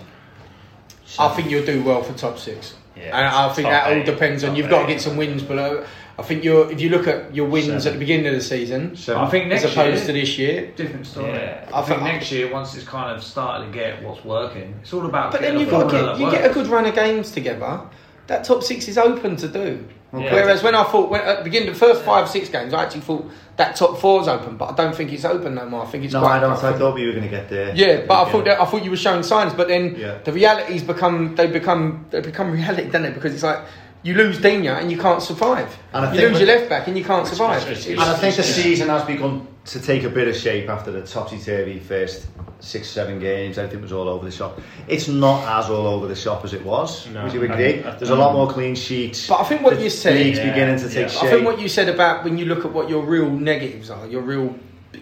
I 1.19 1.27
think 1.29 1.49
you'll 1.51 1.65
do 1.65 1.83
well 1.83 2.03
for 2.03 2.13
top 2.17 2.37
six. 2.37 2.75
Yeah, 2.95 3.05
and 3.17 3.27
I 3.27 3.49
think 3.53 3.67
top 3.67 3.85
that 3.85 3.97
all 3.97 4.03
depends 4.03 4.43
on 4.45 4.55
you've 4.55 4.69
got 4.69 4.81
to 4.83 4.87
get 4.87 5.01
some 5.01 5.17
wins 5.17 5.43
below. 5.43 5.85
I 6.17 6.21
think 6.23 6.43
you're 6.45 6.71
if 6.71 6.79
you 6.79 6.89
look 6.89 7.07
at 7.07 7.35
your 7.35 7.47
wins 7.47 7.65
Seven. 7.83 7.87
at 7.87 7.93
the 7.93 7.99
beginning 7.99 8.27
of 8.27 8.33
the 8.35 8.41
season 8.41 8.95
Seven. 8.95 9.21
I 9.21 9.29
think 9.29 9.47
next 9.47 9.65
as 9.65 9.71
opposed 9.73 9.97
year, 9.97 10.05
to 10.07 10.13
this 10.13 10.37
year. 10.37 10.71
different 10.75 11.05
story. 11.05 11.31
Yeah. 11.33 11.69
I, 11.73 11.79
I 11.79 11.81
think 11.83 11.99
think- 11.99 12.01
next 12.13 12.31
year, 12.31 12.51
once 12.51 12.73
it's 12.75 12.85
kind 12.85 13.15
of 13.15 13.23
started 13.23 13.65
to 13.67 13.71
get 13.71 14.01
what's 14.01 14.23
working, 14.23 14.75
it's 14.81 14.93
all 14.93 15.05
about. 15.05 15.31
But 15.33 15.41
then 15.41 15.59
you've 15.59 15.69
got 15.69 15.83
to 15.83 15.91
get 15.91 16.01
that 16.05 16.19
you 16.19 16.31
get 16.31 16.49
a 16.49 16.53
good 16.53 16.67
run 16.67 16.85
of 16.85 16.95
games 16.95 17.31
together. 17.31 17.81
That 18.27 18.43
top 18.43 18.63
six 18.63 18.87
is 18.87 18.97
open 18.97 19.35
to 19.35 19.47
do. 19.47 19.85
Yeah. 20.13 20.33
Whereas 20.33 20.63
when 20.63 20.73
I 20.73 20.83
thought 20.85 21.11
when, 21.11 21.19
at 21.21 21.39
the 21.39 21.43
beginning 21.43 21.69
the 21.69 21.75
first 21.75 22.01
five 22.03 22.29
six 22.29 22.47
games, 22.47 22.73
I 22.73 22.83
actually 22.83 23.01
thought 23.01 23.29
that 23.57 23.75
top 23.75 23.99
four 23.99 24.21
is 24.21 24.29
open, 24.29 24.55
but 24.55 24.71
I 24.71 24.75
don't 24.75 24.95
think 24.95 25.11
it's 25.11 25.25
open 25.25 25.55
no 25.55 25.65
more. 25.65 25.83
I 25.83 25.85
think 25.87 26.05
it's 26.05 26.13
No, 26.13 26.21
quite. 26.21 26.37
I 26.37 26.39
don't. 26.39 26.51
I 26.53 26.77
thought 26.77 26.95
we 26.95 27.05
were 27.05 27.11
going 27.11 27.25
to 27.25 27.29
get 27.29 27.49
there. 27.49 27.75
Yeah, 27.75 28.05
but 28.07 28.25
I 28.25 28.31
thought 28.31 28.45
that, 28.45 28.61
I 28.61 28.65
thought 28.65 28.83
you 28.83 28.89
were 28.89 28.95
showing 28.97 29.21
signs, 29.23 29.53
but 29.53 29.67
then 29.67 29.95
Yeah. 29.95 30.19
the 30.23 30.31
realities 30.31 30.81
become 30.83 31.35
they 31.35 31.47
become 31.47 32.05
they 32.09 32.21
become 32.21 32.51
reality, 32.59 32.89
don't 32.89 33.01
they? 33.03 33.11
Because 33.11 33.33
it's 33.33 33.43
like 33.43 33.59
you 34.05 34.13
lose 34.13 34.39
Digne 34.39 34.67
and 34.67 34.91
you 34.91 34.99
can't 34.99 35.21
survive. 35.21 35.75
And 35.91 36.05
I 36.05 36.13
you 36.13 36.19
think 36.19 36.31
lose 36.33 36.39
your 36.41 36.55
left 36.55 36.69
back 36.69 36.87
and 36.87 36.95
you 36.95 37.03
can't 37.03 37.25
survive. 37.27 37.63
And 37.67 37.99
I 37.99 38.15
think 38.15 38.35
the 38.35 38.43
season 38.43 38.89
has 38.89 39.03
begun 39.03 39.47
to 39.65 39.81
take 39.81 40.03
a 40.03 40.09
bit 40.09 40.27
of 40.27 40.35
shape 40.35 40.69
after 40.69 40.91
the 40.91 41.01
topsy 41.01 41.39
turvy 41.39 41.79
first 41.79 42.27
six, 42.59 42.87
seven 42.87 43.17
games. 43.19 43.57
Everything 43.57 43.81
was 43.81 43.91
all 43.91 44.07
over 44.07 44.23
the 44.23 44.29
shop. 44.31 44.61
It's 44.87 45.07
not 45.07 45.43
as 45.59 45.71
all 45.71 45.87
over 45.87 46.05
the 46.07 46.15
shop 46.15 46.45
as 46.45 46.53
it 46.53 46.63
was. 46.63 47.07
No. 47.09 47.23
Would 47.23 47.33
you 47.33 47.43
agree? 47.43 47.83
I- 47.83 47.93
I- 47.93 47.95
There's 47.95 48.11
a 48.11 48.15
lot 48.15 48.33
more 48.33 48.47
clean 48.47 48.75
sheets. 48.75 49.27
But 49.27 49.39
I 49.39 49.43
think 49.45 49.63
what 49.63 49.75
The 49.77 49.83
you 49.85 49.89
said- 49.89 50.13
league's 50.15 50.37
Yeah, 50.37 50.51
beginning 50.51 50.77
to 50.77 50.85
yeah. 50.87 50.93
take 50.93 51.05
I 51.05 51.09
shape. 51.09 51.23
I 51.23 51.29
think 51.31 51.45
what 51.45 51.59
you 51.59 51.67
said 51.67 51.89
about 51.89 52.23
when 52.23 52.37
you 52.37 52.45
look 52.45 52.63
at 52.63 52.71
what 52.71 52.87
your 52.89 53.03
real 53.03 53.27
negatives 53.29 53.89
are, 53.89 54.05
your 54.05 54.21
real, 54.21 54.53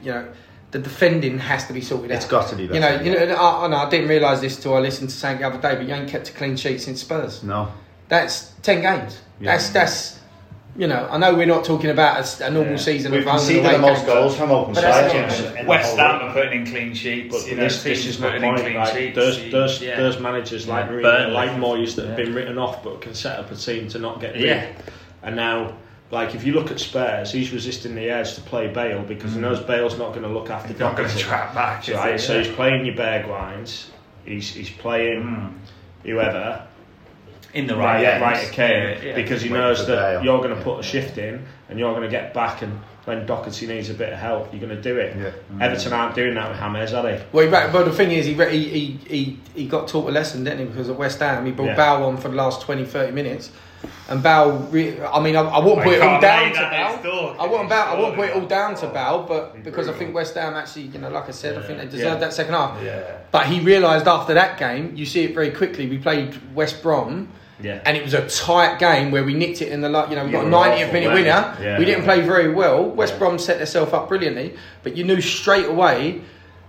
you 0.01 0.11
know, 0.13 0.25
the 0.71 0.79
defending 0.79 1.39
has 1.39 1.67
to 1.67 1.73
be 1.73 1.81
sorted 1.81 2.09
out. 2.11 2.15
It's 2.15 2.25
got 2.25 2.47
to 2.51 2.55
be 2.55 2.67
better. 2.67 3.03
You 3.03 3.11
know, 3.11 3.19
you 3.19 3.27
know. 3.27 3.35
I, 3.35 3.65
I, 3.65 3.67
know, 3.67 3.77
I 3.77 3.89
didn't 3.89 4.07
realise 4.07 4.39
this 4.39 4.55
till 4.55 4.75
I 4.75 4.79
listened 4.79 5.09
to 5.09 5.15
something 5.15 5.41
the 5.41 5.47
other 5.47 5.61
day, 5.61 5.75
but 5.75 5.85
you 5.87 5.93
ain't 5.93 6.09
kept 6.09 6.29
a 6.29 6.31
clean 6.31 6.55
sheet 6.55 6.79
since 6.81 7.01
Spurs. 7.01 7.43
no. 7.43 7.67
That's 8.13 8.51
ten 8.61 8.81
games. 8.81 9.19
Yeah. 9.39 9.53
That's 9.53 9.69
that's. 9.69 10.19
You 10.75 10.87
know, 10.87 11.07
I 11.11 11.19
know 11.19 11.35
we're 11.35 11.45
not 11.45 11.65
talking 11.65 11.91
about 11.91 12.41
a 12.41 12.49
normal 12.49 12.73
Yeah. 12.73 12.77
season 12.79 13.11
We've 13.11 13.21
of 13.21 13.27
home 13.27 13.35
and 13.39 13.47
conceded 13.47 13.75
the 13.75 13.77
most 13.77 14.05
goals 14.07 14.35
from 14.35 14.49
open 14.51 14.73
But 14.73 14.81
sides. 14.81 15.39
it. 15.39 15.51
in- 15.51 15.57
in 15.59 15.65
West 15.67 15.95
Ham 15.97 16.21
are 16.21 16.33
putting 16.33 16.61
in 16.61 16.65
clean 16.71 16.93
sheets. 16.95 17.35
But 17.35 17.47
you 17.47 17.55
know, 17.57 17.63
this, 17.63 17.83
this 17.83 18.01
teams 18.03 18.15
is 18.15 18.19
my 18.19 18.27
putting 18.31 18.43
in 18.43 18.49
point. 18.49 18.61
clean 18.61 18.75
Like, 18.77 18.93
sheets. 18.95 19.15
there's, 19.15 19.51
there's, 19.51 19.81
yeah. 19.83 19.97
there's 19.97 20.19
managers 20.19 20.67
like 20.67 20.85
Yeah. 20.87 20.91
Mourinho, 20.93 21.31
like 21.33 21.51
Moyes 21.51 21.93
that 21.95 22.07
have 22.07 22.15
been 22.17 22.33
written 22.33 22.57
off 22.57 22.83
but 22.83 23.01
can 23.01 23.13
set 23.13 23.37
up 23.37 23.51
a 23.51 23.55
team 23.55 23.87
to 23.89 23.99
not 23.99 24.19
get 24.19 24.33
beat. 24.33 24.45
Yeah. 24.47 24.65
And 25.21 25.35
now, 25.35 25.73
like 26.09 26.33
if 26.33 26.43
you 26.43 26.53
look 26.53 26.71
at 26.71 26.79
Spurs, 26.79 27.31
he's 27.31 27.51
resisting 27.53 27.93
the 27.93 28.09
urge 28.11 28.33
to 28.33 28.41
play 28.41 28.65
Bale 28.67 29.03
because 29.03 29.33
he 29.35 29.39
knows 29.39 29.59
Bale's 29.59 29.99
not 29.99 30.09
going 30.09 30.23
to 30.23 30.27
look 30.29 30.49
after 30.49 30.69
He's 30.69 30.79
not 30.79 30.97
going 30.97 31.07
to 31.09 31.17
trap 31.19 31.53
back. 31.53 31.87
is 31.87 31.93
Right, 31.93 32.13
he? 32.13 32.17
so 32.17 32.39
he's 32.41 32.51
playing 32.55 32.83
your 32.87 32.95
Bergwijns, 32.95 33.89
he's 34.25 34.51
he's 34.51 34.71
playing 34.71 35.21
Mm. 35.21 35.51
whoever. 36.03 36.63
In 37.53 37.67
the 37.67 37.75
right, 37.75 37.95
Right, 38.03 38.05
ends. 38.05 38.21
right, 38.21 38.47
okay, 38.49 38.97
Yeah, 39.01 39.09
yeah. 39.09 39.15
because 39.15 39.41
he 39.41 39.49
Waiting 39.49 39.61
knows 39.63 39.85
that 39.87 39.95
Bale. 40.17 40.23
you're 40.23 40.37
going 40.39 40.49
to 40.49 40.55
Yeah. 40.57 40.63
put 40.63 40.79
a 40.79 40.83
shift 40.83 41.17
in 41.17 41.45
and 41.69 41.79
you're 41.79 41.91
going 41.91 42.03
to 42.03 42.09
get 42.09 42.33
back, 42.33 42.61
and 42.61 42.79
when 43.05 43.25
Doherty 43.25 43.67
needs 43.67 43.89
a 43.89 43.93
bit 43.93 44.11
of 44.13 44.19
help, 44.19 44.51
you're 44.53 44.61
going 44.61 44.75
to 44.75 44.81
do 44.81 44.97
it. 44.97 45.15
Yeah. 45.17 45.65
Everton 45.65 45.91
mm. 45.91 45.97
aren't 45.97 46.15
doing 46.15 46.35
that 46.35 46.49
with 46.49 46.59
James, 46.59 46.93
are 46.93 47.03
they? 47.03 47.23
Well, 47.31 47.45
he, 47.45 47.51
well, 47.51 47.83
the 47.85 47.91
thing 47.91 48.11
is, 48.11 48.25
he, 48.25 48.33
he, 48.33 48.63
he, 48.69 48.99
he, 49.07 49.39
he 49.55 49.67
got 49.67 49.87
taught 49.87 50.07
a 50.09 50.11
lesson, 50.11 50.43
didn't 50.43 50.59
he? 50.59 50.65
Because 50.65 50.89
at 50.89 50.95
West 50.97 51.19
Ham, 51.19 51.45
he 51.45 51.51
brought 51.51 51.67
Yeah. 51.67 51.75
Bow 51.75 52.03
on 52.05 52.17
for 52.17 52.29
the 52.29 52.35
last 52.35 52.61
20, 52.61 52.85
30 52.85 53.11
minutes. 53.11 53.51
And 54.07 54.23
Bow, 54.23 54.51
re- 54.71 54.97
I 55.01 55.19
mean, 55.21 55.35
I, 55.35 55.41
I 55.41 55.59
wouldn't 55.59 55.77
Well, 55.77 55.85
put 55.85 55.93
it 55.95 56.01
all 56.01 56.21
down 56.21 56.53
to 56.53 56.59
Bow. 56.61 57.35
I 57.37 57.45
wouldn't. 57.45 57.69
Bow, 57.69 57.93
I 57.93 57.99
wouldn't 57.99 58.15
put 58.15 58.29
it 58.29 58.35
all 58.35 58.45
down 58.45 58.75
to 58.75 58.85
not. 58.85 58.93
Bow, 58.93 59.25
but 59.27 59.61
because 59.63 59.89
I 59.89 59.93
think 59.93 60.15
West 60.15 60.35
Ham 60.35 60.53
actually, 60.53 60.83
you 60.83 60.99
know, 60.99 61.09
like 61.09 61.27
I 61.27 61.31
said, 61.31 61.57
I 61.57 61.61
think 61.63 61.79
they 61.79 61.85
deserved 61.85 62.13
Yeah. 62.13 62.15
that 62.15 62.33
second 62.33 62.53
half. 62.53 62.81
Yeah. 62.81 63.01
But 63.31 63.47
he 63.47 63.59
realised 63.59 64.07
after 64.07 64.33
that 64.35 64.57
game, 64.57 64.93
you 64.95 65.05
see 65.05 65.25
it 65.25 65.33
very 65.33 65.51
quickly. 65.51 65.87
We 65.89 65.97
played 65.97 66.33
West 66.55 66.81
Brom, 66.81 67.27
Yeah. 67.61 67.81
and 67.85 67.95
it 67.95 68.03
was 68.03 68.13
a 68.13 68.27
tight 68.27 68.79
game 68.79 69.11
where 69.11 69.23
we 69.23 69.33
nicked 69.33 69.61
it 69.61 69.69
in 69.71 69.81
the 69.81 69.89
la- 69.89 70.09
you 70.09 70.15
know 70.15 70.25
we 70.25 70.31
Yeah, 70.31 70.41
got 70.43 70.47
a 70.47 70.71
90th 70.71 70.91
minute 70.93 71.07
weren't 71.09 71.19
winner. 71.23 71.57
Yeah. 71.61 71.77
we 71.79 71.85
didn't 71.85 72.03
play 72.03 72.21
very 72.21 72.51
well. 72.53 72.83
West 72.83 73.13
Yeah. 73.13 73.19
Brom 73.19 73.39
set 73.39 73.57
themselves 73.59 73.93
up 73.93 74.07
brilliantly, 74.09 74.53
but 74.81 74.97
you 74.97 75.03
knew 75.03 75.21
straight 75.21 75.67
away 75.67 76.21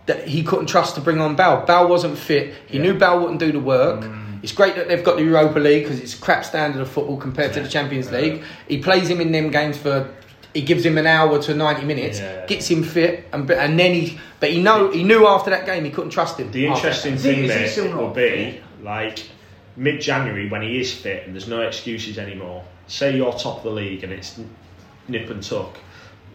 that 0.07 0.28
he 0.28 0.43
couldn't 0.43 0.66
trust 0.66 0.95
to 0.97 1.01
bring 1.01 1.20
on 1.20 1.35
Bale. 1.35 1.64
Bale 1.66 1.89
wasn't 1.89 2.18
fit. 2.18 2.53
He 2.66 2.76
Yeah. 2.76 2.82
knew 2.85 2.95
Bale 2.95 3.18
wouldn't 3.20 3.41
do 3.41 3.51
the 3.53 3.59
work. 3.61 4.03
Mm. 4.03 4.43
It's 4.43 4.53
great 4.53 4.76
that 4.76 4.89
they've 4.89 5.03
got 5.03 5.16
the 5.16 5.22
Europa 5.24 5.59
League 5.59 5.85
because 5.85 5.99
it's 6.01 6.14
crap 6.14 6.45
standard 6.45 6.82
of 6.82 6.89
football 6.91 7.16
compared 7.16 7.55
to 7.55 7.61
the 7.61 7.68
Champions 7.68 8.12
League. 8.12 8.43
He 8.68 8.76
plays 8.78 9.09
him 9.09 9.20
in 9.22 9.32
them 9.32 9.51
games 9.51 9.78
for. 9.78 10.09
He 10.53 10.61
gives 10.61 10.85
him 10.87 10.99
an 10.99 11.07
hour 11.07 11.41
to 11.43 11.55
ninety 11.55 11.85
minutes, 11.85 12.20
Yeah. 12.20 12.45
gets 12.47 12.68
him 12.70 12.85
fit, 12.85 13.24
and 13.32 13.51
and 13.51 13.80
then 13.80 13.95
he. 13.95 14.18
But 14.39 14.51
he 14.51 14.61
know 14.62 14.91
he 14.91 15.03
knew 15.03 15.26
after 15.26 15.49
that 15.51 15.64
game 15.66 15.85
he 15.85 15.91
couldn't 15.91 16.11
trust 16.11 16.39
him. 16.39 16.53
The 16.53 16.66
interesting 16.66 17.16
Thing 17.16 17.35
thing 17.37 17.45
is, 17.47 17.51
he's 17.51 17.61
there 17.61 17.68
still 17.68 17.89
not 17.89 17.97
will 17.99 18.11
be 18.11 18.61
like 18.85 19.24
mid 19.76 20.00
January 20.00 20.48
when 20.48 20.62
he 20.62 20.80
is 20.80 20.92
fit 20.94 21.24
and 21.26 21.34
there's 21.34 21.48
no 21.48 21.60
excuses 21.62 22.18
anymore. 22.18 22.64
Say 22.86 23.16
you're 23.16 23.32
top 23.32 23.58
of 23.58 23.62
the 23.64 23.70
league 23.70 24.04
and 24.04 24.12
it's 24.12 24.38
nip 25.08 25.30
and 25.30 25.42
tuck, 25.42 25.78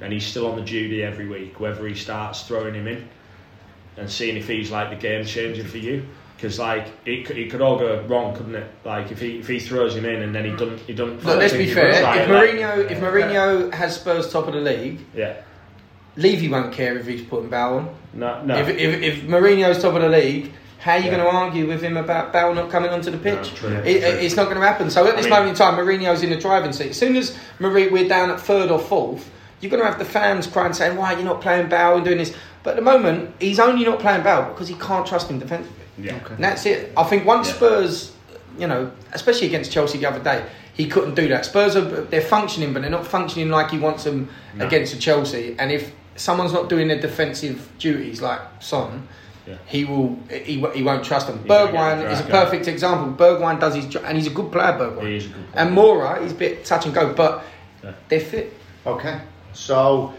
and 0.01 0.11
he's 0.13 0.25
still 0.25 0.47
on 0.47 0.55
the 0.55 0.63
duty 0.63 1.03
every 1.03 1.27
week. 1.27 1.59
Whether 1.59 1.87
he 1.87 1.95
starts 1.95 2.43
throwing 2.43 2.73
him 2.73 2.87
in 2.87 3.07
and 3.97 4.09
seeing 4.09 4.37
if 4.37 4.47
he's 4.47 4.71
like 4.71 4.89
the 4.89 4.95
game 4.95 5.25
changer 5.25 5.63
for 5.63 5.77
you. 5.77 6.05
Because 6.35 6.57
like 6.57 6.87
it, 7.05 7.25
could- 7.25 7.37
it 7.37 7.51
could 7.51 7.59
all 7.61 7.77
go 7.77 8.01
wrong, 8.03 8.33
couldn't 8.33 8.55
it? 8.55 8.71
Like 8.85 9.11
if 9.11 9.19
he 9.19 9.39
if 9.39 9.47
he 9.47 9.59
throws 9.59 9.93
him 9.95 10.05
in 10.05 10.21
and 10.23 10.33
then 10.33 10.45
he 10.45 10.51
doesn't 10.51 10.79
he 10.79 10.93
doesn't. 10.93 11.23
Look, 11.25 11.37
let's 11.37 11.53
be 11.53 11.67
fair. 11.71 11.87
would 11.87 11.93
If 11.95 11.99
it, 11.99 12.03
like- 12.03 12.49
Mourinho, 12.49 12.91
if 12.91 12.97
Mourinho 12.99 13.73
has 13.73 13.95
Spurs 13.99 14.31
top 14.31 14.47
of 14.47 14.53
the 14.53 14.61
league, 14.61 14.99
yeah, 15.13 15.41
Levy 16.15 16.47
won't 16.47 16.73
care 16.73 16.97
if 16.97 17.05
he's 17.05 17.21
putting 17.23 17.49
Bale 17.49 17.73
on. 17.79 17.95
no, 18.13 18.41
no. 18.43 18.57
If, 18.57 18.69
if, 18.69 19.01
if 19.01 19.21
Mourinho's 19.23 19.81
top 19.81 19.95
of 19.95 20.01
the 20.01 20.07
league, 20.09 20.53
how 20.80 20.93
are 20.93 20.97
you 20.97 21.05
Yeah. 21.05 21.17
going 21.17 21.23
to 21.30 21.38
argue 21.38 21.67
with 21.67 21.82
him 21.82 21.97
about 21.97 22.32
Bale 22.34 22.53
not 22.53 22.69
coming 22.71 22.89
onto 22.89 23.11
the 23.11 23.17
pitch? 23.17 23.53
true, 23.55 23.69
It- 23.86 23.97
it- 23.97 24.23
it's 24.23 24.36
not 24.36 24.45
going 24.45 24.59
to 24.59 24.65
happen. 24.65 24.89
So 24.89 25.05
at 25.05 25.13
I 25.13 25.15
this 25.17 25.25
mean- 25.25 25.30
moment 25.32 25.49
in 25.49 25.55
time, 25.55 25.75
Mourinho's 25.77 26.23
in 26.23 26.30
the 26.30 26.38
driving 26.38 26.71
seat. 26.73 26.91
As 26.91 26.97
soon 26.97 27.15
as 27.17 27.36
Mourinho, 27.59 27.91
we're 27.91 28.07
down 28.07 28.32
at 28.32 28.39
third 28.39 28.71
or 28.71 28.80
fourth, 28.80 29.30
you're 29.61 29.69
going 29.69 29.82
to 29.84 29.88
have 29.89 29.99
the 29.99 30.05
fans 30.05 30.47
crying, 30.47 30.71
saying, 30.73 30.95
"Why 30.95 31.11
you're 31.13 31.23
not 31.23 31.41
playing 31.41 31.67
Bale 31.67 31.95
and 31.95 32.05
doing 32.05 32.17
this?" 32.17 32.34
But 32.63 32.71
at 32.71 32.75
the 32.77 32.82
moment, 32.82 33.34
he's 33.39 33.59
only 33.59 33.86
not 33.86 33.99
playing 33.99 34.23
Bale 34.23 34.43
because 34.53 34.67
he 34.69 34.75
can't 34.75 35.05
trust 35.05 35.30
him 35.30 35.39
defensively. 35.39 35.75
yeah. 35.97 36.13
And 36.34 36.43
that's 36.43 36.65
it. 36.65 36.93
I 36.95 37.03
think 37.03 37.25
once 37.25 37.49
Yeah. 37.49 37.53
Spurs, 37.55 38.11
you 38.57 38.67
know, 38.67 38.89
especially 39.13 39.47
against 39.47 39.71
Chelsea 39.71 39.97
the 39.97 40.05
other 40.05 40.19
day, 40.19 40.43
he 40.73 40.86
couldn't 40.88 41.15
do 41.15 41.27
that. 41.27 41.43
Spurs 41.45 41.75
are 41.75 41.82
they're 41.82 42.21
functioning, 42.21 42.71
but 42.71 42.82
they're 42.84 42.91
not 42.91 43.05
functioning 43.05 43.49
like 43.49 43.71
he 43.71 43.77
wants 43.77 44.05
them 44.05 44.30
No. 44.55 44.65
against 44.65 44.93
the 44.93 44.99
Chelsea. 44.99 45.55
And 45.59 45.73
if 45.73 45.91
someone's 46.15 46.53
not 46.53 46.69
doing 46.69 46.88
their 46.88 46.99
defensive 46.99 47.67
duties 47.80 48.21
like 48.21 48.39
Son, 48.59 49.07
Yeah. 49.50 49.58
he 49.66 49.84
will. 49.86 50.18
He, 50.30 50.60
he 50.76 50.84
won't 50.84 51.04
trust 51.04 51.26
them. 51.28 51.39
He's 51.39 51.47
Bergwijn 51.47 52.12
is 52.12 52.20
a 52.20 52.24
crack 52.24 52.36
out. 52.36 52.43
perfect 52.45 52.68
example. 52.68 53.14
Bergwijn 53.26 53.60
does 53.60 53.74
his 53.76 53.86
job, 53.88 54.04
and 54.06 54.16
he's 54.18 54.28
a 54.28 54.36
good 54.39 54.52
player. 54.52 54.74
Bergwijn 54.74 55.08
He 55.08 55.16
is 55.18 55.26
a 55.26 55.30
good 55.30 55.43
and 55.56 55.76
Moura, 55.76 56.22
he's 56.22 56.32
a 56.34 56.36
bit 56.36 56.64
touch 56.66 56.86
and 56.86 56.93
go, 56.93 57.14
but 57.14 57.43
Yeah. 57.84 57.93
they're 58.10 58.20
fit. 58.20 58.54
Okay, 58.86 59.20
so 59.54 60.14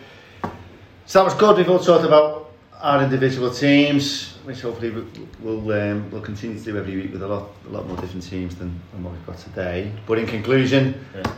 so 1.07 1.19
that 1.21 1.25
was 1.25 1.35
good. 1.35 1.57
We've 1.59 1.71
all 1.71 1.79
talked 1.79 2.05
about 2.05 2.51
our 2.81 3.03
individual 3.05 3.51
teams, 3.51 4.37
which 4.45 4.63
hopefully 4.63 4.91
we- 4.91 5.05
we'll 5.41 5.73
um, 5.81 6.11
we'll 6.11 6.23
continue 6.23 6.59
to 6.59 6.65
do 6.65 6.77
every 6.79 6.97
week 6.97 7.13
with 7.13 7.23
a 7.23 7.29
lot 7.29 7.51
a 7.69 7.73
lot 7.73 7.87
more 7.87 7.97
different 7.99 8.25
teams 8.29 8.55
than, 8.57 8.81
than 8.93 9.05
what 9.05 9.13
we've 9.13 9.27
got 9.27 9.39
today. 9.39 9.93
But 10.07 10.19
in 10.19 10.27
conclusion, 10.27 10.95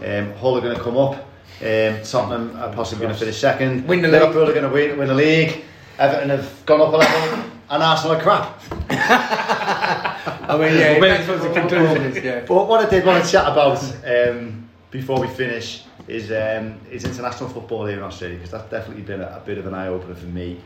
um, 0.07 0.33
Hull 0.41 0.57
are 0.57 0.61
going 0.63 0.77
to 0.77 0.83
come 0.83 0.97
up. 0.97 1.15
Um, 1.61 2.03
Tottenham 2.03 2.57
are 2.57 2.73
possibly 2.73 3.03
going 3.05 3.13
to 3.15 3.19
finish 3.21 3.39
second. 3.39 3.87
Win 3.87 4.01
the 4.03 4.09
Liverpool 4.09 4.49
are 4.49 4.55
going 4.55 4.63
to 4.65 4.71
win, 4.71 4.99
win 4.99 5.09
the 5.09 5.15
league. 5.15 5.65
Everton 5.99 6.31
have 6.31 6.49
gone 6.67 6.81
up 6.81 6.93
a 6.95 6.97
level, 6.97 7.45
and 7.73 7.83
Arsenal 7.83 8.17
are 8.17 8.21
crap. 8.21 8.61
I 8.91 10.59
mean, 10.59 10.79
yeah, 10.79 11.01
that's 11.01 11.27
what 11.27 11.41
the 11.41 11.53
conclusion 11.53 12.03
is. 12.03 12.23
Yeah. 12.23 12.45
But 12.47 12.69
what 12.69 12.87
I 12.87 12.91
did 12.91 13.07
want 13.07 13.25
to 13.25 13.31
chat 13.31 13.47
about 13.51 13.83
um, 14.07 14.69
before 14.91 15.19
we 15.19 15.29
finish 15.29 15.85
is 16.07 16.31
um, 16.31 16.79
is 16.91 17.05
international 17.05 17.49
football 17.49 17.87
here 17.87 17.97
in 17.97 18.03
Australia 18.03 18.37
because 18.37 18.51
that's 18.51 18.71
definitely 18.71 19.05
been 19.05 19.23
a, 19.23 19.41
a 19.43 19.43
bit 19.47 19.57
of 19.57 19.67
an 19.67 19.73
eye 19.73 19.89
opener 19.89 20.15
for 20.15 20.27
me. 20.27 20.61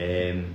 Um, 0.00 0.54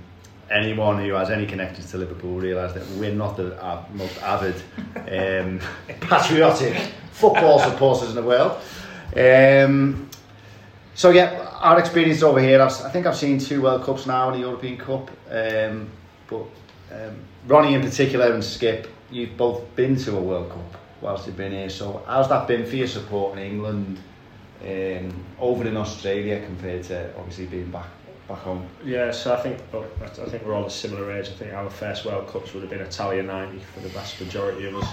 anyone 0.50 0.98
who 1.04 1.12
has 1.12 1.28
any 1.28 1.44
connections 1.44 1.90
to 1.90 1.98
Liverpool 1.98 2.32
will 2.32 2.40
realise 2.40 2.72
that 2.72 2.88
we're 2.98 3.14
not 3.14 3.36
the 3.36 3.62
uh, 3.62 3.84
most 3.92 4.16
avid, 4.22 4.54
um, 4.96 5.60
patriotic 6.00 6.90
football 7.12 7.58
supporters 7.58 8.08
in 8.08 8.14
the 8.14 8.22
world. 8.22 8.58
Um, 9.14 10.08
so 10.94 11.10
yeah, 11.10 11.47
our 11.60 11.78
experience 11.78 12.22
over 12.22 12.40
here. 12.40 12.60
I've, 12.62 12.72
I 12.82 12.90
think 12.90 13.06
I've 13.06 13.16
seen 13.16 13.38
two 13.38 13.62
World 13.62 13.84
Cups 13.84 14.06
now 14.06 14.28
and 14.28 14.36
a 14.36 14.40
European 14.40 14.78
Cup. 14.78 15.10
Um, 15.30 15.90
but 16.28 16.44
um, 16.92 17.18
Ronnie 17.46 17.74
in 17.74 17.82
particular 17.82 18.32
and 18.32 18.44
Skip, 18.44 18.88
you've 19.10 19.36
both 19.36 19.74
been 19.74 19.96
to 19.96 20.16
a 20.16 20.20
World 20.20 20.50
Cup 20.50 20.80
whilst 21.00 21.26
you've 21.26 21.36
been 21.36 21.52
here. 21.52 21.70
So 21.70 22.02
how's 22.06 22.28
that 22.28 22.46
been 22.46 22.66
for 22.66 22.76
your 22.76 22.86
support 22.86 23.38
in 23.38 23.44
England 23.44 23.98
um, 24.62 25.24
over 25.38 25.66
in 25.66 25.76
Australia 25.76 26.44
compared 26.44 26.84
to 26.84 27.16
obviously 27.16 27.46
being 27.46 27.70
back 27.70 27.88
back 28.28 28.38
home? 28.38 28.66
Yeah, 28.84 29.10
so 29.10 29.34
I 29.34 29.40
think 29.40 29.58
I 29.72 30.06
think 30.06 30.44
we're 30.44 30.54
all 30.54 30.66
a 30.66 30.70
similar 30.70 31.10
age. 31.12 31.28
I 31.28 31.32
think 31.32 31.52
our 31.54 31.70
first 31.70 32.04
World 32.04 32.28
Cups 32.28 32.52
would 32.52 32.62
have 32.62 32.70
been 32.70 32.80
Italia 32.80 33.22
'90 33.22 33.58
for 33.74 33.80
the 33.80 33.88
vast 33.88 34.20
majority 34.20 34.66
of 34.66 34.76
us. 34.76 34.88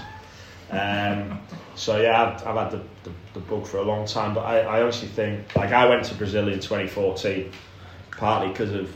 Um, 0.72 1.40
so 1.76 2.02
yeah, 2.02 2.24
I've, 2.24 2.48
I've 2.48 2.56
had 2.56 2.72
the, 2.72 3.10
the, 3.10 3.16
the 3.36 3.40
bug 3.40 3.68
for 3.68 3.78
a 3.78 3.84
long 3.84 4.08
time, 4.08 4.34
but 4.34 4.42
I, 4.42 4.60
I 4.62 4.82
honestly 4.82 5.08
think 5.08 5.56
like 5.56 5.72
I 5.72 5.88
went 5.88 6.06
to 6.06 6.16
Brazil 6.16 6.48
in 6.48 6.60
2014 6.60 7.52
partly 8.12 8.50
because 8.50 8.74
of 8.74 8.96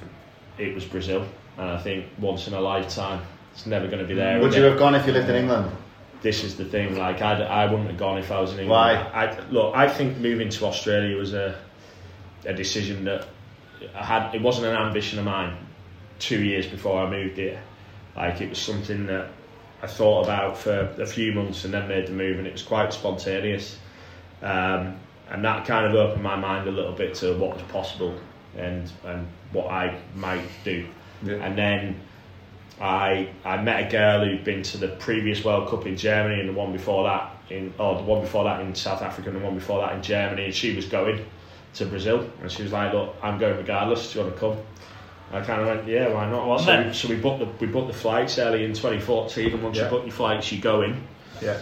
it 0.57 0.73
was 0.73 0.85
Brazil, 0.85 1.25
and 1.57 1.69
I 1.69 1.77
think 1.81 2.05
once 2.19 2.47
in 2.47 2.53
a 2.53 2.59
lifetime, 2.59 3.21
it's 3.53 3.65
never 3.65 3.87
going 3.87 3.99
to 3.99 4.07
be 4.07 4.13
there. 4.13 4.41
Would 4.41 4.53
you 4.53 4.63
have 4.63 4.77
gone 4.77 4.95
if 4.95 5.05
you 5.05 5.13
lived 5.13 5.29
in 5.29 5.35
England? 5.35 5.71
this 6.21 6.43
is 6.43 6.57
the 6.57 6.65
thing. 6.65 6.97
Like 6.97 7.21
I, 7.21 7.41
I 7.41 7.65
wouldn't 7.65 7.89
have 7.89 7.97
gone 7.97 8.17
if 8.17 8.31
I 8.31 8.39
was 8.41 8.51
in 8.53 8.59
England. 8.59 8.71
Why? 8.71 8.95
I, 8.95 9.39
look, 9.49 9.75
I 9.75 9.87
think 9.87 10.17
moving 10.17 10.49
to 10.49 10.65
Australia 10.65 11.17
was 11.17 11.33
a 11.33 11.57
a 12.45 12.53
decision 12.53 13.05
that 13.05 13.27
I 13.95 14.03
had. 14.03 14.35
It 14.35 14.41
wasn't 14.41 14.67
an 14.67 14.75
ambition 14.75 15.19
of 15.19 15.25
mine. 15.25 15.57
Two 16.19 16.43
years 16.43 16.67
before 16.67 17.01
I 17.01 17.09
moved 17.09 17.37
here, 17.37 17.61
like 18.15 18.41
it 18.41 18.49
was 18.49 18.59
something 18.59 19.05
that 19.05 19.29
I 19.81 19.87
thought 19.87 20.23
about 20.25 20.57
for 20.57 20.93
a 20.99 21.05
few 21.05 21.31
months 21.31 21.65
and 21.65 21.73
then 21.73 21.87
made 21.87 22.07
the 22.07 22.11
move, 22.11 22.37
and 22.37 22.47
it 22.47 22.53
was 22.53 22.63
quite 22.63 22.91
spontaneous. 22.93 23.77
Um, 24.41 24.99
and 25.29 25.45
that 25.45 25.65
kind 25.65 25.85
of 25.85 25.93
opened 25.95 26.23
my 26.23 26.35
mind 26.35 26.67
a 26.67 26.71
little 26.71 26.93
bit 26.93 27.15
to 27.15 27.33
what 27.37 27.53
was 27.53 27.63
possible 27.63 28.17
and 28.57 28.91
and 29.05 29.27
what 29.51 29.67
I 29.67 29.97
might 30.15 30.43
do. 30.63 30.87
And 31.25 31.57
then 31.57 31.99
I 32.81 33.29
I 33.45 33.61
met 33.61 33.87
a 33.87 33.91
girl 33.91 34.25
who'd 34.25 34.43
been 34.43 34.63
to 34.63 34.77
the 34.77 34.87
previous 34.87 35.43
World 35.45 35.69
Cup 35.69 35.85
in 35.85 35.95
Germany 35.97 36.39
and 36.39 36.49
the 36.49 36.53
one 36.53 36.71
before 36.71 37.03
that. 37.03 37.35
in, 37.49 37.73
or 37.79 37.95
the 37.95 38.03
one 38.03 38.21
before 38.21 38.43
that 38.45 38.61
in 38.61 38.75
South 38.75 39.01
Africa 39.01 39.29
and 39.29 39.39
the 39.39 39.43
one 39.43 39.55
before 39.55 39.81
that 39.81 39.93
in 39.95 40.01
Germany, 40.01 40.45
and 40.45 40.53
she 40.53 40.75
was 40.75 40.85
going 40.85 41.25
to 41.75 41.85
Brazil, 41.85 42.29
and 42.41 42.51
she 42.51 42.63
was 42.63 42.71
like, 42.71 42.93
"Look, 42.93 43.15
I'm 43.21 43.37
going 43.39 43.57
regardless. 43.57 44.11
Do 44.13 44.19
you 44.19 44.25
want 44.25 44.35
to 44.35 44.39
come?" 44.39 44.57
I 45.31 45.41
kind 45.41 45.61
of 45.61 45.67
went, 45.67 45.87
"Yeah, 45.87 46.09
why 46.09 46.29
not?" 46.29 46.47
Well, 46.47 46.59
so, 46.59 46.83
we, 46.87 46.93
so 46.93 47.07
we 47.07 47.15
booked 47.15 47.39
the 47.39 47.65
we 47.65 47.71
booked 47.71 47.87
the 47.87 47.93
flights 47.97 48.39
early 48.39 48.65
in 48.65 48.73
2014, 48.73 49.53
and 49.53 49.63
once 49.63 49.77
Yeah. 49.77 49.83
you 49.83 49.89
book 49.89 50.03
your 50.05 50.11
flights, 50.13 50.51
you 50.51 50.59
go 50.59 50.81
in. 50.81 51.01
Yeah. 51.41 51.57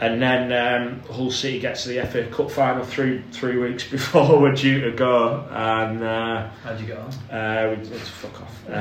And 0.00 0.20
then 0.20 0.52
um, 0.52 1.00
Hull 1.08 1.30
City 1.30 1.60
gets 1.60 1.84
to 1.84 1.90
the 1.90 2.04
FA 2.06 2.26
Cup 2.26 2.50
final 2.50 2.84
three 2.84 3.22
three 3.30 3.56
weeks 3.58 3.88
before 3.90 4.40
we're 4.40 4.52
due 4.54 4.80
to 4.80 4.90
go, 4.90 5.46
and 5.50 6.02
uh, 6.02 6.48
How'd 6.64 6.80
you 6.80 6.86
get 6.88 6.98
on? 6.98 7.12
uh, 7.30 7.76
we 7.78 7.88
just 7.88 8.10
fuck 8.10 8.42
off. 8.42 8.66
Um, 8.66 8.74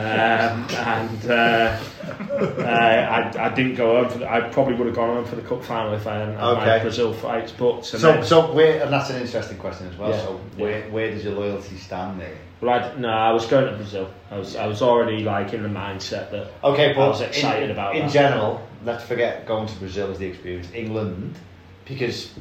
and 0.76 1.30
uh, 1.30 1.80
uh, 2.32 2.62
I, 3.38 3.46
I 3.46 3.50
didn't 3.54 3.76
go 3.76 4.02
home. 4.02 4.12
For 4.12 4.18
the, 4.20 4.32
I 4.32 4.42
probably 4.42 4.74
would 4.74 4.88
have 4.88 4.96
gone 4.96 5.16
home 5.16 5.26
for 5.26 5.36
the 5.36 5.44
cup 5.44 5.64
final 5.64 5.94
if 5.94 6.08
I 6.08 6.16
hadn't 6.18 6.36
had 6.36 6.42
my 6.56 6.80
Brazil 6.80 7.14
fights 7.14 7.52
booked. 7.52 7.94
And 7.94 8.02
So, 8.02 8.14
then, 8.14 8.24
so 8.24 8.52
where, 8.54 8.82
and 8.84 8.92
that's 8.92 9.10
an 9.12 9.22
interesting 9.22 9.58
question 9.60 9.88
as 9.88 9.98
well. 9.98 10.10
Yeah. 10.10 10.22
So, 10.22 10.38
where, 10.58 10.82
where 10.90 11.12
does 11.12 11.24
your 11.24 11.34
loyalty 11.36 11.78
stand 11.78 12.20
there? 12.22 12.36
well, 12.62 12.74
I, 12.74 12.96
no, 13.00 13.10
I 13.10 13.32
was 13.32 13.46
going 13.46 13.66
to 13.70 13.76
Brazil. 13.76 14.10
I 14.32 14.38
was 14.40 14.56
I 14.56 14.66
was 14.66 14.82
already 14.82 15.24
like 15.24 15.54
in 15.54 15.62
the 15.64 15.70
mindset 15.70 16.32
that 16.32 16.48
Okay, 16.64 16.92
I 16.92 16.94
but 16.96 17.10
was 17.10 17.22
excited 17.22 17.66
in, 17.66 17.72
about 17.72 17.96
in 17.96 18.04
that. 18.08 18.12
general, 18.12 18.66
let's 18.86 19.04
forget 19.04 19.46
going 19.46 19.68
to 19.68 19.76
Brazil 19.80 20.12
as 20.12 20.18
the 20.20 20.26
experience. 20.28 20.68
England, 20.74 21.36
because 21.86 22.32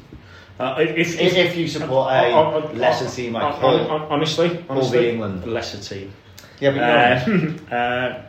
uh, 0.59 0.75
if, 0.79 1.19
if, 1.19 1.35
if 1.35 1.55
you 1.57 1.67
support 1.67 2.11
a 2.13 2.31
on- 2.31 2.63
on- 2.63 2.77
lesser 2.77 3.05
on- 3.05 3.11
team 3.11 3.33
like 3.33 3.43
on- 3.43 3.53
Hull, 3.53 3.79
on- 3.79 4.01
on- 4.01 4.11
honestly, 4.11 4.47
Hull 4.49 4.65
honestly, 4.69 5.09
England. 5.09 5.45
lesser 5.45 5.77
team. 5.79 6.13
yeah, 6.59 6.71
but 7.25 7.27
you 7.27 7.59
Uh, 7.71 7.73
uh, 7.75 8.21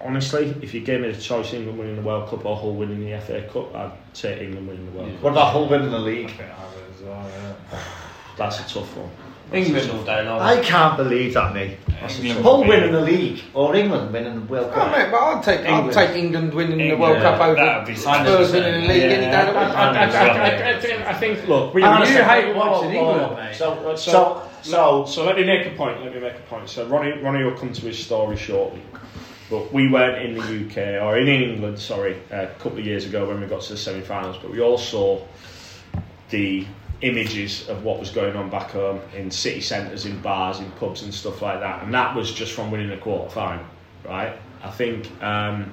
honestly, 0.00 0.54
if 0.62 0.72
you 0.74 0.80
gave 0.82 1.00
me 1.00 1.10
the 1.10 1.20
choice, 1.20 1.52
England 1.52 1.78
winning 1.78 1.96
the 1.96 2.02
World 2.02 2.28
Cup 2.28 2.44
or 2.44 2.56
Hull 2.56 2.74
winning 2.74 3.00
the 3.04 3.18
FA 3.20 3.42
Cup, 3.52 3.74
I'd 3.74 3.92
say 4.12 4.44
England 4.46 4.68
winning 4.68 4.86
the 4.86 4.92
World 4.98 5.12
Cup. 5.12 5.22
what 5.22 5.32
about 5.32 5.52
Hull 5.52 5.68
winning 5.68 5.90
the 5.90 5.98
league? 5.98 6.32
That's 8.36 8.60
a 8.60 8.62
tough 8.74 8.96
one. 8.96 9.10
England 9.52 9.90
all 9.92 10.02
day 10.04 10.24
long. 10.24 10.40
I 10.40 10.60
can't 10.60 10.96
believe 10.96 11.34
that, 11.34 11.54
mate. 11.54 11.78
England 12.20 12.42
Hull 12.44 12.58
would 12.58 12.64
be- 12.64 12.70
winning 12.70 12.92
the 12.92 13.00
league 13.00 13.40
or 13.54 13.74
England 13.74 14.12
winning 14.12 14.34
the 14.34 14.46
World 14.46 14.70
Oh, 14.72 14.74
Cup. 14.74 14.92
mate, 14.92 15.08
but 15.10 15.18
I'd 15.20 15.42
take 15.42 15.60
I'd 15.60 15.66
England. 15.66 15.92
take 15.92 16.10
England 16.16 16.54
winning 16.54 16.78
the 16.78 16.84
England, 16.90 17.00
World 17.00 17.22
Cup 17.22 17.38
yeah, 17.38 17.46
over 17.46 17.54
that'd 17.56 17.86
be 17.86 17.94
Spurs 17.94 18.52
winning 18.52 18.72
the 18.82 18.88
league 18.88 19.02
any 19.02 19.26
day 19.26 19.48
of 19.48 19.54
the 19.54 19.60
I, 19.60 19.66
week. 19.68 19.76
I, 19.76 19.78
I, 19.78 20.70
I, 20.72 20.76
I, 20.76 20.80
think, 20.80 21.00
I 21.06 21.14
think, 21.14 21.48
look, 21.48 21.72
we 21.74 21.82
Oh, 21.84 21.86
honestly- 21.88 22.16
you 22.16 22.22
hate 22.24 22.54
Whoa, 22.54 22.58
watching 22.70 22.94
whoa, 22.94 23.04
whoa, 23.04 23.10
England, 23.12 23.36
whoa. 23.36 23.42
mate. 23.44 23.54
So, 23.54 23.96
So, 23.96 23.96
so, 23.96 24.42
so, 24.62 25.04
so 25.06 25.24
let 25.24 25.36
me 25.36 25.44
make 25.44 25.66
a 25.66 25.70
point. 25.70 26.02
Let 26.04 26.12
me 26.14 26.20
make 26.20 26.34
a 26.34 26.42
point. 26.50 26.68
So 26.68 26.86
Ronnie, 26.86 27.12
Ronnie 27.22 27.44
will 27.44 27.56
come 27.56 27.72
to 27.72 27.80
his 27.86 27.98
story 28.04 28.36
shortly. 28.36 28.82
But 29.48 29.72
we 29.72 29.88
weren't 29.88 30.20
in 30.26 30.34
the 30.34 30.66
UK 30.66 31.00
or 31.02 31.16
in 31.18 31.28
England, 31.28 31.78
sorry, 31.78 32.16
a 32.32 32.48
couple 32.58 32.78
of 32.78 32.84
years 32.84 33.04
ago 33.06 33.28
when 33.28 33.40
we 33.40 33.46
got 33.46 33.62
to 33.62 33.72
the 33.74 33.78
semi-finals. 33.78 34.38
But 34.42 34.50
we 34.50 34.60
all 34.60 34.76
saw 34.76 35.22
the 36.30 36.66
images 37.02 37.68
of 37.68 37.84
what 37.84 37.98
was 38.00 38.10
going 38.10 38.36
on 38.36 38.48
back 38.50 38.70
home 38.70 39.00
in 39.14 39.30
city 39.30 39.60
centres, 39.60 40.06
in 40.06 40.20
bars, 40.22 40.60
in 40.60 40.70
pubs, 40.72 41.02
and 41.02 41.12
stuff 41.12 41.42
like 41.42 41.60
that. 41.60 41.82
And 41.82 41.92
that 41.94 42.14
was 42.16 42.32
just 42.32 42.52
from 42.52 42.70
winning 42.70 42.90
a 42.92 42.96
quarter 42.98 43.30
final, 43.30 43.64
right? 44.04 44.34
I 44.62 44.70
think 44.70 45.10
um, 45.22 45.72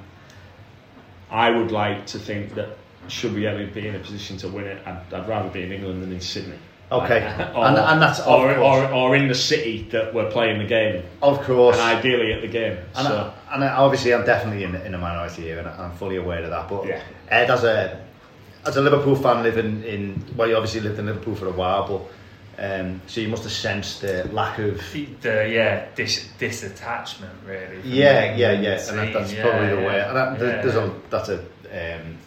I 1.32 1.50
would 1.50 1.72
like 1.72 2.06
to 2.08 2.20
think 2.20 2.54
that 2.56 2.78
should 3.08 3.34
we 3.34 3.48
ever 3.48 3.66
be 3.68 3.88
in 3.88 3.96
a 3.96 4.00
position 4.00 4.38
to 4.38 4.48
win 4.48 4.66
it, 4.66 4.86
I'd, 4.88 5.14
I'd 5.14 5.28
rather 5.28 5.50
be 5.50 5.64
in 5.64 5.72
England 5.72 6.04
than 6.04 6.12
in 6.12 6.22
Sydney. 6.22 6.58
Okay. 6.92 7.18
or, 7.56 7.66
And- 7.66 7.78
and 7.78 8.02
that's- 8.02 8.20
or, 8.28 8.56
or, 8.58 8.86
or 8.92 9.16
in 9.16 9.28
the 9.28 9.36
city 9.36 9.88
that 9.92 10.14
we're 10.14 10.30
playing 10.30 10.60
the 10.60 10.66
game 10.66 11.04
of 11.22 11.42
course. 11.42 11.78
and 11.78 11.98
ideally 11.98 12.34
at 12.34 12.42
the 12.42 12.48
game. 12.48 12.78
And, 12.96 13.08
so 13.08 13.34
I, 13.50 13.56
and 13.56 13.64
I, 13.64 13.70
obviously, 13.70 14.14
I'm 14.14 14.26
definitely 14.26 14.64
in, 14.64 14.76
in 14.76 14.94
a 14.94 14.98
minority 14.98 15.42
here, 15.44 15.60
and 15.60 15.68
I'm 15.68 15.92
fully 15.94 16.18
aware 16.18 16.44
of 16.44 16.50
that. 16.52 16.70
But 16.70 16.86
Yeah. 16.88 17.02
Ed, 17.30 17.50
as 17.50 17.64
a 17.64 18.00
as 18.66 18.78
a 18.78 18.82
Liverpool 18.82 19.16
fan, 19.16 19.44
living 19.44 19.84
in 19.84 20.24
well, 20.36 20.48
you 20.48 20.56
obviously 20.56 20.82
lived 20.82 21.00
in 21.00 21.06
Liverpool 21.06 21.36
for 21.36 21.48
a 21.48 21.52
while, 21.52 21.88
but 21.88 22.02
um, 22.60 23.02
so 23.08 23.20
you 23.22 23.28
must 23.30 23.44
have 23.44 23.52
sensed 23.52 24.02
the 24.02 24.26
lack 24.32 24.60
of 24.60 24.80
the 24.94 25.08
yeah 25.52 25.86
dis, 25.96 26.30
disattachment 26.40 27.32
really. 27.48 27.82
yeah, 27.84 28.34
the 28.34 28.38
yeah, 28.40 28.52
yeah, 28.52 28.90
and 28.90 28.98
that, 29.00 29.04
team, 29.06 29.14
that's 29.14 29.34
yeah, 29.34 29.42
probably 29.42 29.68
the 29.70 29.82
yeah. 29.82 29.88
way. 29.88 30.02
And 30.02 30.16
that, 30.18 30.40
there's 30.40 30.76
Yeah. 30.76 30.84
a 30.86 30.92
that's 31.10 31.30
a 31.30 31.40
um, 31.40 32.18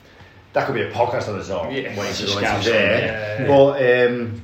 that 0.53 0.67
could 0.67 0.75
be 0.75 0.83
a 0.83 0.91
podcast 0.91 1.29
on 1.29 1.39
its 1.39 1.49
own. 1.51 1.73
Yeah. 1.73 1.99
way 1.99 2.13
to 2.13 2.27
go 2.27 2.39
into 2.39 2.71
there. 2.71 3.39
yeah. 3.41 3.47
But 3.47 4.11
um, 4.11 4.43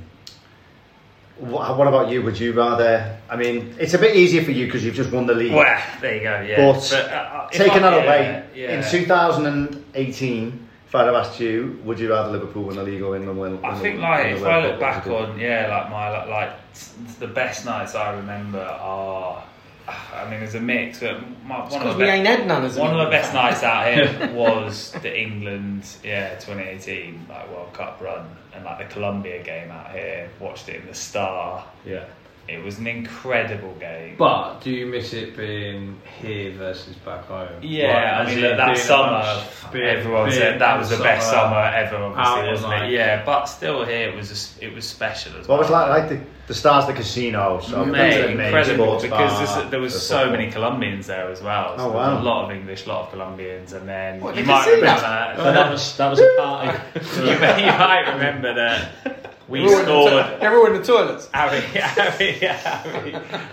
what, 1.39 1.77
what 1.77 1.89
about 1.89 2.11
you? 2.11 2.23
Would 2.23 2.39
you 2.39 2.53
rather? 2.53 3.19
I 3.29 3.37
mean, 3.37 3.75
it's 3.81 3.95
a 3.95 3.99
bit 3.99 4.15
easier 4.15 4.45
for 4.45 4.51
you 4.53 4.67
because 4.67 4.85
you've 4.85 4.95
just 4.95 5.11
won 5.11 5.27
the 5.27 5.35
league. 5.35 5.53
Well, 5.53 5.83
there 6.01 6.15
you 6.17 6.23
go. 6.23 6.41
Yeah, 6.43 6.73
But 6.73 6.93
uh, 6.93 7.49
if 7.51 7.59
Taking 7.59 7.79
I- 7.83 7.91
that 7.91 8.05
away, 8.05 8.45
yeah. 8.55 8.79
in 8.79 8.89
2018, 8.89 10.62
if 10.93 10.97
I'd 10.97 11.07
have 11.07 11.15
asked 11.15 11.41
you, 11.41 11.81
would 11.85 11.99
you 11.99 12.11
rather 12.11 12.31
Liverpool 12.31 12.65
win 12.65 12.77
the 12.77 12.83
league 12.83 13.01
or 13.01 13.17
England 13.17 13.41
win? 13.41 13.65
I 13.65 13.75
think 13.79 13.99
like 13.99 14.27
if 14.37 14.43
I 14.45 14.61
Cup? 14.61 14.71
look 14.73 14.81
back 14.81 15.07
What 15.07 15.21
would 15.21 15.29
you 15.29 15.33
on 15.33 15.41
yeah 15.41 15.67
like 15.81 15.91
my 15.91 16.11
like, 16.11 16.29
like 16.29 17.19
the 17.19 17.29
best 17.29 17.65
nights 17.65 17.95
I 17.95 18.13
remember 18.15 18.61
are 18.61 19.43
I 19.89 20.29
mean 20.31 20.41
there's 20.41 20.55
a 20.55 20.61
mix 20.61 21.01
but 21.01 21.17
my, 21.47 21.61
one 21.61 21.65
of 21.65 21.71
Because 21.71 21.93
the 21.95 21.99
we 21.99 22.05
be- 22.05 22.11
ain't 22.11 22.27
had 22.27 22.47
none 22.47 22.63
as 22.67 22.77
a 22.77 22.81
one 22.81 22.91
of 22.93 22.99
the 23.07 23.11
best 23.11 23.33
nights 23.33 23.63
out 23.63 23.87
here 23.91 24.31
was 24.35 24.93
the 25.01 25.19
England 25.19 25.85
yeah 26.05 26.35
2018 26.35 27.25
like 27.27 27.51
World 27.51 27.73
Cup 27.73 27.99
run 28.03 28.27
and 28.55 28.63
like 28.63 28.79
the 28.87 28.93
Colombia 28.93 29.43
game 29.43 29.71
out 29.71 29.93
here 29.93 30.29
watched 30.41 30.69
it 30.69 30.83
in 30.83 30.87
the 30.87 30.95
Star 30.95 31.65
yeah, 31.87 32.05
it 32.49 32.63
was 32.63 32.79
an 32.79 32.87
incredible 32.89 33.73
game 33.75 34.17
But 34.19 34.61
do 34.61 34.71
you 34.71 34.87
miss 34.87 35.13
it 35.13 35.37
being 35.37 36.01
here 36.21 36.53
versus 36.53 36.97
back 36.97 37.25
home? 37.27 37.49
Yeah, 37.63 38.19
Like, 38.19 38.27
I 38.27 38.29
mean 38.35 38.45
in 38.45 38.57
that, 38.57 38.57
that 38.57 38.79
summer, 38.79 39.07
amongst- 39.23 39.73
being- 39.73 39.85
everyone 39.87 40.29
being 40.29 40.39
said 40.41 40.61
that 40.61 40.79
was 40.79 40.91
the 40.91 41.03
best 41.03 41.31
summer 41.31 41.57
ever, 41.57 41.97
obviously, 41.97 42.51
wasn't 42.51 42.69
like- 42.73 42.83
it? 42.83 42.91
Yeah, 42.93 43.25
but 43.25 43.45
still 43.47 43.85
here 43.85 44.09
it 44.11 44.17
was 44.17 44.29
just, 44.29 44.61
it 44.63 44.75
was 44.75 44.85
special 44.89 45.33
as 45.39 45.47
What 45.49 45.59
was 45.61 45.71
well. 45.71 45.89
like, 45.89 46.01
like 46.01 46.09
the, 46.11 46.27
the 46.49 46.55
stars, 46.55 46.87
the 46.87 46.93
casino, 46.93 47.61
so 47.63 47.85
Mate, 47.85 47.93
that's 47.97 48.31
incredible 48.33 48.97
because 49.01 49.11
bar, 49.11 49.47
there's- 49.47 49.71
there 49.71 49.81
was 49.81 49.95
the 49.95 50.01
so 50.01 50.17
football. 50.19 50.37
many 50.37 50.51
Colombians 50.51 51.07
there 51.07 51.31
as 51.31 51.41
well. 51.41 51.79
So 51.79 51.85
Oh, 51.85 51.93
wow. 51.93 52.19
a 52.19 52.23
lot 52.23 52.45
of 52.47 52.51
English, 52.51 52.87
a 52.87 52.89
lot 52.89 53.05
of 53.05 53.11
Colombians, 53.13 53.73
and 53.73 53.89
then 53.89 54.21
What, 54.21 54.37
you 54.37 54.45
might 54.45 54.65
casino? 54.65 54.77
remember 54.81 55.35
but 55.37 55.47
oh, 55.47 55.53
that 55.53 55.71
was 55.71 55.97
that 55.97 56.11
was 56.11 56.19
a 56.21 56.35
party. 56.37 56.79
you, 57.19 57.39
may, 57.39 57.65
you 57.67 57.73
might 57.79 58.13
remember 58.15 58.53
that 58.55 58.89
we 59.49 59.61
They're 59.61 59.69
all 59.69 59.79
in 59.81 59.85
scored. 59.85 60.13
to- 60.35 60.39
They're 60.41 60.57
in 60.67 60.73
the 60.75 60.83
toilets. 60.85 61.29
Harry, 61.35 61.61
Harry, 61.61 62.33
Harry, 62.33 63.13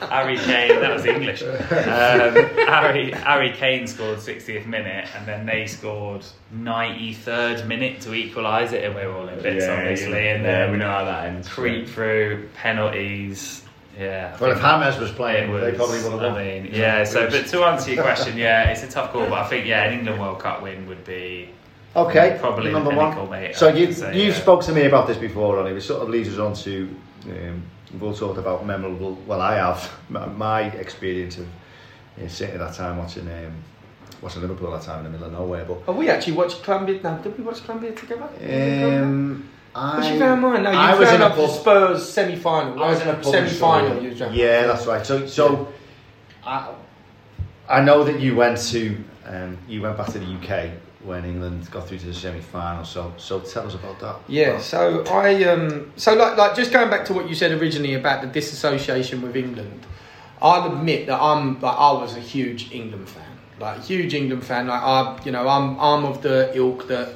Harry 0.10 0.38
Kane. 0.38 0.80
That 0.82 0.94
was 0.94 1.06
English. 1.06 1.42
Um, 1.44 1.50
Harry, 2.68 3.12
Harry 3.12 3.52
Kane 3.54 3.88
scored 3.88 4.20
60th 4.20 4.66
minute, 4.66 5.08
and 5.16 5.26
then 5.28 5.46
they 5.46 5.66
scored 5.68 6.26
93rd 6.56 7.68
minute 7.68 8.02
to 8.02 8.14
equalise 8.14 8.72
it, 8.72 8.84
and 8.84 8.96
we 8.96 9.06
were 9.06 9.14
all 9.14 9.28
in 9.28 9.42
bits, 9.42 9.66
obviously. 9.68 10.30
And 10.30 10.44
yeah, 10.44 10.72
we 10.72 10.78
know 10.78 10.88
how 10.90 11.06
that 11.06 11.26
ends. 11.26 11.48
creep 11.48 11.88
through 11.88 12.50
penalties. 12.56 13.64
Yeah. 13.98 14.38
Well, 14.40 14.52
if 14.52 14.60
think 14.62 14.98
was 15.00 15.12
playing, 15.12 15.52
it 15.52 15.60
they 15.60 15.74
probably 15.74 16.02
would 16.04 16.14
have 16.14 16.22
won. 16.22 16.36
I 16.36 16.44
mean, 16.62 16.70
yeah. 16.72 17.04
So, 17.04 17.30
but 17.30 17.48
to 17.48 17.64
answer 17.66 17.92
your 17.94 18.04
question, 18.04 18.38
yeah, 18.38 18.70
it's 18.70 18.84
a 18.84 18.88
tough 18.88 19.12
call, 19.12 19.24
but 19.28 19.34
I 19.34 19.48
think 19.48 19.66
yeah, 19.66 19.84
an 19.86 20.00
England 20.00 20.22
World 20.22 20.40
Cup 20.40 20.62
win 20.62 20.88
would 20.88 21.04
be 21.04 21.50
Okay, 21.96 22.38
probably 22.40 22.72
number 22.72 22.96
one. 22.96 23.14
pinnacle. 23.14 23.54
So 23.56 23.70
you 23.70 23.88
would 23.88 23.96
say, 23.96 24.16
you 24.18 24.30
yeah. 24.30 24.34
spoke 24.34 24.64
to 24.64 24.72
me 24.72 24.86
about 24.86 25.08
this 25.08 25.18
before, 25.18 25.58
Ronnie. 25.58 25.72
It 25.72 25.82
sort 25.82 26.04
of 26.04 26.10
leads 26.10 26.30
us 26.30 26.38
on 26.38 26.54
to 26.54 26.96
um, 27.26 27.64
we've 27.92 28.04
all 28.04 28.14
talked 28.14 28.38
about 28.38 28.66
memorable. 28.66 29.16
Well, 29.26 29.42
I 29.42 29.56
have 29.56 29.92
my, 30.10 30.26
my 30.28 30.62
experience 30.72 31.38
of 31.38 31.48
you 32.18 32.24
know, 32.24 32.30
sitting 32.30 32.56
at 32.56 32.60
that 32.60 32.76
time 32.76 32.98
watching 32.98 33.28
um, 33.28 33.54
watching 34.22 34.42
Liverpool 34.42 34.74
at 34.74 34.82
that 34.82 34.86
time 34.86 35.06
in 35.06 35.12
the 35.12 35.18
middle 35.18 35.28
of 35.28 35.34
nowhere. 35.34 35.66
But 35.66 35.80
Oh, 35.88 35.94
we 35.94 36.10
actually 36.10 36.34
watched 36.34 36.64
Colombia. 36.64 37.00
No, 37.02 37.18
did 37.18 37.38
we 37.38 37.44
watch 37.44 37.64
Colombia 37.64 37.94
together? 37.94 38.24
um, 38.24 39.50
Was 39.74 40.06
I, 40.06 40.14
you 40.14 40.20
found 40.20 40.42
mine? 40.42 40.64
No, 40.64 40.72
you 40.72 40.78
I 40.78 40.96
was 40.96 41.10
found 41.10 41.22
in 41.24 41.28
a 41.28 41.32
up 41.32 41.36
the. 41.36 41.48
Spurs 41.48 42.10
semi-final. 42.10 42.84
I 42.84 42.90
was 42.90 43.02
in 43.02 43.08
a 43.08 43.14
pub 43.14 43.26
semi-final. 43.26 44.16
Surrey. 44.16 44.36
Yeah, 44.36 44.68
that's 44.68 44.86
right. 44.86 45.06
So, 45.06 45.26
so 45.26 45.74
I, 46.46 46.74
I 47.68 47.82
know 47.82 48.04
that 48.04 48.20
you 48.20 48.36
went 48.36 48.58
to 48.70 48.98
um, 49.26 49.58
you 49.68 49.82
went 49.82 49.98
back 49.98 50.12
to 50.12 50.20
the 50.20 50.26
UK 50.26 50.72
when 51.04 51.24
England 51.24 51.70
got 51.72 51.88
through 51.88 52.00
to 52.00 52.08
the 52.08 52.14
semi-final. 52.14 52.84
So, 52.84 53.14
so 53.18 53.40
tell 53.40 53.66
us 53.66 53.76
about 53.76 54.00
that. 54.00 54.18
Yeah, 54.28 54.60
so 54.60 55.04
I 55.06 55.44
um 55.46 55.92
so 55.96 56.14
like 56.14 56.38
like 56.38 56.56
just 56.56 56.72
going 56.72 56.90
back 56.90 57.06
to 57.06 57.14
what 57.14 57.30
you 57.30 57.36
said 57.36 57.52
originally 57.52 57.94
about 57.94 58.22
the 58.22 58.28
disassociation 58.28 59.22
with 59.22 59.36
England, 59.36 59.86
I'll 60.42 60.72
admit 60.74 61.08
that 61.08 61.22
I'm 61.22 61.60
like 61.62 61.76
I 61.78 61.92
was 61.94 62.18
a 62.18 62.20
huge 62.20 62.72
England 62.72 63.08
fan. 63.10 63.26
Like 63.60 63.82
huge 63.84 64.14
England 64.14 64.46
fan. 64.46 64.68
Like 64.68 64.82
I 64.82 65.20
you 65.24 65.32
know, 65.32 65.48
I'm 65.48 65.80
I'm 65.80 66.06
of 66.06 66.22
the 66.22 66.52
ilk 66.56 66.88
that 66.88 67.16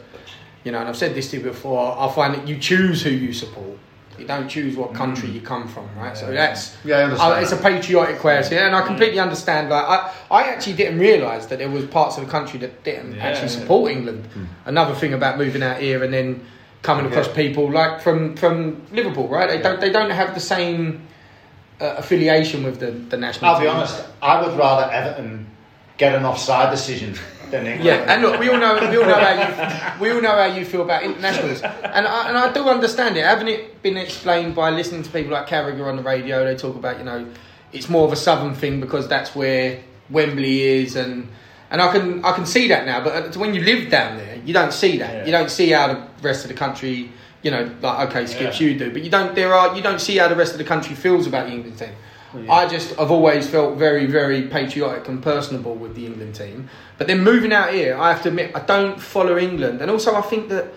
you 0.64 0.72
know, 0.72 0.80
and 0.80 0.88
I've 0.88 0.98
said 0.98 1.14
this 1.14 1.32
to 1.32 1.38
you 1.38 1.44
before, 1.44 1.98
I 2.00 2.10
find 2.14 2.34
that 2.36 2.48
you 2.48 2.58
choose 2.58 3.02
who 3.02 3.10
you 3.10 3.34
support. 3.34 3.78
You 4.18 4.26
don't 4.28 4.48
choose 4.48 4.76
what 4.76 4.94
country 4.94 5.30
you 5.30 5.42
come 5.42 5.68
from, 5.68 5.88
right? 5.98 6.16
So 6.16 6.32
that's 6.32 6.76
Yeah, 6.86 7.16
I 7.20 7.32
uh, 7.32 7.42
it's 7.42 7.52
a 7.52 7.58
patriotic 7.58 8.20
question, 8.20 8.58
and 8.60 8.76
I 8.76 8.86
completely 8.86 9.20
understand. 9.20 9.70
Like, 9.70 9.86
I, 9.86 10.14
I 10.30 10.44
actually 10.44 10.74
didn't 10.74 11.00
realise 11.00 11.48
that 11.48 11.60
there 11.60 11.70
was 11.70 11.86
parts 11.86 12.18
of 12.18 12.26
the 12.26 12.32
country 12.32 12.60
that 12.60 12.84
didn't 12.84 13.16
Yeah, 13.16 13.26
actually 13.26 13.54
yeah. 13.54 13.60
support 13.60 13.92
England. 13.92 14.28
Another 14.66 14.94
thing 14.94 15.14
about 15.14 15.38
moving 15.38 15.64
out 15.64 15.80
here 15.80 16.04
and 16.04 16.14
then 16.14 16.46
coming 16.84 17.06
across 17.06 17.28
people 17.28 17.72
like 17.72 18.02
from 18.02 18.36
from 18.36 18.82
Liverpool, 18.92 19.28
right? 19.28 19.50
They 19.50 19.62
don't 19.62 19.80
they 19.82 19.92
don't 19.92 20.12
have 20.12 20.34
the 20.34 20.40
same 20.42 21.08
uh, 21.82 21.96
affiliation 21.98 22.64
with 22.64 22.80
the 22.80 22.92
the 22.92 23.18
national. 23.18 23.56
I'll 23.56 23.62
be 23.62 23.68
honest. 23.68 24.06
I 24.22 24.42
would 24.42 24.58
rather 24.58 24.92
Everton 24.92 25.48
get 25.98 26.16
an 26.16 26.26
offside 26.26 26.72
decision. 26.72 27.16
Yeah, 27.52 28.12
and 28.12 28.24
look, 28.24 28.40
we 28.40 28.50
all 28.50 28.58
know 28.58 28.76
we 28.90 28.98
all 28.98 29.06
know 29.06 29.14
how 29.14 29.94
you 29.96 30.02
we 30.02 30.10
all 30.12 30.22
know 30.22 30.32
how 30.32 30.46
you 30.46 30.66
feel 30.66 30.82
about 30.82 31.04
internationals, 31.04 31.62
and 31.62 32.08
I, 32.08 32.30
and 32.30 32.36
I 32.38 32.52
do 32.52 32.68
understand 32.68 33.16
it. 33.16 33.24
Haven't 33.24 33.48
it 33.48 33.80
been 33.84 33.96
explained 33.96 34.56
by 34.56 34.72
listening 34.72 35.04
to 35.04 35.12
people 35.12 35.34
like 35.34 35.48
Carragher 35.48 35.88
on 35.88 35.96
the 35.96 36.02
radio? 36.02 36.44
They 36.46 36.56
talk 36.56 36.76
about 36.76 36.98
you 36.98 37.04
know 37.04 37.28
it's 37.72 37.90
more 37.90 38.06
of 38.08 38.12
a 38.12 38.16
southern 38.16 38.56
thing 38.56 38.80
because 38.80 39.08
that's 39.08 39.36
where 39.36 39.84
Wembley 40.10 40.62
is, 40.62 40.96
and 40.96 41.28
and 41.70 41.80
I 41.80 41.92
can 41.92 42.26
I 42.26 42.32
can 42.32 42.48
see 42.48 42.68
that 42.70 42.88
now. 42.88 43.04
But 43.04 43.38
when 43.38 43.54
you 43.54 43.62
live 43.62 43.92
down 43.92 44.18
there, 44.18 44.38
you 44.44 44.54
don't 44.54 44.74
see 44.74 44.98
that. 44.98 45.14
Yeah. 45.14 45.26
You 45.26 45.32
don't 45.32 45.52
see 45.52 45.70
how 45.70 45.94
the 45.94 46.08
rest 46.24 46.46
of 46.46 46.50
the 46.50 46.58
country. 46.58 47.12
You 47.44 47.52
know, 47.52 47.70
like 47.82 48.10
okay, 48.10 48.26
skips 48.26 48.60
Yeah. 48.60 48.68
you 48.70 48.80
do, 48.80 48.92
but 48.92 49.04
you 49.04 49.12
don't. 49.12 49.36
There 49.36 49.54
are 49.54 49.76
you 49.76 49.84
don't 49.84 50.00
see 50.02 50.18
how 50.18 50.28
the 50.28 50.36
rest 50.36 50.54
of 50.54 50.58
the 50.58 50.64
country 50.64 50.96
feels 50.96 51.28
about 51.28 51.48
the 51.48 51.54
England 51.54 51.78
team. 51.78 51.90
I 52.50 52.68
just 52.68 53.00
I've 53.00 53.12
always 53.12 53.48
felt 53.48 53.78
very 53.78 54.06
very 54.06 54.44
patriotic 54.44 55.08
and 55.08 55.22
personable 55.22 55.76
with 55.76 55.96
the 55.96 56.06
England 56.06 56.36
team. 56.36 56.70
But 56.98 57.08
then 57.08 57.22
moving 57.24 57.54
out 57.54 57.74
here, 57.74 57.98
I 57.98 58.12
have 58.12 58.22
to 58.24 58.30
admit 58.30 58.52
I 58.56 58.60
don't 58.62 59.00
follow 59.00 59.38
England, 59.38 59.82
and 59.82 59.92
also 59.92 60.16
I 60.16 60.22
think 60.22 60.50
that 60.50 60.74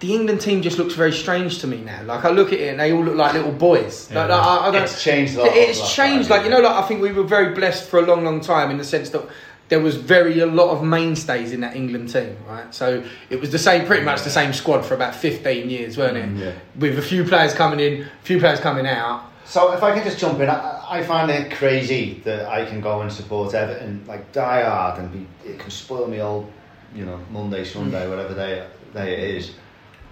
the 0.00 0.14
England 0.14 0.40
team 0.40 0.62
just 0.62 0.78
looks 0.78 0.94
very 0.94 1.12
strange 1.12 1.58
to 1.58 1.66
me 1.66 1.78
now. 1.82 2.02
Like 2.04 2.24
I 2.24 2.30
look 2.30 2.52
at 2.54 2.58
it 2.60 2.70
and 2.70 2.80
they 2.80 2.90
all 2.92 3.04
look 3.04 3.16
like 3.16 3.34
little 3.34 3.52
boys. 3.52 4.10
Like, 4.10 4.30
like, 4.30 4.40
I, 4.40 4.68
I 4.68 4.70
don't, 4.70 4.82
It's 4.82 5.02
changed 5.02 5.36
a 5.36 5.40
lot. 5.42 5.50
it's 5.54 5.78
last 5.78 5.94
changed. 5.94 6.28
five 6.28 6.38
Like 6.38 6.44
you 6.44 6.50
know, 6.50 6.60
like 6.60 6.84
I 6.84 6.88
think 6.88 7.02
we 7.02 7.12
were 7.12 7.22
very 7.22 7.54
blessed 7.54 7.88
for 7.88 7.98
a 7.98 8.02
long, 8.02 8.24
long 8.24 8.40
time 8.40 8.70
in 8.70 8.78
the 8.78 8.84
sense 8.84 9.10
that 9.10 9.22
there 9.68 9.78
was 9.80 9.96
very 9.96 10.40
a 10.40 10.46
lot 10.46 10.70
of 10.70 10.82
mainstays 10.82 11.52
in 11.52 11.60
that 11.60 11.76
England 11.76 12.12
team, 12.12 12.36
right? 12.48 12.74
So 12.74 13.04
it 13.28 13.40
was 13.40 13.50
the 13.52 13.58
same, 13.58 13.86
pretty 13.86 14.04
much 14.04 14.22
the 14.22 14.30
same 14.30 14.52
squad 14.52 14.84
for 14.84 14.94
about 14.94 15.14
fifteen 15.14 15.68
years, 15.70 15.96
weren't 15.98 16.16
it? 16.16 16.28
Mm, 16.28 16.38
yeah. 16.38 16.52
With 16.76 16.98
a 16.98 17.02
few 17.02 17.22
players 17.24 17.52
coming 17.54 17.78
in, 17.78 18.02
a 18.02 18.24
few 18.24 18.38
players 18.40 18.58
coming 18.58 18.86
out. 18.86 19.26
So 19.50 19.72
if 19.72 19.82
I 19.82 19.92
can 19.92 20.04
just 20.04 20.20
jump 20.20 20.38
in, 20.38 20.48
I, 20.48 20.80
I 20.88 21.02
find 21.02 21.28
it 21.28 21.50
crazy 21.50 22.22
that 22.24 22.48
I 22.48 22.64
can 22.64 22.80
go 22.80 23.00
and 23.00 23.12
support 23.12 23.52
Everton 23.52 24.04
like 24.06 24.30
die 24.30 24.62
hard 24.62 25.00
and 25.00 25.12
be, 25.12 25.26
it 25.44 25.58
can 25.58 25.72
spoil 25.72 26.06
me 26.06 26.20
all, 26.20 26.48
you 26.94 27.04
know, 27.04 27.18
Monday, 27.32 27.64
Sunday, 27.64 28.06
mm. 28.06 28.10
whatever 28.10 28.32
day 28.32 28.64
day 28.94 29.12
it 29.12 29.36
is. 29.38 29.54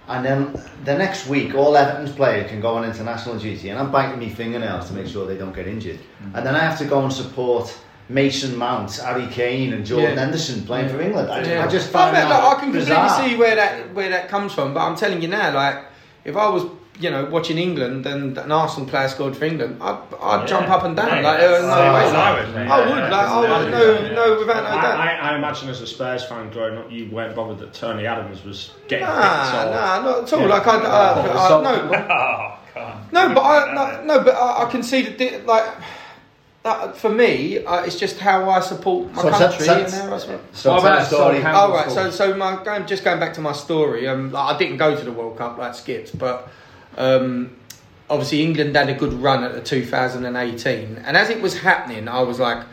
And 0.08 0.24
then 0.24 0.60
the 0.84 0.98
next 0.98 1.28
week, 1.28 1.54
all 1.54 1.76
Everton's 1.76 2.10
players 2.10 2.50
can 2.50 2.60
go 2.60 2.74
on 2.74 2.84
international 2.84 3.38
duty, 3.38 3.68
and 3.68 3.78
I'm 3.78 3.92
biting 3.92 4.18
my 4.18 4.28
fingernails 4.28 4.88
to 4.88 4.94
make 4.94 5.06
sure 5.06 5.24
they 5.24 5.36
don't 5.36 5.54
get 5.54 5.68
injured. 5.68 6.00
Mm. 6.00 6.34
And 6.34 6.44
then 6.44 6.56
I 6.56 6.58
have 6.58 6.76
to 6.78 6.84
go 6.84 7.04
and 7.04 7.12
support 7.12 7.72
Mason 8.08 8.56
Mount, 8.56 8.96
Harry 8.96 9.28
Kane, 9.28 9.72
and 9.72 9.86
Jordan 9.86 10.14
Yeah. 10.16 10.20
Henderson 10.24 10.66
playing 10.66 10.88
for 10.88 11.00
England. 11.00 11.30
I, 11.30 11.44
Yeah. 11.44 11.64
I 11.64 11.68
just 11.68 11.90
I, 11.90 11.92
find 11.92 12.16
mean, 12.16 12.28
that 12.28 12.42
look, 12.42 12.56
I 12.56 12.60
can 12.60 12.72
completely 12.72 13.08
see 13.20 13.36
where 13.36 13.54
that 13.54 13.94
where 13.94 14.08
that 14.08 14.28
comes 14.28 14.52
from, 14.52 14.74
but 14.74 14.80
I'm 14.80 14.96
telling 14.96 15.22
you 15.22 15.28
now, 15.28 15.54
like 15.54 15.84
if 16.24 16.36
I 16.36 16.48
was 16.48 16.64
you 17.00 17.10
know 17.10 17.24
watching 17.26 17.58
England 17.58 18.06
and 18.06 18.36
an 18.38 18.50
Arsenal 18.50 18.88
player 18.88 19.08
scored 19.08 19.36
for 19.36 19.44
England, 19.44 19.78
I'd, 19.80 19.98
I'd 20.20 20.40
Yeah. 20.40 20.46
jump 20.46 20.68
up 20.68 20.84
and 20.84 20.96
down. 20.96 21.08
Yeah, 21.08 21.20
like 21.20 21.38
there 21.38 21.50
was 21.50 21.60
same 21.60 21.68
no 21.68 21.94
way. 21.94 22.04
as 22.04 22.14
I 22.14 22.40
would, 22.40 22.54
mate. 22.54 22.68
I 22.68 22.78
would, 22.80 22.88
Yeah, 22.88 23.08
like, 23.08 23.28
I 23.28 23.40
would, 23.40 23.70
yeah. 23.72 23.78
no, 23.78 24.14
no, 24.14 24.38
without 24.40 24.62
no 24.64 24.70
I, 24.70 24.82
doubt. 24.82 25.00
I, 25.00 25.14
I 25.32 25.36
imagine 25.36 25.68
as 25.68 25.80
a 25.80 25.86
Spurs 25.86 26.24
fan 26.24 26.50
growing 26.50 26.76
up, 26.78 26.90
you 26.90 27.08
weren't 27.10 27.36
bothered 27.36 27.58
that 27.60 27.72
Tony 27.74 28.06
Adams 28.06 28.42
was 28.44 28.72
getting 28.88 29.06
Nah, 29.06 29.14
picked. 29.14 29.68
or- 29.68 29.74
nah, 29.74 30.02
not 30.02 30.22
at 30.24 30.32
all. 30.32 30.40
Yeah. 30.40 30.46
Like 30.46 30.66
I, 30.66 30.76
uh, 30.76 31.32
I, 31.38 31.48
So- 31.48 31.62
no, 31.62 31.70
Oh, 32.10 32.58
God. 32.74 33.12
no, 33.12 33.34
but 33.34 33.40
I, 33.42 33.74
no, 33.74 34.04
no, 34.04 34.24
but 34.24 34.34
I, 34.34 34.64
I 34.66 34.70
can 34.70 34.82
see 34.82 35.02
that, 35.02 35.46
like, 35.46 35.64
that 36.64 36.96
for 36.96 37.08
me, 37.10 37.64
uh, 37.64 37.82
it's 37.84 37.98
just 37.98 38.18
how 38.18 38.50
I 38.50 38.60
support 38.60 39.12
my 39.14 39.22
So, 39.22 39.30
country 39.30 39.66
so- 39.66 39.74
and 39.84 39.92
how 39.92 40.14
I 40.14 40.18
support. 40.18 40.40
So 40.52 40.72
What 40.74 40.82
tell 40.82 41.04
story. 41.04 41.42
Sol 41.42 41.70
Oh 41.70 41.72
right, 41.74 41.90
so 41.90 42.10
so 42.10 42.34
my 42.34 42.62
going 42.64 42.86
just 42.86 43.04
going 43.04 43.20
back 43.20 43.34
to 43.34 43.40
my 43.40 43.52
story. 43.52 44.08
Um, 44.08 44.32
like, 44.32 44.54
I 44.54 44.58
didn't 44.58 44.76
go 44.78 44.96
to 44.96 45.04
the 45.04 45.12
World 45.12 45.38
Cup 45.38 45.58
like 45.58 45.74
Skips, 45.74 46.10
but 46.10 46.48
um, 46.98 47.56
obviously 48.10 48.42
England 48.42 48.76
had 48.76 48.88
a 48.90 48.94
good 48.94 49.14
run 49.14 49.44
at 49.44 49.54
the 49.54 49.60
2018, 49.62 50.96
and 51.04 51.16
as 51.16 51.30
it 51.30 51.40
was 51.40 51.58
happening, 51.58 52.08
I 52.08 52.20
was 52.22 52.38
like, 52.38 52.64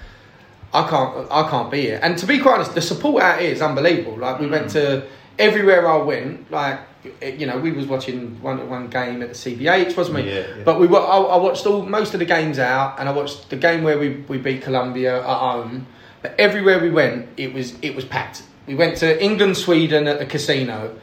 I 0.73 0.88
can't, 0.89 1.31
I 1.31 1.49
can't 1.49 1.72
be 1.72 1.81
here. 1.81 1.99
And 2.03 2.18
to 2.18 2.26
be 2.26 2.39
quite 2.39 2.56
honest, 2.56 2.76
the 2.76 2.81
support 2.81 3.23
out 3.23 3.39
here 3.39 3.52
is 3.52 3.61
unbelievable. 3.61 4.18
Like 4.18 4.39
we 4.39 4.47
went 4.47 4.72
to 4.72 5.06
everywhere 5.39 5.88
I 5.88 5.97
went, 5.97 6.52
like 6.52 6.80
you 7.22 7.45
know, 7.45 7.57
we 7.60 7.72
was 7.72 7.85
watching 7.85 8.41
one 8.41 8.68
one 8.69 8.88
game 8.88 9.22
at 9.22 9.30
the 9.30 9.35
CBH, 9.35 9.95
wasn't 9.95 10.15
we? 10.18 10.23
Yeah, 10.23 10.39
yeah. 10.39 10.64
But 10.65 10.80
we 10.80 10.88
wa- 10.88 11.06
I, 11.06 11.35
I 11.35 11.38
watched 11.38 11.65
all 11.65 11.84
most 11.85 12.14
of 12.14 12.19
the 12.19 12.26
games 12.26 12.57
out, 12.60 12.99
and 12.99 13.07
I 13.07 13.11
watched 13.11 13.49
the 13.49 13.56
game 13.57 13.84
where 13.84 13.97
we, 13.99 14.18
we 14.27 14.38
beat 14.38 14.64
Colombia 14.64 15.19
at 15.19 15.38
home. 15.38 15.85
But 16.22 16.34
everywhere 16.39 16.80
we 16.80 16.89
went, 16.89 17.30
it 17.38 17.53
was 17.53 17.76
it 17.81 17.95
was 17.95 18.03
packed. 18.03 18.43
We 18.68 18.73
went 18.76 18.97
to 18.97 19.23
England, 19.23 19.56
Sweden 19.57 20.07
at 20.07 20.18
the 20.18 20.26
casino, 20.26 20.97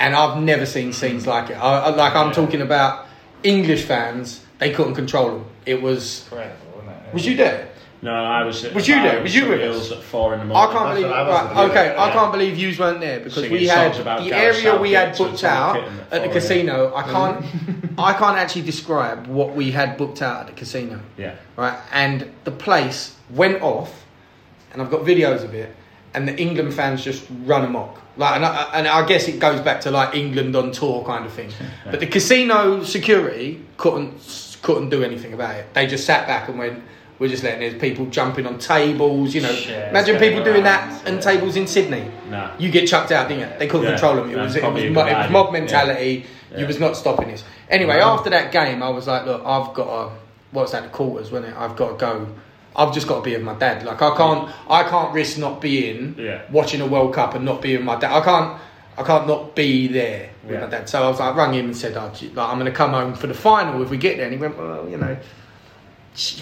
and 0.00 0.14
I've 0.14 0.42
never 0.42 0.66
seen 0.66 0.92
scenes 0.92 1.26
like 1.26 1.50
it. 1.50 1.54
I, 1.54 1.86
I- 1.86 1.88
like 1.90 2.14
I'm 2.14 2.32
talking 2.32 2.62
about 2.62 3.06
English 3.42 3.84
fans, 3.84 4.44
they 4.58 4.72
couldn't 4.72 4.94
control 4.94 5.30
them. 5.38 5.44
It 5.66 5.80
was. 5.82 6.24
Incredible, 6.24 6.56
wasn't 6.76 6.96
it? 7.06 7.14
Was 7.14 7.26
you 7.26 7.36
there? 7.36 7.68
No, 8.00 8.12
I 8.12 8.44
was. 8.44 8.62
Was 8.74 8.86
you 8.86 8.94
there? 9.02 9.20
Was 9.20 9.34
you 9.34 9.48
with 9.48 9.60
Wales 9.60 9.90
us? 9.90 9.98
at 9.98 10.04
four 10.04 10.32
in 10.34 10.40
the 10.40 10.46
morning. 10.46 10.70
I 10.70 10.72
can't 10.72 10.94
believe. 10.94 11.10
what 11.10 11.18
I 11.18 11.22
was 11.22 11.30
Right, 11.32 11.54
gonna 11.54 11.70
okay, 11.70 11.96
I 11.98 12.10
can't 12.12 12.32
believe 12.32 12.56
you 12.56 12.78
weren't 12.78 13.00
there 13.00 13.18
because 13.18 13.34
Singing 13.34 13.52
we 13.52 13.66
had 13.66 13.92
the 13.94 14.02
Gareth 14.30 14.64
area 14.64 14.80
we 14.80 14.92
had 14.92 15.18
booked 15.18 15.42
out 15.42 15.76
at 15.76 15.84
at 15.84 16.10
the 16.10 16.18
four, 16.26 16.32
casino. 16.32 16.94
I 16.94 17.02
mm. 17.02 17.10
can't. 17.10 17.90
I 17.98 18.12
can't 18.12 18.38
actually 18.38 18.62
describe 18.62 19.26
what 19.26 19.54
we 19.56 19.72
had 19.72 19.96
booked 19.96 20.22
out 20.22 20.42
at 20.42 20.46
the 20.46 20.52
casino. 20.52 21.00
Yeah. 21.16 21.34
right? 21.56 21.76
And 21.92 22.30
the 22.44 22.52
place 22.52 23.16
went 23.30 23.62
off, 23.62 24.04
and 24.72 24.80
I've 24.80 24.90
got 24.90 25.00
videos 25.00 25.42
of 25.42 25.52
it, 25.54 25.74
and 26.14 26.28
the 26.28 26.36
England 26.36 26.74
fans 26.74 27.02
just 27.02 27.26
run 27.44 27.64
amok. 27.64 28.00
Like, 28.18 28.36
and 28.36 28.44
I, 28.44 28.62
and 28.74 28.88
I 28.88 29.06
guess 29.06 29.28
it 29.28 29.38
goes 29.38 29.60
back 29.60 29.80
to 29.82 29.90
like 29.90 30.14
England 30.14 30.54
on 30.56 30.72
tour 30.72 31.04
kind 31.04 31.24
of 31.24 31.32
thing. 31.32 31.50
But 31.90 32.00
the 32.00 32.06
casino 32.06 32.82
security 32.82 33.64
couldn't 33.76 34.58
couldn't 34.62 34.90
do 34.90 35.02
anything 35.04 35.32
about 35.32 35.54
it. 35.54 35.72
They 35.72 35.86
just 35.86 36.04
sat 36.04 36.26
back 36.26 36.48
and 36.48 36.58
went. 36.58 36.82
We're 37.20 37.28
just 37.28 37.42
letting 37.42 37.60
there's 37.60 37.80
people 37.80 38.06
jumping 38.06 38.46
on 38.46 38.58
tables, 38.60 39.34
you 39.34 39.40
know. 39.40 39.52
Shares 39.52 39.90
imagine 39.90 40.18
people 40.18 40.44
doing 40.44 40.62
that 40.64 41.04
and 41.06 41.20
tables 41.20 41.56
in 41.56 41.66
Sydney. 41.66 42.08
No. 42.30 42.52
You 42.60 42.70
get 42.70 42.86
chucked 42.88 43.10
out, 43.10 43.28
didn't 43.28 43.50
you? 43.50 43.58
They 43.58 43.66
couldn't 43.66 43.86
Yeah, 43.86 43.92
control 43.94 44.16
them. 44.16 44.30
It 44.30 44.34
that's 44.36 44.46
was 44.54 44.56
it 44.56 44.58
was, 44.58 44.62
probably 44.62 44.86
a 44.86 44.90
mo- 44.90 45.02
good 45.02 45.10
it 45.10 45.14
was 45.16 45.24
idea. 45.24 45.32
mob 45.32 45.52
mentality. 45.52 46.26
Yeah. 46.52 46.58
You 46.60 46.66
was 46.68 46.78
not 46.78 46.96
stopping 46.96 47.28
this. 47.28 47.42
Anyway, 47.70 47.96
Yeah. 47.96 48.08
after 48.12 48.30
that 48.30 48.52
game, 48.52 48.82
I 48.84 48.88
was 48.90 49.06
like, 49.08 49.26
look, 49.26 49.42
I've 49.44 49.74
got 49.74 49.84
to. 50.08 50.14
What's 50.52 50.72
that? 50.72 50.84
The 50.84 50.88
quarters, 50.90 51.30
wasn't 51.32 51.52
it? 51.52 51.58
I've 51.58 51.74
got 51.76 51.88
to 51.90 51.96
go. 51.96 52.28
I've 52.78 52.94
just 52.94 53.08
got 53.08 53.16
to 53.16 53.22
be 53.22 53.34
with 53.34 53.42
my 53.44 53.54
dad. 53.54 53.84
Like 53.84 54.00
I 54.00 54.16
can't. 54.16 54.48
I 54.70 54.84
can't 54.84 55.12
risk 55.12 55.36
not 55.36 55.60
being 55.60 56.14
Yeah. 56.16 56.42
watching 56.50 56.80
a 56.80 56.86
World 56.86 57.12
Cup 57.12 57.34
and 57.34 57.44
not 57.44 57.60
being 57.60 57.76
with 57.78 57.84
my 57.84 57.96
dad. 57.98 58.12
I 58.12 58.24
can't. 58.24 58.60
I 58.96 59.02
can't 59.02 59.26
not 59.26 59.54
be 59.54 59.88
there 59.88 60.30
with 60.44 60.52
Yeah. 60.54 60.60
my 60.64 60.70
dad. 60.70 60.88
So 60.88 61.02
I 61.02 61.08
was 61.08 61.20
like, 61.20 61.34
rang 61.36 61.52
him 61.54 61.66
and 61.66 61.76
said, 61.76 61.96
oh, 61.96 62.06
like, 62.06 62.48
I'm 62.48 62.58
going 62.58 62.64
to 62.64 62.72
come 62.72 62.90
home 62.92 63.14
for 63.14 63.26
the 63.26 63.34
final 63.34 63.82
if 63.82 63.90
we 63.90 63.96
get 63.96 64.16
there. 64.16 64.26
And 64.26 64.34
he 64.34 64.40
went, 64.40 64.56
well, 64.56 64.88
you 64.88 64.96
know. 64.96 65.16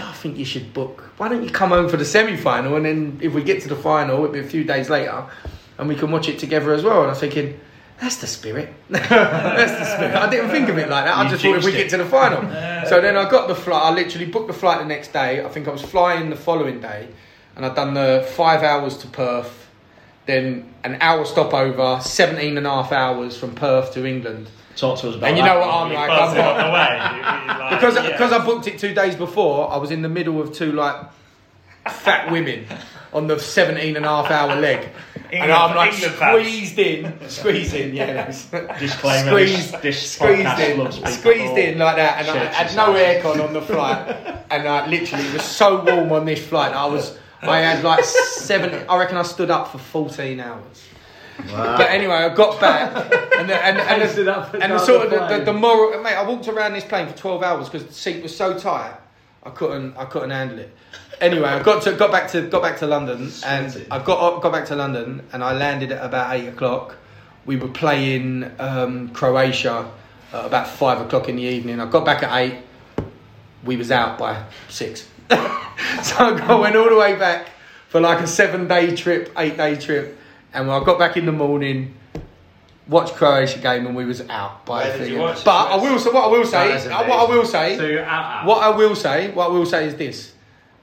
I 0.00 0.12
think 0.12 0.38
you 0.38 0.44
should 0.46 0.72
book. 0.72 1.10
Why 1.18 1.28
don't 1.28 1.42
you 1.44 1.50
come 1.50 1.68
home 1.68 1.88
for 1.90 1.98
the 1.98 2.04
semi 2.04 2.36
final 2.36 2.76
and 2.76 2.86
then 2.86 3.18
if 3.20 3.34
we 3.34 3.42
get 3.42 3.60
to 3.62 3.68
the 3.68 3.76
final, 3.76 4.16
it'll 4.24 4.28
be 4.32 4.38
a 4.38 4.44
few 4.44 4.64
days 4.64 4.88
later 4.88 5.24
and 5.78 5.86
we 5.86 5.94
can 5.94 6.10
watch 6.10 6.28
it 6.30 6.38
together 6.38 6.72
as 6.72 6.82
well. 6.82 7.00
And 7.00 7.06
I 7.08 7.10
was 7.10 7.20
thinking, 7.20 7.60
that's 8.00 8.16
the 8.16 8.26
spirit. 8.26 8.72
that's 8.90 9.72
the 9.72 9.84
spirit. 9.96 10.14
I 10.14 10.28
didn't 10.30 10.50
think 10.50 10.68
of 10.68 10.76
it 10.78 10.88
like 10.88 11.04
that. 11.06 11.16
I 11.16 11.24
You 11.24 11.30
just 11.30 11.42
thought 11.42 11.56
if 11.58 11.64
we 11.64 11.72
jinxed 11.72 11.90
get 11.92 12.00
it. 12.00 12.02
to 12.02 12.04
the 12.04 12.10
final. 12.10 12.42
so 12.88 13.00
then 13.00 13.16
I 13.16 13.28
got 13.30 13.48
the 13.48 13.54
flight. 13.54 13.82
I 13.82 13.90
literally 13.90 14.26
booked 14.26 14.48
the 14.48 14.52
flight 14.52 14.78
the 14.80 14.84
next 14.84 15.12
day. 15.12 15.44
I 15.44 15.48
think 15.48 15.66
I 15.68 15.70
was 15.70 15.82
flying 15.82 16.28
the 16.30 16.36
following 16.36 16.80
day 16.80 17.08
and 17.56 17.64
I'd 17.64 17.74
done 17.74 17.94
the 17.94 18.26
five 18.34 18.62
hours 18.62 18.98
to 18.98 19.06
Perth, 19.06 19.68
then 20.26 20.72
an 20.84 20.98
hour 21.00 21.24
stopover, 21.24 21.98
17 22.02 22.58
and 22.58 22.66
a 22.66 22.70
half 22.70 22.92
hours 22.92 23.36
from 23.38 23.54
Perth 23.54 23.94
to 23.94 24.04
England. 24.06 24.48
Talk 24.76 24.98
to 25.00 25.08
us 25.08 25.16
about 25.16 25.28
And 25.28 25.38
you 25.38 25.42
that. 25.42 25.54
know 25.54 25.60
what 25.60 25.70
I'm 25.70 25.92
like? 25.92 26.10
I'm 26.10 26.18
Buzzing 26.18 26.38
not- 26.38 26.56
on 26.60 26.66
the 26.66 26.72
way. 26.74 26.90
You'd 26.92 27.58
like, 27.60 27.70
because 27.80 27.94
yeah. 27.96 28.10
because 28.12 28.32
I 28.32 28.44
booked 28.44 28.66
it 28.66 28.78
two 28.78 28.92
days 28.92 29.14
before, 29.16 29.72
I 29.72 29.78
was 29.78 29.90
in 29.90 30.02
the 30.02 30.08
middle 30.10 30.38
of 30.42 30.52
two 30.52 30.72
like 30.72 30.96
fat 31.88 32.30
women 32.30 32.66
on 33.12 33.26
the 33.26 33.38
17 33.38 33.96
and 33.96 34.04
a 34.04 34.08
half 34.08 34.30
hour 34.30 34.60
leg. 34.60 34.88
and 35.32 35.50
I'm 35.50 35.74
like 35.74 35.94
England 35.94 36.14
fans. 36.14 36.40
squeezed 36.46 36.78
in, 36.78 37.28
squeezed 37.28 37.74
in, 37.74 37.94
yeah. 37.94 38.06
that's- 38.12 38.46
Disclaimer, 38.80 39.30
Squeezed, 39.30 39.72
this- 39.72 39.80
this 39.82 40.12
squeezed 40.12 40.58
in, 40.58 40.92
squeezed 41.12 41.56
in 41.58 41.78
like 41.78 41.96
that, 41.96 42.20
and 42.20 42.30
I 42.30 42.44
had 42.44 42.76
no 42.76 42.94
aircon 42.94 43.44
on 43.46 43.52
the 43.52 43.62
flight, 43.62 44.08
and 44.50 44.68
I 44.68 44.86
literally 44.86 45.24
it 45.26 45.32
was 45.32 45.42
so 45.42 45.82
warm 45.84 46.12
on 46.12 46.24
this 46.26 46.46
flight. 46.46 46.72
I 46.72 46.86
was, 46.86 47.18
I 47.42 47.58
had 47.58 47.82
like 47.84 48.04
seven. 48.04 48.86
I 48.88 48.98
reckon 48.98 49.16
I 49.16 49.22
stood 49.22 49.50
up 49.50 49.68
for 49.72 49.78
14 49.78 50.38
hours. 50.40 50.84
Wow. 51.48 51.76
But 51.76 51.90
anyway, 51.90 52.14
I 52.14 52.34
got 52.34 52.58
back, 52.60 52.94
and 53.38 53.48
the, 53.48 53.62
and, 53.62 53.78
and, 53.78 54.02
Posted 54.02 54.26
the, 54.26 54.36
up 54.36 54.54
and 54.54 54.62
and 54.62 54.72
the 54.72 54.78
sort 54.78 55.04
of 55.04 55.10
the 55.10 55.18
the, 55.18 55.38
the, 55.38 55.44
the 55.46 55.52
moral, 55.52 56.02
mate. 56.02 56.14
I 56.14 56.26
walked 56.26 56.48
around 56.48 56.72
this 56.72 56.84
plane 56.84 57.06
for 57.06 57.16
twelve 57.16 57.42
hours 57.42 57.68
because 57.68 57.86
the 57.86 57.92
seat 57.92 58.22
was 58.22 58.34
so 58.34 58.58
tight, 58.58 58.94
I 59.46 59.50
couldn't, 59.50 59.96
I 59.96 60.04
couldn't 60.06 60.30
handle 60.30 60.58
it. 60.58 60.76
Anyway, 61.20 61.48
I 61.48 61.62
got 61.62 61.82
to 61.84 61.92
got 61.92 62.10
back 62.10 62.30
to 62.32 62.42
got 62.42 62.62
back 62.62 62.78
to 62.78 62.86
London, 62.86 63.30
and 63.44 63.86
I 63.90 64.02
got 64.02 64.42
got 64.42 64.52
back 64.52 64.66
to 64.66 64.76
London, 64.76 65.22
and 65.32 65.42
I 65.42 65.52
landed 65.52 65.92
at 65.92 66.04
about 66.04 66.34
eight 66.34 66.48
o'clock. 66.48 66.96
We 67.46 67.56
were 67.56 67.68
playing 67.68 68.50
um, 68.58 69.10
Croatia 69.10 69.90
at 70.32 70.44
about 70.44 70.66
five 70.66 71.00
o'clock 71.00 71.28
in 71.28 71.36
the 71.36 71.44
evening. 71.44 71.80
I 71.80 71.88
got 71.88 72.04
back 72.04 72.22
at 72.24 72.36
eight. 72.36 72.56
We 73.64 73.76
was 73.76 73.90
out 73.90 74.18
by 74.18 74.44
six, 74.68 75.08
so 75.30 76.16
I 76.16 76.58
went 76.60 76.76
all 76.76 76.88
the 76.88 76.96
way 76.96 77.16
back 77.16 77.48
for 77.88 78.00
like 78.00 78.20
a 78.20 78.26
seven 78.26 78.66
day 78.68 78.94
trip, 78.94 79.32
eight 79.38 79.56
day 79.56 79.76
trip, 79.76 80.18
and 80.52 80.66
when 80.66 80.82
I 80.82 80.84
got 80.84 80.98
back 80.98 81.16
in 81.16 81.24
the 81.24 81.32
morning, 81.32 81.94
watched 82.88 83.14
Croatia 83.14 83.58
game, 83.58 83.86
and 83.86 83.96
we 83.96 84.04
was 84.04 84.20
out 84.28 84.64
by. 84.66 84.84
Where 84.84 84.94
a 84.94 84.98
did 84.98 85.04
thing. 85.06 85.12
you 85.14 85.20
watch? 85.20 85.44
But 85.44 85.70
I 85.72 85.76
will 85.76 85.98
say, 85.98 86.10
what 86.10 86.24
I 86.24 86.28
will 86.28 86.44
say, 86.46 86.68
That's 86.68 86.86
uh, 86.86 87.04
what 87.06 87.18
I 87.28 87.34
will 87.34 87.44
say, 87.44 87.76
So 87.76 87.86
you're 87.86 88.04
out, 88.04 88.40
out. 88.42 88.46
what 88.46 88.62
I 88.62 88.70
will 88.70 88.94
say, 88.94 89.30
what 89.32 89.46
I 89.46 89.48
will 89.48 89.66
say 89.66 89.86
is 89.86 89.94
this: 89.96 90.32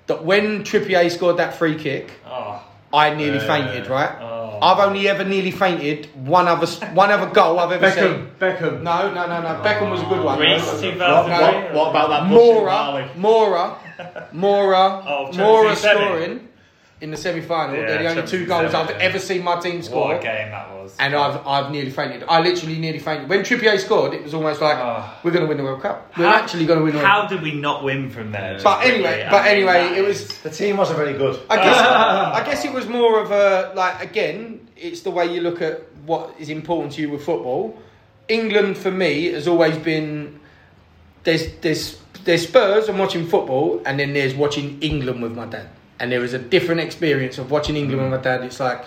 that 0.07 0.23
when 0.23 0.63
Trippier 0.63 1.09
scored 1.11 1.37
that 1.37 1.55
free 1.55 1.75
kick, 1.75 2.11
Oh, 2.25 2.61
I 2.93 3.13
nearly 3.13 3.39
fainted. 3.39 3.87
Right, 3.87 4.11
oh. 4.21 4.59
I've 4.61 4.79
only 4.79 5.09
ever 5.09 5.23
nearly 5.25 5.51
fainted 5.51 6.07
one 6.13 6.47
other 6.47 6.67
one 6.93 7.11
other 7.11 7.29
goal 7.33 7.59
I've 7.59 7.71
ever 7.71 7.91
seen. 7.91 8.29
Beckham. 8.39 8.81
No, 8.83 9.11
no, 9.13 9.27
no, 9.27 9.41
no. 9.41 9.61
Beckham 9.63 9.89
was 9.91 10.01
a 10.01 10.05
good 10.05 10.23
one. 10.23 10.39
Reece, 10.39 10.65
No. 10.73 10.81
2003. 10.81 10.93
What, 11.33 11.73
what 11.73 11.89
about 11.89 12.09
that 12.09 12.23
Moura, 12.31 13.09
Moura, 13.15 14.31
Moura, 14.33 15.03
Oh, 15.05 15.31
Chelsea 15.31 15.39
Moura 15.41 15.75
semi. 15.75 15.99
scoring 16.05 16.47
in 17.03 17.11
the 17.11 17.17
semi-final. 17.17 17.75
Yeah, 17.75 17.85
They're 17.87 18.03
the 18.03 18.09
only 18.09 18.27
two 18.27 18.45
goals 18.45 18.71
semi, 18.71 18.83
I've 18.83 18.89
ever 19.01 19.19
seen 19.19 19.43
my 19.43 19.59
team 19.59 19.81
score. 19.81 20.07
What 20.07 20.19
a 20.21 20.23
game 20.23 20.51
that 20.51 20.71
was. 20.71 20.95
And 20.99 21.13
I've 21.13 21.45
I've 21.45 21.69
nearly 21.69 21.91
fainted. 21.91 22.23
I 22.29 22.39
literally 22.39 22.79
nearly 22.79 22.99
fainted. 22.99 23.27
When 23.27 23.41
Trippier 23.41 23.77
scored, 23.77 24.13
it 24.13 24.23
was 24.23 24.33
almost 24.33 24.61
like 24.61 24.77
Oh. 24.77 25.13
we're 25.23 25.31
going 25.31 25.43
to 25.43 25.49
win 25.49 25.57
the 25.57 25.63
World 25.63 25.81
Cup. 25.81 26.13
We're 26.17 26.25
How- 26.27 26.35
actually 26.35 26.65
going 26.65 26.79
to 26.79 26.85
win 26.85 26.93
the 26.93 26.99
World 26.99 27.09
Cup. 27.11 27.21
How 27.23 27.27
did 27.27 27.41
we 27.41 27.53
not 27.53 27.83
win 27.83 28.09
from 28.09 28.31
there? 28.31 28.57
But 28.63 28.85
anyway, 28.85 29.27
but 29.29 29.45
anyway, 29.45 29.97
it 29.97 30.03
was. 30.05 30.39
The 30.39 30.49
team 30.49 30.77
wasn't 30.77 30.97
very 30.97 31.13
good. 31.13 31.39
I 31.49 31.57
guess 31.57 31.77
I 32.39 32.43
guess 32.45 32.65
it 32.65 32.71
was 32.73 32.87
more 32.87 33.19
of 33.21 33.31
a 33.31 33.73
like 33.75 34.01
again, 34.01 34.65
it's 34.77 35.01
the 35.01 35.11
way 35.11 35.25
you 35.33 35.41
look 35.41 35.61
at 35.61 35.81
what 36.05 36.33
is 36.39 36.49
important 36.49 36.93
to 36.93 37.01
you 37.01 37.09
with 37.09 37.23
football. 37.25 37.77
England 38.29 38.77
for 38.77 38.91
me 38.91 39.25
has 39.33 39.47
always 39.49 39.77
been 39.77 40.39
there's 41.25 41.53
there's 41.61 41.99
there's 42.23 42.47
Spurs 42.47 42.87
and 42.87 42.97
watching 42.97 43.27
football, 43.27 43.81
and 43.85 43.99
then 43.99 44.13
there's 44.13 44.33
watching 44.33 44.81
England 44.81 45.21
with 45.21 45.33
my 45.35 45.45
dad. 45.45 45.67
And 45.99 46.11
there 46.11 46.19
was 46.19 46.33
a 46.33 46.39
different 46.39 46.81
experience 46.81 47.37
of 47.37 47.51
watching 47.51 47.75
England 47.77 48.01
with 48.01 48.11
my 48.11 48.17
dad. 48.17 48.43
It's 48.43 48.59
like 48.59 48.83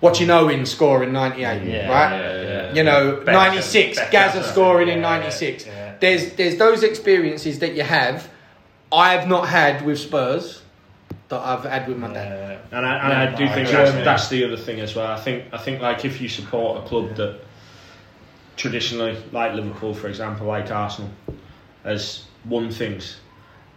watching 0.00 0.30
Owen 0.30 0.66
score 0.66 1.02
in 1.02 1.12
'98, 1.12 1.62
Yeah, 1.62 1.88
right? 1.88 2.16
yeah, 2.18 2.42
yeah. 2.42 2.74
You 2.74 2.82
know, 2.84 3.22
Beckham, 3.24 3.32
'96, 3.32 3.98
Beckham, 3.98 4.10
Gazza 4.10 4.44
scoring 4.44 4.88
in 4.88 5.00
'96. 5.00 5.66
yeah. 5.66 5.94
There's 6.00 6.34
there's 6.34 6.56
those 6.56 6.82
experiences 6.82 7.58
that 7.60 7.74
you 7.74 7.82
have. 7.82 8.28
I've 8.92 9.28
not 9.28 9.48
had 9.48 9.84
with 9.84 9.98
Spurs 9.98 10.62
that 11.28 11.40
I've 11.40 11.64
had 11.64 11.86
with 11.88 11.96
my 11.96 12.12
dad. 12.12 12.60
And 12.72 12.84
I, 12.84 12.98
and 12.98 13.12
Yeah, 13.12 13.20
I 13.20 13.36
do 13.36 13.44
no, 13.44 13.50
I 13.50 13.54
think 13.54 13.68
that's, 13.68 13.92
that's 14.04 14.28
the 14.28 14.44
other 14.44 14.56
thing 14.56 14.80
as 14.80 14.94
well. 14.94 15.06
I 15.06 15.18
think 15.20 15.44
I 15.52 15.58
think 15.58 15.80
like 15.80 16.04
if 16.04 16.20
you 16.20 16.28
support 16.28 16.84
a 16.84 16.88
club 16.88 17.14
that 17.16 17.40
traditionally, 18.56 19.16
like 19.32 19.54
Liverpool, 19.54 19.94
for 19.94 20.08
example, 20.08 20.46
like 20.46 20.70
Arsenal, 20.70 21.10
has 21.84 22.24
won 22.44 22.70
things, 22.70 23.20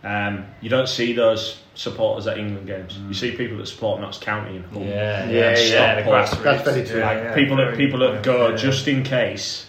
um, 0.04 0.46
you 0.62 0.70
don't 0.70 0.88
see 0.90 1.14
those 1.14 1.60
supporters 1.76 2.28
at 2.28 2.38
England 2.38 2.68
games. 2.68 2.98
You 3.08 3.14
see 3.14 3.32
people 3.32 3.58
that 3.58 3.68
support 3.68 4.02
Notts 4.02 4.18
County 4.18 4.58
and 4.58 4.66
Hull. 4.66 4.84
yeah, 4.84 5.26
Yeah, 5.30 5.30
yeah, 5.30 5.58
yeah, 5.58 5.96
the 5.96 6.02
the 6.04 6.10
grassroots. 6.12 6.44
That's 6.44 6.64
very 6.70 6.86
true. 6.86 7.02
Like 7.02 7.18
yeah, 7.18 7.34
people 7.36 7.58
that 7.58 7.78
people 7.78 8.00
that 8.00 8.16
good 8.16 8.24
go 8.24 8.50
yeah. 8.50 8.56
just 8.56 8.88
in 8.88 9.04
case 9.04 9.68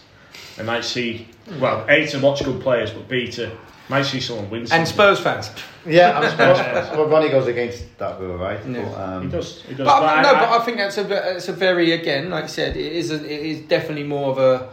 they 0.56 0.64
might 0.64 0.84
see 0.84 1.28
well 1.60 1.84
A 1.88 2.06
to 2.08 2.18
watch 2.18 2.44
good 2.44 2.60
players, 2.60 2.90
but 2.90 3.08
B 3.08 3.28
to 3.32 3.50
might 3.88 4.02
see 4.02 4.18
someone 4.20 4.48
win. 4.50 4.66
And. 4.72 4.88
Spurs 4.88 5.20
fans. 5.20 5.50
Yeah, 5.86 6.18
I'm 6.18 6.30
surprised. 6.30 6.96
well, 6.96 7.06
Ronnie 7.06 7.28
goes 7.28 7.46
against 7.46 7.98
that 7.98 8.18
rule, 8.18 8.38
right? 8.38 8.58
Yeah. 8.66 8.82
But, 8.82 8.98
um, 9.00 9.22
he 9.24 9.28
does. 9.28 9.62
He 9.62 9.74
does. 9.74 9.86
But, 9.86 10.00
But 10.00 10.22
no, 10.22 10.28
I- 10.30 10.32
but 10.40 10.48
I- 10.48 10.56
I 10.56 10.64
think 10.64 10.78
that's 10.78 10.96
a 10.98 11.36
it's 11.36 11.48
a 11.48 11.52
very 11.52 11.92
again, 11.92 12.30
like 12.30 12.44
I 12.44 12.48
said, 12.48 12.76
it 12.76 12.92
is 12.92 13.10
a, 13.10 13.16
it 13.16 13.46
is 13.46 13.60
definitely 13.68 14.04
more 14.04 14.30
of 14.30 14.38
a 14.38 14.68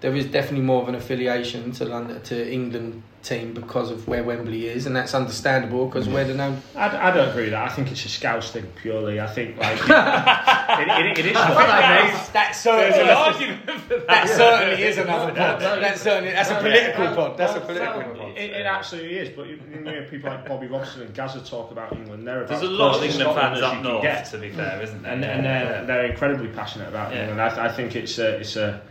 there 0.00 0.14
is 0.14 0.26
definitely 0.26 0.66
more 0.66 0.82
of 0.82 0.88
an 0.88 0.94
affiliation 0.94 1.72
to 1.72 1.84
London 1.84 2.20
to 2.22 2.52
England 2.52 3.02
team 3.22 3.52
because 3.54 3.90
of 3.90 4.06
where 4.06 4.22
Wembley 4.22 4.68
is, 4.68 4.86
and 4.86 4.94
that's 4.94 5.14
understandable 5.14 5.86
because 5.86 6.08
we're 6.08 6.24
the 6.24 6.34
known. 6.34 6.62
I, 6.76 7.08
I 7.08 7.10
don't 7.10 7.28
agree 7.30 7.44
with 7.44 7.52
that. 7.52 7.70
I 7.70 7.74
think 7.74 7.90
it's 7.90 8.04
a 8.04 8.08
Scouse 8.08 8.52
thing 8.52 8.66
purely. 8.80 9.20
I 9.20 9.26
think 9.26 9.56
like 9.56 9.78
it, 9.80 11.18
it, 11.18 11.18
it 11.18 11.26
is. 11.26 11.36
I 11.36 11.46
think 11.46 11.56
that, 11.56 12.30
that 12.32 12.52
certainly, 12.52 12.90
There's 12.90 13.08
an 13.08 13.16
argument 13.16 13.66
that. 13.66 14.06
that 14.06 14.28
certainly 14.28 14.82
is 14.82 14.98
another 14.98 15.32
pod. 15.34 15.60
no, 15.60 15.80
That 15.80 15.98
certainly 15.98 16.32
that's 16.32 16.50
a 16.50 16.56
political 16.56 17.04
no, 17.04 17.14
pod. 17.16 17.36
That's 17.38 17.54
a 17.56 17.60
political 17.60 18.00
no, 18.00 18.14
pod. 18.14 18.28
It, 18.38 18.50
it 18.50 18.66
absolutely 18.66 19.16
is. 19.16 19.28
But 19.30 19.48
you, 19.48 19.60
you 19.72 19.80
know, 19.80 20.06
people 20.08 20.30
like 20.30 20.46
Bobby 20.46 20.66
Robson 20.68 21.02
and 21.02 21.14
Gazza 21.14 21.40
talk 21.40 21.72
about 21.72 21.92
England. 21.94 22.26
They're 22.26 22.44
about 22.44 22.60
There's 22.60 22.70
a 22.70 22.72
lot 22.74 22.96
of 22.96 23.02
England 23.02 23.22
Scotland 23.22 23.40
fans 23.40 23.58
as 23.58 23.62
up 23.64 23.82
north, 23.82 24.02
get. 24.02 24.26
to 24.26 24.38
be 24.38 24.50
fair, 24.50 24.82
isn't 24.82 25.02
there? 25.02 25.12
and, 25.12 25.24
and 25.24 25.44
they're, 25.44 25.64
yeah. 25.64 25.84
they're 25.84 26.04
incredibly 26.06 26.48
passionate 26.48 26.88
about 26.88 27.12
Yeah. 27.12 27.28
England. 27.28 27.40
I, 27.40 27.66
I 27.66 27.72
think 27.72 27.96
it's 27.96 28.18
a, 28.18 28.36
it's 28.38 28.56
a 28.56 28.82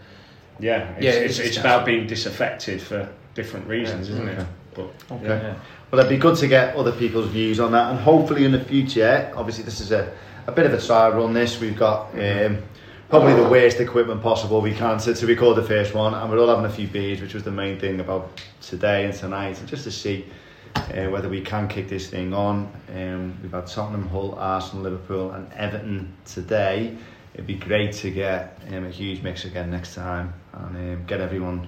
yeah, 0.60 0.90
it's, 0.92 1.04
Yeah, 1.04 1.12
it's, 1.12 1.40
it's 1.40 1.50
it's, 1.50 1.58
about 1.58 1.86
being 1.86 2.08
disaffected 2.08 2.82
for 2.82 3.10
different 3.34 3.68
reasons, 3.68 4.10
isn't 4.10 4.28
Okay. 4.30 4.42
it? 4.42 4.48
But 4.74 4.90
Okay. 5.12 5.28
yeah. 5.28 5.54
Well, 5.92 6.00
it'd 6.00 6.10
be 6.10 6.18
good 6.18 6.36
to 6.38 6.48
get 6.48 6.76
other 6.76 6.92
people's 6.92 7.28
views 7.28 7.60
on 7.60 7.72
that, 7.72 7.92
and 7.92 8.00
hopefully 8.00 8.44
in 8.46 8.52
the 8.52 8.60
future, 8.60 9.32
obviously 9.36 9.64
this 9.64 9.80
is 9.80 9.92
a, 9.92 10.12
a 10.48 10.52
bit 10.52 10.66
of 10.66 10.74
a 10.74 10.82
trial 10.82 11.12
run. 11.12 11.34
This 11.34 11.60
we've 11.60 11.78
got 11.78 12.10
um, 12.20 12.62
probably 13.10 13.34
the 13.36 13.48
worst 13.48 13.80
equipment 13.80 14.22
possible 14.22 14.62
we 14.62 14.74
can 14.74 14.98
to, 15.00 15.14
to 15.14 15.28
record 15.28 15.58
the 15.58 15.64
first 15.64 15.94
one, 15.94 16.14
and 16.14 16.30
we're 16.30 16.40
all 16.40 16.48
having 16.50 16.66
a 16.66 16.70
few 16.70 16.88
beers, 16.88 17.22
which 17.22 17.34
was 17.34 17.44
the 17.44 17.52
main 17.52 17.80
thing 17.80 18.00
about 18.00 18.42
today 18.62 19.06
and 19.06 19.14
tonight, 19.14 19.60
and 19.60 19.70
just 19.70 19.84
to 19.84 19.92
see 19.92 20.26
uh, 20.76 21.08
whether 21.10 21.30
we 21.30 21.40
can 21.42 21.68
kick 21.68 21.88
this 21.88 22.10
thing 22.10 22.34
on. 22.34 22.70
Um, 22.94 23.38
we've 23.42 23.52
had 23.52 23.68
Tottenham, 23.68 24.08
Hull, 24.10 24.36
Arsenal, 24.36 24.84
Liverpool, 24.84 25.32
and 25.32 25.52
Everton 25.54 26.14
today. 26.26 26.98
It'd 27.36 27.48
be 27.48 27.56
great 27.56 27.92
to 27.92 28.12
get 28.12 28.62
um, 28.70 28.86
a 28.86 28.90
huge 28.90 29.22
mix 29.22 29.44
again 29.44 29.70
next 29.70 29.94
time 29.94 30.34
and 30.54 30.78
um, 30.78 31.06
get 31.06 31.20
everyone 31.20 31.68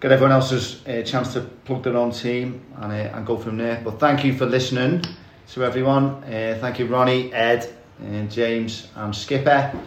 get 0.00 0.10
everyone 0.10 0.32
else's 0.32 0.80
uh, 0.86 1.02
chance 1.02 1.34
to 1.34 1.42
plug 1.42 1.82
their 1.82 1.98
own 1.98 2.12
team 2.12 2.64
and, 2.76 2.90
uh, 2.90 3.16
and 3.16 3.26
go 3.26 3.36
from 3.36 3.58
there. 3.58 3.82
But 3.84 4.00
thank 4.00 4.24
you 4.24 4.32
for 4.32 4.46
listening 4.46 5.04
to 5.52 5.64
everyone. 5.64 6.24
Uh, 6.24 6.56
thank 6.58 6.78
you, 6.78 6.86
Ronnie, 6.86 7.30
Ed, 7.30 7.70
and 7.98 8.30
James, 8.30 8.88
and 8.96 9.14
Skipper. 9.14 9.78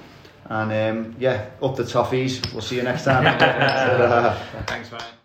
And 0.46 0.72
um, 0.72 1.16
yeah, 1.18 1.50
up 1.60 1.76
the 1.76 1.84
toffees. 1.84 2.52
We'll 2.52 2.62
see 2.62 2.76
you 2.76 2.84
next 2.84 3.06
time. 3.06 3.24
Thanks, 4.68 4.92
mate. 4.92 5.23